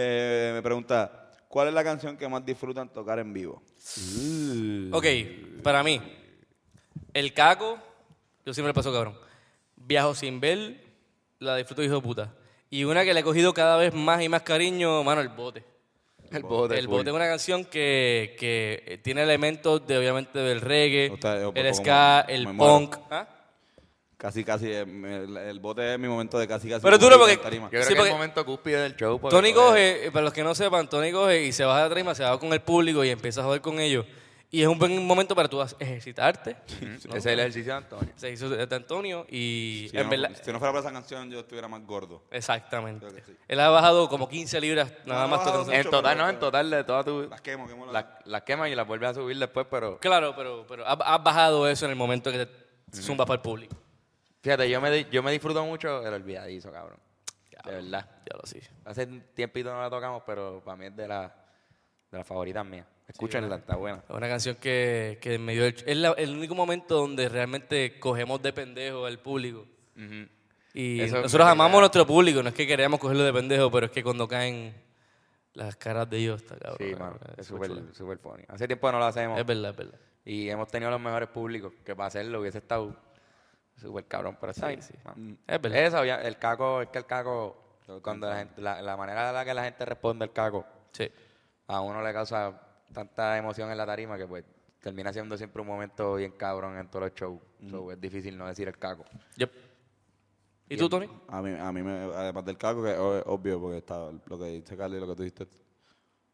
Eh, 0.00 0.52
me 0.54 0.62
pregunta, 0.62 1.27
¿cuál 1.48 1.68
es 1.68 1.74
la 1.74 1.82
canción 1.82 2.16
que 2.16 2.28
más 2.28 2.44
disfrutan 2.44 2.88
tocar 2.92 3.18
en 3.18 3.32
vivo? 3.32 3.62
ok, 4.92 5.06
para 5.62 5.82
mí, 5.82 6.00
el 7.12 7.32
caco, 7.32 7.78
yo 8.44 8.54
siempre 8.54 8.72
paso 8.74 8.92
cabrón. 8.92 9.18
Viajo 9.76 10.14
sin 10.14 10.40
ver, 10.40 10.80
la 11.38 11.56
disfruto 11.56 11.82
hijo 11.82 11.94
de 11.96 12.00
puta. 12.00 12.34
Y 12.70 12.84
una 12.84 13.04
que 13.04 13.14
le 13.14 13.20
he 13.20 13.22
cogido 13.22 13.54
cada 13.54 13.76
vez 13.76 13.94
más 13.94 14.22
y 14.22 14.28
más 14.28 14.42
cariño, 14.42 15.02
mano, 15.02 15.20
el 15.20 15.30
bote. 15.30 15.64
el 16.30 16.42
bote. 16.42 16.78
el 16.78 16.84
full. 16.84 16.98
bote 16.98 17.10
es 17.10 17.16
una 17.16 17.26
canción 17.26 17.64
que, 17.64 18.36
que 18.38 19.00
tiene 19.02 19.22
elementos 19.22 19.86
de 19.86 19.96
obviamente 19.98 20.38
del 20.38 20.60
reggae, 20.60 21.06
eh, 21.06 21.52
el 21.54 21.74
ska, 21.74 22.20
el 22.28 22.46
muero. 22.46 22.78
punk. 22.78 22.96
¿Ah? 23.10 23.26
Casi, 24.18 24.42
casi, 24.42 24.66
eh, 24.70 24.80
el, 24.82 25.36
el 25.36 25.60
bote 25.60 25.94
es 25.94 25.98
mi 25.98 26.08
momento 26.08 26.38
de 26.40 26.46
casi, 26.48 26.68
casi. 26.68 26.82
Pero 26.82 26.98
morir 26.98 27.12
en 27.12 27.18
porque-. 27.40 27.56
Yo 27.56 27.68
creo 27.70 27.82
Sí, 27.82 27.88
que 27.88 27.92
es 27.92 27.96
porque- 27.96 28.08
el 28.10 28.14
momento 28.16 28.44
cúspide 28.44 28.80
del 28.82 28.96
show. 28.96 29.18
porque 29.20 29.34
Tony 29.34 29.52
coge- 29.52 30.06
eh, 30.06 30.10
para 30.12 30.24
los 30.24 30.34
que 30.34 30.42
no 30.42 30.54
sepan, 30.56 30.88
Tony 30.88 31.12
coge 31.12 31.44
y 31.44 31.52
se 31.52 31.64
baja 31.64 31.78
de 31.78 31.82
la 31.84 31.88
tarima, 31.90 32.14
se 32.16 32.24
va 32.24 32.38
con 32.38 32.52
el 32.52 32.60
público 32.60 33.04
y 33.04 33.10
empieza 33.10 33.40
a 33.42 33.44
joder 33.44 33.60
con 33.60 33.78
ellos. 33.78 34.04
Y 34.50 34.62
es 34.62 34.66
un 34.66 34.78
buen 34.78 35.06
momento 35.06 35.36
para 35.36 35.46
tú 35.46 35.60
ejercitarte. 35.78 36.56
Ese 37.04 37.18
es 37.18 37.26
el 37.26 37.38
ejercicio 37.38 37.70
de 37.74 37.78
Antonio. 37.78 38.12
Se 38.16 38.30
hizo 38.32 38.48
de 38.48 38.74
Antonio 38.74 39.24
y 39.28 39.86
Si, 39.90 39.96
en 39.96 40.04
no, 40.04 40.10
verdad... 40.10 40.30
si 40.42 40.52
no 40.52 40.58
fuera 40.58 40.72
por 40.72 40.80
esa 40.80 40.90
canción, 40.90 41.30
yo 41.30 41.38
estuviera 41.40 41.68
más 41.68 41.84
gordo. 41.86 42.24
Exactamente. 42.32 43.06
Creo 43.06 43.14
que 43.18 43.22
sí. 43.24 43.36
Él 43.46 43.60
ha 43.60 43.68
bajado 43.68 44.08
como 44.08 44.28
15 44.28 44.60
libras 44.60 44.90
nada 45.06 45.22
No, 45.24 45.28
más 45.28 45.44
tocando 45.44 45.70
En 45.72 45.84
total, 45.84 46.14
pero- 46.14 46.24
no, 46.24 46.30
en 46.30 46.38
total 46.40 46.70
de 46.70 46.82
todas 46.82 47.04
tus... 47.04 47.28
Las 47.28 47.40
quemo, 47.42 47.68
quemo 47.68 47.84
las- 47.86 47.92
Las 47.92 48.04
las 48.26 48.42
quemas 48.42 48.68
y 48.70 48.74
las 48.74 48.86
vuelves 48.86 49.10
a 49.10 49.14
subir 49.14 49.38
después, 49.38 49.66
pero... 49.70 49.98
Claro, 50.00 50.34
pero, 50.34 50.64
pero 50.66 50.84
has 50.84 50.98
has 51.04 51.22
bajado 51.22 51.68
eso 51.68 51.84
en 51.84 51.90
el 51.92 51.96
momento 51.96 52.32
que 52.32 52.46
te 52.46 53.00
zumbas 53.02 53.26
para 53.26 53.36
el 53.36 53.42
público. 53.42 53.76
Fíjate, 54.48 54.70
yo 54.70 54.80
me, 54.80 55.04
yo 55.10 55.22
me 55.22 55.30
disfruto 55.32 55.62
mucho 55.64 56.06
el 56.06 56.14
olvidadizo, 56.14 56.72
cabrón. 56.72 56.98
De 57.66 57.72
verdad. 57.72 58.08
Ya 58.30 58.36
lo 58.36 58.46
sí. 58.46 58.60
Hace 58.86 59.04
un 59.04 59.20
tiempito 59.34 59.70
no 59.72 59.80
la 59.82 59.90
tocamos, 59.90 60.22
pero 60.24 60.62
para 60.64 60.76
mí 60.78 60.86
es 60.86 60.96
de, 60.96 61.06
la, 61.06 61.34
de 62.10 62.16
las 62.18 62.26
favoritas 62.26 62.64
mías. 62.64 62.86
Escúchenla, 63.06 63.56
está 63.56 63.76
buena. 63.76 63.98
Es 64.08 64.14
una 64.14 64.28
canción 64.28 64.56
que, 64.56 65.18
que 65.20 65.38
me 65.38 65.52
dio 65.52 65.66
el, 65.66 65.74
es 65.84 65.96
la- 65.98 66.12
el 66.12 66.34
único 66.36 66.54
momento 66.54 66.94
donde 66.96 67.28
realmente 67.28 67.98
cogemos 67.98 68.40
de 68.40 68.52
pendejo 68.54 69.04
al 69.04 69.18
público. 69.18 69.66
Y 70.72 71.00
Eso 71.00 71.20
nosotros 71.20 71.46
amamos 71.48 71.76
a 71.78 71.80
nuestro 71.80 72.06
público, 72.06 72.42
no 72.42 72.48
es 72.50 72.54
que 72.54 72.66
queremos 72.66 73.00
cogerlo 73.00 73.24
de 73.24 73.32
pendejo, 73.32 73.70
pero 73.70 73.86
es 73.86 73.92
que 73.92 74.02
cuando 74.02 74.26
caen 74.28 74.74
las 75.54 75.76
caras 75.76 76.08
de 76.08 76.18
ellos, 76.18 76.40
está 76.42 76.56
cabrón. 76.56 76.88
Sí, 76.88 76.94
mano. 76.94 77.18
Es 77.36 77.46
súper 77.46 78.18
funny. 78.18 78.44
Hace 78.48 78.66
tiempo 78.66 78.90
no 78.92 78.98
lo 78.98 79.04
hacemos. 79.06 79.38
Es 79.38 79.44
verdad, 79.44 79.72
es 79.72 79.76
verdad. 79.76 79.98
Y 80.24 80.48
hemos 80.48 80.68
tenido 80.68 80.90
los 80.90 81.00
mejores 81.00 81.28
públicos 81.28 81.72
que 81.84 81.94
para 81.96 82.06
hacerlo 82.06 82.40
hubiese 82.40 82.58
estado 82.58 82.94
súper 83.80 84.04
cabrón, 84.06 84.36
pero 84.40 84.52
está 84.52 84.66
Sí, 84.68 84.74
bien, 84.76 84.82
sí. 84.82 84.94
mano. 85.04 85.36
Es 85.46 85.60
verdad. 85.60 85.78
Eso, 85.86 86.04
ya, 86.04 86.16
el 86.22 86.36
caco, 86.38 86.82
es 86.82 86.88
que 86.88 86.98
el 86.98 87.06
caco, 87.06 87.78
cuando 88.02 88.28
la, 88.28 88.36
gente, 88.38 88.60
la, 88.60 88.82
la 88.82 88.96
manera 88.96 89.28
en 89.28 89.34
la 89.34 89.44
que 89.44 89.54
la 89.54 89.64
gente 89.64 89.84
responde 89.84 90.24
al 90.24 90.32
caco, 90.32 90.64
Sí. 90.92 91.10
a 91.68 91.80
uno 91.80 92.02
le 92.02 92.12
causa 92.12 92.60
tanta 92.92 93.36
emoción 93.38 93.70
en 93.70 93.76
la 93.76 93.86
tarima 93.86 94.16
que 94.16 94.26
pues 94.26 94.44
termina 94.80 95.12
siendo 95.12 95.36
siempre 95.36 95.60
un 95.62 95.68
momento 95.68 96.14
bien 96.14 96.32
cabrón 96.32 96.78
en 96.78 96.88
todos 96.88 97.06
los 97.06 97.14
shows. 97.14 97.40
So, 97.68 97.90
es 97.92 98.00
difícil 98.00 98.36
no 98.38 98.46
decir 98.46 98.68
el 98.68 98.78
caco. 98.78 99.04
Yep. 99.36 99.50
¿Y 100.70 100.76
tú, 100.76 100.88
Tony? 100.88 101.08
A 101.28 101.40
mí, 101.42 101.54
a 101.58 101.72
mí 101.72 101.82
me, 101.82 101.92
además 102.14 102.44
del 102.44 102.58
caco, 102.58 102.82
que 102.82 102.92
es 102.92 102.98
obvio, 102.98 103.60
porque 103.60 103.78
está 103.78 104.10
lo 104.26 104.38
que 104.38 104.44
dice 104.46 104.76
Carly, 104.76 105.00
lo 105.00 105.06
que 105.08 105.14
tú 105.14 105.22
dijiste, 105.22 105.46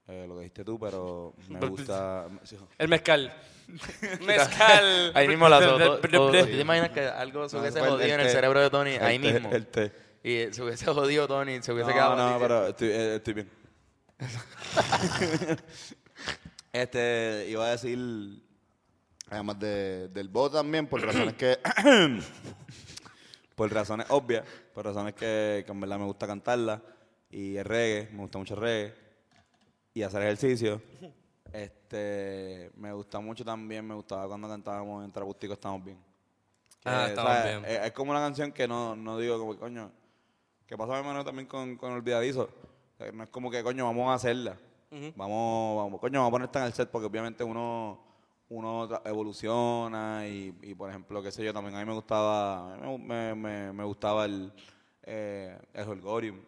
eh, 0.09 0.25
lo 0.29 0.35
que 0.35 0.40
dijiste 0.40 0.64
tú, 0.64 0.79
pero 0.79 1.35
me 1.49 1.61
gusta. 1.67 2.29
sí, 2.43 2.57
El 2.79 2.88
mezcal. 2.88 3.33
mezcal. 4.27 5.12
Ahí 5.14 5.27
mismo 5.29 5.49
la 5.49 5.61
soltó. 5.62 5.99
¿Tú 6.01 6.31
te 6.31 6.61
imaginas 6.61 6.90
que 6.90 7.01
algo 7.07 7.49
se 7.49 7.57
hubiese 7.59 7.81
jodido 7.81 8.01
el 8.01 8.11
en 8.11 8.21
el 8.21 8.31
cerebro 8.31 8.61
de 8.61 8.71
Tony 8.71 8.90
El 8.93 9.03
ahí 9.03 9.19
té, 9.19 9.33
mismo? 9.33 9.51
el 9.53 9.67
té. 9.67 9.93
Y 10.23 10.53
se 10.53 10.62
hubiese 10.62 10.87
jodido 10.87 11.27
Tony, 11.29 11.62
se 11.62 11.73
hubiese 11.73 11.90
No, 11.90 11.95
quedado 11.95 12.17
no, 12.17 12.29
así. 12.29 12.38
pero 12.40 12.67
estoy, 12.69 12.88
eh, 12.88 13.14
estoy 13.17 13.35
bien. 13.35 13.51
este, 16.73 17.47
iba 17.49 17.67
a 17.67 17.71
decir, 17.71 17.99
además 19.31 19.59
de, 19.59 20.09
del 20.09 20.29
voto 20.29 20.57
también, 20.57 20.87
por 20.87 21.03
razones 21.03 21.35
que, 21.35 21.59
por 23.55 23.73
razones 23.73 24.07
obvias, 24.11 24.45
por 24.73 24.85
razones 24.85 25.14
que, 25.14 25.62
que 25.64 25.73
en 25.73 25.81
verdad 25.81 25.99
me 25.99 26.05
gusta 26.05 26.27
cantarla, 26.27 26.81
y 27.31 27.57
el 27.57 27.64
reggae, 27.64 28.09
me 28.12 28.19
gusta 28.21 28.38
mucho 28.38 28.55
el 28.55 28.61
reggae, 28.61 28.95
y 29.95 30.03
hacer 30.03 30.23
ejercicio. 30.23 30.83
Este, 31.53 32.71
me 32.77 32.93
gusta 32.93 33.21
mucho 33.21 33.45
también, 33.45 33.87
me 33.87 33.95
gustaba 33.95 34.27
cuando 34.27 34.49
cantábamos 34.49 35.05
en 35.05 35.13
Trapústico 35.13 35.53
Estamos 35.55 35.85
Bien. 35.85 35.97
Que, 36.83 36.89
Ah, 36.91 37.07
Estamos 37.09 37.31
¿sabes? 37.33 37.61
Bien. 37.63 37.73
Es, 37.81 37.87
es 37.87 37.93
como 37.93 38.11
una 38.11 38.21
canción 38.21 38.51
que 38.53 38.67
no, 38.67 38.97
no 38.97 39.17
digo 39.19 39.39
como, 39.39 39.57
coño, 39.57 39.91
que 40.67 40.77
pasa 40.77 40.93
mi 40.95 40.99
hermano 40.99 41.25
también 41.25 41.47
con, 41.47 41.77
con 41.77 41.93
Olvidadizo. 41.93 42.43
O 42.43 42.97
sea, 42.99 43.13
no 43.13 43.23
es 43.25 43.31
como 43.31 43.51
que, 43.51 43.63
coño, 43.63 43.85
vamos 43.85 44.11
a 44.11 44.15
hacerla. 44.15 44.57
Vamos, 45.17 45.77
vamos, 45.77 46.01
coño, 46.01 46.21
vamos 46.21 46.29
a 46.29 46.31
poner 46.31 46.45
esta 46.47 46.61
en 46.61 46.67
el 46.67 46.73
set 46.73 46.89
porque 46.89 47.07
obviamente 47.07 47.42
uno, 47.42 48.01
uno 48.49 48.88
evoluciona 49.05 50.25
y, 50.29 50.57
y, 50.63 50.75
por 50.75 50.88
ejemplo, 50.90 51.21
qué 51.23 51.33
sé 51.33 51.45
yo, 51.45 51.53
también 51.53 51.75
a 51.75 51.81
mí 51.81 51.85
me 51.85 51.95
gustaba, 51.95 52.77
me, 52.77 52.99
me, 52.99 53.35
me- 53.35 53.73
me 53.73 53.85
gustaba 53.85 54.25
el, 54.25 54.53
eh, 55.03 55.59
el 55.73 55.88
Holgorium. 55.88 56.40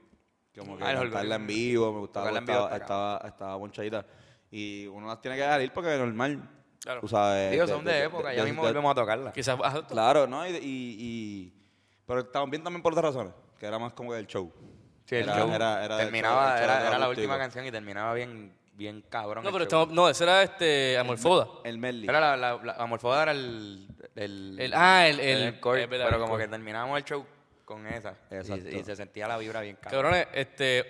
Como 0.58 0.76
que 0.78 0.84
Ah, 0.84 0.90
el 0.92 0.96
cantarla 0.98 1.18
Holgorium. 1.36 1.40
en 1.42 1.46
vivo, 1.46 1.92
me 1.92 1.98
gustaba, 2.00 2.26
Tocarla 2.28 2.38
en 2.38 2.44
estaba, 2.44 2.58
vivo 2.66 2.74
está 2.74 2.84
estaba, 2.84 3.28
estaba 3.28 3.58
ponchadita. 3.58 4.06
Y 4.50 4.86
uno 4.86 5.06
las 5.08 5.20
tiene 5.20 5.36
que 5.36 5.42
dejar 5.42 5.60
ir 5.62 5.72
porque 5.72 5.92
es 5.94 5.98
normal. 6.00 6.50
Claro. 6.80 7.00
Tú 7.00 7.08
sabes, 7.08 7.50
Digo, 7.50 7.66
son 7.66 7.84
de, 7.84 8.04
época, 8.04 8.32
ya 8.32 8.44
mismo 8.44 8.62
volvemos 8.62 8.90
a 8.92 8.94
tocarla. 8.94 9.32
Quizás. 9.32 9.58
ah, 9.62 9.82
Claro, 9.88 10.26
¿no? 10.26 10.46
Y, 10.46 10.50
y, 10.52 10.56
y- 10.62 11.52
pero 12.06 12.20
estaban 12.20 12.48
bien 12.48 12.62
también 12.62 12.82
por 12.82 12.92
otras 12.92 13.06
razones, 13.14 13.32
que 13.58 13.66
era 13.66 13.78
más 13.78 13.92
como 13.92 14.12
que 14.12 14.18
el 14.18 14.26
show. 14.26 14.52
Sí, 15.04 15.16
el 15.16 15.24
Era- 15.24 15.36
show 15.38 15.52
era- 15.52 15.84
era 15.84 15.96
terminaba, 15.98 16.52
el 16.52 16.58
show 16.58 16.64
era, 16.64 16.80
de 16.82 16.86
era 16.88 16.98
la 16.98 17.08
última 17.08 17.38
canción 17.38 17.66
y 17.66 17.70
terminaba 17.72 18.14
bien, 18.14 18.52
bien 18.74 19.04
cabrón. 19.08 19.42
No, 19.44 19.50
el 19.50 19.52
pero 19.54 19.64
show. 19.68 19.82
estamos, 19.82 19.94
no, 19.94 20.08
ese 20.08 20.24
era 20.24 20.42
este 20.42 20.96
Amorfoda. 20.98 21.48
El 21.64 21.78
medley. 21.78 22.08
Era 22.08 22.20
la, 22.20 22.36
la, 22.36 22.62
la 22.62 22.72
Amorfoda 22.74 23.22
era 23.24 23.32
el... 23.32 23.88
el, 24.14 24.56
El- 24.60 24.74
ah, 24.74 25.08
el- 25.08 25.18
el- 25.20 25.58
core, 25.60 25.82
es 25.84 25.88
verdad, 25.90 26.04
pero 26.06 26.16
el 26.18 26.22
como 26.22 26.34
core. 26.34 26.44
que 26.44 26.50
terminábamos 26.50 26.98
el 26.98 27.04
show 27.04 27.26
con 27.66 27.86
esa. 27.86 28.14
Y- 28.30 28.34
Exacto. 28.36 28.68
Y, 28.70 28.82
se 28.84 28.96
sentía 28.96 29.28
la 29.28 29.36
vibra 29.36 29.60
bien 29.60 29.76
cabrón. 29.76 30.02
Cabrones, 30.12 30.28
este, 30.32 30.84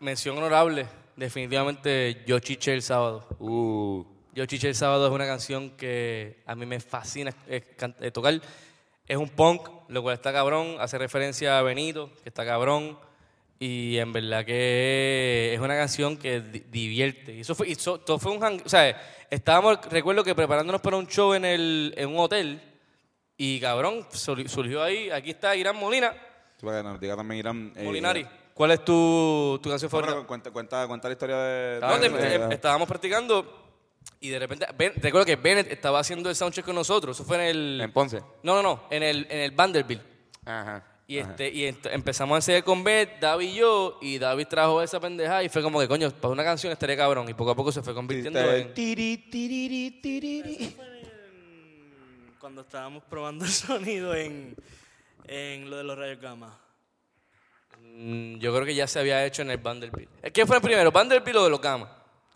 mención 0.00 0.36
honorable, 0.36 0.86
definitivamente 1.16 2.22
Yo 2.26 2.38
Chiché 2.40 2.74
el 2.74 2.82
sábado. 2.82 3.26
Uh, 3.38 4.04
Yo 4.34 4.44
Chiché 4.44 4.68
el 4.68 4.74
sábado 4.74 5.06
es 5.06 5.12
una 5.12 5.26
canción 5.26 5.70
que 5.70 6.42
a 6.44 6.54
mí 6.54 6.66
me 6.66 6.78
fascina 6.80 7.32
eh, 7.48 7.62
tocar. 8.12 8.38
Es 9.08 9.16
un 9.16 9.28
punk, 9.30 9.68
lo 9.88 10.02
cual 10.02 10.14
está 10.14 10.32
cabrón, 10.32 10.76
hace 10.78 10.98
referencia 10.98 11.58
a 11.58 11.62
Benito, 11.62 12.10
que 12.22 12.28
está 12.28 12.44
cabrón. 12.44 12.98
Y 13.58 13.98
en 13.98 14.12
verdad 14.12 14.44
que 14.44 15.50
es 15.52 15.60
una 15.60 15.74
canción 15.76 16.16
que 16.16 16.40
di- 16.40 16.64
divierte. 16.70 17.34
Y 17.34 17.40
eso 17.40 17.54
fue, 17.54 17.68
y 17.68 17.74
so- 17.74 17.98
todo 18.00 18.18
fue 18.18 18.32
un 18.32 18.40
hang- 18.40 18.62
o 18.64 18.68
sea, 18.68 19.26
estábamos, 19.30 19.78
recuerdo 19.90 20.24
que 20.24 20.34
preparándonos 20.34 20.80
para 20.80 20.96
un 20.96 21.06
show 21.06 21.34
en, 21.34 21.44
el, 21.44 21.92
en 21.96 22.08
un 22.08 22.18
hotel. 22.20 22.60
Y 23.42 23.58
cabrón, 23.58 24.06
sur- 24.12 24.46
surgió 24.50 24.82
ahí, 24.82 25.08
aquí 25.08 25.30
está 25.30 25.56
Irán 25.56 25.74
Molina, 25.76 26.12
Sí, 26.58 26.66
para 26.66 26.78
que 26.82 26.84
nos 26.90 27.00
diga 27.00 27.16
también 27.16 27.38
Irán. 27.38 27.72
eh, 27.74 27.84
Molinari. 27.84 28.26
¿Cuál 28.52 28.72
es 28.72 28.84
tu, 28.84 29.58
tu 29.62 29.70
canción 29.70 29.90
favorita? 29.90 30.12
Bueno, 30.12 30.26
cuenta, 30.26 30.50
cuenta, 30.50 30.86
cuenta 30.86 31.08
la 31.08 31.12
historia 31.12 31.36
de. 31.38 31.80
No, 31.80 31.98
de- 31.98 32.10
te- 32.10 32.16
de- 32.18 32.34
eh, 32.36 32.48
estábamos 32.50 32.86
practicando 32.86 33.78
y 34.20 34.28
de 34.28 34.38
repente, 34.38 34.66
Ben- 34.76 34.92
recuerdo 34.96 35.24
que 35.24 35.36
Bennett 35.36 35.72
estaba 35.72 36.00
haciendo 36.00 36.28
el 36.28 36.36
soundcheck 36.36 36.66
con 36.66 36.74
nosotros. 36.74 37.16
Eso 37.16 37.24
fue 37.24 37.36
en 37.36 37.42
el. 37.44 37.80
en 37.80 37.90
Ponce. 37.92 38.18
No, 38.42 38.56
no, 38.56 38.62
no, 38.62 38.82
en 38.90 39.02
el, 39.02 39.26
en 39.30 39.38
el 39.38 39.50
Vanderbilt. 39.52 40.02
Ajá. 40.44 40.84
Y, 41.06 41.16
este, 41.16 41.48
y 41.48 41.62
ent- 41.62 41.88
empezamos 41.90 42.34
a 42.34 42.38
enseñar 42.38 42.62
con 42.62 42.84
Bennett, 42.84 43.18
David 43.20 43.48
y 43.48 43.54
yo, 43.54 43.98
y 44.02 44.18
David 44.18 44.48
trajo 44.48 44.82
esa 44.82 45.00
pendeja 45.00 45.42
y 45.42 45.48
fue 45.48 45.62
como 45.62 45.80
que, 45.80 45.88
coño, 45.88 46.10
para 46.10 46.30
una 46.32 46.44
canción 46.44 46.70
estaría 46.74 46.96
cabrón. 46.98 47.26
Y 47.28 47.32
poco 47.32 47.52
a 47.52 47.56
poco 47.56 47.72
se 47.72 47.80
fue 47.82 47.94
convirtiendo 47.94 48.38
en. 48.52 48.74
tiri, 48.74 49.16
tiriri, 49.30 49.90
tiriri. 50.02 50.76
Cuando 52.40 52.62
estábamos 52.62 53.02
probando 53.04 53.44
el 53.44 53.50
sonido 53.50 54.14
en, 54.14 54.56
en 55.26 55.68
lo 55.70 55.76
de 55.76 55.84
los 55.84 55.98
rayos 55.98 56.20
gamma. 56.20 56.58
Mm, 57.82 58.38
Yo 58.38 58.52
creo 58.54 58.64
que 58.64 58.74
ya 58.74 58.86
se 58.86 58.98
había 58.98 59.24
hecho 59.26 59.42
en 59.42 59.50
el 59.50 59.58
Vanderbilt. 59.58 60.10
¿Qué 60.32 60.46
fue 60.46 60.56
el 60.56 60.62
primero, 60.62 60.90
Vanderbilt 60.90 61.36
o 61.36 61.44
de 61.44 61.50
los 61.50 61.60
Gamas? 61.60 61.90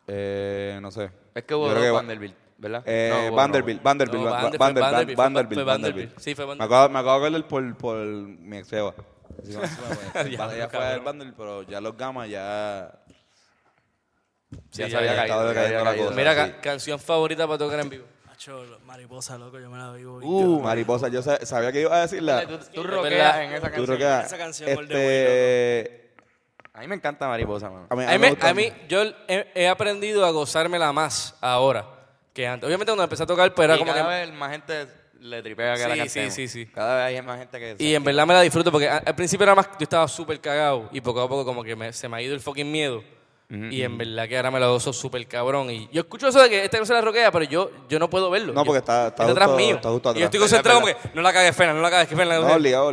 Eh, 0.06 0.78
no 0.82 0.90
sé. 0.90 1.10
Es 1.34 1.44
que 1.44 1.54
hubo 1.54 1.72
dos 1.72 1.92
Vanderbilt, 1.92 2.36
¿verdad? 2.58 2.82
Eh, 2.86 3.28
No, 3.30 3.34
Vanderbilt, 3.34 3.78
No, 3.78 3.84
Vanderbilt, 3.84 4.22
Vanderbilt, 4.22 4.58
fue 4.58 4.80
Vanderbilt, 4.80 5.16
fue 5.16 5.24
Vanderbilt. 5.24 5.66
Vanderbilt. 5.66 6.18
Sí, 6.18 6.34
fue 6.34 6.46
Me 6.54 6.64
acabo, 6.64 6.88
me 6.90 6.98
acabo 6.98 7.20
de 7.20 7.26
acordar 7.28 7.48
por, 7.48 7.76
por 7.78 7.96
mi 8.06 8.58
ex 8.58 8.72
Eva. 8.72 8.94
Ella 9.42 10.68
fue 10.68 10.84
al 10.86 11.00
Vanderbilt, 11.00 11.36
pero 11.36 11.62
ya 11.62 11.80
los 11.80 11.96
gamas 11.96 12.28
ya. 12.28 12.92
Sí, 14.70 14.82
ya, 14.82 14.86
ya 14.86 14.90
se 14.90 14.96
había 14.98 15.14
ya, 15.14 15.16
caído. 15.16 15.52
ya 15.54 15.90
había. 15.90 16.10
Mira, 16.10 16.34
ca- 16.34 16.60
canción 16.60 17.00
favorita 17.00 17.46
para 17.46 17.58
tocar 17.58 17.80
en 17.80 17.88
vivo. 17.88 18.04
Hacho, 18.44 18.78
mariposa, 18.84 19.38
loco, 19.38 19.58
yo 19.58 19.70
me 19.70 19.78
la 19.78 19.90
vivo. 19.92 20.18
Uh, 20.22 20.60
mariposa, 20.60 21.08
yo 21.08 21.22
sa- 21.22 21.44
sabía 21.46 21.72
que 21.72 21.80
iba 21.80 21.96
a 21.96 22.02
decirla. 22.02 22.46
Tú, 22.46 22.58
tú 22.74 22.82
verdad. 23.02 23.42
en 23.42 23.52
esa 23.52 23.60
Tú 23.68 23.72
canción. 23.72 23.86
rockeas. 23.86 24.26
Esa 24.26 24.36
canción, 24.36 24.68
Este. 24.70 26.10
A 26.74 26.80
mí 26.80 26.88
me 26.88 26.96
encanta 26.96 27.26
Mariposa, 27.26 27.70
mano. 27.70 27.86
A 27.88 27.94
mí, 27.96 28.04
A 28.04 28.08
mí, 28.10 28.18
me- 28.18 28.30
gusta- 28.30 28.48
a 28.50 28.52
mí- 28.54 28.70
yo 28.86 29.02
he, 29.28 29.50
he 29.54 29.66
aprendido 29.66 30.26
a 30.26 30.30
gozármela 30.30 30.92
más 30.92 31.34
ahora 31.40 31.86
que 32.34 32.46
antes. 32.46 32.66
Obviamente 32.66 32.90
cuando 32.90 33.04
empecé 33.04 33.22
a 33.22 33.26
tocar, 33.26 33.54
pues 33.54 33.64
era 33.64 33.76
y 33.76 33.78
como 33.78 33.92
cada 33.94 34.02
que... 34.04 34.26
vez 34.26 34.34
más 34.36 34.50
gente 34.50 34.88
le 35.20 35.40
tripea 35.42 35.76
que 35.76 35.88
la 35.88 35.94
Sí, 35.94 36.00
cantemos. 36.00 36.34
sí, 36.34 36.48
sí, 36.48 36.66
sí. 36.66 36.70
Cada 36.70 36.96
vez 37.06 37.16
hay 37.16 37.22
más 37.24 37.38
gente 37.38 37.58
que... 37.58 37.76
Y 37.78 37.94
en 37.94 38.04
verdad 38.04 38.26
me 38.26 38.34
la 38.34 38.42
disfruto 38.42 38.70
porque 38.70 38.88
a- 38.90 38.98
al 38.98 39.14
principio 39.14 39.44
era 39.44 39.54
más... 39.54 39.68
Yo 39.78 39.84
estaba 39.84 40.06
súper 40.06 40.38
cagado 40.40 40.90
y 40.92 41.00
poco 41.00 41.22
a 41.22 41.28
poco 41.28 41.46
como 41.46 41.62
que 41.64 41.74
me- 41.76 41.92
se 41.94 42.08
me 42.10 42.18
ha 42.18 42.20
ido 42.22 42.34
el 42.34 42.40
fucking 42.40 42.70
miedo. 42.70 43.02
Y 43.50 43.82
en 43.82 43.96
verdad 43.98 44.26
que 44.28 44.36
ahora 44.36 44.50
me 44.50 44.58
la 44.58 44.66
gozo 44.68 44.92
súper 44.92 45.26
cabrón. 45.28 45.70
Y 45.70 45.88
yo 45.92 46.00
escucho 46.02 46.28
eso 46.28 46.42
de 46.42 46.48
que 46.50 46.64
esta 46.64 46.78
cosa 46.78 46.94
la 46.94 47.02
roquea, 47.02 47.30
pero 47.30 47.44
yo, 47.44 47.70
yo 47.88 47.98
no 47.98 48.10
puedo 48.10 48.28
verlo. 48.30 48.52
No, 48.52 48.64
porque 48.64 48.78
está- 48.78 49.08
está 49.08 49.24
atrás 49.24 49.46
justo- 49.48 49.56
mío. 49.56 49.76
está 49.76 49.90
justo 49.90 50.10
Y 50.10 50.12
yo 50.12 50.16
atrás. 50.18 50.24
estoy 50.26 50.40
concentrado 50.40 50.80
como 50.80 50.92
que 50.92 51.08
no 51.14 51.22
la 51.22 51.32
cagues, 51.32 51.54
Fena, 51.54 51.72
no 51.74 51.80
la 51.82 51.90
cagues, 51.90 52.08
que 52.08 52.16
Fena. 52.16 52.38
No, 52.40 52.52
obligado. 52.54 52.92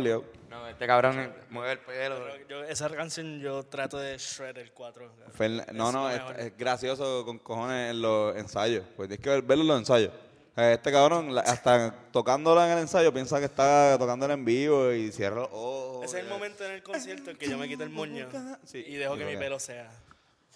No, 0.50 0.68
este 0.68 0.86
cabrón 0.86 1.32
mueve 1.50 1.72
el 1.72 1.78
pelo. 1.80 2.16
Yo, 2.48 2.62
esa 2.64 2.88
canción 2.90 3.40
yo 3.40 3.62
trato 3.64 3.98
de 3.98 4.16
shred 4.18 4.56
el 4.58 4.70
4. 4.72 5.10
Fernan- 5.36 5.66
no, 5.72 5.90
no, 5.90 6.10
es 6.10 6.18
lo 6.20 6.34
gracioso 6.58 7.24
con 7.24 7.38
cojones 7.38 7.90
en 7.90 8.02
los 8.02 8.36
ensayos. 8.36 8.84
Pues 8.96 9.08
tienes 9.08 9.24
que 9.24 9.30
ver- 9.30 9.42
verlo 9.42 9.62
en 9.62 9.68
los 9.68 9.78
ensayos. 9.78 10.12
Eh, 10.54 10.72
Este 10.74 10.92
cabrón, 10.92 11.36
hasta 11.38 11.94
tocándola 12.12 12.66
en 12.66 12.72
el 12.72 12.78
ensayo, 12.80 13.10
piensa 13.12 13.38
que 13.38 13.46
está 13.46 13.96
tocándola 13.98 14.34
en 14.34 14.44
vivo 14.44 14.92
y 14.92 15.10
cierra 15.10 15.36
los 15.36 15.48
ojos. 15.50 16.04
Ese 16.04 16.18
es 16.18 16.24
el 16.24 16.28
momento 16.30 16.62
en 16.66 16.72
el 16.72 16.82
concierto 16.82 17.30
en 17.30 17.38
que 17.38 17.48
yo 17.48 17.56
me 17.56 17.66
quito 17.66 17.82
el 17.84 17.88
moño 17.90 18.28
Sí. 18.64 18.84
y 18.86 18.96
dejo 18.96 19.16
que 19.16 19.24
mi 19.24 19.36
pelo 19.38 19.58
sea. 19.58 19.90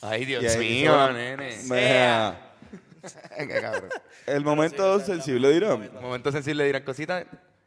Ay, 0.02 0.24
Dios 0.24 0.42
mío, 0.58 0.92
eso- 1.04 1.12
nene. 1.12 1.58
Mira, 1.64 2.52
cabrón. 3.62 3.90
el 4.26 4.44
momento 4.44 5.00
sensible 5.00 5.50
dirán. 5.52 5.90
Momento 6.00 6.30
sensible 6.32 6.64
dirán 6.64 6.82
cositas, 6.82 7.24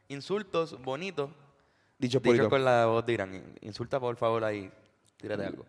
insultos 0.08 0.80
bonitos. 0.82 1.30
Dicho 1.98 2.20
por 2.22 2.32
Dicho 2.32 2.48
con 2.48 2.64
la 2.64 2.86
voz 2.86 3.04
de 3.04 3.12
Irán. 3.12 3.42
Insulta 3.60 4.00
por 4.00 4.16
favor 4.16 4.42
ahí. 4.44 4.70
Tírate 5.18 5.44
algo. 5.44 5.66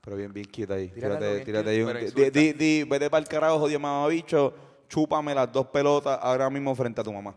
Pero 0.00 0.16
bien, 0.16 0.32
bien 0.32 0.46
quieto 0.46 0.72
ahí. 0.74 0.88
Tírate 0.88 1.30
bien 1.32 1.44
tírate 1.44 1.70
quieto, 1.74 1.90
ahí. 1.90 2.06
un- 2.06 2.14
di- 2.14 2.30
di, 2.30 2.52
di, 2.54 2.84
vete 2.84 3.10
para 3.10 3.20
el 3.22 3.28
carajo, 3.28 3.58
jodido 3.58 3.80
mamabicho. 3.80 4.54
Chúpame 4.88 5.34
las 5.34 5.50
dos 5.52 5.66
pelotas 5.66 6.18
ahora 6.22 6.48
mismo 6.48 6.74
frente 6.74 7.00
a 7.00 7.04
tu 7.04 7.12
mamá. 7.12 7.34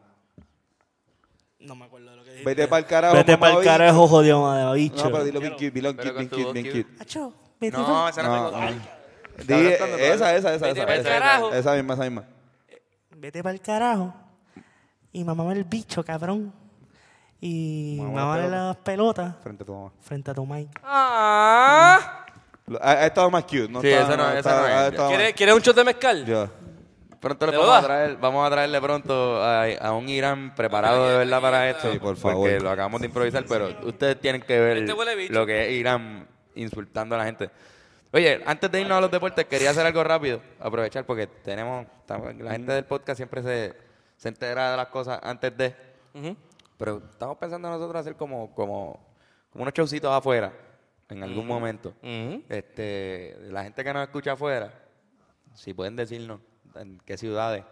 No 1.59 1.75
me 1.75 1.85
acuerdo 1.85 2.09
de 2.11 2.15
lo 2.17 2.23
que 2.23 2.29
dijiste. 2.31 2.49
Vete 2.49 2.67
para 2.67 2.79
el 2.79 2.85
carajo. 2.85 3.15
Vete 3.15 3.37
para 3.37 3.57
el 3.57 3.63
carajo, 3.65 4.07
jodido 4.07 4.41
mamabicho. 4.41 5.03
No, 5.03 5.11
pero 5.11 5.23
dilo 5.25 5.39
bien 5.41 5.53
cute, 5.53 5.71
dilo 5.71 5.93
bien 5.93 6.27
cute, 6.29 6.53
bien 6.61 6.83
cute. 6.83 7.03
Vete 7.59 7.77
No, 7.77 8.07
esa 8.09 8.23
no, 8.23 8.29
No, 8.29 8.49
tengo. 8.49 8.51
no. 8.61 8.67
Ay, 8.67 8.81
Di, 9.37 9.53
Está 9.53 9.77
cantando 9.85 9.97
esa, 9.97 10.35
esa, 10.35 10.53
esa, 10.55 10.65
Vete 10.67 10.79
esa, 10.79 10.87
pa'l 10.87 10.99
esa, 10.99 11.09
carajo. 11.09 11.53
esa 11.53 11.73
misma, 11.75 11.93
esa 11.93 12.03
misma. 12.03 12.23
Vete 13.15 13.43
para 13.43 13.53
el 13.53 13.61
carajo. 13.61 14.13
Y 15.11 15.23
mamame 15.23 15.53
el 15.53 15.63
bicho, 15.63 16.03
cabrón. 16.03 16.53
Y 17.39 17.99
mamame 18.01 18.47
la 18.49 18.67
las 18.67 18.77
pelotas 18.77 19.35
Frente 19.43 19.61
a 19.63 19.65
tu 19.65 19.73
mamá. 19.75 19.91
frente 20.01 20.31
a 20.31 20.33
tu 20.33 20.45
mic. 20.45 20.69
Ah. 20.83 22.25
Lo- 22.65 22.81
Ha, 22.83 22.91
ha 22.91 23.05
estado 23.05 23.29
más 23.29 23.43
cute, 23.43 23.69
¿no? 23.69 23.79
Sí, 23.81 23.89
está- 23.89 24.03
esa 24.05 24.17
no- 24.17 24.29
esa 24.29 24.37
está- 24.39 24.61
no 24.61 24.67
es. 24.67 24.73
ha 24.73 24.87
estado 24.87 25.07
¿Quieres, 25.09 25.27
más- 25.27 25.33
¿Quieres 25.37 25.55
un 25.55 25.61
shot 25.61 25.75
de 25.75 25.83
mezcal? 25.83 26.25
Ya. 26.25 26.49
Pronto 27.19 27.45
le 27.45 27.51
¿Te 27.51 27.57
lo 27.57 27.61
vamos 27.63 27.73
a 27.73 27.77
das? 27.77 27.85
traer, 27.85 28.17
vamos 28.17 28.47
a 28.47 28.49
traerle 28.51 28.81
pronto 28.81 29.41
a, 29.43 29.63
a 29.81 29.91
un 29.93 30.09
Irán 30.09 30.53
preparado 30.55 31.09
de 31.09 31.17
verdad 31.19 31.41
para 31.41 31.69
esto. 31.69 31.91
Sí, 31.91 31.99
por 31.99 32.17
Porque 32.17 32.21
favor. 32.21 32.61
lo 32.61 32.69
acabamos 32.71 33.01
de 33.01 33.07
improvisar, 33.07 33.45
pero 33.47 33.69
ustedes 33.87 34.19
tienen 34.19 34.41
que 34.41 34.59
ver 34.59 34.77
Este 34.77 34.93
huele 34.93 35.15
bicho. 35.15 35.33
lo 35.33 35.45
que 35.45 35.67
es 35.67 35.71
Irán 35.73 36.27
insultando 36.57 37.15
a 37.15 37.19
la 37.19 37.25
gente. 37.25 37.49
Oye, 38.11 38.41
antes 38.45 38.71
de 38.71 38.81
irnos 38.81 38.97
a 38.97 39.01
los 39.01 39.11
deportes, 39.11 39.45
quería 39.45 39.71
hacer 39.71 39.85
algo 39.85 40.03
rápido, 40.03 40.41
aprovechar 40.59 41.05
porque 41.05 41.27
tenemos, 41.27 41.85
la 42.39 42.51
gente 42.51 42.71
del 42.71 42.85
podcast 42.85 43.17
siempre 43.17 43.43
se, 43.43 43.75
se 44.15 44.29
entera 44.29 44.71
de 44.71 44.77
las 44.77 44.87
cosas 44.87 45.19
antes 45.21 45.55
de, 45.57 45.75
pero 46.77 47.01
estamos 47.11 47.37
pensando 47.37 47.69
nosotros 47.69 47.99
hacer 47.99 48.15
como, 48.15 48.53
como, 48.53 48.99
como 49.51 49.63
unos 49.63 49.73
showcitos 49.73 50.11
afuera, 50.11 50.53
en 51.09 51.23
algún 51.23 51.45
momento. 51.47 51.93
Este, 52.49 53.37
la 53.49 53.63
gente 53.63 53.83
que 53.83 53.93
nos 53.93 54.03
escucha 54.03 54.33
afuera, 54.33 54.73
si 55.53 55.73
pueden 55.73 55.95
decirnos 55.95 56.39
en 56.75 56.99
qué 57.05 57.17
ciudades 57.17 57.63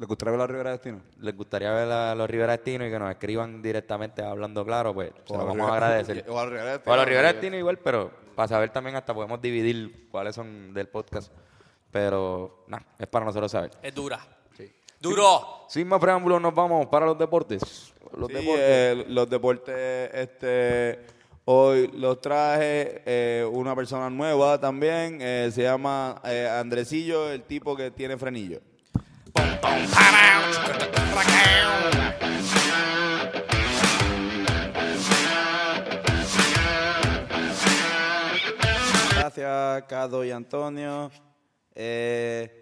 ¿Le 0.00 0.06
gustaría 0.06 0.30
ver 0.32 0.38
la 0.40 0.46
Rivera 0.46 0.70
Destino? 0.70 1.02
les 1.20 1.36
gustaría 1.36 1.70
ver 1.72 1.90
a 1.92 2.14
los 2.14 2.28
Rivera 2.28 2.52
Destino 2.52 2.86
y 2.86 2.90
que 2.90 2.98
nos 2.98 3.10
escriban 3.10 3.60
directamente 3.60 4.22
hablando 4.22 4.64
claro, 4.64 4.94
pues 4.94 5.12
se 5.26 5.34
lo 5.34 5.40
a 5.42 5.44
vamos 5.44 5.70
a 5.70 5.74
agradecer. 5.74 6.24
o 6.26 6.38
a 6.40 6.44
los 6.44 6.52
Rivera 6.52 6.70
O 6.70 6.72
Destino, 6.72 6.92
a 6.94 6.96
los 6.96 7.04
Rivera 7.06 7.28
porque- 7.28 7.34
Destino 7.34 7.56
igual, 7.58 7.78
pero 7.78 8.10
para 8.34 8.48
saber 8.48 8.70
también 8.70 8.96
hasta 8.96 9.12
podemos 9.12 9.40
dividir 9.42 10.08
cuáles 10.10 10.34
son 10.34 10.72
del 10.72 10.88
podcast. 10.88 11.30
Pero, 11.90 12.64
nada, 12.68 12.86
es 12.98 13.06
para 13.08 13.26
nosotros 13.26 13.50
saber. 13.52 13.72
Es 13.82 13.94
dura. 13.94 14.20
¡Duro! 15.00 15.64
Sin 15.68 15.88
más 15.88 15.98
preámbulos, 15.98 16.40
nos 16.42 16.54
vamos 16.54 16.86
para 16.86 17.06
los 17.06 17.18
deportes. 17.18 17.92
Los 18.16 18.28
Sí, 18.28 18.34
deportes. 18.34 18.64
eh, 18.66 19.04
los 19.08 19.30
deportes, 19.30 20.10
este, 20.14 21.00
hoy 21.46 21.88
los 21.94 22.20
traje 22.20 23.02
eh, 23.06 23.48
una 23.50 23.74
persona 23.74 24.10
nueva 24.10 24.60
también, 24.60 25.18
eh, 25.22 25.48
se 25.52 25.62
llama 25.62 26.20
eh, 26.24 26.46
Andresillo, 26.48 27.30
el 27.30 27.42
tipo 27.44 27.74
que 27.76 27.90
tiene 27.90 28.16
frenillo. 28.18 28.60
Gracias, 39.14 39.84
Cado 39.88 40.24
y 40.24 40.30
Antonio. 40.30 41.10
Eh, 41.74 42.60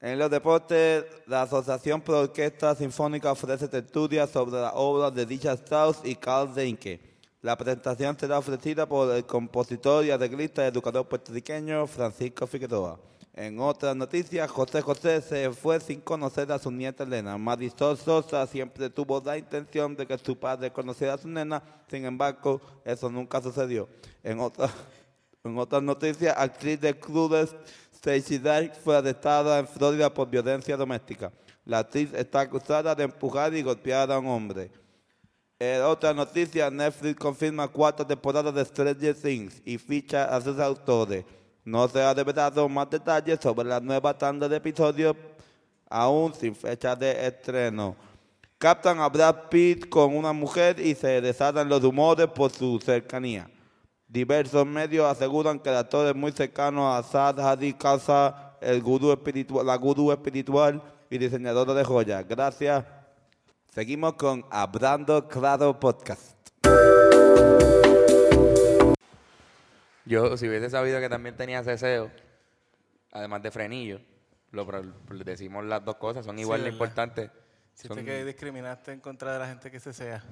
en 0.00 0.18
los 0.18 0.30
deportes, 0.30 1.04
la 1.26 1.42
Asociación 1.42 2.00
Pro 2.00 2.20
Orquesta 2.20 2.74
Sinfónica 2.74 3.32
ofrece 3.32 3.66
tertulias 3.66 4.30
sobre 4.30 4.60
las 4.60 4.72
obras 4.74 5.14
de 5.14 5.24
Richard 5.24 5.58
Strauss 5.58 6.00
y 6.04 6.14
Carl 6.14 6.54
Denke. 6.54 7.00
La 7.40 7.56
presentación 7.56 8.18
será 8.18 8.38
ofrecida 8.38 8.86
por 8.86 9.14
el 9.14 9.24
compositor 9.24 10.04
y 10.04 10.10
arreglista 10.10 10.64
y 10.64 10.68
educador 10.68 11.08
puertorriqueño 11.08 11.86
Francisco 11.86 12.46
Figueroa. 12.46 12.98
En 13.40 13.60
otras 13.60 13.94
noticias, 13.94 14.50
José 14.50 14.82
José 14.82 15.20
se 15.20 15.52
fue 15.52 15.78
sin 15.78 16.00
conocer 16.00 16.50
a 16.50 16.58
su 16.58 16.72
nieta 16.72 17.04
Elena. 17.04 17.38
Marisol 17.38 17.96
Sosa 17.96 18.44
siempre 18.48 18.90
tuvo 18.90 19.22
la 19.24 19.38
intención 19.38 19.94
de 19.94 20.08
que 20.08 20.18
su 20.18 20.36
padre 20.36 20.72
conociera 20.72 21.14
a 21.14 21.18
su 21.18 21.28
nena, 21.28 21.62
sin 21.88 22.04
embargo, 22.04 22.60
eso 22.84 23.08
nunca 23.08 23.40
sucedió. 23.40 23.88
En 24.24 24.40
otras 24.40 24.72
en 25.44 25.56
otras 25.56 25.80
noticias, 25.84 26.34
actriz 26.36 26.80
de 26.80 26.98
clubes 26.98 27.54
Stacey 27.94 28.38
Dark 28.38 28.74
fue 28.82 28.96
arrestada 28.96 29.60
en 29.60 29.68
Florida 29.68 30.12
por 30.12 30.28
violencia 30.28 30.76
doméstica. 30.76 31.30
La 31.64 31.78
actriz 31.78 32.12
está 32.14 32.40
acusada 32.40 32.92
de 32.92 33.04
empujar 33.04 33.54
y 33.54 33.62
golpear 33.62 34.10
a 34.10 34.18
un 34.18 34.26
hombre. 34.26 34.68
Eh, 35.60 35.80
otra 35.86 36.12
noticia, 36.12 36.70
Netflix 36.70 37.20
confirma 37.20 37.68
cuarta 37.68 38.04
temporada 38.04 38.50
de 38.50 38.64
Stranger 38.64 39.14
Things 39.14 39.62
y 39.64 39.78
ficha 39.78 40.24
a 40.24 40.40
sus 40.40 40.58
autores. 40.58 41.24
No 41.68 41.86
se 41.86 42.02
ha 42.02 42.14
revelado 42.14 42.66
más 42.66 42.88
detalles 42.88 43.38
sobre 43.42 43.68
la 43.68 43.78
nueva 43.78 44.16
tanda 44.16 44.48
de 44.48 44.56
episodios, 44.56 45.14
aún 45.90 46.32
sin 46.32 46.54
fecha 46.54 46.96
de 46.96 47.26
estreno. 47.26 47.94
Captan 48.56 48.98
a 49.00 49.08
Brad 49.10 49.50
Pitt 49.50 49.86
con 49.90 50.16
una 50.16 50.32
mujer 50.32 50.80
y 50.80 50.94
se 50.94 51.20
desatan 51.20 51.68
los 51.68 51.82
rumores 51.82 52.26
por 52.28 52.50
su 52.50 52.80
cercanía. 52.80 53.50
Diversos 54.06 54.64
medios 54.66 55.04
aseguran 55.04 55.58
que 55.58 55.68
el 55.68 55.76
actor 55.76 56.06
es 56.06 56.14
muy 56.14 56.32
cercano 56.32 56.90
a 56.90 57.02
Sad 57.02 57.38
Hadi 57.38 57.74
Kasa, 57.74 58.56
el 58.62 58.80
gurú 58.80 59.12
espiritual, 59.12 59.66
la 59.66 59.76
gurú 59.76 60.10
espiritual 60.10 60.82
y 61.10 61.18
diseñadora 61.18 61.74
de 61.74 61.84
joyas. 61.84 62.26
Gracias. 62.26 62.82
Seguimos 63.70 64.14
con 64.14 64.42
Hablando 64.50 65.28
Claro 65.28 65.78
Podcast. 65.78 66.37
Yo, 70.08 70.36
si 70.38 70.48
hubiese 70.48 70.70
sabido 70.70 71.00
que 71.00 71.08
también 71.08 71.36
tenía 71.36 71.62
ceseo, 71.62 72.10
además 73.12 73.42
de 73.42 73.50
frenillo, 73.50 74.00
lo, 74.52 74.66
pro- 74.66 74.82
decimos 75.24 75.64
las 75.66 75.84
dos 75.84 75.96
cosas, 75.96 76.24
son 76.24 76.38
igual 76.38 76.64
de 76.64 76.70
importantes. 76.70 77.30
Siente 77.74 77.94
Son- 77.96 78.04
que 78.06 78.24
discriminaste 78.24 78.92
en 78.92 79.00
contra 79.00 79.34
de 79.34 79.38
la 79.38 79.46
gente 79.46 79.70
que 79.70 79.78
se 79.78 79.92
sea. 79.92 80.24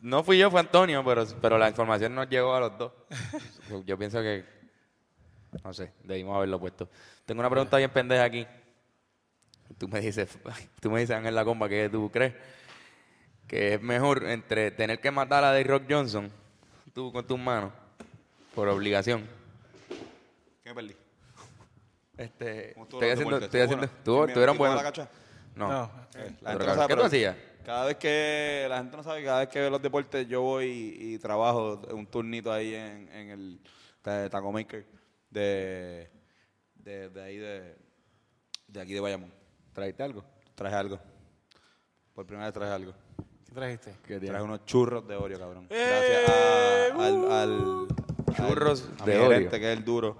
No 0.00 0.22
fui 0.22 0.38
yo, 0.38 0.50
fue 0.50 0.60
Antonio, 0.60 1.04
pero, 1.04 1.26
pero 1.42 1.58
la 1.58 1.68
información 1.68 2.14
nos 2.14 2.28
llegó 2.28 2.54
a 2.54 2.60
los 2.60 2.78
dos. 2.78 2.92
Yo 3.84 3.98
pienso 3.98 4.20
que, 4.22 4.44
no 5.64 5.72
sé, 5.74 5.92
debimos 6.04 6.36
haberlo 6.36 6.60
puesto. 6.60 6.88
Tengo 7.26 7.40
una 7.40 7.50
pregunta 7.50 7.76
bien 7.78 7.90
pendeja 7.90 8.22
aquí. 8.22 8.46
Tú 9.76 9.88
me 9.88 10.00
dices, 10.00 10.38
tú 10.80 10.90
me 10.92 11.00
dices, 11.00 11.16
Ángel 11.16 11.34
La 11.34 11.44
Comba, 11.44 11.68
¿qué 11.68 11.88
tú 11.88 12.08
crees? 12.12 12.32
Que 13.48 13.74
es 13.74 13.82
mejor 13.82 14.22
entre 14.24 14.70
tener 14.70 15.00
que 15.00 15.10
matar 15.10 15.42
a 15.42 15.48
Dave 15.48 15.64
Rock 15.64 15.82
Johnson, 15.90 16.30
tú 16.94 17.12
con 17.12 17.26
tus 17.26 17.38
manos, 17.38 17.72
por 18.58 18.66
obligación. 18.70 19.24
¿Qué 20.64 20.74
perdí? 20.74 20.96
Este, 22.16 22.72
¿Cómo 22.74 22.86
estuvo 22.86 23.00
estoy 23.02 23.10
haciendo, 23.12 23.36
estoy 23.38 23.60
¿Estuvo 23.60 23.62
haciendo, 23.62 23.76
bueno? 23.86 23.98
estuvo- 23.98 24.20
¿Me 24.22 24.26
estuvieron 24.32 24.58
buenos. 24.58 24.76
la 24.78 24.82
cacha? 24.82 25.08
No. 25.54 25.68
No. 25.68 25.90
La 26.12 26.20
gente 26.22 26.42
no 26.42 26.58
¿qué 26.58 26.64
sabe, 26.64 26.80
tú 26.80 26.86
pero 26.88 27.04
hacías? 27.04 27.36
Cada 27.64 27.84
vez 27.86 27.96
que 27.98 28.66
la 28.68 28.78
gente 28.78 28.96
no 28.96 29.02
sabe, 29.04 29.22
cada 29.22 29.38
vez 29.38 29.48
que 29.48 29.60
veo 29.60 29.70
los 29.70 29.80
deportes, 29.80 30.26
yo 30.26 30.42
voy 30.42 30.66
y, 30.98 31.14
y 31.14 31.18
trabajo 31.20 31.80
un 31.92 32.06
turnito 32.08 32.52
ahí 32.52 32.74
en, 32.74 33.08
en 33.12 33.30
el 33.30 33.60
Taco 34.02 34.50
Maker 34.50 34.84
de, 35.30 36.10
de, 36.74 37.10
de 37.10 37.22
ahí 37.22 37.36
de, 37.36 37.76
de 38.66 38.80
aquí 38.80 38.92
de 38.92 38.98
Bayamón. 39.00 39.32
¿Trajiste 39.72 40.02
algo? 40.02 40.24
Traje 40.56 40.74
algo. 40.74 40.98
Por 42.12 42.26
primera 42.26 42.46
vez 42.46 42.54
traje 42.54 42.72
algo. 42.72 42.92
¿Qué 43.46 43.52
trajiste? 43.54 43.92
Traje 44.26 44.42
unos 44.42 44.64
churros 44.64 45.06
de 45.06 45.14
Oreo, 45.14 45.38
cabrón. 45.38 45.68
¡Eh! 45.70 45.86
Gracias 46.26 46.28
a- 46.28 47.06
al, 47.06 47.32
al- 47.32 47.88
Churros 48.36 48.88
a 49.00 49.04
de 49.04 49.12
mi 49.12 49.18
Oreo. 49.18 49.30
gerente, 49.32 49.60
que 49.60 49.72
es 49.72 49.78
el 49.78 49.84
duro. 49.84 50.16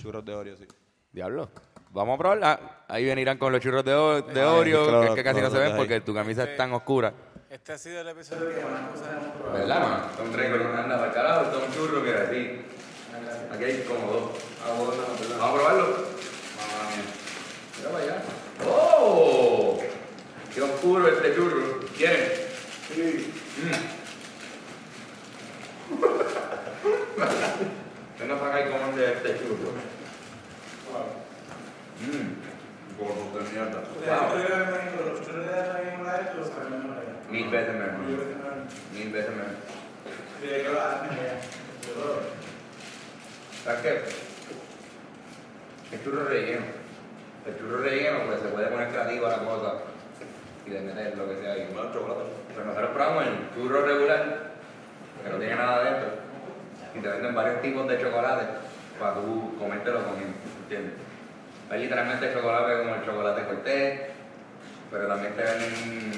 Churros 0.00 0.24
de 0.24 0.34
Oreo, 0.34 0.56
sí. 0.56 0.66
Diablo. 1.12 1.48
Vamos 1.92 2.14
a 2.14 2.18
probarla. 2.18 2.60
Ahí 2.88 3.04
venirán 3.04 3.36
con 3.38 3.52
los 3.52 3.60
churros 3.60 3.84
de, 3.84 3.94
o- 3.94 4.22
de 4.22 4.40
Ay, 4.40 4.46
Oreo, 4.46 4.84
claro, 4.84 5.00
que 5.02 5.08
es 5.08 5.14
que 5.14 5.24
casi 5.24 5.40
no 5.40 5.48
claro, 5.48 5.54
se 5.54 5.58
ven 5.60 5.72
ahí. 5.72 5.78
porque 5.78 6.00
tu 6.00 6.14
camisa 6.14 6.44
es 6.44 6.56
tan 6.56 6.72
oscura. 6.72 7.12
Este 7.50 7.72
ha 7.72 7.78
sido 7.78 8.00
el 8.00 8.08
episodio 8.08 8.48
que 8.48 8.62
más 8.64 8.90
cosas 8.92 9.08
hemos 9.12 9.36
probado. 9.36 9.58
¿Verdad, 9.58 9.80
mano? 9.80 10.04
Son 10.16 10.30
no 10.72 10.78
anda 10.78 10.96
para 10.96 11.06
el 11.08 11.12
carajo, 11.14 11.52
son 11.60 11.72
churros, 11.74 12.02
mira, 12.04 12.30
sí. 12.30 12.62
Aquí 13.52 13.64
hay 13.64 13.82
como 13.82 14.12
dos. 14.12 14.30
Vamos 14.66 14.94
a 15.40 15.52
probarlo. 15.54 15.96
Mira 17.78 17.90
para 17.90 18.04
allá. 18.04 18.22
¡Oh! 18.68 19.80
¡Qué 20.54 20.62
oscuro 20.62 21.08
este 21.08 21.34
churro! 21.34 21.80
¿Quieren? 21.96 22.28
Sí. 22.94 23.32
Venga 28.18 28.40
para 28.40 28.54
acá 28.54 28.60
y 28.66 28.72
coman 28.72 28.96
de 28.96 29.12
este 29.12 29.38
churro. 29.38 29.70
Mmm. 32.00 32.50
Gordo 32.98 33.38
de 33.38 33.42
mierda. 33.50 33.80
Mil 37.30 37.48
veces 37.48 37.74
menos. 37.74 37.98
Mil 38.94 39.10
veces 39.10 39.30
menos. 39.30 39.54
¿Sabes 43.64 43.80
qué? 43.82 44.02
El 45.94 46.04
churro 46.04 46.24
relleno. 46.24 46.64
El 47.46 47.58
churro 47.58 47.78
relleno, 47.82 48.18
pues 48.26 48.40
se 48.40 48.48
puede 48.48 48.66
poner 48.68 48.88
creativa 48.88 49.28
la 49.28 49.38
cosa 49.38 49.74
y 50.66 50.70
de 50.70 50.80
meter 50.80 51.16
lo 51.16 51.28
que 51.28 51.36
sea 51.40 51.52
ahí. 51.52 51.68
Bueno, 51.72 51.92
chocolate. 51.92 52.20
Pero 52.54 52.64
nosotros 52.66 52.90
probamos 52.90 53.26
el 53.26 53.50
churro 53.54 53.86
regular, 53.86 54.50
que 55.22 55.30
no 55.30 55.38
tiene 55.38 55.54
nada 55.56 55.76
adentro, 55.76 56.08
y 56.94 56.98
te 57.00 57.08
venden 57.08 57.34
varios 57.34 57.62
tipos 57.62 57.88
de 57.88 58.00
chocolate 58.00 58.46
para 58.98 59.14
tú 59.14 59.56
comértelo 59.58 60.04
comiendo, 60.04 60.34
¿entiendes? 60.62 60.94
Hay 61.70 61.82
literalmente 61.82 62.32
chocolate 62.34 62.78
como 62.82 62.94
el 62.96 63.04
chocolate 63.04 63.44
cortés, 63.46 64.00
pero 64.90 65.06
también 65.06 65.34
te 65.34 65.42
venden 65.42 66.12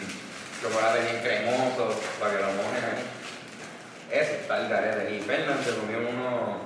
chocolate 0.62 1.00
bien 1.02 1.22
cremoso 1.22 1.94
para 2.18 2.32
que 2.36 2.40
lo 2.42 2.48
mojen 2.48 2.84
ahí. 2.84 3.04
Eso 4.10 4.32
está 4.32 4.60
el 4.62 4.68
garete. 4.68 5.14
Y 5.14 5.20
Fernan 5.20 5.58
se 5.62 5.76
comió 5.76 5.98
uno, 5.98 6.58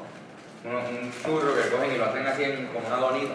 uno- 0.64 0.88
un 0.88 1.12
churro 1.22 1.54
que 1.54 1.68
cogen 1.70 1.92
y 1.94 1.98
lo 1.98 2.04
hacen 2.06 2.26
así 2.26 2.44
en, 2.44 2.66
como 2.68 2.86
una 2.86 2.96
donita. 2.96 3.34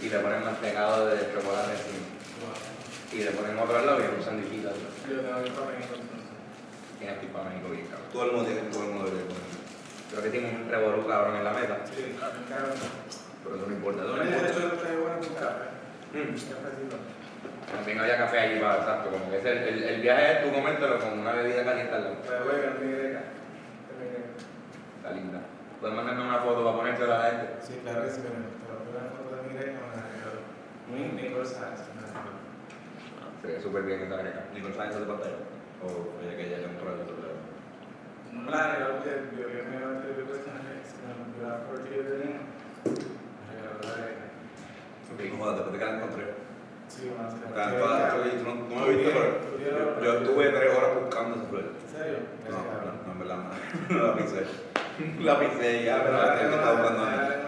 Y 0.00 0.08
le 0.08 0.18
ponen 0.18 0.44
mantecado 0.44 1.06
de 1.06 1.16
chocolate 1.34 1.72
encima. 1.72 2.06
Y 3.12 3.24
le 3.24 3.30
ponen 3.32 3.58
otro 3.58 3.78
al 3.78 3.86
lado 3.86 4.00
y 4.00 4.18
un 4.18 4.24
sandwichito. 4.24 4.70
Que 6.98 7.04
ir 7.04 7.30
para 7.32 7.44
México 7.50 7.68
bien, 7.70 7.86
cabrón. 7.86 8.08
Todo 8.12 8.24
el 8.24 8.32
mundo 8.32 8.50
tiene, 8.50 8.68
todo 8.70 8.82
el 8.82 8.90
mundo 8.90 9.04
debe 9.10 9.22
comer. 9.22 9.42
Creo 10.10 10.22
que 10.22 10.30
tiene 10.30 10.50
un 10.50 10.68
revolú 10.68 11.06
cabrón 11.06 11.36
en 11.36 11.44
la 11.44 11.52
mesa. 11.52 11.76
Pero 13.44 13.56
eso 13.56 13.66
no 13.66 13.72
importa. 13.72 14.02
Eso 14.02 14.16
no 14.16 14.24
importa. 14.24 14.48
Mm. 16.08 16.34
También 17.70 18.00
había 18.00 18.16
café 18.16 18.38
allí 18.40 18.58
para 18.60 18.76
exacto, 18.78 19.10
como 19.10 19.30
que 19.30 19.38
es 19.38 19.44
el, 19.44 19.58
el, 19.58 19.82
el 19.84 20.00
viaje 20.00 20.32
es 20.32 20.42
tú 20.42 20.52
comértelo 20.52 20.98
con 20.98 21.18
una 21.20 21.32
bebida 21.32 21.64
caliente 21.64 21.94
al 21.94 22.02
lado. 22.04 22.16
Está 24.96 25.10
linda. 25.12 25.40
Puedes 25.78 25.94
mandarme 25.94 26.24
una 26.24 26.38
foto 26.38 26.64
para 26.64 26.76
ponérsela 26.76 27.14
a 27.14 27.18
la 27.18 27.30
gente. 27.30 27.46
Sí, 27.60 27.80
claro 27.84 28.02
que 28.04 28.10
sí, 28.10 28.20
pero 28.24 28.34
te 28.34 28.42
voy 28.66 28.74
a 28.74 28.78
poner 28.88 29.02
una 29.02 29.20
foto 29.20 29.36
de 29.36 29.42
mi 29.48 29.54
greca, 29.54 29.78
Nicholas 30.88 31.50
Sainz, 31.50 31.80
me 31.94 32.00
la 32.00 32.08
regaló. 32.08 32.40
Se 33.42 33.46
ve 33.46 33.60
súper 33.60 33.82
bien 33.82 34.00
esa 34.02 34.16
greca. 34.16 34.44
Nicole 34.54 34.74
Sainz 34.74 34.98
de 34.98 35.04
pantalla. 35.04 35.36
O 35.80 35.86
ella 36.22 36.34
que 36.36 36.42
lado. 36.50 37.38
No 38.32 38.50
la 38.50 38.78
yo 38.80 38.86
que 39.04 39.10
me 39.62 39.78
me 39.78 39.86
por 41.68 41.78
ti 41.84 41.94
de 41.94 42.02
niño. 42.18 42.40
Me 42.84 43.50
regaló 43.54 43.78
la 43.82 43.94
greca. 44.02 44.26
Joder, 45.38 45.54
después 45.54 45.72
de 45.72 45.78
que 45.78 45.84
la 45.84 45.90
encontré. 45.96 46.24
Sí, 46.88 47.02
más 47.16 47.32
o 47.32 47.36
menos. 47.36 47.52
Acá 47.52 47.62
en 47.64 47.80
toda 47.80 47.94
la 47.98 48.06
flor, 48.10 48.24
¿tú 48.30 48.44
no, 48.44 48.54
no 48.54 48.86
me 48.86 48.90
viste 48.94 49.10
flor? 49.12 49.30
Yo, 50.02 50.10
estuve 50.18 50.48
tres 50.48 50.70
horas 50.76 50.90
buscando 51.00 51.36
esa 51.36 51.46
flor. 51.46 51.64
¿En 51.68 51.88
serio? 51.96 52.18
No, 52.48 52.56
no, 52.58 52.62
no, 53.06 53.12
en 53.12 53.18
verdad 53.18 53.38
no. 53.88 54.06
La 54.06 54.16
pisé. 54.16 54.40
La 55.20 55.38
pisé 55.38 55.84
ya, 55.84 56.02
pero 56.02 56.16
la 56.16 56.34
está 56.34 56.72
buscando 56.72 57.02
a. 57.04 57.38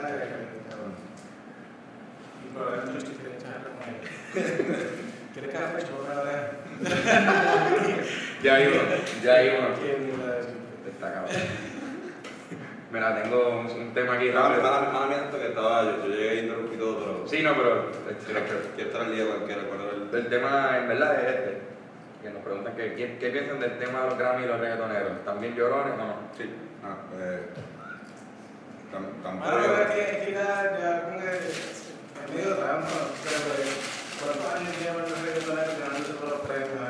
Ya 8.42 8.54
hay 8.54 8.66
uno, 8.68 8.82
ya 9.22 9.34
hay 9.34 9.48
uno. 9.58 9.68
Está 10.88 11.12
cabrón. 11.12 11.36
Mira, 12.92 13.22
tengo 13.22 13.60
un, 13.60 13.94
tema 13.94 14.14
aquí 14.14 14.30
Mala, 14.30 14.48
rápido. 14.48 14.62
mala, 14.64 14.90
mala 14.90 15.06
mía 15.06 15.16
esto 15.26 15.38
que 15.38 15.46
estaba, 15.48 15.84
yo, 15.84 16.06
yo 16.06 16.08
llegué 16.08 16.34
y 16.34 16.38
interrumpí 16.40 16.76
todo, 16.76 16.98
pero... 16.98 17.28
Sí, 17.28 17.40
no, 17.42 17.54
pero 17.54 17.86
Quiero, 18.26 18.40
quiero 18.74 18.90
estar 18.90 19.02
al 19.06 19.14
día 19.14 19.26
cualquiera, 19.26 19.62
cuál 19.68 19.80
era 19.82 19.92
el... 19.94 20.10
el 20.24 20.28
tema 20.28 20.76
en 20.78 20.88
verdad 20.88 21.20
es 21.22 21.28
este. 21.36 21.58
Que 22.22 22.30
nos 22.30 22.42
preguntan 22.42 22.74
que, 22.74 22.94
¿qué, 22.94 23.16
qué 23.18 23.30
piensan 23.30 23.60
del 23.60 23.78
tema 23.78 24.00
de 24.02 24.06
los 24.10 24.18
Grammy 24.18 24.44
y 24.44 24.48
los 24.48 24.58
reggaetoneros. 24.60 25.12
¿Están 25.12 25.40
bien 25.40 25.54
llorones 25.54 25.94
o 25.94 25.96
no? 25.98 26.14
Sí. 26.36 26.50
Ah, 26.82 26.96
eh... 27.20 27.40
tam- 28.92 29.22
Tampoco... 29.22 29.50
Bueno, 29.50 29.94
que, 29.94 30.00
es 30.02 30.26
que 30.26 30.32
ya, 30.32 30.78
ya 30.80 31.02
como 31.04 31.20
que 31.20 31.30
es 31.30 31.92
medio 32.34 32.56
trampa, 32.56 32.88
pero 33.22 33.38
pues, 33.54 33.70
¿cuántos 34.18 34.54
años 34.54 34.74
llevan 34.82 35.02
los 35.06 35.22
reggaetoneros 35.22 35.78
ganándose 35.78 36.12
todos 36.14 36.30
los 36.30 36.40
premios? 36.42 36.89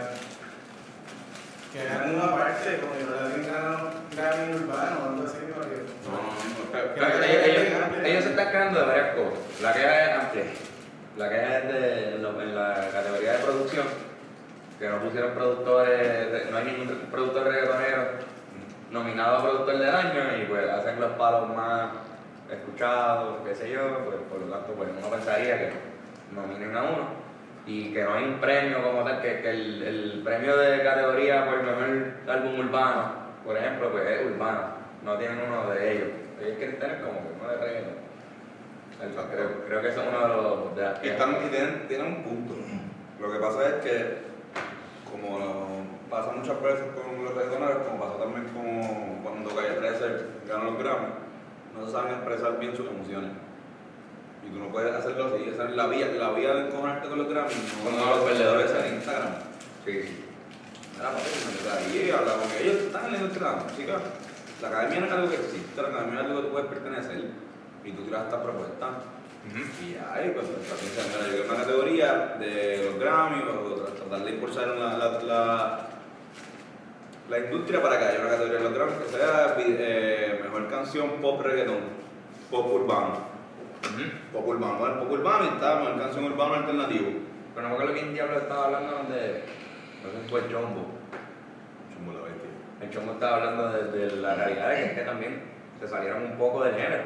Que 1.72 1.84
ganan 1.84 2.14
una 2.16 2.34
parte, 2.36 2.80
como 2.80 2.94
yo 2.98 3.10
la 3.14 3.52
ganado 3.52 3.90
Grammy 4.16 4.54
urbano 4.54 4.96
o 5.00 5.08
algo 5.10 5.24
así. 5.24 5.38
No, 5.46 7.06
no, 7.06 7.08
no, 7.08 7.24
ellos, 7.24 7.46
ellos- 7.46 8.06
ellos 8.06 8.24
se 8.24 8.30
están 8.30 8.50
quejando 8.50 8.80
de 8.80 8.86
varias 8.86 9.08
cosas. 9.14 9.38
La 9.62 9.72
queja 9.72 10.04
es 10.04 10.18
amplia. 10.18 10.44
La 11.16 11.28
queja 11.28 11.58
es 11.58 11.68
de, 11.72 12.14
en, 12.16 12.22
lo- 12.22 12.42
en 12.42 12.54
la 12.56 12.88
categoría 12.92 13.32
de 13.34 13.38
producción, 13.38 13.86
que 14.78 14.88
no 14.88 14.98
pusieron 14.98 15.32
productores, 15.32 16.50
no 16.50 16.56
hay 16.56 16.64
ningún 16.64 16.88
productor 17.10 17.44
reggaetonero 17.44 18.02
nominado 18.90 19.36
a 19.36 19.42
productor 19.42 19.78
del 19.78 19.94
año 19.94 20.22
y 20.42 20.46
pues 20.46 20.68
hacen 20.68 21.00
los 21.00 21.12
palos 21.12 21.48
más 21.54 21.90
escuchados, 22.50 23.36
qué 23.46 23.54
sé 23.54 23.70
yo, 23.70 24.04
pues 24.06 24.16
por 24.28 24.40
lo 24.40 24.46
tanto 24.52 24.72
pues 24.72 24.88
uno 24.98 25.08
pensaría 25.08 25.56
que 25.58 25.72
nominen 26.34 26.76
a 26.76 26.82
uno. 26.82 27.29
Y 27.66 27.92
que 27.92 28.02
no 28.04 28.14
hay 28.14 28.24
un 28.24 28.40
premio 28.40 28.82
como 28.82 29.04
tal, 29.04 29.20
que, 29.22 29.40
que 29.42 29.50
el, 29.50 29.82
el 29.82 30.22
premio 30.24 30.56
de 30.56 30.82
categoría 30.82 31.44
por 31.46 31.54
el 31.58 31.66
mejor 31.66 32.12
álbum 32.28 32.58
urbano, 32.60 33.12
por 33.44 33.56
ejemplo, 33.56 33.90
pues 33.92 34.06
es 34.06 34.26
urbano, 34.26 34.60
no 35.04 35.16
tienen 35.16 35.38
uno 35.46 35.70
de 35.70 35.92
ellos. 35.92 36.08
Ellos 36.40 36.56
quieren 36.58 36.78
tener 36.78 37.00
como 37.00 37.12
que 37.20 37.28
uno 37.40 37.50
de 37.50 37.56
reggaeton. 37.56 38.00
Creo, 39.32 39.64
creo 39.66 39.80
que 39.82 39.88
eso 39.88 40.02
es 40.02 40.08
uno 40.08 40.20
de 40.20 40.28
los 40.28 40.76
de 40.76 40.82
las 40.82 40.98
Y, 40.98 41.02
que- 41.02 41.10
están, 41.12 41.30
y 41.46 41.48
tienen, 41.50 41.88
tienen 41.88 42.06
un 42.06 42.22
punto. 42.22 42.54
Lo 43.20 43.32
que 43.32 43.38
pasa 43.38 43.68
es 43.68 43.74
que, 43.84 44.18
como 45.10 45.86
pasa 46.10 46.32
muchas 46.32 46.60
veces 46.62 46.80
con 46.94 47.24
los 47.24 47.34
reggaetoneros, 47.34 47.86
como 47.86 48.00
pasó 48.00 48.14
también 48.16 48.44
con 48.52 49.22
cuando 49.22 49.54
Calle 49.54 49.74
13 49.78 50.04
ganó 50.48 50.64
los 50.72 50.78
Grammy, 50.78 51.06
no 51.78 51.86
se 51.86 51.92
saben 51.92 52.12
expresar 52.14 52.58
bien 52.58 52.76
sus 52.76 52.88
emociones. 52.88 53.30
Y 54.46 54.50
tú 54.52 54.58
no 54.58 54.68
puedes 54.72 54.94
hacerlo 54.94 55.26
así. 55.26 55.48
Esa 55.48 55.64
es 55.68 55.76
la 55.76 55.86
vía, 55.86 56.06
la 56.18 56.30
vía 56.30 56.54
de 56.54 56.66
encojonarte 56.68 57.08
con 57.08 57.18
los 57.18 57.28
Grammy. 57.28 57.54
No 57.84 57.90
como 57.90 58.10
los 58.16 58.24
perdedores 58.24 58.70
en 58.72 58.94
Instagram. 58.94 59.32
Sí. 59.84 60.24
Mira, 60.96 61.10
papi, 61.12 61.94
ahí 61.94 62.10
habla 62.10 62.32
con 62.34 62.50
ellos, 62.60 62.76
están 62.76 63.06
en 63.06 63.12
la 63.12 63.18
industria 63.18 63.48
de 63.48 63.56
la 63.56 63.62
música. 63.62 64.00
La 64.60 64.68
academia 64.68 65.00
no 65.00 65.06
es 65.06 65.12
algo 65.12 65.30
que 65.30 65.36
existe, 65.36 65.80
la 65.82 65.88
academia 65.88 66.20
es 66.20 66.26
algo 66.26 66.36
que 66.40 66.46
tú 66.46 66.52
puedes 66.52 66.68
pertenecer. 66.68 67.24
Y 67.82 67.92
tú 67.92 68.02
tiras 68.04 68.24
esta 68.24 68.42
propuesta. 68.42 68.86
Y 69.80 69.94
ya, 69.94 70.22
y 70.22 70.30
pues 70.30 70.44
también 70.46 70.92
se 70.92 71.30
me 71.30 71.34
dio 71.34 71.44
una 71.46 71.56
categoría 71.62 72.36
de 72.38 72.84
los 72.84 73.00
Grammy 73.00 73.40
o 73.42 73.74
tra- 73.74 73.94
tratar 73.94 74.24
de 74.26 74.30
impulsar 74.32 74.68
la, 74.68 74.98
la, 74.98 75.22
la, 75.22 75.88
la 77.30 77.38
industria 77.38 77.80
para 77.82 77.98
que 77.98 78.04
haya 78.04 78.20
una 78.20 78.28
categoría 78.28 78.58
de 78.58 78.64
los 78.64 78.74
Grammy 78.74 78.92
que 79.02 79.16
sea 79.16 79.56
eh, 79.58 80.40
mejor 80.44 80.68
canción 80.68 81.10
pop 81.22 81.40
reggaeton, 81.40 81.78
pop 82.50 82.70
urbano. 82.70 83.29
Pop 84.32 84.46
urbano, 84.46 84.78
bueno, 84.78 85.00
pop 85.00 85.10
urbano 85.10 85.44
y 85.44 85.48
está 85.48 85.76
mejor 85.76 85.98
canción 85.98 86.24
urbano 86.24 86.54
alternativo. 86.54 87.10
Pero 87.54 87.62
no 87.62 87.68
me 87.68 87.74
acuerdo 87.74 87.94
quién 87.94 88.14
diablo 88.14 88.38
estaba 88.38 88.66
hablando 88.66 89.12
de. 89.12 89.42
No 90.02 90.10
sé 90.10 90.22
si 90.22 90.28
fue 90.28 90.42
Jumbo. 90.42 90.86
Chumbo 91.92 92.12
la 92.12 92.24
bestia. 92.24 92.50
El 92.80 92.90
Chombo 92.90 93.12
estaba 93.12 93.36
hablando 93.36 93.72
de, 93.72 93.84
de 93.90 94.16
la 94.16 94.34
realidad 94.34 94.68
de 94.70 94.76
que 94.76 94.84
es 94.84 94.92
que 94.92 95.00
también 95.02 95.42
se 95.80 95.88
salieron 95.88 96.22
un 96.22 96.38
poco 96.38 96.64
del 96.64 96.74
género. 96.74 97.04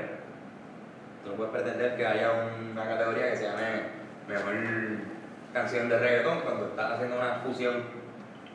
Tú 1.24 1.30
no 1.30 1.36
puedes 1.36 1.52
pretender 1.52 1.96
que 1.96 2.06
haya 2.06 2.30
una 2.72 2.84
categoría 2.86 3.30
que 3.30 3.36
se 3.36 3.44
llame 3.44 3.82
mejor 4.28 4.54
canción 5.52 5.88
de 5.88 5.98
reggaetón 5.98 6.40
cuando 6.40 6.66
estás 6.66 6.92
haciendo 6.92 7.16
una 7.16 7.36
fusión 7.36 7.82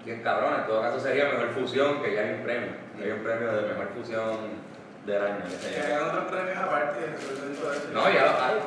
bien 0.05 0.21
cabrona. 0.21 0.59
En 0.59 0.67
todo 0.67 0.81
caso 0.81 0.99
sería 0.99 1.25
mejor 1.25 1.49
fusión, 1.49 2.01
que 2.01 2.13
ya 2.13 2.21
hay 2.21 2.33
un 2.35 2.43
premio. 2.43 2.69
Hay 3.01 3.11
un 3.11 3.23
premio 3.23 3.51
de 3.51 3.61
mejor 3.69 3.87
fusión 3.95 4.68
del 5.09 5.21
año. 5.23 5.43
que 5.73 5.93
hagan 5.93 6.07
otros 6.09 6.25
premios 6.25 6.57
aparte 6.57 6.99
dentro 7.01 7.69
de 7.71 7.77
eso. 7.77 7.87
No, 7.93 8.09
ya 8.09 8.25
los 8.25 8.41
hay. 8.41 8.59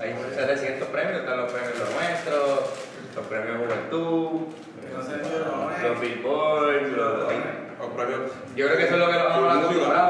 Hay 0.00 0.14
700 0.34 0.88
premios, 0.88 1.20
están 1.20 1.36
los 1.36 1.52
premios 1.52 1.78
Lo 1.78 1.84
Nuestro, 1.90 2.64
los 3.16 3.26
premios 3.26 3.56
Juventud, 3.58 4.54
los 5.82 6.00
Billboard, 6.00 6.82
los... 6.96 7.32
Los 7.78 8.32
Yo 8.56 8.66
creo 8.66 8.76
que 8.78 8.84
eso 8.84 8.94
es 8.94 9.00
lo 9.00 9.06
que 9.08 9.12
los 9.18 9.28
vamos 9.28 9.52
a. 9.52 9.56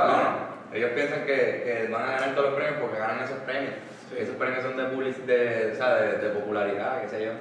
¿no? 0.06 0.50
Ellos 0.72 0.90
piensan 0.94 1.24
que, 1.24 1.34
que 1.64 1.88
van 1.92 2.02
a 2.02 2.12
ganar 2.12 2.34
todos 2.34 2.50
los 2.50 2.54
premios 2.58 2.76
porque 2.80 2.98
ganan 2.98 3.24
esos 3.24 3.38
premios. 3.38 3.74
Esos 4.16 4.36
premios 4.36 4.62
son 4.62 4.76
de, 4.76 4.84
public- 4.84 5.24
de, 5.24 5.70
o 5.72 5.76
sea, 5.76 5.94
de, 5.96 6.18
de 6.18 6.28
popularidad, 6.30 7.02
qué 7.02 7.08
sé 7.08 7.24
yo. 7.24 7.32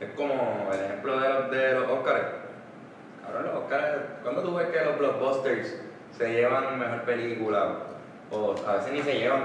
Es 0.00 0.10
como 0.16 0.70
el 0.72 0.80
ejemplo 0.84 1.18
de 1.20 1.28
los, 1.28 1.50
de 1.50 1.72
los 1.74 1.90
Oscars. 1.90 2.24
Cabrón, 3.24 3.44
los 3.46 3.54
Oscars, 3.64 3.98
¿cuándo 4.22 4.42
tú 4.42 4.54
ves 4.54 4.68
que 4.68 4.84
los 4.84 4.98
blockbusters 4.98 5.74
se 6.18 6.32
llevan 6.32 6.78
mejor 6.78 7.02
película? 7.02 7.68
O 8.30 8.54
a 8.66 8.76
veces 8.76 8.92
ni 8.92 9.02
se 9.02 9.18
llevan 9.18 9.42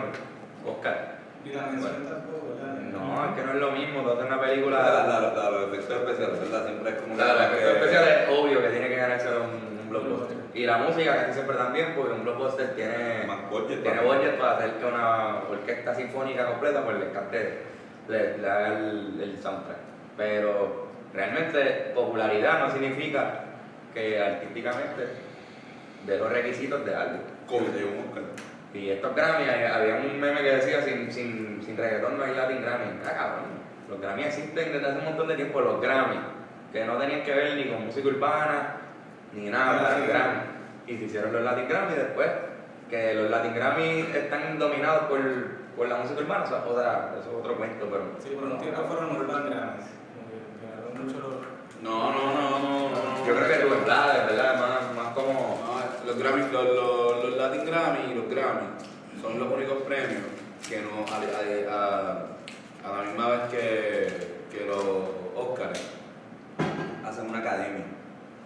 Oscar. 0.66 1.20
Y 1.46 1.50
la 1.54 1.64
mención 1.68 2.06
tampoco, 2.06 2.56
¿verdad? 2.56 2.74
No, 2.92 3.26
es 3.26 3.32
que 3.36 3.46
no 3.46 3.52
es 3.54 3.60
lo 3.60 3.72
mismo, 3.72 4.02
tú 4.02 4.10
haces 4.12 4.26
una 4.26 4.36
La, 4.36 4.42
película... 4.42 4.78
la, 4.80 5.08
la, 5.08 5.34
la- 5.34 5.50
los 5.52 5.68
efectos 5.74 5.98
especiales, 6.02 6.40
¿verdad? 6.42 6.66
Siempre 6.66 6.90
es 6.92 6.96
como 6.98 7.16
Claro, 7.16 7.36
una 7.36 7.46
el 7.46 7.52
efecto 7.54 7.70
que- 7.74 7.80
especial 7.80 8.04
es 8.08 8.30
obvio 8.40 8.62
que 8.62 8.70
tiene 8.70 8.88
que 8.90 8.96
ganarse 8.96 9.28
un, 9.30 9.80
un 9.80 9.90
blockbuster. 9.90 10.38
Y 10.54 10.66
la 10.66 10.78
música 10.78 11.16
casi 11.16 11.34
siempre 11.34 11.56
también, 11.56 11.94
porque 11.96 12.14
un 12.14 12.24
blockbuster 12.24 12.76
tiene, 12.76 13.24
Más 13.28 13.50
budget, 13.50 13.84
tiene 13.84 14.02
budget 14.02 14.38
para 14.40 14.58
hacer 14.58 14.72
que 14.74 14.86
una 14.86 15.36
orquesta 15.50 15.96
sinfónica 15.96 16.46
completa 16.48 16.84
pues 16.84 16.98
le 17.00 17.12
cante, 17.12 17.60
le, 18.10 18.38
le 18.40 18.48
haga 18.50 18.68
el, 18.68 19.20
el 19.24 19.38
soundtrack. 19.42 19.78
Pero 20.18 20.88
realmente 21.14 21.92
popularidad 21.96 22.60
no 22.60 22.72
significa 22.72 23.42
que 23.94 24.22
artísticamente 24.22 25.08
de 26.06 26.18
los 26.18 26.32
requisitos 26.32 26.86
de 26.86 26.96
algo. 26.96 27.20
Llevó 27.50 27.92
un 27.92 28.08
Oscar. 28.10 28.24
Y 28.74 28.90
estos 28.90 29.16
Grammy, 29.16 29.50
había 29.50 29.96
un 29.96 30.20
meme 30.20 30.42
que 30.42 30.56
decía, 30.58 30.84
sin, 30.84 31.12
sin, 31.12 31.60
sin 31.66 31.76
reggaetón 31.76 32.18
no 32.18 32.24
hay 32.24 32.36
Latin 32.36 32.62
Grammy. 32.62 33.00
Ah, 33.04 33.14
cabrón, 33.18 33.46
los 33.90 34.00
Grammy 34.00 34.24
existen 34.24 34.72
desde 34.72 34.86
hace 34.86 35.00
un 35.00 35.06
montón 35.06 35.28
de 35.28 35.36
tiempo, 35.36 35.60
los 35.60 35.82
Grammy, 35.82 36.20
que 36.72 36.86
no 36.86 36.98
tenían 36.98 37.24
que 37.24 37.34
ver 37.34 37.56
ni 37.56 37.66
con 37.66 37.88
música 37.88 38.08
urbana, 38.08 38.76
ni 39.34 39.50
nada, 39.50 39.82
Latin 39.82 40.08
Grammy. 40.08 40.42
Y 40.86 40.98
se 40.98 41.06
hicieron 41.06 41.34
los 41.34 41.42
Latin 41.42 41.68
Grammy 41.68 41.96
después, 41.96 42.30
que 42.92 43.16
los 43.16 43.32
Latin 43.32 43.56
Grammy 43.56 44.02
están 44.14 44.60
dominados 44.60 45.06
por, 45.06 45.20
por 45.76 45.90
la 45.90 45.96
música 45.98 46.22
urbana, 46.22 46.46
eso 46.46 46.58
es, 46.58 46.64
otra, 46.64 47.16
eso 47.20 47.30
es 47.32 47.36
otro 47.36 47.56
cuento, 47.56 47.88
pero... 47.90 48.04
Sí, 48.20 48.36
por 48.36 48.44
un 48.44 48.60
tiempo 48.60 48.84
fueron 48.84 49.16
Urban 49.16 49.50
Grammys. 49.50 49.86
Como 50.14 50.30
que 50.30 50.38
ganaron 50.64 51.06
mucho 51.06 51.18
los... 51.18 51.82
No, 51.82 52.12
no, 52.12 52.34
no, 52.36 52.60
no, 52.60 52.90
no. 52.90 53.26
Yo 53.26 53.36
creo 53.36 53.48
que 53.48 53.66
Rubén 53.66 53.84
Blades, 53.86 54.28
¿verdad? 54.28 54.60
Más, 54.60 54.96
más 54.96 55.14
como... 55.16 55.60
Los 56.32 57.36
Latin 57.38 57.66
Grammy 57.66 58.12
y 58.12 58.14
los 58.14 58.30
Grammy 58.30 58.68
son 59.20 59.40
los 59.40 59.52
únicos 59.52 59.82
premios 59.82 60.22
que 60.68 60.80
no, 60.82 61.04
a, 61.12 61.20
la 62.94 63.04
misma 63.04 63.30
vez 63.30 63.42
que, 63.50 64.56
que 64.56 64.66
los 64.66 64.86
Oscars, 65.36 65.82
hacen 67.04 67.30
una 67.30 67.40
academia. 67.40 67.86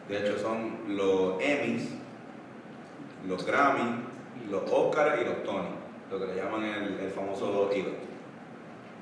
De 0.07 0.17
hecho, 0.17 0.39
son 0.39 0.95
los 0.95 1.41
Emmys, 1.41 1.89
los 3.27 3.45
Grammy, 3.45 4.05
los 4.49 4.63
Oscars 4.71 5.21
y 5.21 5.25
los 5.25 5.43
Tony, 5.43 5.67
lo 6.09 6.19
que 6.19 6.27
le 6.27 6.35
llaman 6.35 6.63
el, 6.63 7.11
famoso 7.11 7.69
hilo. 7.75 7.89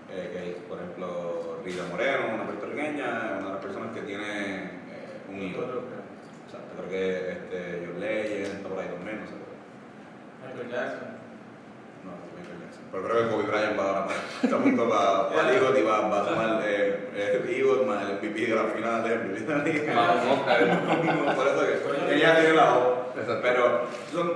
Eh, 0.09 0.31
que, 0.33 0.67
por 0.67 0.79
ejemplo, 0.79 1.59
Rita 1.63 1.83
Moreno, 1.91 2.33
una 2.33 2.45
puertorriqueña, 2.45 3.37
una 3.37 3.45
de 3.45 3.53
las 3.53 3.63
personas 3.63 3.93
que 3.93 4.01
tiene 4.01 4.63
eh, 4.63 4.69
un 5.29 5.39
hilo. 5.39 6.00
Exacto, 6.51 6.71
creo 6.75 6.89
que 6.89 7.31
este, 7.31 7.87
John 7.87 7.99
Legend 8.01 8.55
está 8.59 8.67
por 8.69 8.79
ahí 8.79 8.87
también, 8.89 9.19
no 9.21 9.27
sé. 9.27 9.33
Michael 10.43 10.67
Jackson. 10.67 11.07
No, 12.03 12.11
no 12.11 12.27
Michael 12.35 12.59
Jackson. 12.59 12.83
Pero 12.91 13.03
creo 13.07 13.15
que 13.23 13.29
Kobe 13.31 13.43
Bryant 13.47 13.79
va 13.79 13.83
ahora 13.87 14.05
para, 14.07 14.19
está 14.43 14.57
junto 14.57 14.89
para, 14.89 15.29
para 15.29 15.49
el 15.49 15.55
EGOT 15.55 15.77
y 15.77 15.81
va, 15.83 16.07
va 16.09 16.19
a 16.59 16.61
eh, 16.67 17.09
el 17.15 17.49
EGOT 17.55 17.85
más 17.87 18.03
el 18.03 18.15
MVP 18.17 18.39
de 18.47 18.55
la 18.55 18.65
final, 18.65 19.05
el 19.09 19.19
MVP 19.31 19.39
de 19.41 19.55
la 19.55 19.63
liga. 19.63 20.11
Oscar. 20.33 21.35
Por 21.35 21.47
eso 21.47 21.61
que 22.07 22.15
ella 22.15 22.35
tiene 22.39 22.53
la 22.55 22.77
O. 22.77 23.13
Pero 23.41 23.81
son 24.11 24.31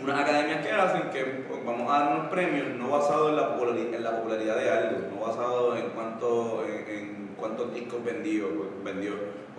unas 0.00 0.20
academias 0.20 0.64
que 0.64 0.72
hacen 0.72 1.10
que 1.10 1.24
pues, 1.48 1.64
vamos 1.64 1.90
a 1.92 1.98
dar 2.04 2.12
unos 2.16 2.26
premios 2.28 2.68
no 2.78 2.90
basados 2.90 3.30
en 3.30 3.36
la, 3.36 3.56
populari- 3.56 3.94
en 3.94 4.02
la 4.04 4.16
popularidad 4.16 4.56
de 4.56 4.70
algo, 4.70 4.98
no 5.14 5.26
basados 5.26 5.78
en 5.78 5.90
cuánto, 5.90 6.64
en, 6.68 6.88
en 6.96 7.34
cuántos 7.36 7.74
discos 7.74 8.04
vendió, 8.04 8.48
pues, 8.56 8.68
vendió. 8.84 9.12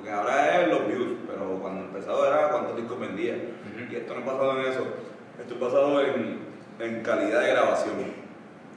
Porque 0.04 0.18
ahora 0.18 0.62
es 0.62 0.68
los 0.68 0.86
views, 0.86 1.14
pero 1.26 1.60
cuando 1.62 1.86
empezado 1.86 2.28
era 2.28 2.50
cuántos 2.50 2.76
discos 2.76 3.00
vendía. 3.00 3.36
Y 3.90 3.96
esto 3.96 4.14
no 4.14 4.20
es 4.20 4.26
basado 4.26 4.60
en 4.60 4.66
eso, 4.66 4.86
esto 5.40 5.54
es 5.54 5.60
basado 5.62 6.02
en, 6.02 6.40
en 6.82 7.02
calidad 7.04 7.40
de 7.40 7.52
grabación. 7.52 7.94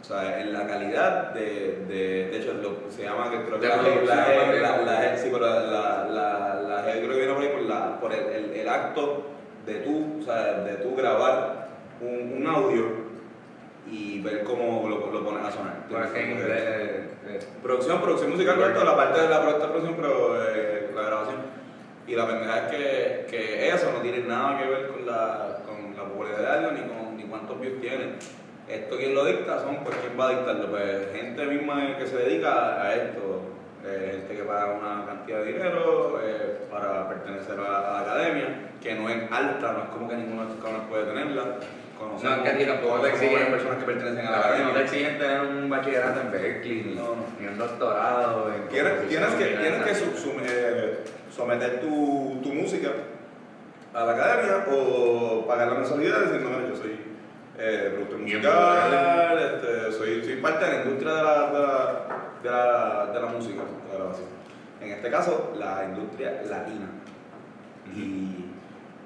O 0.01 0.05
sea, 0.05 0.41
en 0.41 0.53
la 0.53 0.69
calidad 0.69 1.35
de, 1.35 1.85
de, 1.89 2.29
de 2.31 2.37
hecho, 2.37 2.53
lo, 2.63 2.89
se 2.93 3.03
llama, 3.03 3.29
que 3.29 3.43
creo 3.43 3.59
que 3.59 3.67
la, 3.67 3.77
la, 6.63 6.83
creo 6.93 7.11
que 7.11 7.17
viene 7.17 7.35
por 7.35 7.43
ahí 7.43 7.49
por, 7.49 7.63
la, 7.63 8.01
por 8.01 8.15
el, 8.15 8.27
el, 8.27 8.51
el 8.53 8.69
acto 8.69 9.25
de 9.67 9.75
tú, 9.81 10.19
o 10.21 10.25
sea, 10.25 10.61
de 10.61 10.75
tú 10.77 10.95
grabar 10.95 11.71
un, 12.01 12.35
un 12.41 12.47
audio 12.47 12.85
y 13.91 14.21
ver 14.23 14.45
cómo 14.45 14.89
lo, 14.89 15.11
lo 15.11 15.25
pones 15.25 15.45
a 15.45 15.51
sonar. 15.51 15.89
Producción, 17.63 18.01
producción 18.01 18.31
musical, 18.31 18.61
la 18.61 18.97
parte 18.97 19.21
de 19.23 19.29
la 19.29 19.43
producción, 19.43 19.95
pero 19.97 20.41
eh, 20.41 20.76
Y 22.07 22.15
la 22.15 22.27
pendeja 22.27 22.59
es 22.59 22.71
que, 22.71 23.27
que 23.29 23.69
eso 23.69 23.91
no 23.93 23.99
tiene 23.99 24.21
nada 24.21 24.59
que 24.59 24.69
ver 24.69 24.89
con 24.89 25.05
la, 25.05 25.59
con 25.67 25.97
la 25.97 26.05
popularidad 26.05 26.41
de 26.41 26.49
algo 26.49 26.71
ni 26.73 26.81
con 26.83 27.17
ni 27.17 27.25
cuántos 27.25 27.61
views 27.61 27.81
tiene. 27.81 28.15
Esto 28.69 28.97
quien 28.97 29.15
lo 29.15 29.25
dicta 29.25 29.61
son, 29.61 29.83
pues 29.85 29.97
quién 29.97 30.19
va 30.19 30.29
a 30.29 30.31
dictarlo, 30.31 30.71
pues 30.71 31.13
gente 31.13 31.45
misma 31.47 31.97
que 31.99 32.07
se 32.07 32.17
dedica 32.17 32.81
a 32.81 32.95
esto, 32.95 33.43
eh, 33.85 34.19
gente 34.21 34.37
que 34.37 34.43
paga 34.43 34.75
una 34.75 35.07
cantidad 35.07 35.39
de 35.41 35.53
dinero 35.53 36.21
eh, 36.23 36.67
para 36.71 37.09
pertenecer 37.09 37.59
a, 37.61 37.79
a 37.79 37.93
la 37.93 38.01
academia, 38.01 38.71
que 38.81 38.95
no 38.95 39.09
es 39.09 39.31
alta, 39.31 39.73
no 39.73 39.79
es 39.85 39.89
como 39.91 40.09
que 40.09 40.17
ninguno 40.17 40.43
de 40.43 40.49
estos 40.49 40.65
cabrones 40.65 40.89
puede 40.89 41.05
tenerla. 41.07 41.45
No, 41.99 42.17
es 42.17 42.21
que 42.21 42.67
conocemos 42.67 43.09
exigen 43.09 43.33
varias 43.35 43.49
personas 43.51 43.79
que 43.79 43.85
pertenecen 43.85 44.27
a 44.27 44.31
la 44.31 44.39
academia. 44.39 44.67
no 44.67 44.73
te 44.75 44.83
exigen 44.83 45.19
tener 45.19 45.41
un 45.41 45.71
bachillerato 45.71 46.21
en 46.21 46.31
Berkeley, 46.33 46.83
ni, 46.85 46.95
No, 46.95 47.03
no. 47.03 47.17
ni 47.41 47.47
un 47.47 47.59
doctorado 47.59 48.53
en 48.55 48.69
Tienes, 48.69 49.09
tienes 49.09 49.29
que, 49.35 49.45
tienes 49.45 49.83
que 49.85 49.93
nada. 49.93 49.95
su- 49.95 50.17
sum- 50.17 50.41
eh, 50.43 50.99
someter 51.35 51.81
tu, 51.81 52.41
tu 52.43 52.53
música 52.53 52.91
a 53.95 54.05
la 54.05 54.13
academia 54.13 54.67
o 54.71 55.47
pagar 55.47 55.69
la 55.69 55.75
mensualidad 55.75 56.21
diciendo, 56.21 56.51
mira, 56.51 56.69
yo 56.69 56.77
soy 56.77 57.01
eh, 57.59 57.91
productor 57.95 58.19
musical, 58.19 59.39
este, 59.39 59.93
soy, 59.93 60.23
soy 60.25 60.37
parte 60.37 60.65
de 60.67 60.71
la 60.73 60.85
industria 60.85 61.15
de 61.15 61.23
la, 61.23 61.51
de 61.51 61.59
la, 61.59 62.07
de 62.43 62.51
la, 62.51 63.07
de 63.15 63.21
la 63.21 63.27
música, 63.27 63.63
de 63.63 63.89
la 63.93 63.99
grabación. 63.99 64.29
En 64.83 64.91
este 64.93 65.11
caso, 65.11 65.55
la 65.59 65.85
industria 65.85 66.43
latina. 66.51 66.87
Y 67.95 68.46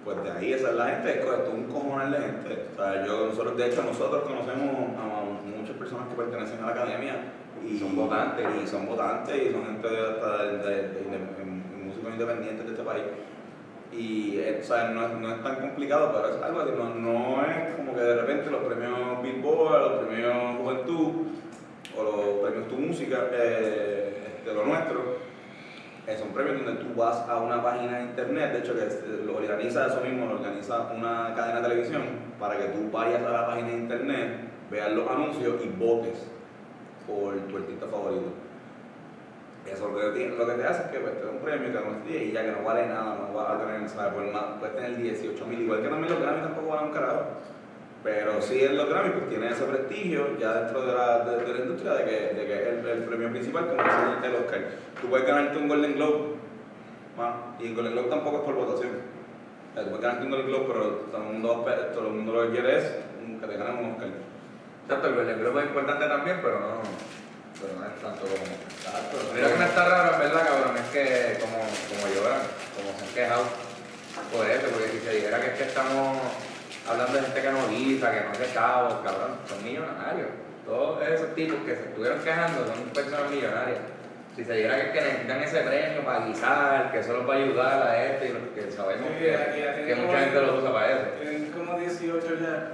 pues 0.05 0.23
de 0.25 0.31
ahí 0.33 0.53
esa 0.53 0.71
es 0.71 0.75
la 0.77 0.87
gente, 0.87 1.21
es 1.21 1.49
un 1.53 1.65
cojonal 1.65 2.11
de 2.13 2.19
gente. 2.19 2.67
O 2.73 2.77
sea, 2.77 3.07
yo, 3.07 3.27
nosotros, 3.27 3.57
de 3.57 3.67
hecho, 3.67 3.83
nosotros 3.83 4.23
conocemos 4.23 4.77
a 4.99 5.25
muchas 5.59 5.77
personas 5.77 6.09
que 6.09 6.15
pertenecen 6.15 6.59
a 6.63 6.67
la 6.67 6.73
academia 6.73 7.15
y 7.67 7.79
Son 7.79 7.95
votantes. 7.95 8.47
y 8.63 8.67
son 8.67 8.87
votantes 8.87 9.37
y 9.37 9.53
son 9.53 9.65
gente 9.67 9.89
de, 9.89 10.01
hasta 10.01 10.43
de, 10.45 10.59
de- 10.59 10.89
de- 10.89 11.19
de 11.19 11.45
músicos 11.85 12.13
independientes 12.13 12.65
de 12.65 12.73
este 12.73 12.83
país. 12.85 13.03
Y 13.93 14.39
eh, 14.39 14.61
o 14.63 14.65
sea, 14.65 14.89
no, 14.91 15.05
es, 15.07 15.13
no 15.19 15.35
es 15.35 15.43
tan 15.43 15.57
complicado, 15.57 16.13
pero 16.15 16.35
es 16.37 16.43
algo 16.43 16.61
así, 16.61 16.71
no, 16.79 16.95
no 16.95 17.43
es 17.45 17.75
como 17.75 17.93
que 17.95 18.01
de 18.01 18.15
repente 18.23 18.51
los 18.51 18.63
premios 18.63 19.21
Billboard, 19.23 19.81
los 19.81 20.07
premios 20.07 20.57
Juventud 20.63 21.13
o 21.99 22.03
los 22.03 22.49
premios 22.49 22.69
Tu 22.69 22.77
Música, 22.77 23.19
eh, 23.33 24.37
este, 24.39 24.55
lo 24.55 24.65
nuestro, 24.65 25.17
eh, 26.11 26.17
son 26.19 26.29
premios 26.31 26.65
donde 26.65 26.83
tú 26.83 26.95
vas 26.95 27.17
a 27.29 27.37
una 27.39 27.63
página 27.63 27.99
de 27.99 28.03
internet, 28.05 28.53
de 28.53 28.59
hecho 28.59 28.75
que 28.75 28.87
es- 28.87 29.03
lo 29.25 29.37
organiza 29.37 29.87
eso 29.87 30.01
mismo, 30.01 30.27
lo 30.27 30.33
organiza 30.41 30.91
una 30.97 31.33
cadena 31.37 31.61
de 31.61 31.69
televisión, 31.69 32.03
para 32.39 32.57
que 32.59 32.65
tú 32.65 32.91
vayas 32.91 33.23
a 33.23 33.31
la 33.31 33.47
página 33.47 33.69
de 33.69 33.75
internet, 33.77 34.29
veas 34.71 34.91
los 34.93 35.09
anuncios 35.09 35.65
y 35.65 35.69
votes 35.69 36.27
por 37.07 37.35
tu 37.49 37.57
artista 37.57 37.87
favorito. 37.87 38.27
Eso 39.71 39.89
lo 39.89 40.13
que, 40.15 40.29
lo 40.31 40.47
que 40.47 40.53
te 40.55 40.65
hace 40.67 40.83
es 40.85 40.89
que 40.89 40.99
pues, 41.01 41.19
te 41.21 41.25
da 41.27 41.31
un 41.31 41.39
premio 41.39 41.69
que 41.69 41.87
no 41.89 41.97
tiene 42.05 42.25
y 42.25 42.33
ya 42.33 42.43
que 42.43 42.53
no 42.53 42.65
vale 42.65 42.87
nada, 42.87 43.17
no 43.29 43.35
vas 43.35 43.51
a 43.51 43.59
tener, 43.59 43.89
¿sabes? 43.89 44.15
Por 44.15 44.25
más, 44.33 44.43
puedes 44.59 44.75
tener 44.75 44.97
18 44.97 45.47
mil, 45.47 45.61
igual 45.63 45.83
que 45.83 45.89
también 45.89 46.13
los 46.13 46.21
Grammy 46.23 46.41
tampoco 46.41 46.69
valen 46.69 46.87
un 46.89 46.93
carajo. 46.95 47.23
Pero 48.03 48.41
sí 48.41 48.65
en 48.65 48.77
los 48.77 48.89
Grammy 48.89 49.11
pues 49.11 49.29
tiene 49.29 49.51
ese 49.51 49.65
prestigio 49.65 50.39
ya 50.39 50.55
dentro 50.55 50.87
de 50.87 50.95
la, 50.95 51.19
de, 51.25 51.45
de 51.45 51.55
la 51.55 51.61
industria 51.61 51.93
de 51.93 52.05
que, 52.05 52.35
de 52.35 52.47
que 52.47 52.63
es 52.63 52.69
el, 52.69 52.89
el 52.89 53.05
premio 53.05 53.31
principal 53.31 53.69
como 53.69 53.83
es 53.83 54.25
el, 54.25 54.37
Oscar. 54.37 54.61
Tú 55.01 55.09
puedes 55.09 55.27
ganarte 55.27 55.59
un 55.59 55.69
Golden 55.69 55.95
Globe, 55.97 56.35
¿va? 57.21 57.57
y 57.59 57.67
el 57.67 57.75
Golden 57.75 57.93
Globe 57.93 58.09
tampoco 58.09 58.39
es 58.39 58.43
por 58.45 58.55
votación. 58.55 58.93
O 59.71 59.75
sea, 59.75 59.85
tú 59.85 59.91
puedes 59.91 60.03
ganarte 60.03 60.25
un 60.25 60.31
Golden 60.31 60.47
Globe, 60.47 60.65
pero 60.69 60.85
todo 61.13 61.17
el 61.19 61.29
mundo, 61.29 61.67
todo 61.93 62.07
el 62.07 62.13
mundo 62.15 62.33
lo 62.33 62.43
que 62.43 62.51
quiere 62.53 62.79
es 62.79 62.85
que 63.41 63.47
te 63.47 63.57
ganen 63.57 63.85
un 63.85 63.93
Oscar. 63.93 64.09
Exacto, 64.85 65.09
el 65.09 65.15
Golden 65.15 65.41
Globe 65.41 65.61
es 65.61 65.67
importante 65.67 66.07
también, 66.07 66.39
pero 66.41 66.59
no, 66.59 66.81
pero 67.61 67.73
no 67.79 67.85
es 67.85 68.01
tanto 68.01 68.23
como. 68.23 68.49
Exacto. 68.49 69.17
Mira 69.35 69.53
que 69.53 69.59
no 69.59 69.65
está 69.65 69.85
raro, 69.85 70.15
en 70.15 70.21
verdad, 70.21 70.49
cabrón, 70.49 70.77
es 70.79 70.89
que 70.89 71.39
como, 71.39 71.59
como 71.61 72.15
lloran, 72.15 72.41
como 72.73 72.97
se 72.97 73.05
han 73.05 73.13
quejado 73.13 73.45
por 74.33 74.49
eso, 74.49 74.67
porque 74.73 74.89
si 74.89 74.99
se 75.05 75.15
dijera 75.17 75.41
que 75.41 75.47
es 75.49 75.59
que 75.59 75.65
estamos 75.65 76.17
hablando 76.89 77.13
de 77.19 77.23
gente 77.25 77.41
que 77.43 77.51
no 77.53 77.69
guisa, 77.69 78.11
que 78.13 78.21
no 78.21 78.31
hace 78.31 78.53
cabos, 78.55 78.95
cabrón, 79.05 79.37
son 79.49 79.65
millonarios. 79.65 80.29
Todos 80.67 81.03
esos 81.09 81.35
tipos 81.35 81.59
que 81.67 81.75
se 81.75 81.83
estuvieron 81.91 82.21
quejando 82.21 82.67
son 82.67 82.85
personas 82.95 83.31
millonarias. 83.31 83.79
Si 84.37 84.45
se 84.45 84.53
que, 84.55 84.67
es 84.67 84.91
que 84.95 85.01
necesitan 85.01 85.43
ese 85.43 85.61
premio 85.61 86.05
para 86.05 86.25
guisar, 86.27 86.93
que 86.93 87.01
eso 87.01 87.13
los 87.15 87.29
va 87.29 87.35
a 87.35 87.37
ayudar 87.39 87.83
a 87.83 88.05
esto, 88.07 88.25
y 88.25 88.29
lo- 88.29 88.55
que 88.55 88.71
sabemos 88.71 89.09
Sí, 89.19 89.25
que, 89.25 89.35
aquí 89.37 89.87
que 89.87 89.95
mucha 89.97 90.19
gente 90.21 90.41
lo 90.41 90.55
usa 90.59 90.73
para 90.73 90.87
eso. 90.93 91.03
Tienen 91.21 91.51
como 91.51 91.79
18 91.79 92.27
ya 92.41 92.73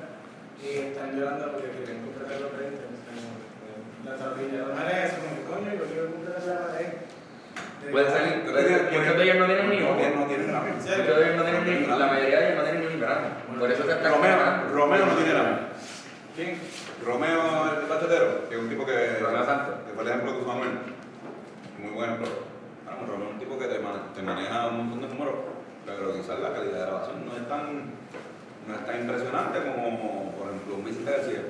y 0.63 0.69
están 0.93 1.17
llorando 1.19 1.53
porque 1.53 1.69
quieren 1.71 2.03
completar 2.05 2.41
los 2.41 2.53
20. 2.59 2.77
o 2.77 2.93
sea, 2.93 4.13
La 4.13 4.17
tablilla. 4.21 4.69
La 4.69 4.75
manera 4.75 5.05
es 5.07 5.13
como 5.15 5.33
que 5.33 5.43
coño, 5.49 5.71
yo 5.81 5.85
quiero 5.91 6.07
completar 6.13 6.43
la 6.45 6.67
pared. 6.69 6.87
Puede 7.91 8.11
ser, 8.11 8.43
muchos 8.93 9.17
de 9.17 9.23
ellos 9.25 9.37
no 9.37 9.47
tienen 9.47 9.71
ni 9.71 9.77
uno. 9.79 9.95
No. 9.97 10.27
Muchos 10.27 10.37
de 10.37 11.25
ellos 11.25 11.37
no 11.37 11.43
tienen 11.45 11.65
ni, 11.65 11.87
la 11.87 12.07
mayoría 12.07 12.39
de 12.41 12.45
ellos 12.47 12.57
no 12.59 12.65
tienen 12.65 12.76
Por 13.59 13.71
eso 13.71 13.83
está 13.91 14.09
Romeo, 14.11 14.39
quejando. 14.39 14.75
Romeo 14.75 15.07
no 15.07 15.13
tiene 15.15 15.31
Grammy. 15.33 15.57
¿Quién? 16.35 16.61
Romeo 17.05 17.81
el 17.81 17.87
bachatero, 17.87 18.49
que 18.49 18.55
es 18.57 18.61
un 18.61 18.69
tipo 18.69 18.85
que, 18.87 19.19
Romeo 19.21 19.45
Santos. 19.45 19.75
que 19.87 19.93
fue 19.95 20.03
el 20.03 20.09
ejemplo 20.09 20.33
que 20.33 20.39
usó 20.39 20.49
Manuel. 20.49 20.79
Muy 21.81 21.91
buen 21.93 22.11
ejemplo. 22.11 22.29
Bueno, 22.85 23.13
Romeo 23.13 23.29
es 23.29 23.33
un 23.35 23.39
tipo 23.41 23.59
que 23.59 23.67
te, 23.67 23.79
ma- 23.79 24.13
te 24.15 24.23
maneja 24.23 24.67
un 24.69 24.77
montón 24.89 25.01
de 25.03 25.09
números, 25.15 25.35
pero 25.85 26.13
quizás 26.15 26.39
la 26.41 26.53
calidad 26.53 26.73
de 26.75 26.81
grabación 26.87 27.27
no 27.27 27.33
es 27.37 27.49
tan, 27.49 27.85
no 28.69 28.75
es 28.75 28.87
tan 28.87 29.01
impresionante 29.01 29.59
como, 29.61 30.33
por 30.37 30.49
ejemplo, 30.49 30.75
un 30.77 30.85
Vicente 30.85 31.11
García, 31.11 31.43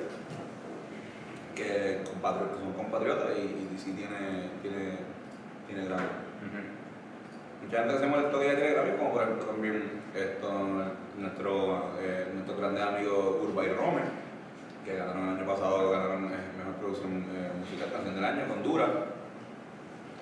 que, 1.55 2.03
son 2.05 2.73
compatriotas 2.73 3.29
y, 3.37 3.41
y 3.75 3.77
sí 3.77 3.91
tiene, 3.93 4.49
tiene, 4.61 4.97
tiene 5.67 5.85
Grammy. 5.85 6.03
Mucha 7.63 7.79
gente 7.79 7.93
que 7.93 7.99
se 7.99 8.07
molestó 8.07 8.39
que 8.39 8.45
ella 8.51 8.55
tiene 8.55 8.97
como 8.97 9.13
por 9.13 9.23
ejemplo 9.23 9.45
también 9.45 9.83
esto, 10.15 10.47
nuestro, 11.17 11.91
eh, 11.99 12.31
nuestros 12.33 12.57
grandes 12.59 12.83
amigos 12.83 13.37
Urba 13.41 13.65
y 13.65 13.69
Rome, 13.69 14.01
que 14.85 14.95
ganaron 14.95 15.29
el 15.29 15.37
año 15.37 15.47
pasado, 15.47 15.91
ganaron 15.91 16.25
eh, 16.25 16.57
mejor 16.57 16.73
producción 16.79 17.25
eh, 17.35 17.51
musical 17.59 17.91
canción 17.91 18.15
del 18.15 18.25
año 18.25 18.47
con 18.47 18.63
Dura. 18.63 18.87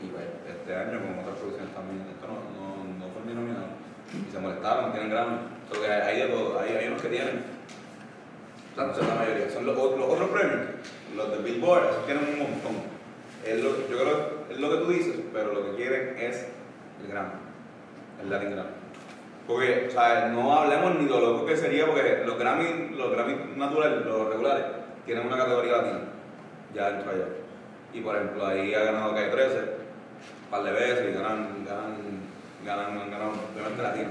Y 0.01 0.07
pues, 0.07 0.25
este 0.47 0.75
año 0.75 0.99
con 0.99 1.19
otras 1.19 1.37
producciones 1.37 1.73
también, 1.73 2.01
esto 2.09 2.27
no, 2.27 2.41
no, 2.55 2.65
no 2.99 3.13
fue 3.13 3.21
ni 3.27 3.33
nominado. 3.33 3.67
Y 4.11 4.31
se 4.31 4.39
molestaron, 4.39 4.91
tienen 4.91 5.09
Grammy. 5.09 5.37
Entonces 5.67 5.89
hay, 5.89 6.21
hay 6.21 6.77
hay, 6.77 6.87
unos 6.87 7.01
que 7.01 7.09
tienen. 7.09 7.43
Tanto 8.75 8.95
son 8.99 9.07
la 9.07 9.15
mayoría. 9.15 9.49
Son 9.49 9.65
los, 9.65 9.77
otros 9.77 10.29
premios, 10.29 10.61
los 11.15 11.31
de 11.31 11.37
Billboard, 11.39 11.89
esos 11.89 12.05
tienen 12.05 12.25
un 12.25 12.39
montón. 12.39 12.75
Es 13.45 13.63
lo, 13.63 13.69
yo 13.87 13.97
creo 13.97 14.45
es 14.49 14.59
lo 14.59 14.69
que 14.69 14.77
tú 14.77 14.91
dices, 14.91 15.15
pero 15.33 15.53
lo 15.53 15.65
que 15.65 15.75
quieren 15.75 16.17
es 16.17 16.47
el 17.01 17.11
Grammy, 17.11 17.31
el 18.21 18.29
Latin 18.29 18.51
Grammy. 18.51 18.69
Porque, 19.47 19.85
o 19.87 19.91
sea, 19.91 20.29
no 20.29 20.57
hablemos 20.57 20.95
ni 20.95 21.05
de 21.05 21.09
lo 21.09 21.19
loco 21.19 21.45
que 21.45 21.55
sería, 21.55 21.85
porque 21.85 22.23
los 22.25 22.37
Grammy, 22.37 22.95
los 22.95 23.11
Grammy 23.11 23.35
naturales, 23.55 24.05
los 24.05 24.29
regulares, 24.29 24.65
tienen 25.05 25.27
una 25.27 25.37
categoría 25.37 25.77
latina, 25.77 25.99
ya 26.73 26.89
dentro 26.91 27.11
allá. 27.11 27.25
Y 27.93 28.01
por 28.01 28.15
ejemplo, 28.15 28.45
ahí 28.45 28.73
ha 28.73 28.83
ganado 28.85 29.13
Calle 29.13 29.29
13, 29.29 29.57
un 29.57 30.49
par 30.49 30.63
de 30.63 30.71
veces, 30.71 31.09
y 31.09 31.13
ganan, 31.13 31.63
ganan, 31.63 31.95
ganan, 32.65 32.99
han 32.99 33.11
ganado 33.11 33.33
obviamente 33.53 33.83
latino. 33.83 34.09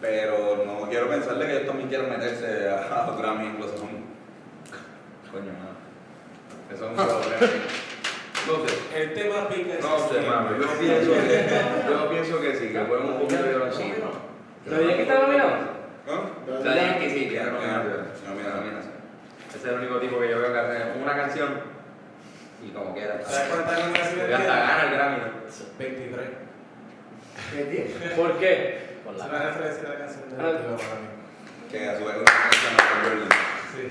Pero 0.00 0.64
no 0.66 0.88
quiero 0.88 1.08
pensarle 1.08 1.46
que 1.46 1.52
ellos 1.52 1.66
también 1.66 1.88
quieren 1.88 2.10
meterse 2.10 2.68
a, 2.68 3.06
los 3.06 3.18
Grammy 3.18 3.46
anglosajón. 3.46 4.02
Coño, 5.30 5.52
no. 5.52 6.74
Eso 6.74 6.84
es 6.86 6.90
un 6.90 6.96
problema. 6.96 7.52
No 8.46 8.54
sé. 8.66 8.72
El 9.02 9.14
tema 9.14 9.48
pica 9.48 9.74
No 9.80 9.98
sé, 10.08 10.20
mami, 10.28 10.50
yo 10.60 10.66
pienso 10.78 11.12
que, 11.12 11.46
yo 11.88 12.10
pienso 12.10 12.34
que 12.40 12.54
sí, 12.56 12.68
que 12.72 12.80
fueron 12.80 13.06
un 13.06 13.18
poquito 13.20 13.42
de 13.42 13.52
encima. 13.66 13.94
¿Pero 14.64 14.80
ya 14.88 14.96
que 14.96 15.02
está 15.02 15.14
nominado? 15.20 15.50
¿No? 16.06 16.14
La 16.64 16.74
Yankee 16.74 17.10
sí, 17.10 17.26
tiene 17.28 17.44
Ya, 17.46 17.52
nominación. 17.52 18.06
ya, 18.24 18.30
mira. 18.34 18.50
Nominación. 18.56 18.92
Ese 19.48 19.58
es 19.58 19.64
el 19.64 19.74
único 19.74 20.00
tipo 20.00 20.18
que 20.20 20.28
yo 20.30 20.38
veo 20.40 20.52
que 20.52 20.58
hace 20.58 20.76
una 21.00 21.14
canción 21.16 21.60
y 22.64 22.70
como 22.70 22.94
quiera. 22.94 23.20
¿Sabes 23.24 23.48
cuántas 23.50 23.78
nominaciones 23.78 24.18
Porque 24.18 24.34
hasta 24.34 24.52
tiene? 24.52 24.66
gana 24.66 24.82
el 24.82 24.90
Grammy. 24.94 25.18
¿no? 25.18 25.26
23. 25.78 26.28
¿Por 28.16 28.38
qué? 28.38 28.92
Es 29.02 29.08
una 29.24 29.38
referencia 29.42 29.88
a 29.88 29.90
la 29.92 29.98
canción 29.98 30.28
de 30.30 30.36
Ah. 30.36 30.38
Para 30.42 30.52
mí. 31.00 31.08
Que 31.70 31.78
a 31.88 31.90
su 31.98 32.04
vez 32.04 32.16
una 32.16 32.24
canción 32.24 32.72
de 32.76 32.82
Berlin. 33.08 33.28
Sí. 33.72 33.82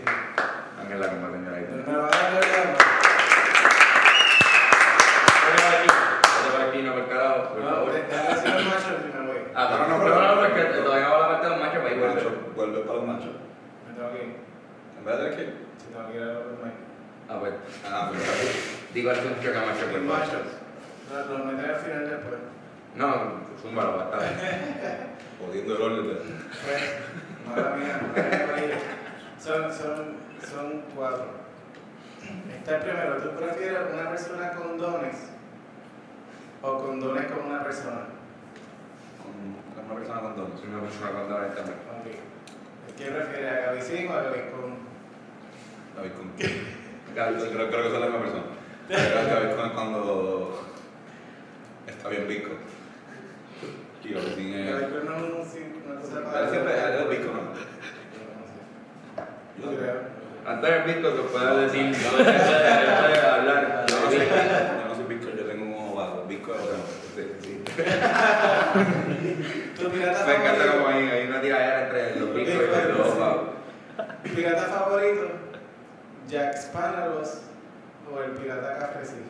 Ángel 0.82 1.00
la 1.00 1.08
compañera 1.08 1.56
ahí. 1.58 1.66
¿Me 1.88 1.96
va 1.98 2.08
a 2.08 2.10
dar 2.12 2.32
verdad? 2.34 2.66
Vete 5.46 5.62
para 5.62 5.76
aquí. 5.80 5.88
Vete 5.88 6.50
para 6.58 6.66
aquí, 6.70 6.80
no 6.82 6.90
por 6.94 7.02
carajo, 7.02 7.02
por 7.02 7.02
No, 7.02 7.04
favor. 7.04 7.12
déjame 7.12 7.12
decir 7.12 7.12
los 7.12 7.12
machos 7.12 7.21
y 7.38 9.18
me 9.18 9.28
voy. 9.28 9.40
Ah, 9.56 9.86
no, 9.88 9.98
no, 9.98 10.04
pero 10.04 10.22
no, 10.22 10.42
porque 10.42 10.64
todavía 10.84 11.08
va 11.10 11.20
la 11.20 11.28
parte 11.30 11.46
de 11.48 11.52
los 11.52 11.60
machos 11.60 11.84
Macho, 11.84 12.00
vuelve. 12.00 12.54
vuelve 12.56 12.80
para 12.82 12.98
los 13.00 13.08
machos. 13.08 13.36
Me 13.88 13.94
tengo 13.96 14.12
que 14.12 14.18
ir. 14.24 14.36
En 14.98 15.06
vez 15.06 15.18
de 15.18 15.24
tener 15.24 15.36
que 15.38 15.44
ir. 15.44 15.54
Si 15.78 15.86
tengo 15.94 16.08
que 16.10 16.16
ir 16.18 16.22
a 16.24 16.26
los 16.26 16.60
machos. 16.62 16.82
Ah, 17.30 17.38
pues. 17.40 17.54
Ah, 17.90 18.06
pues 18.10 18.22
Digo 18.94 19.10
al 19.12 19.16
macho 19.18 19.42
que 19.42 19.60
macho, 19.60 19.86
por 19.92 20.02
machos. 20.02 20.48
Los 21.12 21.28
los 21.30 21.46
meteré 21.46 21.74
al 21.74 21.80
final 21.80 22.10
después. 22.10 22.40
No, 22.96 23.08
zúmbalo, 23.62 23.98
va 23.98 24.04
a 24.04 24.06
estar. 24.06 24.22
jodiendo 25.40 25.76
el 25.76 25.82
orden. 25.82 26.08
de- 26.08 26.14
Pues, 26.16 27.56
mala 27.56 27.76
mía. 27.76 28.00
Son, 29.40 29.74
son, 29.74 30.16
son 30.50 30.84
cuatro. 30.96 31.26
Está 32.56 32.76
el 32.78 32.82
primero. 32.84 33.16
¿Tú 33.18 33.30
prefieres 33.32 33.80
una 33.94 34.10
persona 34.10 34.52
con 34.54 34.78
dones 34.78 35.18
o 36.62 36.78
con 36.78 37.00
dones 37.00 37.26
con 37.32 37.46
una 37.48 37.64
persona? 37.64 38.02
Con 39.22 39.34
con 39.76 39.86
una 39.86 39.96
persona 39.96 40.22
con 40.22 40.36
dones. 40.36 40.62
Una 40.68 40.82
persona 40.82 41.12
con 41.12 41.30
dones 41.30 41.56
también. 41.56 41.78
Ok. 41.78 42.08
¿Quién 42.98 43.14
prefiere 43.14 43.50
a 43.50 43.66
Gavicín 43.68 44.08
o 44.10 44.14
a 44.14 44.22
Gavicón? 44.24 44.72
David 45.96 46.12
con. 46.18 46.28
Creo, 47.14 47.52
creo, 47.52 47.70
creo 47.70 47.84
que 47.84 47.90
son 47.92 48.00
la 48.02 48.06
misma 48.08 48.22
persona. 48.22 48.44
Pero 48.88 49.50
es 49.50 49.56
cuando 49.74 50.62
está 51.88 52.10
bien 52.10 52.28
visco. 52.28 52.52
Y 54.04 54.14
es. 54.14 54.72
Gavicón 54.72 55.06
no 55.06 55.16
es 55.18 55.24
un 55.34 55.46
sí- 55.52 55.74
una 55.86 56.00
cosa 56.00 56.40
Él 56.44 56.50
siempre 56.50 56.74
es 56.78 56.84
el 57.02 57.08
visco, 57.10 57.32
¿no? 57.34 57.42
Yo 59.62 59.78
creo. 59.78 60.22
Antes 60.48 60.70
el 60.72 60.84
Víctor 60.84 61.16
que 61.16 61.22
pueda 61.24 61.56
decir, 61.58 61.96
puede 62.12 63.20
hablar. 63.28 63.86
No 63.90 64.81
Me 70.28 70.36
encanta 70.36 70.72
como 70.72 70.88
hay, 70.88 71.10
hay 71.10 71.28
una 71.28 71.42
tiradera 71.42 71.84
entre 71.84 72.20
los 72.20 72.34
Víctor 72.34 72.64
y 72.64 72.68
los 72.98 73.08
Opa. 73.08 73.44
¿Pirata 74.36 74.64
favorito? 74.64 75.28
¿Jack 76.28 76.58
Sparrows 76.58 77.42
o 78.12 78.20
el 78.22 78.32
pirata 78.32 78.92
sí. 79.04 79.22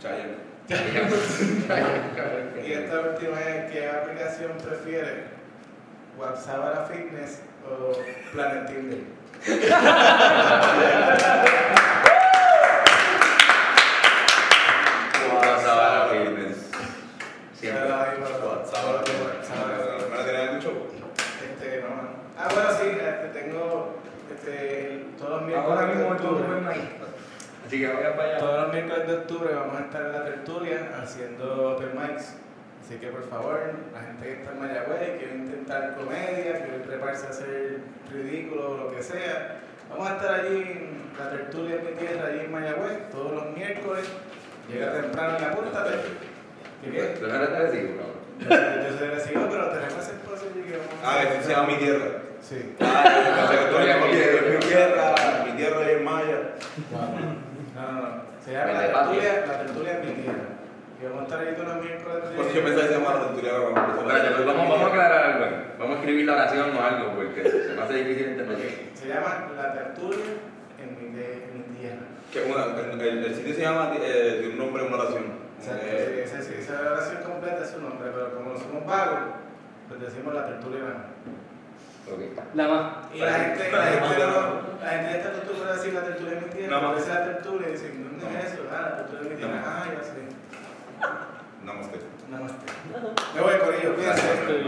Chayanne. 0.00 0.46
Y 2.66 2.72
esta 2.72 3.00
última 3.00 3.40
es, 3.40 3.70
¿qué 3.70 3.88
aplicación 3.88 4.52
prefiere? 4.58 5.24
¿WhatsApp 6.18 6.60
para 6.60 6.86
fitness 6.86 7.42
o 7.64 7.92
Planet 8.32 8.66
Tinder? 8.66 8.98
¿Me 20.10 20.16
la 20.16 20.24
tenés 20.26 20.52
mucho? 20.52 20.72
Este, 21.42 21.80
no, 21.80 21.88
no. 21.88 22.08
Ah, 22.38 22.48
bueno, 22.52 22.70
sí, 22.70 22.98
este, 23.00 23.40
tengo 23.40 23.96
este, 24.30 25.06
todos 25.18 25.30
los 25.30 25.42
miércoles 25.42 25.70
Ahora 25.70 25.86
de 25.86 25.94
mismo 25.94 26.14
es 26.14 26.78
Así 27.66 27.80
que 27.80 27.88
vaya 27.88 28.14
para 28.14 28.28
allá. 28.28 28.38
Todos 28.38 28.62
los 28.62 28.72
miércoles 28.72 29.06
de 29.06 29.14
octubre 29.14 29.54
vamos 29.54 29.80
a 29.80 29.84
estar 29.84 30.02
en 30.02 30.12
la 30.12 30.24
tertulia 30.24 30.90
haciendo 31.02 31.72
open 31.72 31.90
mics. 31.94 32.34
Así 32.84 32.96
que 32.98 33.08
por 33.08 33.28
favor, 33.28 33.58
la 33.92 34.00
gente 34.02 34.26
que 34.26 34.32
está 34.34 34.52
en 34.52 34.60
Mayagüez, 34.60 35.18
quiere 35.18 35.34
intentar 35.34 35.96
comedia, 35.96 36.62
quiere 36.62 36.78
prepararse 36.86 37.26
a 37.26 37.30
hacer 37.30 37.80
ridículo 38.12 38.70
o 38.72 38.76
lo 38.76 38.94
que 38.94 39.02
sea. 39.02 39.60
Vamos 39.90 40.10
a 40.10 40.16
estar 40.16 40.40
allí 40.40 40.62
en 40.62 41.02
la 41.18 41.30
tertulia 41.30 41.76
en 41.76 41.86
mi 41.86 41.92
tierra, 41.92 42.28
allí 42.28 42.40
en 42.40 42.52
Mayagüez, 42.52 43.10
todos 43.10 43.32
los 43.32 43.56
miércoles. 43.56 44.06
Llega 44.68 44.92
temprano 44.92 45.38
y 45.40 45.44
apúntate. 45.44 46.25
¿Qué? 46.92 47.02
¿Tú 47.20 47.26
no 47.26 47.34
eres 47.34 47.72
decir, 47.72 47.96
cabrón? 47.96 48.16
Yo 48.38 48.98
soy, 48.98 49.08
yo 49.08 49.14
recibo, 49.14 49.48
pero 49.50 49.68
tenemos 49.70 49.98
espacio 50.08 50.48
que 50.54 50.76
vamos 50.76 51.04
a 51.04 51.10
Ah, 51.10 51.22
este 51.22 51.42
se 51.44 51.50
llama 51.52 51.68
Mi 51.68 51.76
Tierra. 51.76 52.08
Sí. 52.42 52.76
Ah, 52.80 53.48
yo 53.70 53.76
que 53.78 53.82
eres 53.82 53.96
mi- 53.96 54.52
mi 54.54 54.58
tierra, 54.60 55.14
mi 55.46 55.52
tierra 55.52 55.80
y 55.82 55.94
en 55.96 56.04
Maya. 56.04 56.38
No, 56.92 57.82
no, 57.82 57.92
no. 57.92 58.08
Se 58.44 58.52
llama 58.52 58.72
la 58.72 58.80
tertulia, 58.86 59.44
la 59.46 59.58
tertulia 59.64 59.92
en 59.92 60.00
mi 60.06 60.22
tierra. 60.22 60.44
Y 61.00 61.04
vamos 61.04 61.20
a 61.20 61.24
estar 61.24 61.54
todos 61.56 61.68
los 61.76 61.84
miércoles. 61.84 62.30
de- 62.30 62.36
Porque 62.36 62.54
yo 62.54 62.62
pensaba 62.64 62.82
que 62.82 62.88
se 62.88 62.98
llamaba 62.98 63.18
la 63.20 63.26
tertulia 63.26 63.52
pues 63.52 64.46
vamos, 64.46 64.68
vamos 64.68 64.80
a 64.82 64.86
aclarar 64.86 65.24
algo. 65.32 65.46
Vamos 65.78 65.96
a 65.96 65.98
escribir 66.00 66.26
la 66.26 66.32
oración 66.34 66.76
o 66.76 66.82
algo 66.82 67.14
porque 67.16 67.42
se 67.50 67.74
me 67.74 67.82
hace 67.82 67.94
difícil 67.94 68.26
entender. 68.28 68.70
Se 68.94 69.08
llama 69.08 69.48
La 69.56 69.72
Tertulia 69.74 70.24
en 70.80 70.88
mi, 70.96 71.12
tierra. 71.80 72.04
Que 72.32 72.40
una- 72.42 73.04
el, 73.04 73.34
sitio 73.34 73.54
se 73.54 73.60
llama, 73.60 73.92
eh, 74.00 74.36
tiene 74.40 74.52
un 74.54 74.58
nombre, 74.58 74.84
una 74.84 74.96
oración. 74.96 75.45
Eh, 75.74 76.24
sí, 76.26 76.36
esa, 76.36 76.42
sí, 76.42 76.54
esa 76.60 76.80
oración 76.92 77.22
completa 77.22 77.64
es 77.64 77.70
su 77.70 77.80
nombre, 77.80 78.10
pero 78.12 78.34
como 78.34 78.52
no 78.52 78.58
somos 78.58 78.86
vagos, 78.86 79.18
pues 79.88 80.00
decimos 80.00 80.34
La 80.34 80.46
Tertulia 80.46 80.80
nada 80.80 80.94
más. 80.94 81.06
Ok. 82.06 82.20
La 82.54 82.68
más. 82.68 82.86
Y 83.14 83.18
la 83.18 83.32
gente, 83.32 83.72
la 83.72 83.82
gente, 83.82 84.26
no- 84.26 84.84
la 84.84 84.90
gente 84.90 85.16
está 85.18 85.28
acostumbrada 85.30 85.72
a 85.74 85.76
decir 85.76 85.92
La 85.94 86.02
Tertulia 86.04 86.38
en 86.38 86.44
mi 86.44 86.50
tierra, 86.50 86.70
Nada 86.76 86.82
más. 86.82 86.92
pero 86.92 87.04
esa 87.04 87.12
es 87.12 87.18
la 87.18 87.32
tertulia 87.34 87.68
y 87.68 87.72
dicen, 87.72 88.18
¿dónde 88.20 88.38
es 88.38 88.44
eso? 88.52 88.62
Ah, 88.70 88.80
La 88.90 88.96
Tertulia 88.98 89.22
en 89.22 89.28
mi 89.30 89.36
tierra. 89.36 89.62
Ah, 89.66 89.84
ya 89.86 90.02
sé. 90.04 90.20
Namaste. 91.64 91.98
Namaste. 92.30 92.66
Me 93.34 93.40
voy, 93.40 93.58
Corillo, 93.58 93.94
cuídense. 93.96 94.22
Vamos. 94.26 94.66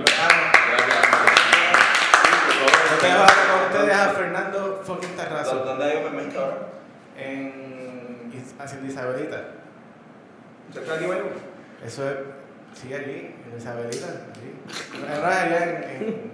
Yo 2.91 2.97
te 2.99 3.07
dejo 3.07 3.19
ahora 3.19 3.35
con 3.53 3.61
ustedes 3.77 3.97
a 3.97 4.09
Fernando 4.11 4.83
fucking 4.85 5.17
Tarrazo. 5.17 5.57
¿Dónde 5.65 5.85
hay 5.85 5.97
un 6.05 6.37
ahora? 6.37 6.57
En 7.17 8.33
Hacienda 8.59 8.89
Isabelita. 8.89 9.41
¿Cerca 10.73 10.91
de 10.93 10.97
aquí, 10.97 11.07
Guayo? 11.07 11.23
Eso 11.85 12.09
es. 12.11 12.17
Sí, 12.75 12.93
allí, 12.95 13.35
en 13.51 13.59
Isabelita. 13.59 14.07
Allí. 14.07 15.01
No, 15.01 15.21
no, 15.21 15.27
allá 15.27 15.65
en, 15.65 16.33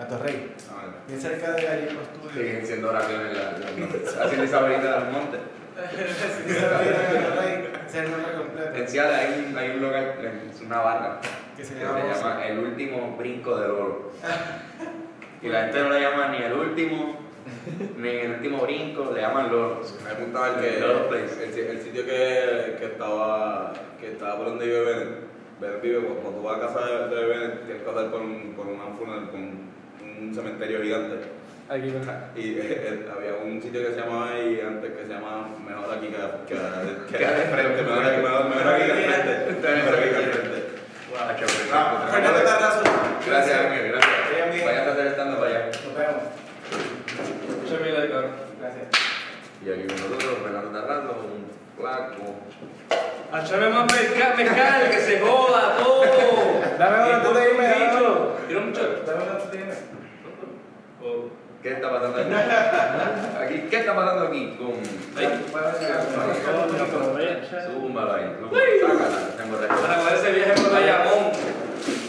en 0.00 0.22
Rey. 0.22 0.54
Ah. 0.70 0.86
Bien 1.06 1.20
cerca 1.20 1.52
de 1.52 1.68
allí 1.68 1.84
los 1.94 2.02
estudios. 2.02 2.32
Siguen 2.34 2.66
siendo 2.66 2.88
oraciones 2.90 3.36
la, 3.36 3.42
la, 3.58 4.24
haciendo 4.24 4.44
esa 4.44 4.60
varita 4.60 4.82
de 4.82 5.00
los 5.04 5.12
montes. 5.12 5.40
Hacienda 5.76 6.50
Isabelita, 6.58 7.12
Gato 7.12 7.40
Rey. 7.42 7.68
Ese 7.86 7.98
es 7.98 8.04
el 8.04 8.10
nombre 8.10 8.32
completo. 8.34 8.74
En 8.74 8.88
Seattle 8.88 9.14
hay, 9.16 9.46
un- 9.50 9.58
hay 9.58 9.70
un 9.70 9.80
lugar, 9.82 10.18
es 10.54 10.60
una 10.62 10.78
barra, 10.78 11.20
Que 11.56 11.64
se 11.64 11.74
que 11.74 11.80
llama 11.80 12.00
se 12.14 12.20
llama 12.22 12.46
El 12.46 12.58
Último 12.58 13.16
Brinco 13.16 13.56
de 13.56 13.68
Lolo. 13.68 14.12
Y 15.42 15.48
la 15.48 15.62
gente 15.64 15.82
no 15.82 15.88
le 15.90 16.00
llama 16.02 16.28
ni 16.28 16.36
el 16.42 16.52
último, 16.52 17.18
ni 17.98 18.08
el 18.08 18.30
último 18.32 18.62
brinco, 18.62 19.10
le 19.14 19.20
llaman 19.20 19.50
Lolo. 19.50 19.80
Me 20.04 20.24
gustaba 20.24 20.48
el 20.48 20.54
que 20.60 20.78
el, 20.78 21.52
si- 21.54 21.60
el 21.60 21.80
sitio 21.80 22.04
que, 22.04 22.76
que 22.78 22.84
estaba 22.86 23.72
que 24.00 24.12
estaba 24.12 24.36
por 24.36 24.46
donde 24.46 24.66
vive 24.66 24.80
Bennett. 24.84 25.08
Bennett 25.60 25.82
vive 25.82 25.98
cuando 26.00 26.30
tú 26.40 26.42
vas 26.42 26.56
a 26.56 26.60
casa 26.66 26.86
de, 27.08 27.24
Bennett 27.26 27.64
tienes 27.66 27.82
que 27.82 27.88
pasar 27.90 28.10
por 28.10 28.20
un, 28.20 28.54
por 28.56 28.66
una 28.66 28.84
funeral 28.98 29.30
con 29.30 29.40
un 29.40 30.34
cementerio 30.34 30.82
gigante. 30.82 31.16
Aquí, 31.68 31.90
¿verdad? 31.90 32.30
Y 32.34 32.54
eh, 32.58 33.06
había 33.14 33.34
un 33.44 33.60
sitio 33.62 33.80
que 33.86 33.94
se 33.94 34.00
llamaba 34.00 34.30
ahí 34.32 34.60
antes 34.66 34.90
que 34.92 35.02
se 35.06 35.12
llamaba 35.12 35.48
Mejor 35.64 35.94
aquí 35.94 36.06
que, 36.08 36.16
que, 36.54 36.60
que, 37.12 37.16
Que 37.18 37.24
de 37.26 37.42
frente. 37.46 37.82
Mejor 37.82 38.04
aquí, 38.04 38.22
mejor, 38.22 38.48
mejor 38.48 38.74
aquí 38.74 38.84
que 38.86 38.92
al 38.92 38.98
frente. 39.04 39.68
Mejor 39.76 39.94
aquí 39.94 40.08
que 40.08 40.16
al 40.16 40.24
frente. 40.32 40.60
Ah, 41.16 41.36
Ah. 41.72 42.08
Fernando 42.10 42.40
Tarrazo. 42.42 42.82
Gracias, 43.26 43.66
amigo, 43.66 43.84
gracias. 43.92 44.64
Vayan 44.64 44.88
a 44.88 44.92
hacer 44.92 45.06
estando 45.08 45.38
para 45.38 45.50
allá. 45.50 45.66
Nos 45.66 45.94
vemos. 45.96 47.39
Y 49.62 49.70
aquí 49.70 49.86
con 49.86 49.96
nosotros, 49.96 50.38
Fernando 50.42 50.70
Tarrazo, 50.70 51.16
un 51.20 51.44
flaco. 51.76 52.34
Achame 53.30 53.68
más 53.68 53.92
mezcal, 53.92 54.36
mezcal, 54.36 54.90
que 54.90 55.00
se 55.00 55.20
joda 55.20 55.76
todo. 55.76 56.02
Dame 56.78 56.96
uno 57.04 57.14
antes 57.14 57.34
de 57.34 57.50
irme, 57.50 57.68
dame 57.68 57.96
uno. 57.98 58.30
¿Tienes 58.48 58.64
mucho? 58.66 59.02
Dame 59.06 59.22
una 59.22 59.32
antes 59.32 59.50
de 59.50 59.58
irme. 59.58 59.74
¿Qué 61.62 61.72
está 61.72 61.90
pasando 61.90 62.16
aquí? 62.16 62.30
aquí? 63.38 63.68
¿Qué 63.68 63.76
está 63.76 63.94
pasando 63.94 64.26
aquí? 64.28 64.56
Con... 64.58 64.72
Zúmbalo 67.66 68.12
ahí. 68.14 68.24
Sácala, 68.80 69.36
tengo. 69.36 69.56
Para 69.58 69.96
coger 69.98 70.14
ese 70.14 70.32
viaje 70.32 70.52
por 70.52 70.72
Bayamón. 70.72 71.32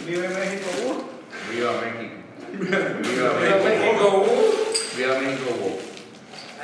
Vive 0.05 0.25
en 0.25 0.33
México. 0.33 0.69
Uh. 0.85 1.51
Viva 1.51 1.71
México. 1.81 2.15
Viva 2.53 3.31
Pero 3.41 3.55
México. 3.57 3.65
México, 3.65 4.05
uh. 4.25 4.97
Viva 4.97 5.13
México. 5.19 5.90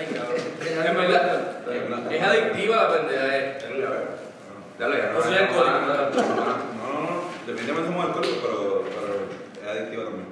Ay, 0.07 0.13
cabrón. 0.15 0.87
En 0.87 0.97
verdad, 0.97 2.11
es 2.11 2.23
adictiva 2.23 2.75
la 2.75 2.91
pendeja 2.93 3.37
esta. 3.37 3.67
Dale, 4.79 4.97
ya 4.97 5.11
No 5.11 5.21
soy 5.21 5.35
alcohólico, 5.35 5.79
no. 5.79 5.87
No, 5.87 7.01
no. 7.01 7.21
Definitivamente 7.47 7.89
somos 7.89 8.05
alcohólicos, 8.05 8.37
pero, 8.41 8.83
pero 8.83 9.63
es 9.63 9.77
adictivo 9.77 10.03
también. 10.03 10.27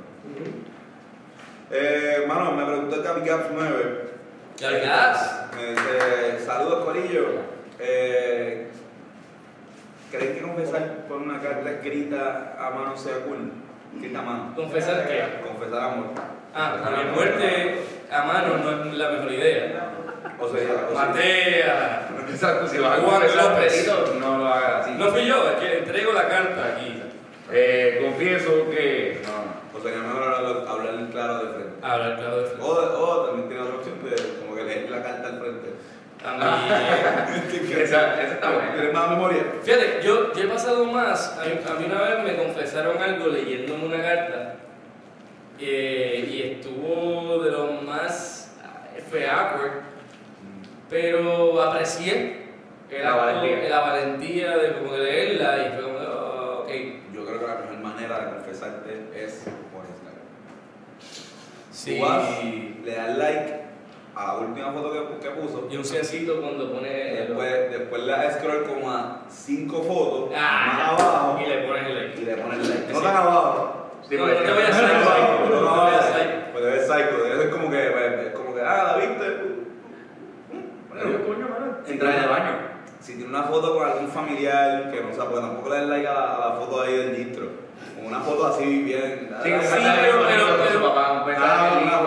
Eh, 1.72 2.26
mano, 2.28 2.52
me 2.52 2.66
preguntó 2.66 3.02
Gaps 3.02 3.48
9. 3.54 4.10
¿Ya 4.58 4.72
le 4.72 4.82
quedas? 4.82 5.48
Me 5.56 5.72
dice, 5.72 6.46
saludos 6.46 6.86
Corillo. 6.86 7.26
Eh, 7.80 8.68
¿Creen 10.12 10.36
que 10.36 10.42
confesar 10.42 11.08
por 11.08 11.18
una 11.18 11.42
carta 11.42 11.72
escrita 11.72 12.56
a 12.60 12.70
mano 12.70 12.96
sea 12.96 13.16
cool? 13.26 13.52
Escrita 13.96 14.20
a 14.20 14.22
mano. 14.22 14.54
¿Confesar 14.56 15.08
qué? 15.08 15.24
Confesar 15.46 15.84
amor. 15.84 16.06
Ah, 16.54 16.78
porque 16.84 17.04
muerte 17.12 17.80
a 18.12 18.24
mano 18.24 18.58
no 18.58 18.90
es 18.90 18.94
la 18.98 19.10
mejor 19.10 19.32
idea. 19.32 19.92
O 20.40 20.50
sea, 20.50 20.88
o 20.90 20.94
Matea. 20.94 22.10
Exacto, 22.30 22.68
si 22.68 22.78
vas 22.78 23.00
a 23.00 23.02
Juan 23.02 23.22
López. 23.22 23.88
no 24.20 24.38
lo 24.38 24.48
hagas 24.48 24.82
así. 24.82 24.96
No 24.98 25.08
fui 25.10 25.26
yo, 25.26 25.50
es 25.50 25.56
que 25.56 25.78
entrego 25.80 26.12
la 26.12 26.28
carta 26.28 26.76
aquí. 26.76 27.02
Eh, 27.52 28.02
confieso 28.04 28.70
que... 28.70 29.22
o 29.74 29.80
sea, 29.80 29.92
que 29.92 29.98
es 29.98 30.04
mejor 30.04 30.24
hablar, 30.24 30.68
hablar 30.68 31.10
claro 31.12 31.46
de 31.46 31.54
frente. 31.54 31.86
Hablar 31.86 32.18
claro 32.18 32.38
de 32.40 32.46
frente. 32.48 32.64
O, 32.64 32.70
o 32.70 33.26
también 33.26 33.48
tiene 33.48 33.64
otra 33.64 33.76
opción 33.76 34.04
de 34.04 34.40
como 34.40 34.56
que 34.56 34.64
leer 34.64 34.90
la 34.90 35.04
carta 35.04 35.28
al 35.28 35.40
frente. 35.40 35.74
También. 36.22 36.52
Esa, 37.82 38.22
esa 38.22 38.34
está 38.34 38.52
buena. 38.52 38.74
¿Tienes 38.74 38.94
más 38.94 39.10
memoria? 39.12 39.44
Fíjate, 39.62 40.00
yo, 40.04 40.34
yo 40.34 40.44
he 40.44 40.48
pasado 40.48 40.86
más. 40.86 41.38
A 41.38 41.46
mí, 41.46 41.52
a 41.52 41.80
mí 41.80 41.86
una 41.86 42.02
vez 42.02 42.24
me 42.24 42.36
confesaron 42.36 43.02
algo 43.02 43.28
leyéndome 43.28 43.86
una 43.86 44.02
carta 44.02 44.56
eh, 45.60 46.30
y 46.32 46.42
estuvo 46.54 47.42
de 47.44 47.52
lo 47.52 47.82
más. 47.82 48.56
eh, 48.96 49.04
fue 49.10 49.28
awkward, 49.30 49.82
pero 50.90 51.62
aprecié 51.62 52.46
el 52.90 53.04
La 53.04 53.12
acto- 53.14 53.26
valentía. 53.26 53.70
la 53.70 53.80
valentía 53.80 54.58
de 54.58 54.74
como 54.74 54.94
de 54.94 55.04
leerla 55.04 55.68
y 55.68 55.72
fue 55.74 55.84
como, 55.84 55.98
oh, 55.98 56.60
ok. 56.64 56.70
Yo 57.14 57.26
creo 57.26 57.40
que 57.40 57.48
la 57.48 57.56
mejor 57.56 57.78
manera 57.80 58.20
de 58.20 58.30
confesarte 58.36 59.10
es 59.16 59.44
por 59.74 59.84
Instagram. 59.86 60.26
Sí. 61.72 61.98
Tú 62.00 62.06
vas, 62.06 62.44
le 62.84 62.96
das 62.96 63.18
like 63.18 63.54
a 64.16 64.28
la 64.28 64.34
última 64.40 64.72
foto 64.72 64.92
que, 64.92 65.20
que 65.20 65.30
puso. 65.36 65.68
Y 65.70 65.76
un 65.78 65.84
ciencito 65.86 66.40
cuando 66.42 66.72
pone. 66.72 67.12
el- 67.20 67.28
Después, 67.28 67.72
después 67.72 68.04
le 68.04 68.12
das 68.12 68.36
scroll 68.36 68.64
como 68.66 68.90
a 68.92 69.22
cinco 69.30 69.82
fotos 69.84 70.32
Ah, 70.36 70.90
más 70.94 71.02
abajo 71.02 71.40
y 71.44 71.50
le 71.50 71.58
pones 71.68 71.86
el 71.88 71.96
like. 71.96 72.22
y 72.22 72.26
le 72.26 72.36
pones 72.38 72.70
like. 72.70 72.94
No 72.94 73.02
tan 73.02 73.16
abajo. 73.18 73.85
Sí, 74.10 74.16
no, 74.18 74.28
no 74.28 74.34
te 74.36 74.52
vayas 74.52 74.78
a 74.78 74.82
No, 74.82 74.88
psycho. 74.88 75.50
no, 75.50 75.62
No 75.62 75.74
te 75.74 75.92
vayas 75.92 76.06
a 76.06 76.10
no, 76.10 76.16
psycho. 76.16 76.32
Pues 76.54 76.64
debe 76.66 76.80
ser 76.80 76.88
psycho, 76.88 77.24
debe 77.24 77.38
ser 77.42 77.50
como 77.52 77.72
que, 77.72 77.78
pues, 77.92 78.34
como 78.34 78.56
que, 78.56 78.62
ah, 78.62 78.84
la 78.92 79.06
viste. 79.06 79.56
Entrar 81.88 82.16
en 82.16 82.24
el 82.24 82.30
baño. 82.30 82.52
Si 83.00 83.14
tiene 83.16 83.30
una 83.30 83.44
foto 83.44 83.76
con 83.76 83.88
algún 83.88 84.08
familiar 84.08 84.90
que 84.92 85.02
no 85.02 85.14
sabe, 85.14 85.30
pues 85.32 85.42
tampoco 85.42 85.70
le 85.70 85.76
des 85.82 85.90
like 85.90 86.08
a 86.08 86.14
la, 86.14 86.36
a 86.36 86.40
la 86.50 86.56
foto 86.56 86.82
ahí 86.82 86.96
del 86.98 87.16
distro. 87.16 87.46
Una 88.04 88.20
foto 88.22 88.48
así 88.48 88.64
bien. 88.84 89.30
Sí, 89.44 89.52
ah, 89.54 89.60
pero- 90.02 90.26
pero- 90.28 90.58
con 90.58 90.68
su 90.68 90.74
pero- 90.74 90.82
papá, 90.94 91.26
Ah, 91.38 91.80
una, 91.84 92.02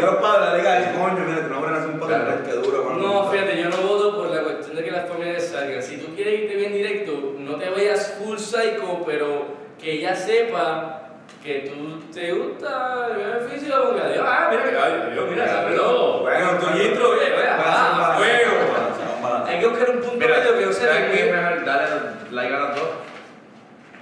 los 0.00 0.16
padres, 0.16 0.52
le 0.52 0.58
diga, 0.58 0.92
coño, 0.92 1.24
mira, 1.26 1.42
tu 1.42 1.52
nombre 1.52 1.72
nace 1.72 1.88
un 1.88 1.98
padre 2.00 2.14
Claro. 2.24 2.42
que 2.44 2.52
duro. 2.52 2.94
No, 2.98 3.30
fíjate, 3.30 3.60
yo 3.62 3.68
no 3.68 3.76
voto 3.78 4.16
por 4.16 4.30
la 4.34 4.42
cuestión 4.42 4.76
de 4.76 4.84
que 4.84 4.90
las 4.90 5.08
familias 5.08 5.44
salgan. 5.48 5.82
Si 5.82 5.96
tú 5.98 6.14
quieres 6.14 6.40
irte 6.42 6.56
bien 6.56 6.72
directo, 6.72 7.34
no 7.38 7.56
te 7.56 7.68
vayas 7.70 8.18
full 8.22 8.38
psycho, 8.38 9.02
pero 9.04 9.46
que 9.78 9.92
ella 9.92 10.14
sepa 10.14 11.07
que 11.42 11.70
tú 11.70 12.00
te 12.12 12.32
gusta 12.32 13.08
el 13.14 13.48
físico, 13.48 13.76
porque 13.84 14.02
adiós, 14.02 14.26
ah, 14.28 14.48
mira, 14.50 14.84
ay, 14.84 15.12
Dios, 15.12 15.26
mira, 15.30 15.64
pelota. 15.64 16.22
Bueno, 16.22 16.58
tu 16.58 16.78
intro, 16.78 17.10
oye, 17.10 17.32
ah, 17.48 18.14
fuego. 18.18 19.44
Hay 19.46 19.60
que 19.60 19.66
buscar 19.66 19.90
un 19.90 20.00
punto 20.00 20.16
medio 20.18 20.58
que 20.58 20.66
no 20.66 20.72
sea 20.72 20.88
¿sabes 20.92 21.10
qué 21.10 21.18
es 21.20 21.24
que 21.26 21.32
mejor? 21.32 21.64
Dale 21.64 21.86
like 22.32 22.54
a 22.54 22.58
las 22.58 22.74
dos. 22.74 22.88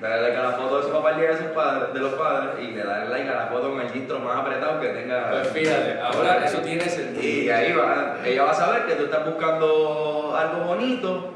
Dale 0.01 0.23
like 0.23 0.37
a 0.37 0.43
la 0.43 0.51
foto 0.53 0.79
de 0.79 0.83
su 0.83 0.91
papá 0.91 1.13
y 1.13 1.21
de, 1.21 1.37
sus 1.37 1.47
padres, 1.47 1.95
de 1.95 2.01
los 2.01 2.13
padres 2.15 2.51
y 2.61 2.73
le 2.73 2.83
dale 2.85 3.09
like 3.09 3.29
a 3.31 3.35
la 3.35 3.47
foto 3.47 3.71
con 3.71 3.81
el 3.81 3.97
intro 3.97 4.19
más 4.19 4.39
apretado 4.39 4.81
que 4.81 4.89
tenga. 4.89 5.31
Pues 5.31 5.49
fíjate, 5.49 6.01
ahora 6.01 6.45
eso 6.45 6.59
tiene 6.59 6.85
Y 6.85 6.89
sentido. 6.89 7.55
ahí 7.55 7.73
va, 7.73 8.17
ella 8.25 8.45
va 8.45 8.51
a 8.51 8.55
saber 8.55 8.87
que 8.87 8.95
tú 8.95 9.05
estás 9.05 9.25
buscando 9.25 10.35
algo 10.37 10.65
bonito 10.65 11.33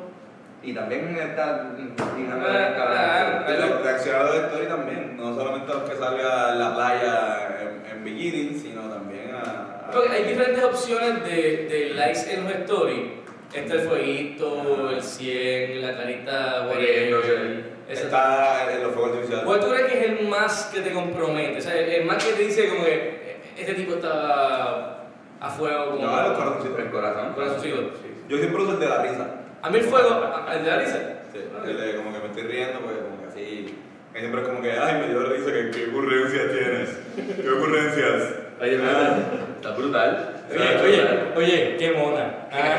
y 0.63 0.73
también 0.75 1.17
el 1.17 1.31
Ah, 2.33 3.45
reaccionar 3.83 4.23
a 4.27 4.31
la 4.31 4.47
story 4.49 4.67
también, 4.67 5.17
no 5.17 5.35
solamente 5.35 5.71
a 5.73 5.75
los 5.77 5.91
que 5.91 5.97
salga 5.97 6.53
en 6.53 6.59
la 6.59 6.75
playa 6.75 7.49
en, 7.61 7.91
en 7.99 8.05
bikini, 8.05 8.59
sino 8.59 8.83
también 8.83 9.35
a... 9.35 9.87
a- 9.89 9.91
Porque 9.91 10.13
hay 10.13 10.25
diferentes 10.25 10.63
opciones 10.65 11.25
de, 11.25 11.67
de 11.69 11.95
likes 11.95 12.33
en 12.33 12.45
los 12.45 12.53
stories. 12.55 13.11
Está 13.53 13.75
el 13.75 13.81
fueguito, 13.81 14.91
el 14.91 15.03
100, 15.03 15.83
la 15.83 15.97
carita, 15.97 16.67
whatever. 16.69 17.71
Está 17.89 18.73
en 18.73 18.83
los 18.85 18.93
fuegos 18.93 19.11
artificiales. 19.13 19.45
¿Cuál 19.45 19.61
tú 19.61 19.67
crees 19.71 19.87
que 19.93 19.99
es 19.99 20.21
el 20.21 20.29
más 20.29 20.71
que 20.73 20.81
te 20.81 20.93
compromete? 20.93 21.59
O 21.59 21.61
sea, 21.61 21.75
el, 21.77 21.89
el 21.91 22.05
más 22.05 22.25
que 22.25 22.33
te 22.35 22.43
dice 22.45 22.69
como 22.69 22.85
que 22.85 22.93
eh, 22.95 23.41
este 23.59 23.75
tipo 23.75 23.95
está 23.95 24.99
a 25.41 25.51
fuego 25.51 25.91
como... 25.97 26.07
No, 26.07 26.23
los 26.29 26.39
corazoncitos. 26.39 26.79
El 26.79 26.91
corazón. 26.91 27.33
corazoncito. 27.35 27.91
Yo 28.29 28.37
siempre 28.39 28.63
uso 28.63 28.75
el 28.75 28.81
de 28.81 28.89
la 28.89 29.03
risa. 29.03 29.27
A 29.63 29.71
mí 29.71 29.79
el 29.79 29.85
fuego, 29.85 30.25
el 30.53 30.65
de 30.65 30.71
la 30.71 30.79
risa. 30.79 30.99
Sí, 31.33 31.39
el 31.65 31.77
de 31.81 31.97
como 31.97 32.13
que 32.13 32.19
me 32.19 32.27
estoy 32.27 32.43
riendo, 32.43 32.81
pues 32.81 32.97
como 32.97 33.21
que 33.23 33.29
así. 33.29 33.79
que 34.13 34.19
siempre 34.19 34.41
es 34.43 34.49
como 34.49 34.63
que, 34.63 34.73
ay, 34.73 35.01
me 35.01 35.09
dio 35.09 35.23
risa, 35.25 35.53
que 35.53 35.71
qué 35.71 35.91
ocurrencias 35.91 36.47
tienes. 36.53 36.99
¿Qué 37.43 37.49
ocurrencias? 37.51 38.35
Oye, 38.61 38.79
mira, 38.79 39.19
está 39.57 39.71
brutal. 39.73 40.35
Oye, 40.51 40.81
oye, 40.83 41.33
oye, 41.37 41.77
qué 41.79 41.93
mona. 41.93 42.49
Ah, 42.51 42.79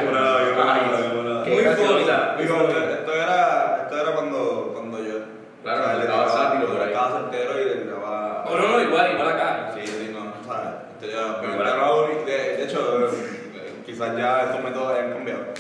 qué 1.46 1.52
Muy 1.52 1.64
graciosa. 1.64 2.36
Y 2.40 2.48
como 2.48 2.68
que 2.68 2.74
esto 2.74 3.14
era, 3.14 3.80
esto 3.84 4.02
era 4.02 4.12
cuando, 4.14 4.72
cuando 4.74 5.04
yo 5.04 5.16
Claro, 5.64 5.82
o 5.82 5.86
sea, 5.86 5.94
le 5.96 6.02
estaba 6.02 6.28
sátiro 6.30 6.82
ahí. 6.82 6.88
Estaba 6.88 7.12
soltero 7.12 7.62
y 7.62 7.66
le 7.66 7.76
tiraba. 7.76 8.46
O 8.46 8.58
no, 8.58 8.68
no, 8.68 8.82
igual, 8.82 9.12
igual 9.14 9.30
acá. 9.30 9.72
Sí, 9.76 9.86
sí, 9.86 10.12
no, 10.12 10.34
o 10.42 10.44
sea, 10.44 10.84
esto 10.94 11.06
ya. 11.06 11.40
Pero 11.40 11.54
pero 11.54 11.58
para- 11.58 11.76
no, 11.76 12.26
de, 12.26 12.58
de 12.58 12.64
hecho, 12.64 13.06
eh, 13.06 13.74
quizás 13.86 14.18
ya 14.18 14.44
estos 14.46 14.64
métodos 14.64 14.98
hayan 14.98 15.14
cambiado. 15.14 15.51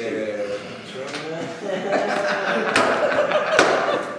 Eh, 0.00 0.44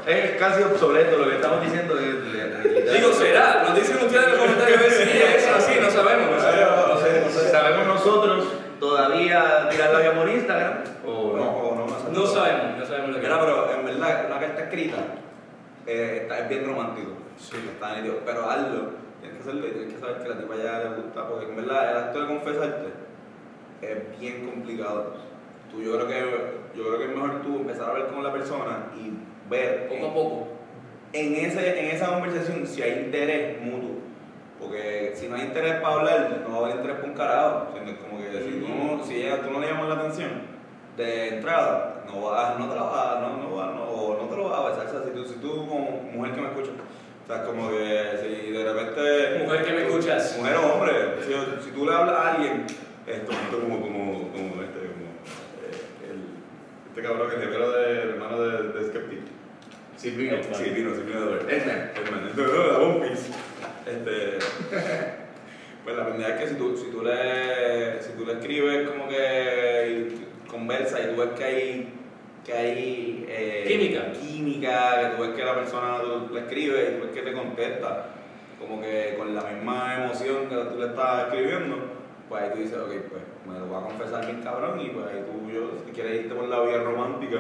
Es 0.06 0.32
casi 0.40 0.64
obsoleto 0.64 1.18
lo 1.20 1.30
que 1.30 1.36
estamos 1.36 1.62
diciendo. 1.64 1.94
de- 1.96 2.14
de- 2.14 2.82
de- 2.84 2.94
Digo, 2.98 3.14
será. 3.14 3.64
Nos 3.64 3.76
dicen 3.76 3.98
ustedes 3.98 4.26
en 4.26 4.32
los 4.32 4.40
comentarios 4.40 4.80
a 4.80 4.82
ver 4.82 4.92
si 4.92 5.18
es 5.18 5.48
así, 5.48 5.80
no 5.80 5.90
sabemos. 5.92 6.32
no 6.32 6.40
sé, 6.40 6.48
no 6.66 6.98
sé, 7.00 7.22
no 7.26 7.30
sé. 7.30 7.50
¿Sabemos 7.52 7.86
nosotros 7.88 8.46
todavía 8.80 9.68
tirar 9.70 9.94
labia 9.94 10.14
por 10.16 10.28
Instagram? 10.28 10.84
O 11.06 11.12
¿O 11.12 11.38
no, 11.38 11.44
no? 11.44 11.52
o 11.52 11.76
no, 11.76 11.86
no, 11.88 12.10
No 12.12 12.26
sabemos, 12.26 12.78
no 12.80 12.86
sabemos 12.86 13.10
lo 13.10 13.16
que 13.18 13.22
Mira, 13.22 13.40
pero 13.40 13.72
en 13.72 13.86
verdad, 13.86 14.26
una 14.28 14.40
carta 14.40 14.64
escrita 14.64 14.98
eh, 15.86 16.20
está, 16.24 16.40
es 16.40 16.50
bien 16.50 16.66
romántico. 16.66 17.12
Sí. 17.38 17.58
Está 17.72 17.96
nítido. 17.96 18.16
Pero 18.26 18.50
hazlo. 18.50 18.90
Tienes 19.22 19.38
que 19.38 19.42
hacerlo 19.44 19.68
y 19.68 19.72
tienes 19.72 19.94
que 19.94 20.00
saber 20.00 20.18
que 20.18 20.26
a 20.26 20.30
la 20.30 20.38
tipa 20.40 20.56
ya 20.56 20.80
le 20.80 21.02
gusta. 21.02 21.28
Porque 21.28 21.46
en 21.46 21.56
verdad, 21.56 21.92
el 21.92 21.98
acto 21.98 22.22
de 22.22 22.28
confesarte 22.28 22.88
es 23.84 24.20
bien 24.20 24.50
complicado. 24.50 25.14
Tú, 25.72 25.82
yo, 25.82 25.94
creo 25.94 26.08
que, 26.08 26.78
yo 26.78 26.84
creo 26.88 26.98
que 26.98 27.04
es 27.06 27.10
mejor 27.12 27.42
tú 27.42 27.58
empezar 27.58 27.86
a 27.86 27.92
hablar 27.92 28.08
con 28.08 28.24
la 28.24 28.32
persona 28.34 28.88
y 28.98 29.12
ver 29.50 29.88
Poco 29.90 30.08
a 30.08 30.14
poco. 30.14 30.48
en, 31.14 31.36
ese, 31.36 31.80
en 31.80 31.96
esa 31.96 32.08
conversación 32.10 32.66
si 32.68 32.82
hay 32.82 33.00
interés 33.06 33.62
mutuo. 33.62 34.00
Porque 34.60 35.14
si 35.16 35.28
no 35.28 35.36
hay 35.36 35.44
interés 35.44 35.76
para 35.76 35.96
hablar, 35.96 36.42
no 36.48 36.52
va 36.52 36.58
a 36.58 36.64
haber 36.66 36.76
interés 36.78 36.98
por 37.00 37.10
un 37.10 37.16
carajo. 37.16 37.68
Como 37.68 38.20
que 38.22 38.44
si, 38.44 38.60
tú 38.60 38.68
no, 38.68 39.04
si 39.06 39.16
ella, 39.22 39.42
tú 39.42 39.52
no 39.52 39.60
le 39.62 39.68
llamas 39.68 39.88
la 39.90 39.96
atención 39.96 40.30
de 40.98 41.36
entrada, 41.36 42.04
no, 42.08 42.22
vas, 42.24 42.60
no 42.60 42.68
te 42.68 42.76
la 42.76 42.82
vas, 42.84 43.22
no, 43.22 43.38
no, 43.38 43.56
vas- 43.56 43.74
no, 43.74 44.18
no 44.22 44.28
te 44.28 44.36
lo 44.36 44.50
vas 44.50 44.60
a 44.60 44.70
besar. 44.70 44.88
O 44.88 44.90
sea, 44.92 45.04
si 45.04 45.12
tú, 45.12 45.24
si 45.26 45.36
tú 45.40 45.66
como 45.68 46.02
mujer 46.14 46.34
que 46.36 46.42
me 46.42 46.48
escuchas, 46.50 46.74
o 47.24 47.28
sea, 47.28 47.44
como 47.46 47.70
que 47.70 48.18
si 48.22 48.52
de 48.52 48.74
repente... 48.74 49.44
Mujer 49.46 49.64
que 49.66 49.72
me 49.72 49.86
escuchas. 49.88 50.36
Mujer 50.38 50.56
o 50.58 50.74
hombre, 50.74 50.92
si, 51.22 51.64
si 51.64 51.72
tú 51.72 51.86
le 51.86 51.94
hablas 51.94 52.16
a 52.16 52.32
alguien, 52.34 52.66
esto, 53.08 53.32
esto 53.32 53.60
como, 53.62 53.80
como, 53.82 54.28
como 54.34 54.62
este, 54.62 54.89
este 56.90 57.02
cabrón, 57.02 57.32
el 57.32 57.40
gemelo 57.42 57.72
de 57.72 58.00
hermano 58.02 58.42
de, 58.42 58.80
de 58.80 58.90
Skeptic. 58.90 59.20
Silvino. 59.96 60.38
Sí, 60.54 60.70
Vino, 60.70 60.96
sí, 60.96 61.02
Vino 61.06 61.26
de. 61.26 61.42
Entonces, 61.42 62.38
no, 62.38 62.68
la 62.68 62.80
One 62.80 63.08
Piece. 63.08 63.32
Este, 63.86 64.40
pues 65.84 65.98
la 65.98 66.06
pendeja 66.08 66.36
es 66.36 66.40
que 66.42 66.48
si 66.48 66.56
tú, 66.56 66.78
si 66.78 66.90
tú 66.90 67.04
le, 67.04 68.02
si 68.02 68.14
tú 68.14 68.26
le 68.26 68.34
escribes 68.34 68.88
como 68.88 69.10
que 69.10 70.08
conversa 70.50 71.02
y 71.02 71.14
tú 71.14 71.22
ves 71.22 71.30
que 71.38 71.44
hay, 71.44 71.94
que 72.46 72.54
hay 72.54 73.26
eh, 73.28 73.66
Química. 73.68 74.12
química, 74.14 75.00
que 75.02 75.16
tú 75.18 75.22
ves 75.24 75.32
que 75.36 75.44
la 75.44 75.56
persona 75.56 75.98
tú 76.02 76.34
le 76.34 76.42
escribe 76.42 76.82
y 76.82 77.00
tú 77.00 77.06
ves 77.06 77.16
que 77.16 77.22
te 77.22 77.34
contesta, 77.34 78.06
como 78.58 78.82
que 78.82 79.16
con 79.18 79.36
la 79.36 79.44
misma 79.44 80.04
emoción 80.06 80.48
que 80.48 80.56
tú 80.56 80.80
le 80.80 80.88
estás 80.88 81.26
escribiendo, 81.28 81.78
pues 82.30 82.44
ahí 82.44 82.50
tú 82.54 82.60
dices, 82.60 82.78
ok, 82.78 82.94
pues 83.10 83.22
me 83.48 83.60
lo 83.60 83.66
voy 83.66 83.82
a 83.82 83.86
confesar 83.88 84.26
bien 84.26 84.42
cabrón 84.44 84.80
y 84.80 84.90
pues 84.90 85.06
ahí 85.08 85.24
tú, 85.26 85.52
yo, 85.52 85.72
si 85.86 85.92
quieres 85.92 86.22
irte 86.22 86.36
por 86.36 86.48
la 86.48 86.62
vía 86.62 86.78
romántica, 86.84 87.40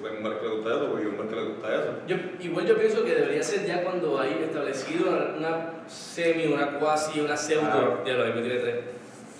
porque 0.00 0.14
hay 0.16 0.20
un 0.20 0.26
hombre 0.26 0.40
que 0.40 0.48
le 0.48 0.54
gusta 0.56 0.70
eso, 0.70 0.86
porque 0.88 1.02
hay 1.02 1.06
un 1.08 1.20
hombre 1.20 1.28
que 1.28 1.42
le 1.42 1.48
gusta 1.50 1.74
eso. 1.74 1.90
Yo, 2.06 2.16
igual 2.40 2.66
yo 2.66 2.76
pienso 2.78 3.04
que 3.04 3.14
debería 3.14 3.42
ser 3.42 3.66
ya 3.66 3.82
cuando 3.82 4.18
hay 4.18 4.40
establecido 4.42 5.10
una, 5.10 5.36
una 5.36 5.70
semi, 5.86 6.46
una 6.46 6.78
cuasi, 6.78 7.20
una 7.20 7.36
pseudo, 7.36 7.70
Claro. 7.70 8.02
ya 8.06 8.12
lo 8.14 8.32
tiene 8.32 8.58
tres, 8.58 8.74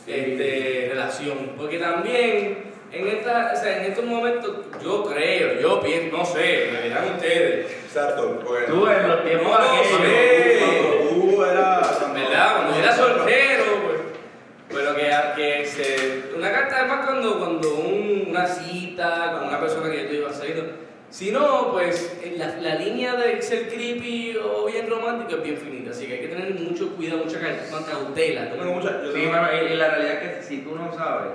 este, 0.07 0.89
relación. 0.91 1.39
Porque 1.57 1.79
también 1.79 2.59
en, 2.93 3.09
esta, 3.09 3.53
o 3.55 3.57
sea, 3.57 3.79
en 3.85 3.91
estos 3.91 4.05
momentos, 4.05 4.57
yo 4.83 5.05
creo, 5.05 5.61
yo 5.61 5.81
pienso, 5.81 6.17
no 6.17 6.25
sé, 6.25 6.69
me 6.73 6.83
dirán 6.83 7.15
ustedes, 7.15 7.73
Exacto. 7.87 8.41
porque- 8.47 8.67
Tú 8.67 8.87
en 8.87 9.09
los 9.09 9.25
tiempos 9.25 9.49
No, 9.49 9.55
aquellos. 9.55 9.87
sí. 9.87 10.59
Cuando 10.61 11.09
tú 11.33 11.45
eras. 11.45 12.13
¿verdad? 12.15 12.57
Cuando 12.57 12.73
yo 12.77 12.83
era 12.83 12.97
soltero, 12.97 13.65
pues, 13.71 13.74
pero 14.75 14.95
que, 14.95 15.11
que 15.37 15.67
se, 15.67 16.37
una 16.37 16.51
carta 16.53 16.77
además 16.81 17.07
cuando, 17.07 17.39
cuando 17.39 17.75
un- 17.77 18.27
una 18.31 18.47
cita 18.47 19.37
con 19.39 19.49
una 19.49 19.61
persona 19.61 19.91
que 19.91 20.05
tú 20.05 20.15
ibas 20.15 20.37
saliendo. 20.37 20.65
Si 21.11 21.31
no, 21.31 21.71
pues 21.73 22.19
en 22.25 22.39
la, 22.41 22.57
la 22.57 22.75
línea 22.75 23.15
de 23.15 23.41
ser 23.41 23.69
creepy 23.69 24.37
o 24.37 24.67
bien 24.67 24.91
romántico 24.91 25.37
es 25.39 25.43
bien 25.45 25.57
finita, 25.59 25.91
así 25.93 26.07
que 26.07 26.15
hay 26.15 26.21
que 26.23 26.29
tener 26.29 26.55
mucho 26.55 26.97
cuidado, 26.97 27.25
mucha 27.25 27.39
ca- 27.39 27.87
cautela. 27.89 28.49
Yo 28.51 28.57
tengo 28.57 28.73
mucha. 28.75 29.01
Yo 29.03 29.13
Sí, 29.13 29.21
tengo- 29.23 29.37
y, 29.69 29.73
y 29.73 29.77
la 29.77 29.89
realidad 29.91 30.23
es 30.23 30.37
que 30.39 30.43
si 30.43 30.59
tú 30.63 30.75
no 30.75 30.93
sabes, 30.93 31.35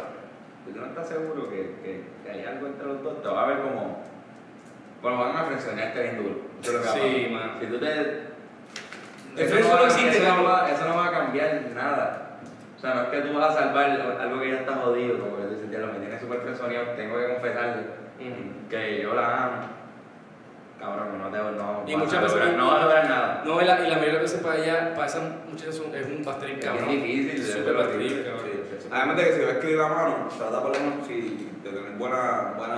si 0.67 0.73
tú 0.73 0.79
no 0.81 0.87
estás 0.87 1.07
seguro 1.07 1.49
que, 1.49 1.75
que, 1.81 2.01
que 2.25 2.29
hay 2.31 2.43
algo 2.45 2.67
entre 2.67 2.87
los 2.87 3.01
dos, 3.01 3.21
te 3.23 3.29
va 3.29 3.43
a 3.43 3.47
ver 3.47 3.59
como. 3.61 4.03
Bueno, 5.01 5.17
van 5.17 5.37
a 5.37 5.45
frencionarte 5.45 6.01
bien 6.03 6.17
duro. 6.17 6.41
Eso 6.61 6.71
es 6.71 6.75
lo 6.77 6.81
que 6.83 6.89
a 6.89 6.91
Sí, 7.01 7.27
mano. 7.31 7.53
Si 7.61 7.65
tú 7.67 7.79
te. 7.79 8.29
Eso, 9.37 9.59
no 9.61 9.69
va, 9.69 9.75
no 9.79 9.85
existe, 9.85 10.17
eso, 10.17 10.27
no 10.27 10.37
¿no? 10.37 10.43
va, 10.43 10.69
eso 10.71 10.85
no 10.89 10.95
va 10.97 11.07
a 11.07 11.11
cambiar 11.11 11.61
nada. 11.73 12.28
O 12.80 12.82
sea, 12.82 12.93
no 12.95 13.01
es 13.03 13.07
que 13.09 13.21
tú 13.21 13.38
vas 13.38 13.51
a 13.55 13.59
salvar 13.59 13.89
algo 13.91 14.39
que 14.39 14.51
ya 14.51 14.59
está 14.59 14.75
jodido, 14.75 15.19
como 15.19 15.36
que 15.36 15.43
tú 15.43 15.49
dices, 15.55 15.69
ya 15.69 15.80
lo 15.80 15.88
me 15.88 15.99
tiene 15.99 16.17
súper 16.17 16.39
frenzoneado, 16.39 16.86
tengo 16.95 17.17
que 17.19 17.27
confesarle 17.27 17.82
Ujú. 18.19 18.69
que 18.69 19.01
yo 19.01 19.13
la 19.13 19.43
amo. 19.43 19.57
Cabrón, 20.80 21.19
no 21.21 21.27
te 21.27 21.38
no, 21.57 21.84
Y 21.86 21.93
vas 21.93 22.05
muchas 22.05 22.21
veces- 22.23 22.38
lograr- 22.39 22.57
no 22.57 22.67
vas 22.71 22.80
a 22.80 22.86
lograr 22.86 23.09
nada. 23.09 23.41
No, 23.43 23.61
y 23.61 23.65
la, 23.65 23.80
y 23.86 23.89
la 23.89 23.95
mayoría 23.97 24.13
de 24.13 24.19
veces 24.21 24.41
para 24.41 24.55
allá, 24.55 24.93
para 24.95 25.07
esas 25.07 25.23
muchachas 25.49 25.75
es 25.75 26.05
un 26.05 26.23
Es 26.57 26.65
cabrón. 26.65 26.89
difícil, 26.89 27.30
Es 27.32 27.49
es 27.49 27.53
súper 27.53 27.97
difícil. 27.97 28.23
cabrón. 28.23 28.45
Sí. 28.80 28.88
Además 28.89 29.17
de 29.17 29.23
que 29.25 29.34
si 29.34 29.41
va 29.41 29.47
a 29.49 29.51
escribir 29.51 29.82
a 29.82 29.88
mano, 29.89 30.15
trata 30.38 30.61
por 30.61 30.71
lo 30.77 30.80
menos 30.80 31.05
si, 31.05 31.51
de 31.63 31.69
tener 31.69 31.91
buena. 31.97 32.53
buena 32.57 32.77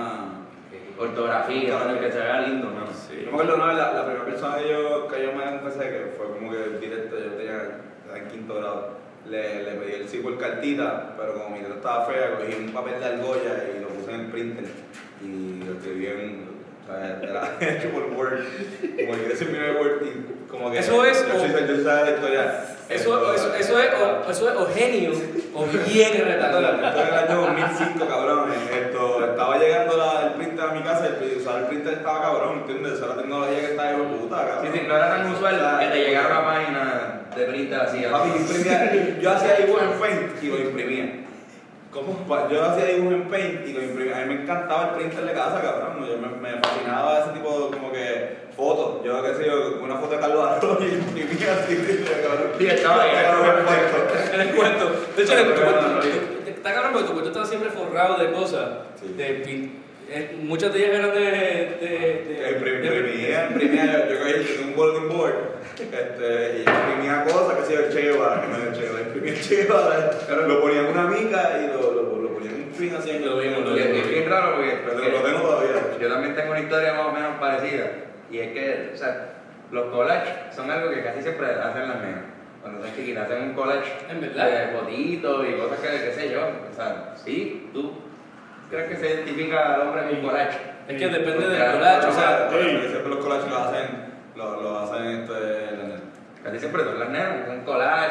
Ortografía, 0.98 1.78
Claro. 1.80 2.00
que 2.00 2.12
se 2.12 2.18
vea 2.18 2.40
lindo, 2.42 2.66
¿no? 2.70 2.84
Yo 2.86 3.22
me 3.24 3.28
acuerdo 3.28 3.56
vez, 3.68 3.76
la, 3.76 3.92
la 3.92 4.04
primera 4.04 4.24
persona 4.24 4.56
que 4.58 4.68
yo, 4.70 5.08
que 5.08 5.22
yo 5.24 5.32
me 5.32 5.44
confesé, 5.60 5.88
que 5.90 6.12
fue 6.16 6.26
como 6.26 6.50
que 6.50 6.78
directo, 6.80 7.16
yo 7.18 7.30
tenía 7.32 7.78
en 8.14 8.28
quinto 8.28 8.54
grado, 8.56 8.90
le, 9.28 9.62
le 9.62 9.70
pedí 9.72 9.92
el 10.02 10.08
sí 10.08 10.18
por 10.18 10.38
cartita, 10.38 11.14
pero 11.16 11.34
como 11.34 11.50
mi 11.50 11.60
letra 11.60 11.76
estaba 11.76 12.06
fea, 12.06 12.36
cogí 12.36 12.54
un 12.54 12.72
papel 12.72 13.00
de 13.00 13.06
argolla 13.06 13.64
y 13.76 13.80
lo 13.80 13.88
puse 13.88 14.12
en 14.12 14.20
el 14.20 14.26
printer 14.26 14.64
y 15.22 15.64
lo 15.64 15.72
escribí 15.74 16.06
en, 16.06 16.48
o 16.82 16.86
sea, 16.86 17.20
era 17.22 17.56
hecho 17.60 17.90
por 17.90 18.04
Word, 18.12 18.44
como 18.80 19.18
que 19.18 19.32
ese 19.32 19.44
es 19.44 19.50
mi 19.50 19.58
Word 19.58 20.02
y 20.02 20.50
como 20.50 20.70
que... 20.70 20.78
Eso 20.78 21.04
es, 21.04 21.26
Yo 21.26 21.34
yo 21.34 21.76
soy 21.76 21.84
la 21.84 22.10
historia. 22.10 22.64
Eso, 22.94 23.34
eso, 23.34 23.54
eso, 23.54 23.78
es, 23.80 23.88
o, 23.94 24.30
eso 24.30 24.48
es 24.50 24.56
o 24.56 24.66
genio 24.74 25.10
o 25.54 25.64
bien 25.64 26.12
Esto 26.12 26.24
retardado. 26.24 26.60
era 26.78 27.08
el 27.24 27.30
año 27.30 27.40
2005, 27.42 28.06
cabrón. 28.06 28.52
Esto, 28.72 29.24
estaba 29.24 29.58
llegando 29.58 29.96
la, 29.96 30.22
el 30.26 30.30
printer 30.34 30.64
a 30.64 30.72
mi 30.72 30.82
casa 30.82 31.08
y 31.20 31.38
usar 31.38 31.58
el 31.60 31.66
printer 31.66 31.94
estaba 31.94 32.22
cabrón, 32.22 32.58
¿entiendes? 32.60 32.92
Esa 32.94 33.04
era 33.06 33.14
la 33.16 33.22
tecnología 33.22 33.60
que 33.60 33.66
estaba 33.66 33.88
de 33.90 33.96
puta, 33.98 34.36
Sí, 34.40 34.46
cabrón. 34.48 34.72
sí, 34.72 34.80
no 34.88 34.96
era 34.96 35.08
tan 35.08 35.32
usual 35.32 35.78
que 35.80 35.86
te 35.86 36.04
llegara 36.04 36.28
una 36.38 36.44
página 36.46 37.20
de 37.36 37.44
printer 37.46 37.80
así. 37.80 38.02
Papi, 38.10 38.28
yo 38.30 38.36
imprimía, 38.36 39.18
yo 39.20 39.30
hacía 39.32 39.54
dibujo 39.56 39.80
en 39.80 40.00
Paint 40.00 40.42
y 40.42 40.46
lo 40.48 40.58
imprimía. 40.58 41.18
Pa- 42.26 42.48
Yo 42.48 42.64
hacía 42.64 42.86
dibujos 42.86 43.12
en 43.12 43.28
Paint 43.28 43.68
y 43.68 43.72
lo 43.74 43.82
imprimía. 43.82 44.16
A 44.16 44.20
mí 44.24 44.34
me 44.34 44.42
encantaba 44.42 44.84
el 44.84 44.90
printer 44.96 45.26
de 45.26 45.32
casa, 45.34 45.60
cabrón. 45.60 46.06
Yo 46.08 46.16
me, 46.16 46.28
me 46.40 46.58
fascinaba 46.58 47.20
ese 47.20 47.30
tipo 47.32 47.68
de 47.70 47.76
como 47.76 47.91
que 48.62 48.68
fotos. 48.68 49.04
Yo 49.04 49.22
qué 49.22 49.34
sé 49.34 49.46
yo, 49.46 49.78
una 49.82 49.96
foto 49.96 50.14
de 50.14 50.20
Carlos 50.20 50.44
Arroyo 50.48 50.86
y 50.86 50.94
imprimía 50.94 51.52
así, 51.54 51.76
cabrón. 52.22 52.52
Sí, 52.58 52.66
estaba 52.66 53.02
ahí. 53.02 53.10
El 54.40 54.48
cuento. 54.54 54.90
De 55.16 55.22
hecho, 55.22 55.38
el 55.38 55.44
cuento. 55.54 56.00
Está 56.46 56.74
cabrón 56.74 56.92
porque 56.92 57.06
tu 57.08 57.12
cuento 57.12 57.30
estaba 57.30 57.46
siempre 57.46 57.70
forrado 57.70 58.16
de 58.22 58.32
cosas. 58.32 58.68
De 59.16 59.70
eh, 60.14 60.36
muchas 60.42 60.72
de 60.74 60.78
ellas 60.84 60.98
eran 60.98 61.14
de. 61.14 61.20
de, 61.20 61.28
de- 61.80 62.58
Imprim- 62.58 62.80
de- 62.82 62.96
Imprimía, 62.98 63.46
imprimía, 63.50 64.08
yo, 64.10 64.18
tenía 64.18 64.66
un 64.66 64.76
bulletin 64.76 65.08
board 65.08 65.34
este, 65.80 66.58
y 66.58 66.60
imprimía 66.68 67.24
cosas 67.24 67.54
que 67.56 67.62
hacía 67.62 67.78
el 67.86 67.92
Che 67.92 68.00
Guevara, 68.02 68.42
que 68.42 68.48
no 68.48 68.56
era 68.56 68.66
el 68.66 68.72
Che 68.74 68.82
Guevara, 68.82 69.00
imprimía 69.06 69.32
el 69.32 69.40
Che 69.40 69.56
Guevara, 69.56 70.10
lo 70.46 70.60
ponía 70.60 70.80
en 70.80 70.86
una 70.86 71.04
mica 71.06 71.58
y 71.64 71.66
lo, 71.68 71.92
lo, 71.92 72.16
lo 72.20 72.28
ponía 72.34 72.50
en 72.50 72.56
un 72.56 72.68
print 72.76 72.94
así 72.98 73.18
Lo 73.20 73.38
vimos, 73.38 73.60
lo 73.64 73.74
Y 73.74 73.80
es, 73.80 74.08
bien 74.10 74.28
raro 74.28 74.56
porque, 74.56 74.76
Pero 74.84 74.98
lo 75.08 75.22
tengo 75.22 75.38
todavía. 75.40 75.72
yo 75.98 76.08
también 76.12 76.34
tengo 76.36 76.50
una 76.50 76.60
historia 76.60 76.92
más 76.92 77.06
o 77.06 77.12
menos 77.12 77.40
parecida. 77.40 77.90
Y 78.32 78.38
es 78.38 78.52
que, 78.52 78.90
o 78.94 78.96
sea, 78.96 79.28
los 79.70 79.92
collages 79.92 80.54
son 80.56 80.70
algo 80.70 80.90
que 80.90 81.02
casi 81.02 81.20
siempre 81.20 81.46
hacen 81.46 81.88
las 81.88 82.00
nenas. 82.00 82.22
Cuando 82.62 82.80
son 82.80 82.96
chiquitas, 82.96 83.24
hacen 83.24 83.42
un 83.42 83.54
collage 83.54 83.92
¿En 84.08 84.20
verdad? 84.20 84.46
de 84.46 84.78
fotitos 84.78 85.46
y 85.48 85.52
cosas 85.52 85.78
que, 85.80 85.88
qué 85.88 86.12
sé 86.12 86.30
yo. 86.32 86.40
O 86.40 86.74
sea, 86.74 87.12
sí, 87.16 87.68
tú 87.74 87.92
crees 88.70 88.88
que 88.88 88.96
se 88.96 89.14
identifica 89.14 89.74
al 89.74 89.80
hombre 89.82 90.04
con 90.04 90.16
un 90.16 90.22
collage. 90.22 90.58
Es 90.88 90.98
que 90.98 91.08
depende 91.08 91.48
del 91.48 91.72
collage, 91.72 92.06
o 92.06 92.12
sea. 92.12 92.48
porque 92.48 92.88
siempre 92.88 93.10
los 93.10 93.24
collages 93.24 93.50
lo 93.50 93.58
hacen, 93.58 93.88
lo, 94.34 94.62
lo 94.62 94.78
hacen 94.78 95.06
este. 95.06 95.91
Casi 96.42 96.58
siempre 96.58 96.82
son 96.82 96.98
las 96.98 97.08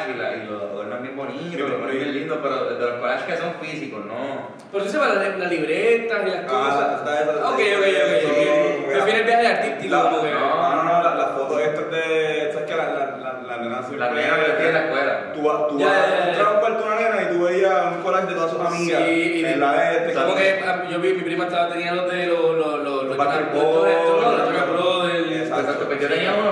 y, 0.08 0.18
la, 0.18 0.36
y 0.38 0.48
lo 0.48 0.56
adornan 0.62 1.04
bien 1.04 1.18
bonito, 1.18 1.68
lo 1.68 1.80
ponen 1.80 1.98
bien 1.98 2.14
lindo, 2.14 2.40
pero 2.42 2.64
de 2.64 2.80
los 2.80 3.00
collages 3.02 3.24
que 3.26 3.36
son 3.38 3.54
físicos, 3.62 4.06
no. 4.06 4.52
Pero 4.72 4.84
eso 4.86 4.94
se 4.94 4.98
va 5.00 5.10
la, 5.10 5.36
la 5.38 5.46
libreta 5.48 6.22
y 6.26 6.30
las 6.30 6.46
Ah, 6.46 6.48
cosas. 6.48 7.00
está 7.00 7.22
esa- 7.24 7.50
Ok, 7.50 7.60
ok, 7.60 7.86
ok. 7.86 8.92
el 9.20 9.24
viaje 9.26 9.48
artístico 9.48 9.96
La- 9.96 10.10
que. 10.22 10.32
No, 10.32 10.76
no, 10.76 10.84
no, 10.84 11.04
la, 11.04 11.16
la 11.16 11.26
foto 11.36 11.60
esta 11.60 11.82
es 11.82 11.92
de. 11.92 12.50
¿Sabes 12.54 12.70
qué? 12.70 12.78
La, 12.78 12.86
la, 12.88 13.18
la, 13.18 13.42
la 13.46 13.58
nena 13.58 13.78
siempre. 13.84 14.00
Las 14.00 14.14
nenas 14.14 14.40
que 14.58 14.68
en 14.68 14.74
la 14.74 14.86
escuela. 14.86 15.34
Tú, 15.34 15.42
vas- 15.44 15.68
tú 15.68 15.78
Ya, 15.80 15.86
vas 15.88 15.96
ya, 15.96 16.02
ya, 16.08 16.16
a 16.16 16.20
ya. 16.26 16.28
entrar 16.32 16.48
a 16.48 16.52
un 16.52 16.60
cuarto 16.62 16.80
de 16.80 16.86
una 16.86 16.96
nena 17.02 17.22
y 17.24 17.36
tú 17.36 17.44
veías 17.44 17.96
un 17.98 18.02
collage 18.02 18.28
de 18.28 18.34
todas 18.36 18.52
sus 18.52 18.62
amigas. 18.62 19.02
Sí, 19.06 19.44
en 19.46 19.60
la 19.60 19.74
de 19.74 19.98
este. 19.98 20.14
como 20.14 20.36
que 20.36 20.64
ah, 20.66 20.84
yo 20.90 21.00
vi 21.00 21.14
mi 21.16 21.22
prima 21.24 21.44
estaba 21.46 21.68
tenía 21.70 21.92
los 21.94 22.10
de 22.10 22.26
los 22.28 22.56
los 22.56 22.84
los 22.86 23.18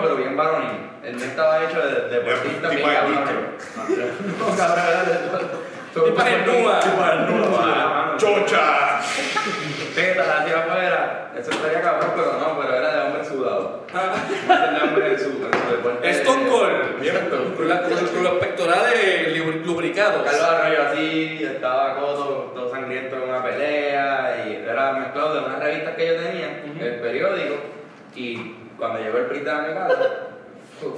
pues 0.02 0.09
todo. 5.32 5.40
todo- 5.94 6.06
Tipo 6.06 6.24
de 6.24 6.38
nua. 6.46 6.80
Tipo 6.80 7.02
de 7.04 7.16
nua. 7.32 7.60
Ah, 7.62 7.90
mano. 8.06 8.18
¡Chocha! 8.18 9.00
Tetas 9.96 10.28
hacia 10.28 10.60
afuera. 10.60 11.32
Eso 11.38 11.52
estaría 11.52 11.82
cabrón, 11.82 12.12
pero 12.16 12.34
no, 12.40 12.60
pero 12.60 12.76
era 12.76 12.94
de 12.96 13.02
hombre 13.08 13.26
sudado. 13.26 13.86
El 13.90 14.82
hombre 14.84 15.14
en 15.14 15.20
su, 15.20 15.40
deporte. 15.40 16.10
Stone 16.10 16.48
Cold. 16.50 17.02
Cierto. 17.02 17.56
Con, 17.56 17.68
los- 18.24 18.34
pectorales 18.40 19.36
lubri- 19.38 19.64
lubricados. 19.66 20.24
Carlos 20.24 20.44
Arroyo 20.44 20.84
así, 20.92 21.40
estaba 21.44 21.96
todo, 21.96 22.52
todo 22.54 22.70
sangriento 22.70 23.16
en 23.16 23.22
una 23.24 23.42
pelea 23.44 24.46
y 24.48 24.56
era 24.70 24.94
mezclado 24.94 25.34
de 25.36 25.40
unas 25.46 25.60
revistas 25.60 25.96
que 25.96 26.08
yo 26.08 26.16
tenía, 26.18 26.62
el 26.80 27.00
periódico, 27.00 27.56
y 28.16 28.56
cuando 28.78 29.00
llegó 29.00 29.18
el 29.20 29.26
print 29.26 29.48
a 29.48 29.62
mi 29.62 29.74
casa, 29.74 29.96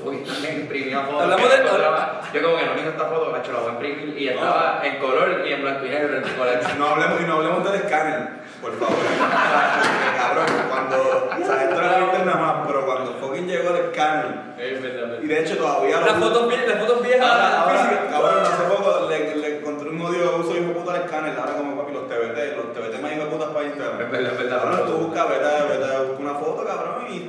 fui 0.03 0.17
también 0.23 0.61
imprimió 0.61 1.01
fotos. 1.03 1.21
Hablamos 1.23 1.49
de- 1.49 1.55
encontraba. 1.57 2.21
Yo 2.33 2.41
como 2.43 2.57
que 2.57 2.65
no 2.65 2.71
tengo 2.73 2.89
esta 2.91 3.05
foto, 3.05 3.31
macho, 3.31 3.51
la 3.51 3.59
voy 3.59 3.69
a 3.69 3.73
imprimir 3.73 4.17
y 4.21 4.27
estaba 4.29 4.81
en 4.83 4.97
color 4.99 5.43
y 5.47 5.53
en 5.53 5.61
blanco 5.61 5.85
y 5.85 5.89
negro 5.89 6.17
en 6.17 6.23
color. 6.23 6.59
No 6.77 6.85
hablemos, 6.87 7.21
y 7.21 7.25
no 7.25 7.33
hablemos 7.35 7.63
del 7.65 7.75
escáner, 7.81 8.29
por 8.61 8.77
favor. 8.79 8.95
Cabrón, 10.17 10.45
cuando. 10.69 10.97
O 11.41 11.45
sea, 11.45 11.63
esto 11.63 11.75
era 11.79 11.91
ahorita 11.99 12.25
nada 12.25 12.37
más, 12.37 12.67
pero 12.67 12.85
cuando 12.85 13.13
fucking 13.15 13.47
llegó 13.47 13.69
el 13.75 13.85
escáner. 13.85 14.51
Es 14.57 14.81
verdad, 14.81 15.17
Y 15.21 15.27
de 15.27 15.39
hecho 15.39 15.57
todavía 15.57 15.99
lo 15.99 16.05
Las 16.05 16.15
fotos, 16.17 16.47
vie- 16.53 16.65
las 16.67 16.79
fotos 16.79 17.01
viejas 17.01 17.27
Ahora, 17.31 18.07
cabrón, 18.11 18.43
hace 18.45 18.63
poco 18.63 19.07
le, 19.09 19.35
le 19.35 19.57
encontré 19.57 19.89
un 19.89 20.01
odio 20.01 20.37
uso 20.37 20.51
hijo 20.51 20.67
de 20.67 20.73
puta 20.75 20.93
al 20.93 21.01
escáner, 21.01 21.33
ahora 21.39 21.53
como 21.53 21.77
papi 21.81 21.93
los 21.93 22.07
TBT, 22.07 22.37
los 22.57 22.73
TBT 22.73 23.01
más 23.01 23.11
hijo 23.13 23.23
de 23.25 23.29
putas 23.31 23.49
para 23.49 23.65
Instagram. 23.65 24.01
Es 24.01 24.11
verdad, 24.11 24.31
es 24.33 24.37
verdad. 24.37 24.61
Cabrón, 24.61 24.85
tú 24.85 24.91
busca, 25.07 25.25
vete, 25.25 25.45
vete, 25.69 25.97
busca 26.05 26.21
una 26.21 26.33
foto, 26.35 26.65
cabrón, 26.65 27.05
y 27.09 27.19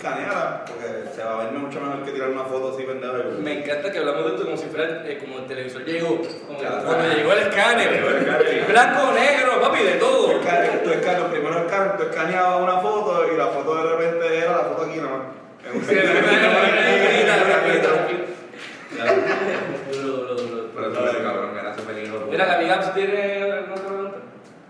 porque 0.66 1.08
se 1.14 1.22
va 1.24 1.34
a 1.34 1.44
ver 1.44 1.52
mucho 1.52 1.80
mejor 1.80 2.02
que 2.04 2.12
tirar 2.12 2.28
una 2.30 2.44
foto 2.44 2.72
así 2.74 2.82
pendeja. 2.84 3.14
y- 3.38 3.42
Me 3.42 3.58
encanta 3.62 3.90
que 3.92 3.98
hablamos 3.98 4.24
de 4.24 4.30
esto 4.32 4.44
como 4.44 4.56
si 4.56 4.66
fuera 4.66 5.02
eh, 5.06 5.18
como 5.18 5.38
el 5.38 5.46
televisor 5.46 5.84
llegó. 5.84 6.18
Como 6.46 6.58
Claro. 6.58 6.82
cuando 6.84 7.14
llegó 7.14 7.32
el 7.32 7.38
escáner. 7.40 7.92
El. 7.92 8.64
Blanco, 8.66 9.12
negro, 9.12 9.60
papi, 9.60 9.82
de 9.82 9.92
todo. 9.94 10.32
escáner, 10.40 10.82
tu 10.82 10.90
escáner, 10.90 11.26
primero 11.30 11.58
el 11.58 11.64
escáner, 11.66 11.96
tú 11.96 12.02
escaneabas 12.04 12.60
una 12.62 12.78
foto 12.78 13.24
y 13.32 13.36
la 13.36 13.46
foto 13.48 13.74
de 13.76 13.96
repente 13.96 14.38
era 14.38 14.52
la 14.52 14.64
foto 14.64 14.82
aquí 14.84 14.98
nomás. 15.00 15.22
En 15.62 15.76
un 15.78 15.86
Pero 20.74 20.90
eso 20.92 21.06
es 21.10 21.16
cabrón, 21.22 21.58
era 21.58 21.74
súper 21.76 21.94
lindo. 21.96 22.26
Mira, 22.30 22.44
Gaby 22.46 22.66
Gaps 22.66 22.94
tiene 22.94 23.42
alguna 23.42 23.74
otra 23.74 23.86
pregunta. 23.88 24.18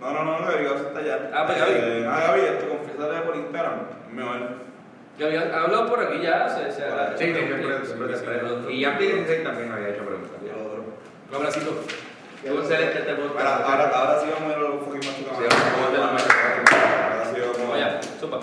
No, 0.00 0.12
no, 0.12 0.24
no, 0.24 0.46
Gaby 0.46 0.64
Gaby 0.64 0.80
está 0.86 0.98
allá. 0.98 1.30
Ah, 1.32 1.44
pues, 1.46 1.58
Gaby. 1.58 1.72
Eh, 1.74 2.06
ah, 2.08 2.20
Gaby, 2.28 2.40
esto 2.40 2.68
confiésale 2.68 3.20
por 3.22 3.36
Instagram. 3.36 3.72
Mejor. 4.12 4.38
Gaby 5.22 5.36
ha 5.36 5.62
hablado 5.62 5.86
por 5.88 6.00
aquí 6.00 6.20
ya. 6.20 6.48
Se, 6.48 6.70
se, 6.72 6.82
Sí, 7.16 7.32
sí, 7.32 7.86
siempre. 7.86 8.74
Y 8.74 8.80
ya 8.80 8.98
16 8.98 9.44
también 9.44 9.70
había 9.70 9.90
hecho 9.90 10.04
preguntas. 10.04 10.30
Un 11.30 11.36
abracito. 11.36 11.70
Excelente 12.44 12.98
este 12.98 13.14
podcast. 13.14 13.46
Ahora, 13.46 13.64
ahora, 13.64 13.88
ahora 13.94 14.20
sí 14.20 14.26
vamos 14.34 14.52
a 14.52 14.58
ir 14.58 14.64
a 14.64 14.68
los 14.68 14.80
fucking 14.82 14.98
machucados. 14.98 15.38
Sí, 15.38 15.44
vamos 15.46 15.86
a 15.86 15.90
ver 15.90 16.00
la 16.00 16.06
Ahora 16.06 17.24
sí 17.30 17.40
vamos 17.40 17.58
Vamos 17.58 17.72
a 17.72 17.76
allá, 17.76 18.00
sopa. 18.18 18.40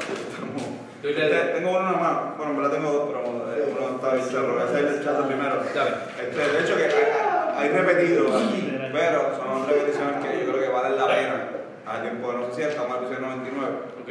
Este, 1.03 1.29
Tengo 1.59 1.69
uno 1.71 1.91
nomás. 1.91 2.37
Bueno, 2.37 2.51
en 2.51 2.57
verdad 2.57 2.71
tengo 2.71 2.91
dos, 2.91 3.09
pero 3.09 3.19
eh, 3.51 3.75
uno 3.75 3.95
está 3.95 4.13
bien 4.15 4.29
charro. 4.31 4.53
Voy 4.53 4.61
a 4.61 4.65
hacer 4.65 4.85
el 4.85 5.03
chat 5.03 5.27
primero. 5.27 5.61
Este, 5.61 6.39
de 6.39 6.59
hecho, 6.63 6.77
que 6.77 6.83
hay, 6.85 7.57
hay 7.57 7.69
repetido 7.69 8.37
aquí, 8.37 8.79
pero 8.93 9.35
son 9.35 9.67
repeticiones 9.67 10.25
que 10.25 10.45
yo 10.45 10.51
creo 10.53 10.63
que 10.63 10.69
valen 10.69 10.97
la 10.97 11.07
pena. 11.07 11.49
A 11.85 12.01
tiempo 12.01 12.31
de 12.31 12.37
no 12.37 12.49
sé 12.51 12.55
si 12.55 12.61
estamos 12.61 12.91
en 12.91 13.03
el 13.03 13.03
episodio 13.03 13.27
99. 13.27 13.75
Ok. 14.01 14.09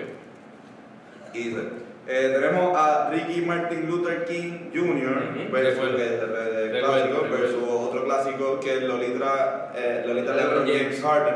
Y 1.33 1.39
dice, 1.49 1.88
eh, 2.09 2.31
tenemos 2.33 2.75
a 2.75 3.11
Ricky 3.11 3.43
Martin 3.43 3.87
Luther 3.87 4.25
King 4.25 4.71
Jr. 4.73 5.51
Versus, 5.53 5.75
recuerdo. 5.75 5.99
Recuerdo, 5.99 6.81
clásico, 6.81 7.21
recuerdo. 7.21 7.39
versus 7.39 7.63
otro 7.69 8.05
clásico 8.07 8.61
que 8.61 8.77
es 8.79 8.83
Lolita, 8.85 9.73
eh, 9.77 10.05
Lolita 10.07 10.35
LeBron 10.35 10.67
James. 10.67 11.03
Harden. 11.03 11.35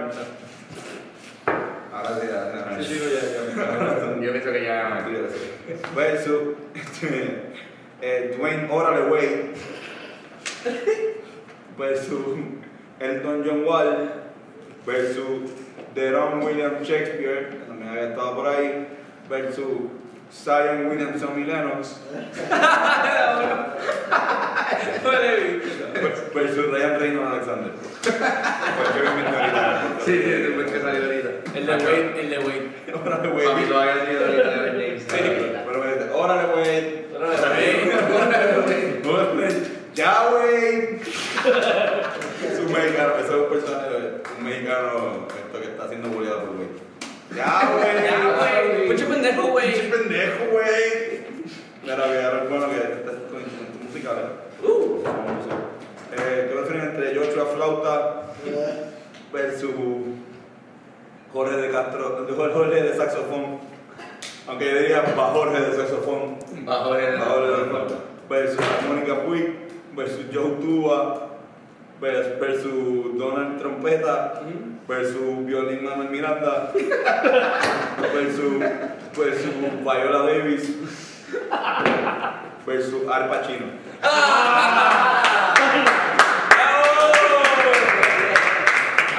Ahora 1.92 2.18
sí, 2.18 2.26
ya. 2.26 2.82
Sí, 2.82 2.94
sí, 2.94 3.00
ya, 3.12 3.54
ya. 3.54 4.20
Yo 4.22 4.32
pienso 4.32 4.50
que 4.50 4.64
ya. 4.64 5.06
Versus 5.94 6.42
eh, 8.00 8.34
Dwayne 8.38 8.68
Órale 8.70 9.10
Wade. 9.10 9.52
Versus 11.76 12.38
Elton 12.98 13.44
John 13.46 13.64
Wall. 13.66 14.10
Versus 14.86 15.50
Deron 15.94 16.42
William 16.42 16.82
Shakespeare, 16.82 17.50
que 17.50 17.56
también 17.66 17.90
había 17.90 18.08
estado 18.08 18.36
por 18.36 18.46
ahí. 18.46 18.88
Versus 19.28 19.90
Zion 20.32 20.86
Williamson 20.86 21.40
y 21.40 21.44
Lennox. 21.44 22.00
Versus 26.34 26.70
Ryan 26.70 26.98
Reynolds 26.98 27.32
Alexander. 27.32 27.72
El 28.02 28.92
que 28.92 29.00
me 29.02 29.10
inventé 29.10 29.36
ahorita. 29.36 29.82
Sí, 30.04 30.12
sí, 30.22 30.30
después 30.30 30.70
que 30.72 30.80
salió 30.80 31.04
ahorita. 31.04 31.30
El 31.54 31.66
de 31.66 31.72
Wade, 31.72 32.20
el 32.20 32.30
de 32.30 32.38
Wade. 32.38 32.70
Órale, 32.94 33.28
Papi, 33.28 33.46
Wade. 33.46 33.66
todavía 33.66 34.06
sido 34.06 34.24
ahorita 34.24 34.50
de 34.50 34.70
James. 34.70 35.02
Pero 35.08 35.78
me 35.78 35.86
dice, 35.92 36.10
órale, 36.12 36.44
Wade. 36.54 37.06
Wade. 37.12 37.92
No, 39.04 39.12
ya, 39.94 40.28
güey. 40.30 41.00
Es 42.50 42.58
un 42.58 42.72
mexicano, 42.72 43.12
ese 43.18 43.28
es 43.28 43.34
un 43.34 43.48
personaje, 43.50 43.88
un 44.38 44.44
mexicano 44.44 45.26
esto 45.28 45.60
que 45.60 45.66
está 45.66 45.88
siendo 45.88 46.08
bulleado 46.08 46.40
por 46.40 46.56
güey. 46.56 46.68
Ya, 47.34 47.70
güey. 47.72 48.04
Ya, 48.04 48.66
güey. 48.68 48.88
Mucho 48.88 49.08
pendejo, 49.08 49.42
güey. 49.48 49.72
Pinche 49.72 49.88
pendejo, 49.88 50.44
güey. 50.50 51.22
Mira, 51.82 51.96
que 51.96 52.24
ahora 52.24 52.42
es 52.44 52.50
bueno 52.50 52.70
que 52.70 52.76
estás 52.76 53.14
con 53.30 53.40
instrumentos 53.40 53.82
musicales. 53.82 54.24
Uh. 54.62 55.02
Eh, 56.14 56.52
¿Qué 56.68 56.78
entre 56.78 57.16
Joshua 57.16 57.46
Flauta 57.54 58.22
versus 59.32 59.70
Jorge 61.32 61.56
de 61.56 61.70
Castro, 61.70 62.26
Jorge 62.54 62.82
de 62.82 62.96
saxofón? 62.96 63.58
Aunque 64.46 64.70
yo 64.70 64.78
diría 64.78 65.02
va 65.18 65.28
Jorge 65.32 65.60
de 65.60 65.76
saxofón. 65.76 66.38
Bajo 66.64 66.90
Jorge 66.90 67.06
de 67.06 67.16
flauta. 67.16 67.94
Versus 68.28 68.60
Mónica 68.86 69.24
Puig, 69.24 69.54
versus 69.96 70.26
Joe 70.32 70.56
Tuba, 70.60 71.31
versus 72.02 73.14
Donald 73.18 73.62
Trompeta, 73.62 74.42
versus 74.88 75.46
Violín 75.46 75.84
Manuel 75.84 76.10
Miranda, 76.10 76.72
versus, 78.12 78.62
versus 79.14 79.54
Viola 79.84 80.26
Davis, 80.26 80.66
versus 82.66 83.08
Al 83.08 83.28
Pacino. 83.30 83.66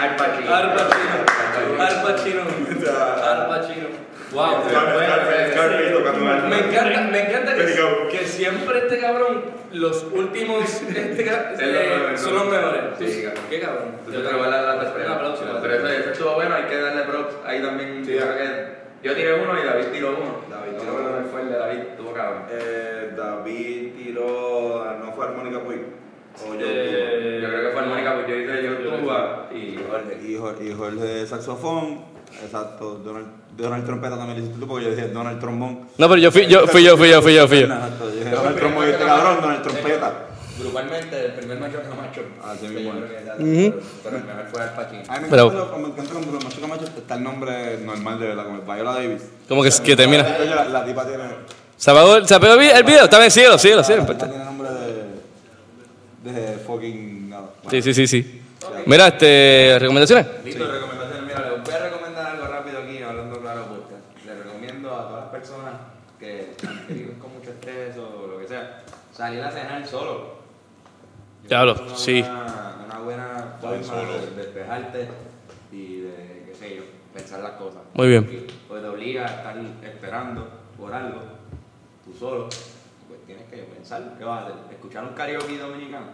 Al 0.04 0.18
Pacino. 0.18 0.54
Al 0.54 0.74
Pacino. 0.76 1.24
Al 1.80 1.96
Pacino. 2.04 2.44
Al 2.44 3.48
Pacino. 3.48 3.88
Wow. 4.34 4.64
Me 6.50 6.58
encanta, 6.60 7.02
me 7.12 7.20
encanta 7.22 7.56
que, 7.56 8.26
siempre 8.26 8.80
este 8.80 9.00
cabrón, 9.00 9.44
los 9.74 10.04
últimos 10.12 10.64
este, 10.64 11.22
eh, 11.60 12.14
son 12.16 12.34
los 12.36 12.46
mejores. 12.46 12.82
Sí, 13.00 13.24
cabrón. 13.24 13.44
Qué 13.50 13.60
cabrón. 13.60 13.92
Te 14.10 14.20
probas 14.20 14.50
la 14.50 14.72
aplauso. 15.14 15.44
Pero 15.62 15.74
eso, 15.76 15.88
eso 15.88 16.10
estuvo 16.12 16.34
bueno, 16.36 16.56
hay 16.56 16.64
que 16.64 16.78
darle 16.80 17.04
props. 17.04 17.36
Ahí 17.46 17.62
también. 17.62 18.04
yo 18.06 18.18
creo 18.20 18.38
que- 18.38 18.84
yo 19.04 19.14
tiré 19.14 19.34
uno 19.34 19.52
y 19.62 19.66
David 19.68 19.86
tiró 19.92 20.10
uno. 20.12 20.38
David 20.50 20.72
No 20.74 20.80
tiró 20.80 20.94
uno. 20.96 21.28
fue 21.30 21.42
el 21.42 21.50
de 21.50 21.58
David, 21.58 21.80
estuvo 21.92 22.14
cabrón. 22.14 22.44
Eh, 22.52 23.12
David 23.18 23.92
tiró, 23.98 24.96
no 25.04 25.12
fue 25.12 25.26
Armónica 25.26 25.60
Puig. 25.60 25.82
O 26.48 26.56
yo. 26.56 26.66
Eh, 26.66 27.40
Yo 27.42 27.50
creo 27.50 27.62
que 27.64 27.70
fue 27.78 27.82
Mónica, 27.84 28.16
porque 28.16 28.32
yo 28.32 28.38
hice 28.54 28.64
yo 28.64 28.78
tuba 28.78 29.50
y 29.54 29.78
Jorge. 29.90 30.18
y, 30.26 30.38
Jo- 30.38 30.56
y 30.64 30.74
Jorge 30.74 31.04
de 31.04 31.28
saxofón. 31.28 32.13
Exacto. 32.44 32.96
Donald, 33.04 33.28
Donald 33.58 33.86
Trompeta 33.86 34.18
también 34.18 34.38
le 34.38 34.44
hiciste 34.44 34.60
tú 34.60 34.68
porque 34.68 34.86
yo 34.86 34.92
dije 34.92 35.08
Donald 35.10 35.40
Trombón. 35.40 35.88
No, 35.98 36.08
pero 36.10 36.18
yo 36.22 36.32
fui 36.32 36.48
yo, 36.48 36.68
fui 36.68 36.84
yo, 36.84 36.98
fui 36.98 37.10
yo, 37.10 37.22
fui 37.22 37.34
yo, 37.36 37.48
fui 37.48 37.60
yo. 37.60 37.66
Exacto, 37.66 38.10
yo 38.10 38.16
dije 38.16 38.30
Donald 38.32 38.58
Trombón 38.58 38.88
y 38.88 38.92
este 38.92 39.06
cabrón, 39.06 39.38
Donald 39.42 39.62
Trompeta. 39.64 40.14
Grupalmente, 40.60 41.26
el 41.26 41.32
primer 41.34 41.60
macho 41.60 41.80
fue 41.86 41.96
macho. 41.98 42.22
Así 42.44 42.68
Sí, 42.68 42.74
mismo 42.76 42.94
pero- 44.04 44.18
el 44.18 44.24
mejor 44.24 44.46
fue 44.52 44.62
Al 44.62 44.74
Pacino. 44.76 45.02
A 45.08 45.16
mí 45.16 45.24
me 45.24 45.28
Pero- 45.30 45.52
encanta, 45.52 45.78
me 45.78 45.88
encanta 45.88 46.12
cuando 46.14 46.32
los 46.32 46.44
machos 46.44 46.68
machos 46.70 46.90
está 46.96 47.16
el 47.16 47.24
nombre 47.24 47.78
normal 47.80 48.20
de 48.20 48.28
verdad, 48.28 48.46
como 48.46 48.62
Viola 48.62 48.94
Davis. 48.94 49.24
Como 49.50 49.64
que, 49.64 49.70
que 49.84 49.96
termina. 49.96 50.24
La, 50.24 50.66
la 50.66 50.86
tipa 50.86 51.08
tiene. 51.08 51.24
¿Se 51.76 51.90
apagó, 51.90 52.18
el- 52.18 52.28
se 52.28 52.36
apagó 52.36 52.54
el 52.54 52.60
vi- 52.60 52.70
el 52.70 52.84
video? 52.84 53.06
Está 53.06 53.18
bien, 53.18 53.32
síguelo, 53.32 53.58
síguelo, 53.58 53.84
síguelo. 53.84 54.06
tiene 54.16 54.38
nombre 54.46 54.70
de. 56.24 56.32
de 56.32 56.58
fucking. 56.60 57.30
nada. 57.30 57.50
Sí, 57.70 57.82
sí, 57.82 57.94
sí, 57.94 58.08
sí. 58.08 58.42
Mira, 58.86 59.08
este, 59.08 59.78
recomendaciones. 59.80 60.28
Listo, 60.46 60.72
recomendaciones. 60.72 61.24
Mira, 61.26 61.50
les 61.50 61.64
voy 61.64 61.74
a 61.74 61.80
recomendar 61.80 62.26
algo 62.28 62.46
rápido 62.48 62.80
aquí, 62.80 63.02
hablando 63.02 63.40
claro 63.42 63.66
podcast. 63.66 64.26
Les 64.26 64.38
recomiendo 64.38 64.96
a 64.96 65.08
todas 65.08 65.24
las 65.24 65.32
personas 65.32 65.74
que, 66.20 66.54
que 66.88 66.94
viven 66.94 67.16
con 67.20 67.34
mucho 67.34 67.50
estrés 67.50 67.98
o 67.98 68.28
lo 68.28 68.40
que 68.40 68.48
sea, 68.48 68.84
salir 69.24 69.42
a 69.42 69.52
cenar 69.52 69.88
solo. 69.88 70.34
Es 71.46 71.52
una 71.52 71.96
sí. 71.96 72.22
buena- 72.22 72.60
Una 72.86 73.00
buena 73.00 73.58
forma 73.62 73.96
de 74.12 74.32
despejarte 74.36 75.08
y 75.72 76.02
de, 76.02 76.44
qué 76.48 76.56
sé 76.56 76.76
yo, 76.76 76.84
pensar 77.14 77.40
las 77.42 77.52
cosas. 77.54 77.82
Muy 77.94 78.08
bien. 78.10 78.26
Porque 78.68 78.82
te 78.84 78.88
obliga 78.90 79.24
a 79.24 79.28
estar 79.28 79.58
esperando 79.84 80.48
por 80.78 80.94
algo, 80.94 81.22
tú 82.06 82.14
solo, 82.18 82.50
pues 83.08 83.20
tienes 83.26 83.46
que 83.50 83.58
pensar, 83.64 84.16
¿qué 84.18 84.24
vas 84.26 84.42
a 84.42 84.46
hacer? 84.48 84.56
¿Escuchar 84.72 85.04
un 85.06 85.14
karaoke 85.14 85.58
dominicano? 85.58 86.08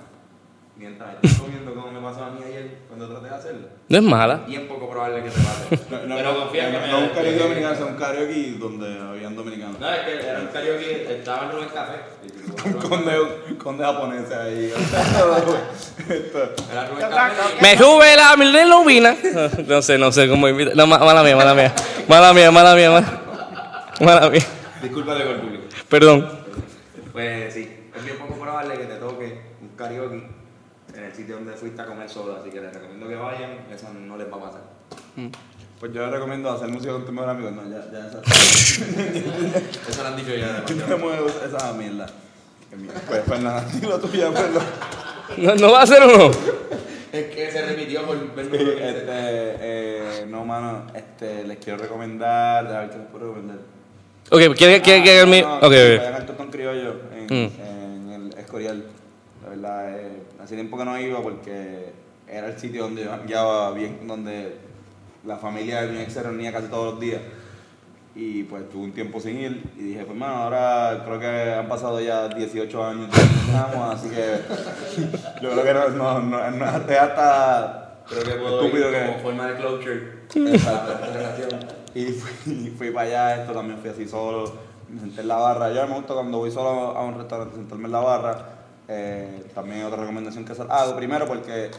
Mientras 0.80 1.10
estás 1.22 1.34
comiendo 1.42 1.74
como 1.76 1.92
me 1.92 2.00
pasó 2.00 2.24
a 2.24 2.30
mí 2.32 2.40
ayer 2.42 2.78
cuando 2.88 3.10
traté 3.10 3.26
de 3.28 3.36
hacerlo. 3.36 3.68
No 3.90 3.98
es 3.98 4.04
mala. 4.04 4.36
Bien 4.48 4.66
poco 4.66 4.90
probable 4.90 5.24
que 5.24 5.30
te 5.30 5.40
pase. 5.42 5.80
No, 6.08 6.16
Pero 6.16 6.36
confía 6.40 6.68
en 6.68 6.72
que 6.72 6.80
no, 6.80 6.86
me 6.86 6.92
no 6.92 7.00
un 7.00 7.10
karaoke 7.10 7.38
dominicano, 7.38 7.76
sino 7.76 7.88
un 7.88 7.96
karaoke 7.96 8.56
donde 8.58 9.00
habían 9.00 9.36
dominicanos. 9.36 9.78
No, 9.80 9.92
es 9.94 10.00
que 10.00 10.26
era 10.26 10.40
un 10.40 10.48
karaoke, 10.48 11.16
estaba 11.18 11.44
en 11.44 11.52
Rubén 11.52 11.70
Café. 11.74 12.88
Con, 12.88 13.06
de, 13.06 13.58
con 13.58 13.78
de 13.78 13.84
japoneses 13.84 14.32
ahí. 14.32 14.74
Era 16.72 16.88
Rubén 16.88 17.10
Café. 17.10 17.36
Me 17.62 17.78
sube 17.78 18.16
la 18.16 18.38
milelubina. 18.38 19.16
No 19.68 19.82
sé, 19.82 19.98
no 19.98 20.12
sé 20.14 20.30
cómo 20.30 20.48
invita. 20.48 20.72
No, 20.76 20.88
ma- 20.88 21.00
mala 21.00 21.24
mía, 21.24 21.36
mala 21.36 21.54
mía. 21.54 21.74
Mala 22.08 22.34
mía, 22.34 22.52
mala 22.52 22.76
mía, 22.76 22.90
mala, 22.92 23.22
mala 24.00 24.30
mía. 24.30 24.46
Discúlpale 24.82 25.26
por 25.26 25.36
el 25.36 25.42
público. 25.42 25.64
Perdón. 25.90 26.30
Pues 27.12 27.54
sí, 27.54 27.70
es 27.96 28.06
bien 28.06 28.18
poco 28.18 28.36
probable 28.40 28.76
que 28.78 28.86
te 28.86 28.96
toque 28.96 29.42
un 29.62 29.70
karaoke 29.76 30.39
el 31.10 31.16
sitio 31.16 31.36
donde 31.36 31.54
fuiste 31.54 31.82
a 31.82 31.86
comer 31.86 32.10
solo, 32.10 32.36
así 32.40 32.50
que 32.50 32.62
les 32.62 32.74
recomiendo 32.74 33.08
que 33.08 33.16
vayan, 33.16 33.52
eso 33.74 33.88
no 33.94 34.18
les 34.18 34.32
va 34.32 34.38
a 34.38 34.42
pasar. 34.42 34.62
Pues 35.80 35.94
yo 35.94 36.02
les 36.04 36.12
recomiendo 36.12 36.50
hacer 36.52 36.68
música 36.70 36.92
con 36.94 37.06
tu 37.06 37.12
mejor 37.12 37.30
amigo. 37.30 37.52
No, 37.52 37.64
ya, 37.70 37.86
ya, 37.92 38.08
esa. 38.08 38.22
Eso 39.90 40.02
lo 40.04 40.08
han 40.10 40.16
dicho 40.18 40.36
ya. 40.36 40.64
Yo 40.66 40.88
no 40.88 40.98
muevo 40.98 41.28
esa 41.28 41.74
mierda. 41.74 42.06
Pues, 43.08 43.22
pues 43.26 43.40
nada, 43.42 43.66
dilo 43.82 44.00
tuya, 44.00 44.30
pues 44.32 44.46
lo- 44.54 44.62
¿No, 45.38 45.56
no 45.56 45.72
va 45.72 45.82
a 45.84 45.88
ser 45.88 46.04
uno? 46.04 46.30
Es 47.12 47.26
que 47.36 47.52
se 47.52 47.62
repitió 47.66 48.04
por 48.06 48.36
verme 48.36 48.58
Sí, 48.58 48.64
este, 48.64 49.04
eh, 49.10 50.26
no, 50.28 50.46
mano, 50.46 50.84
este, 50.94 51.44
les 51.46 51.58
quiero 51.58 51.80
recomendar, 51.80 52.68
a 52.68 52.80
ver 52.82 52.90
qué 52.92 52.98
les 52.98 53.08
puedo 53.08 53.26
recomendar. 53.30 53.58
Ok, 54.32 54.56
¿quiere 54.56 54.82
que 54.84 54.96
haga 54.96 55.22
el 55.22 55.28
mío? 55.28 55.48
No, 55.48 55.56
Ok, 55.58 55.64
ok. 55.64 55.98
Vayan 55.98 56.14
al 56.14 56.26
Tostón 56.28 56.52
Criollo 56.52 56.96
en, 57.16 57.26
Mm. 57.26 57.52
en 57.62 58.12
el 58.12 58.38
Escorial. 58.38 58.84
La 59.44 59.50
verdad, 59.50 60.00
eh, 60.00 60.24
hace 60.42 60.56
tiempo 60.56 60.78
que 60.78 60.86
no 60.86 61.00
iba 61.00 61.22
porque 61.22 61.92
era 62.28 62.48
el 62.48 62.60
sitio 62.60 62.84
donde 62.84 63.04
yo 63.04 63.12
jangueaba 63.12 63.72
bien, 63.72 64.08
donde 64.08 64.58
la 65.26 65.38
familia 65.38 65.84
de 65.84 65.92
mi 65.92 66.00
ex 66.00 66.14
se 66.14 66.24
reunía 66.24 66.52
casi 66.52 66.68
todos 66.68 66.94
los 66.94 67.00
días. 67.00 67.22
Y 68.16 68.44
pues 68.44 68.68
tuve 68.70 68.86
un 68.86 68.92
tiempo 68.92 69.20
sin 69.20 69.40
ir 69.40 69.64
y 69.78 69.84
dije, 69.84 70.04
pues 70.04 70.18
mano, 70.18 70.44
ahora 70.44 71.04
creo 71.06 71.20
que 71.20 71.54
han 71.54 71.70
pasado 71.70 72.02
ya 72.02 72.28
18 72.28 72.86
años 72.86 73.06
empezamos, 73.06 73.96
así 73.96 74.10
que 74.10 74.40
yo 75.42 75.52
creo 75.52 75.64
que 75.64 75.74
no, 75.74 75.90
no, 75.90 76.20
no, 76.22 76.52
no 76.52 76.66
es 76.66 77.00
hasta 77.00 77.90
Creo 78.10 78.24
que 78.24 78.32
puedo 78.32 78.62
estúpido 78.62 78.90
ir 78.90 78.96
que... 78.96 79.06
como 79.06 79.20
forma 79.20 79.48
de 79.48 79.56
closure. 79.56 80.02
Exacto. 80.34 81.58
Y 81.94 82.06
fui, 82.06 82.54
y 82.54 82.70
fui 82.72 82.92
para 82.92 83.08
allá, 83.08 83.42
esto 83.42 83.54
también 83.54 83.80
fui 83.80 83.90
así 83.90 84.08
solo, 84.08 84.52
me 84.90 85.00
senté 85.00 85.22
en 85.22 85.28
la 85.28 85.36
barra. 85.36 85.72
Yo 85.72 85.88
me 85.88 85.96
gusta 85.96 86.16
cuando 86.16 86.40
voy 86.40 86.52
solo 86.52 86.70
a 86.70 87.04
un 87.04 87.16
restaurante 87.16 87.56
sentarme 87.56 87.86
en 87.86 87.92
la 87.92 88.00
barra. 88.00 88.59
Eh, 88.92 89.44
también 89.54 89.86
otra 89.86 90.00
recomendación 90.00 90.44
que 90.46 90.54
hago 90.68 90.96
primero 90.96 91.28
porque 91.28 91.70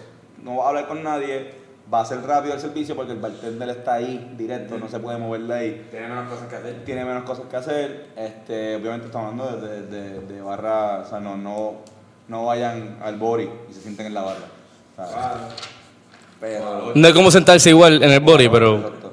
no 0.44 0.52
voy 0.52 0.64
a 0.64 0.68
hablar 0.68 0.86
con 0.86 1.02
nadie, 1.02 1.50
va 1.92 2.02
a 2.02 2.04
ser 2.04 2.22
rápido 2.22 2.54
el 2.54 2.60
servicio 2.60 2.94
porque 2.94 3.10
el 3.12 3.18
bartender 3.18 3.68
está 3.70 3.94
ahí 3.94 4.32
directo, 4.38 4.78
no 4.78 4.88
se 4.88 5.00
puede 5.00 5.18
mover 5.18 5.40
de 5.42 5.54
ahí. 5.54 5.88
Tiene 5.90 6.06
menos 6.08 6.28
cosas 6.28 6.46
que 6.48 6.54
hacer. 6.56 6.84
Tiene 6.84 7.04
menos 7.04 7.24
cosas 7.24 7.46
que 7.50 7.56
hacer. 7.56 8.06
Este, 8.16 8.76
obviamente 8.76 9.06
estamos 9.06 9.32
hablando 9.32 9.66
de, 9.66 9.82
de- 9.88 10.20
de 10.20 10.40
barra, 10.40 11.00
o 11.00 11.08
sea, 11.08 11.18
no, 11.18 11.36
no, 11.36 11.78
no 12.28 12.46
vayan 12.46 12.98
al 13.02 13.16
body 13.16 13.50
y 13.68 13.74
se 13.74 13.80
sienten 13.80 14.06
en 14.06 14.14
la 14.14 14.22
barra. 14.22 14.46
sea, 14.96 15.48
pero, 16.38 16.92
No 16.94 17.08
es 17.08 17.12
como 17.14 17.30
sentarse 17.32 17.70
igual 17.70 18.02
en 18.02 18.10
el 18.12 18.20
body, 18.20 18.48
pero. 18.48 18.76
Exacto. 18.76 19.12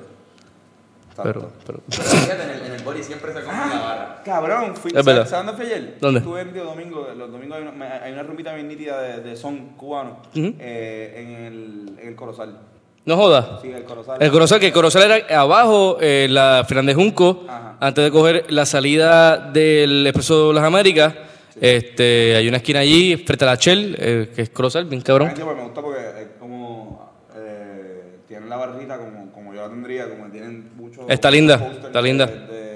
Pero, 1.24 1.52
pero. 1.65 1.80
Pero 1.90 2.66
body 2.88 3.04
siempre 3.04 3.34
se 3.34 3.42
come 3.44 3.58
en 3.64 3.70
la 3.70 3.80
barra. 3.80 4.22
Cabrón, 4.24 4.76
fui, 4.76 4.92
Es. 4.96 5.04
¿sabes 5.06 5.30
dónde 5.32 5.54
fui 5.54 5.66
ayer? 5.66 5.98
¿Dónde? 6.00 6.20
Estuve 6.20 6.42
en 6.42 6.54
Río 6.54 6.64
Domingo, 6.66 7.08
los 7.16 7.32
domingos 7.32 7.58
hay 7.58 7.64
una, 7.68 8.04
hay 8.04 8.14
una 8.14 8.24
rumbita 8.24 8.54
bien 8.56 8.68
nítida 8.68 9.02
de, 9.02 9.22
de 9.22 9.36
son 9.36 9.70
cubano 9.78 10.20
Ujú. 10.36 10.54
eh, 10.60 11.14
en, 11.18 11.30
el, 11.46 12.00
en 12.02 12.08
el 12.10 12.16
Corozal. 12.16 12.58
No 13.06 13.16
jodas. 13.16 13.62
Sí, 13.62 13.72
el 13.72 13.84
Corozal. 13.86 14.22
El 14.22 14.32
Corozal, 14.32 14.60
que 14.60 14.68
el 14.68 14.74
Corozal 14.74 15.10
era 15.12 15.40
abajo, 15.42 15.98
eh, 16.02 16.28
la 16.30 16.66
Fernández 16.68 16.96
Junco, 16.98 17.46
Ajá. 17.48 17.78
antes 17.80 18.04
de 18.04 18.12
coger 18.12 18.46
la 18.52 18.66
salida 18.66 19.38
del 19.38 20.06
Expreso 20.08 20.50
de 20.50 20.54
las 20.56 20.64
Américas. 20.66 21.14
Este, 21.60 22.36
hay 22.36 22.48
una 22.48 22.58
esquina 22.58 22.80
allí, 22.82 23.16
frente 23.18 23.46
a 23.46 23.48
la 23.48 23.56
Shell, 23.56 23.96
eh, 23.98 24.32
que 24.36 24.42
es 24.44 24.50
Corozal, 24.50 24.86
bien 24.86 25.02
cabrón. 25.02 25.34
Tío, 25.34 25.46
pues 25.46 25.58
me 25.58 25.64
gusta 25.64 25.82
porque 25.82 26.00
es 26.22 26.28
como 26.40 27.12
eh, 27.36 28.20
tienen 28.28 28.50
la 28.50 28.58
barrita 28.58 28.98
como, 28.98 29.32
como 29.32 29.54
yo 29.54 29.62
la 29.62 29.70
tendría, 29.70 30.10
como 30.10 30.30
tienen 30.30 30.72
muchos 30.76 31.06
Está 31.08 31.32
linda, 31.32 31.56
está 31.56 32.02
de- 32.02 32.08
linda. 32.08 32.26
De, 32.28 32.34
que 32.34 32.66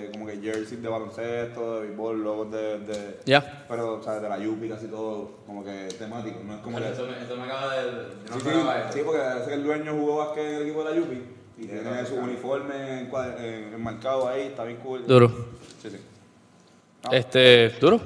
jerseys 0.42 0.82
de 0.82 0.88
baloncesto, 0.90 1.76
de 1.82 1.88
béisbol, 1.88 2.24
logos 2.24 2.52
de, 2.52 2.80
de 2.80 3.20
Ya. 3.26 3.66
pero 3.70 3.96
o 4.00 4.04
sea, 4.04 4.20
de 4.20 4.28
la 4.30 4.38
Yupi 4.40 4.68
casi 4.70 4.88
todo 4.88 5.32
como 5.46 5.64
que 5.64 5.88
temático, 5.98 6.40
no 6.46 6.56
es 6.56 6.62
como 6.62 6.78
que 6.78 6.90
Eso 6.90 7.06
me, 7.08 7.24
eso 7.24 7.36
me 7.38 7.44
acaba 7.44 7.76
de. 7.76 7.92
no 7.92 8.00
Sí, 8.00 8.32
sí, 8.32 8.38
esperaba 8.38 8.80
eso. 8.80 8.94
sí, 8.94 9.00
porque 9.06 9.22
parece 9.22 9.48
que 9.50 9.54
el 9.56 9.64
dueño 9.64 9.94
jugó 9.94 10.18
básquet 10.18 10.46
en 10.48 10.56
el 10.56 10.62
equipo 10.64 10.84
de 10.84 10.90
la 10.90 10.96
Yupi 10.98 11.22
y 11.58 11.66
tiene 11.68 12.06
su 12.06 12.16
uniforme 12.16 13.08
enmarcado 13.74 14.28
ahí, 14.28 14.48
está 14.48 14.64
bien 14.64 14.78
cool. 14.78 15.06
Duro. 15.06 15.30
Sí, 15.82 15.90
sí. 15.92 15.98
Este, 17.12 17.70
duro. 17.80 18.00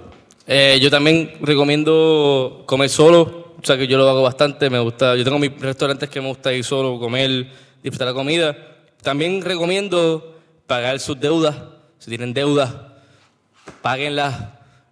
Eh, 0.47 0.77
yo 0.81 0.89
también 0.89 1.33
recomiendo 1.41 2.63
comer 2.65 2.89
solo, 2.89 3.53
o 3.61 3.65
sea 3.65 3.77
que 3.77 3.87
yo 3.87 3.97
lo 3.97 4.07
hago 4.09 4.21
bastante, 4.21 4.69
me 4.69 4.79
gusta, 4.79 5.15
yo 5.15 5.23
tengo 5.23 5.39
mis 5.39 5.59
restaurantes 5.59 6.09
que 6.09 6.21
me 6.21 6.27
gusta 6.27 6.53
ir 6.53 6.63
solo, 6.63 6.99
comer, 6.99 7.47
disfrutar 7.81 8.07
la 8.09 8.13
comida. 8.13 8.55
También 9.01 9.41
recomiendo 9.41 10.35
pagar 10.67 10.99
sus 10.99 11.19
deudas, 11.19 11.55
si 12.05 12.09
tienen 12.09 12.35
deudas, 12.35 12.71
páguenlas. 13.81 14.35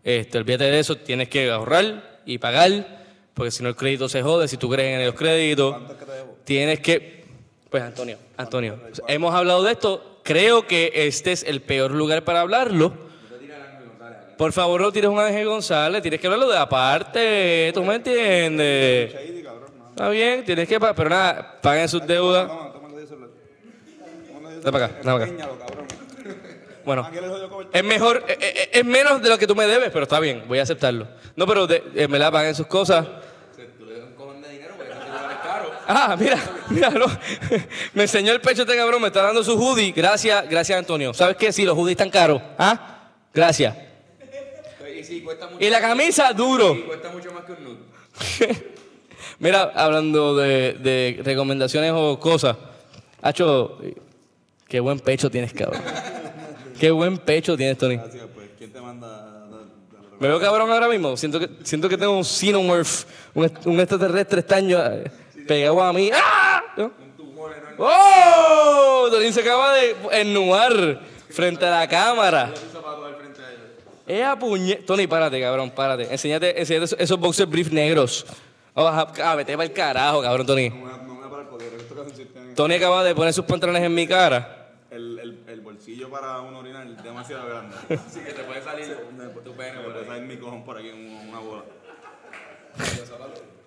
Este, 0.03 0.39
olvídate 0.39 0.63
de 0.63 0.79
eso, 0.79 0.97
tienes 0.97 1.29
que 1.29 1.51
ahorrar 1.51 2.21
y 2.25 2.39
pagar, 2.39 3.05
porque 3.35 3.51
si 3.51 3.61
no 3.61 3.69
el 3.69 3.75
crédito 3.75 4.09
se 4.09 4.23
jode, 4.23 4.47
si 4.47 4.57
tú 4.57 4.67
crees 4.67 4.99
en 4.99 5.05
los 5.05 5.13
créditos, 5.13 5.75
tienes 6.43 6.79
que... 6.79 7.23
Pues 7.69 7.83
Antonio, 7.83 8.17
Antonio, 8.35 8.79
hemos 9.07 9.31
hablado 9.35 9.61
de 9.61 9.73
esto, 9.73 10.21
creo 10.23 10.65
que 10.65 10.91
este 10.91 11.33
es 11.33 11.43
el 11.43 11.61
peor 11.61 11.91
lugar 11.91 12.23
para 12.23 12.41
hablarlo. 12.41 12.91
Por 14.35 14.51
favor, 14.51 14.81
no 14.81 14.91
tires 14.91 15.11
un 15.11 15.19
Ángel 15.19 15.45
González, 15.45 16.01
tienes 16.01 16.19
que 16.19 16.25
hablarlo 16.25 16.49
de 16.49 16.57
aparte, 16.57 17.71
¿tú 17.75 17.83
me 17.83 17.93
entiendes? 17.93 19.13
Está 19.91 20.09
bien, 20.09 20.43
tienes 20.43 20.67
que 20.67 20.79
pagar, 20.79 20.95
pero 20.95 21.09
nada, 21.11 21.59
paguen 21.61 21.87
sus 21.87 22.07
deudas. 22.07 22.49
Ven 24.63 24.71
para 24.71 24.85
acá, 24.85 24.95
ven 24.95 25.03
para 25.03 25.25
acá. 25.25 26.02
Bueno, 26.85 27.07
cobertura. 27.49 27.69
es 27.71 27.83
mejor, 27.83 28.25
eh, 28.27 28.37
eh, 28.39 28.69
es 28.73 28.85
menos 28.85 29.21
de 29.21 29.29
lo 29.29 29.37
que 29.37 29.47
tú 29.47 29.55
me 29.55 29.65
debes, 29.65 29.89
pero 29.91 30.03
está 30.03 30.19
bien, 30.19 30.43
voy 30.47 30.59
a 30.59 30.63
aceptarlo. 30.63 31.07
No, 31.35 31.47
pero 31.47 31.65
de, 31.67 31.83
en 31.95 32.11
verdad 32.11 32.31
paguen 32.31 32.55
sus 32.55 32.67
cosas. 32.67 33.05
Tú 33.77 33.85
le 33.85 33.99
das 33.99 34.07
un 34.07 34.13
cojón 34.15 34.41
de 34.41 34.49
dinero 34.49 34.73
porque 34.75 34.91
ese 34.91 35.01
celular 35.01 35.31
es 35.31 35.37
caro. 35.37 35.71
Ah, 35.87 36.15
mira, 36.19 36.37
míralo. 36.69 37.05
Me 37.93 38.03
enseñó 38.03 38.33
el 38.33 38.41
pecho 38.41 38.63
este 38.63 38.75
cabrón, 38.75 39.01
me 39.01 39.07
está 39.07 39.23
dando 39.23 39.43
su 39.43 39.53
hoodie. 39.53 39.91
Gracias, 39.91 40.49
gracias 40.49 40.77
Antonio. 40.77 41.13
¿Sabes 41.13 41.37
qué? 41.37 41.51
Sí, 41.51 41.63
los 41.63 41.77
hoodies 41.77 41.93
están 41.93 42.09
caros. 42.09 42.41
¿Ah? 42.57 43.09
Gracias. 43.33 43.75
Y 44.95 45.03
sí, 45.03 45.21
cuesta 45.21 45.47
mucho. 45.47 45.63
Y 45.63 45.69
la 45.69 45.81
camisa, 45.81 46.31
duro. 46.33 46.73
Sí, 46.73 46.81
cuesta 46.81 47.09
mucho 47.11 47.31
más 47.33 47.43
que 47.45 47.51
un 47.53 47.63
nude. 47.63 47.79
Mira, 49.39 49.71
hablando 49.75 50.35
de, 50.35 50.73
de 50.73 51.19
recomendaciones 51.23 51.91
o 51.95 52.19
cosas. 52.19 52.55
Hacho, 53.21 53.79
qué 54.67 54.79
buen 54.79 54.99
pecho 54.99 55.29
tienes, 55.31 55.53
cabrón. 55.53 55.81
Qué 56.79 56.91
buen 56.91 57.17
pecho 57.17 57.55
tienes, 57.57 57.77
Tony. 57.77 57.95
Gracias, 57.95 58.23
pues. 58.33 58.49
¿Quién 58.57 58.71
te 58.71 58.81
manda? 58.81 59.29
Me 60.19 60.27
veo 60.27 60.39
cabrón 60.39 60.71
ahora 60.71 60.87
mismo. 60.87 61.17
Siento 61.17 61.39
que, 61.39 61.49
siento 61.63 61.89
que 61.89 61.97
tengo 61.97 62.15
un 62.17 62.23
xenomorph, 62.23 63.03
un, 63.33 63.45
est- 63.45 63.65
un 63.65 63.79
extraterrestre 63.79 64.39
extraño 64.39 64.77
eh, 64.81 65.11
pegado 65.47 65.83
a 65.83 65.91
mí. 65.91 66.09
¡Ah! 66.13 66.63
¿No? 66.77 66.91
¡Oh! 67.77 69.07
Tony 69.11 69.31
se 69.33 69.41
acaba 69.41 69.73
de 69.73 69.95
ennuar 70.11 71.01
frente 71.29 71.65
a 71.65 71.79
la 71.79 71.87
cámara. 71.87 72.53
Ella 74.05 74.37
puñe... 74.37 74.75
Tony, 74.85 75.07
párate, 75.07 75.41
cabrón, 75.41 75.71
párate. 75.71 76.11
Enséñate, 76.11 76.59
enséñate 76.59 76.85
esos, 76.85 76.99
esos 76.99 77.19
boxer 77.19 77.45
brief 77.47 77.71
negros. 77.71 78.25
Oh, 78.75 78.85
ah, 78.87 79.11
ah, 79.23 79.35
vete 79.35 79.53
para 79.53 79.65
el 79.65 79.71
carajo, 79.73 80.21
cabrón, 80.21 80.45
Tony. 80.45 80.69
No 80.69 80.75
me 80.75 81.13
voy 81.13 81.25
a 81.25 81.29
parar 81.29 81.49
porque 81.49 81.65
esto 81.67 81.95
casi 81.95 82.09
consiste 82.11 82.39
en 82.39 82.55
Tony 82.55 82.75
acaba 82.75 83.03
de 83.03 83.15
poner 83.15 83.33
sus 83.33 83.45
pantalones 83.45 83.81
en 83.83 83.93
mi 83.93 84.05
cara. 84.07 84.62
El, 84.93 85.19
el, 85.19 85.43
el 85.47 85.61
bolsillo 85.61 86.09
para 86.09 86.39
un 86.41 86.53
orinar 86.55 86.87
es 86.87 87.03
demasiado 87.03 87.47
grande. 87.47 87.75
Así 88.07 88.19
que 88.21 88.33
te 88.33 88.43
puede 88.43 88.61
salir 88.63 88.85
tu 89.43 89.53
pene 89.53 89.79
por 89.79 89.91
puede 89.93 89.99
ahí. 89.99 90.05
salir 90.07 90.23
mi 90.23 90.37
cojón 90.37 90.63
por 90.63 90.77
aquí 90.77 90.89
en 90.89 91.29
una 91.29 91.39
bola. 91.39 91.63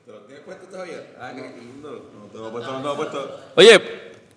¿Te 0.04 0.12
lo 0.12 0.18
tienes 0.20 0.44
puesto 0.44 0.66
todavía? 0.66 1.14
Ah, 1.20 1.32
qué 1.34 1.42
lindo. 1.60 2.10
No 2.14 2.26
te 2.26 2.38
lo 2.38 2.48
he 2.48 2.50
puesto, 2.52 2.72
no 2.72 2.78
te 2.78 2.84
lo 2.84 2.92
he 2.92 2.96
puesto. 2.96 3.40
Oye, 3.56 3.80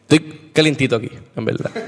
estoy 0.01 0.51
calentito 0.53 0.95
aquí, 0.95 1.11
en 1.35 1.45
verdad. 1.45 1.71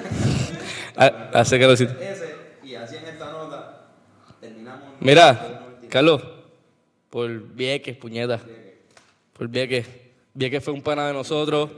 Ah, 0.97 1.29
Hace 1.33 1.57
calorcito. 1.57 1.93
Ese, 1.93 2.35
y 2.63 2.75
así 2.75 2.97
en 2.97 3.05
esta 3.05 3.31
nota, 3.31 3.87
terminamos. 4.41 4.89
Mira, 4.99 5.77
Carlos, 5.89 6.21
por 7.09 7.29
Vieques, 7.55 7.95
puñeta. 7.95 8.41
Por 9.31 9.47
Vieques. 9.47 9.87
Vieques 10.33 10.61
fue 10.63 10.73
un 10.73 10.81
pana 10.81 11.07
de 11.07 11.13
nosotros. 11.13 11.69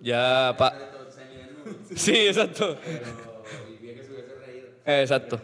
Ya, 0.00 0.54
pa. 0.58 0.74
Sí, 1.94 2.14
exacto. 2.16 2.76
Exacto. 4.86 5.40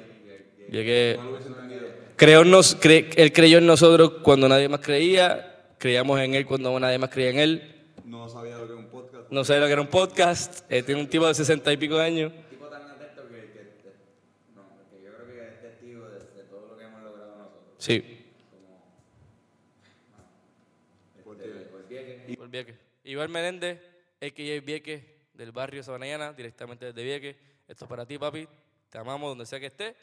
Creó 2.16 2.42
en 2.42 2.50
nos, 2.50 2.80
cre- 2.80 3.12
él 3.16 3.32
creyó 3.32 3.58
en 3.58 3.66
nosotros 3.66 4.14
cuando 4.22 4.48
nadie 4.48 4.68
más 4.68 4.80
creía. 4.80 5.50
Creíamos 5.78 6.18
en 6.20 6.34
él 6.34 6.46
cuando 6.46 6.78
nadie 6.80 6.98
más 6.98 7.10
creía 7.10 7.30
en 7.30 7.38
él. 7.38 7.82
No 8.04 8.28
sabía 8.28 8.56
lo 8.56 8.66
que 8.66 8.72
era 8.72 8.80
un 8.80 8.86
podcast. 8.88 9.30
No 9.30 9.44
sabía 9.44 9.60
lo 9.60 9.66
que 9.66 9.72
era 9.72 9.82
un 9.82 9.88
podcast. 9.88 10.64
Eh, 10.70 10.82
tiene 10.82 11.00
un 11.00 11.08
tipo 11.08 11.26
de 11.26 11.34
sesenta 11.34 11.72
y 11.72 11.76
pico 11.76 11.96
de 11.98 12.04
años. 12.04 12.32
tipo 12.48 12.66
tan 12.68 12.82
atento 12.82 13.28
que, 13.28 13.34
que, 13.34 13.58
que- 13.82 13.94
no, 14.54 14.62
que 14.90 15.04
yo 15.04 15.10
creo 15.14 15.26
que 15.26 15.48
es 15.48 15.60
testigo 15.60 16.08
de, 16.08 16.18
de 16.20 16.42
todo 16.48 16.68
lo 16.68 16.78
que 16.78 16.84
hemos 16.84 17.02
logrado 17.02 17.36
nosotros. 17.36 17.62
Sí. 17.78 18.20
Por 21.24 22.50
Vieques. 22.50 22.76
Iván 23.04 23.30
Menéndez, 23.30 23.78
a.k.a. 24.26 24.60
Vieques, 24.60 25.04
del 25.32 25.52
barrio 25.52 25.82
Sabanayana, 25.82 26.32
directamente 26.32 26.86
desde 26.86 27.02
Vieques. 27.02 27.36
Esto 27.66 27.84
es 27.84 27.88
para 27.88 28.06
ti, 28.06 28.18
papi. 28.18 28.48
Te 28.88 28.98
amamos 28.98 29.30
donde 29.30 29.46
sea 29.46 29.60
que 29.60 29.66
estés. 29.66 29.94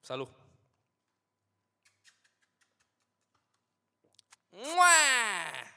Salud. 0.00 0.28
¡Mua! 4.52 5.73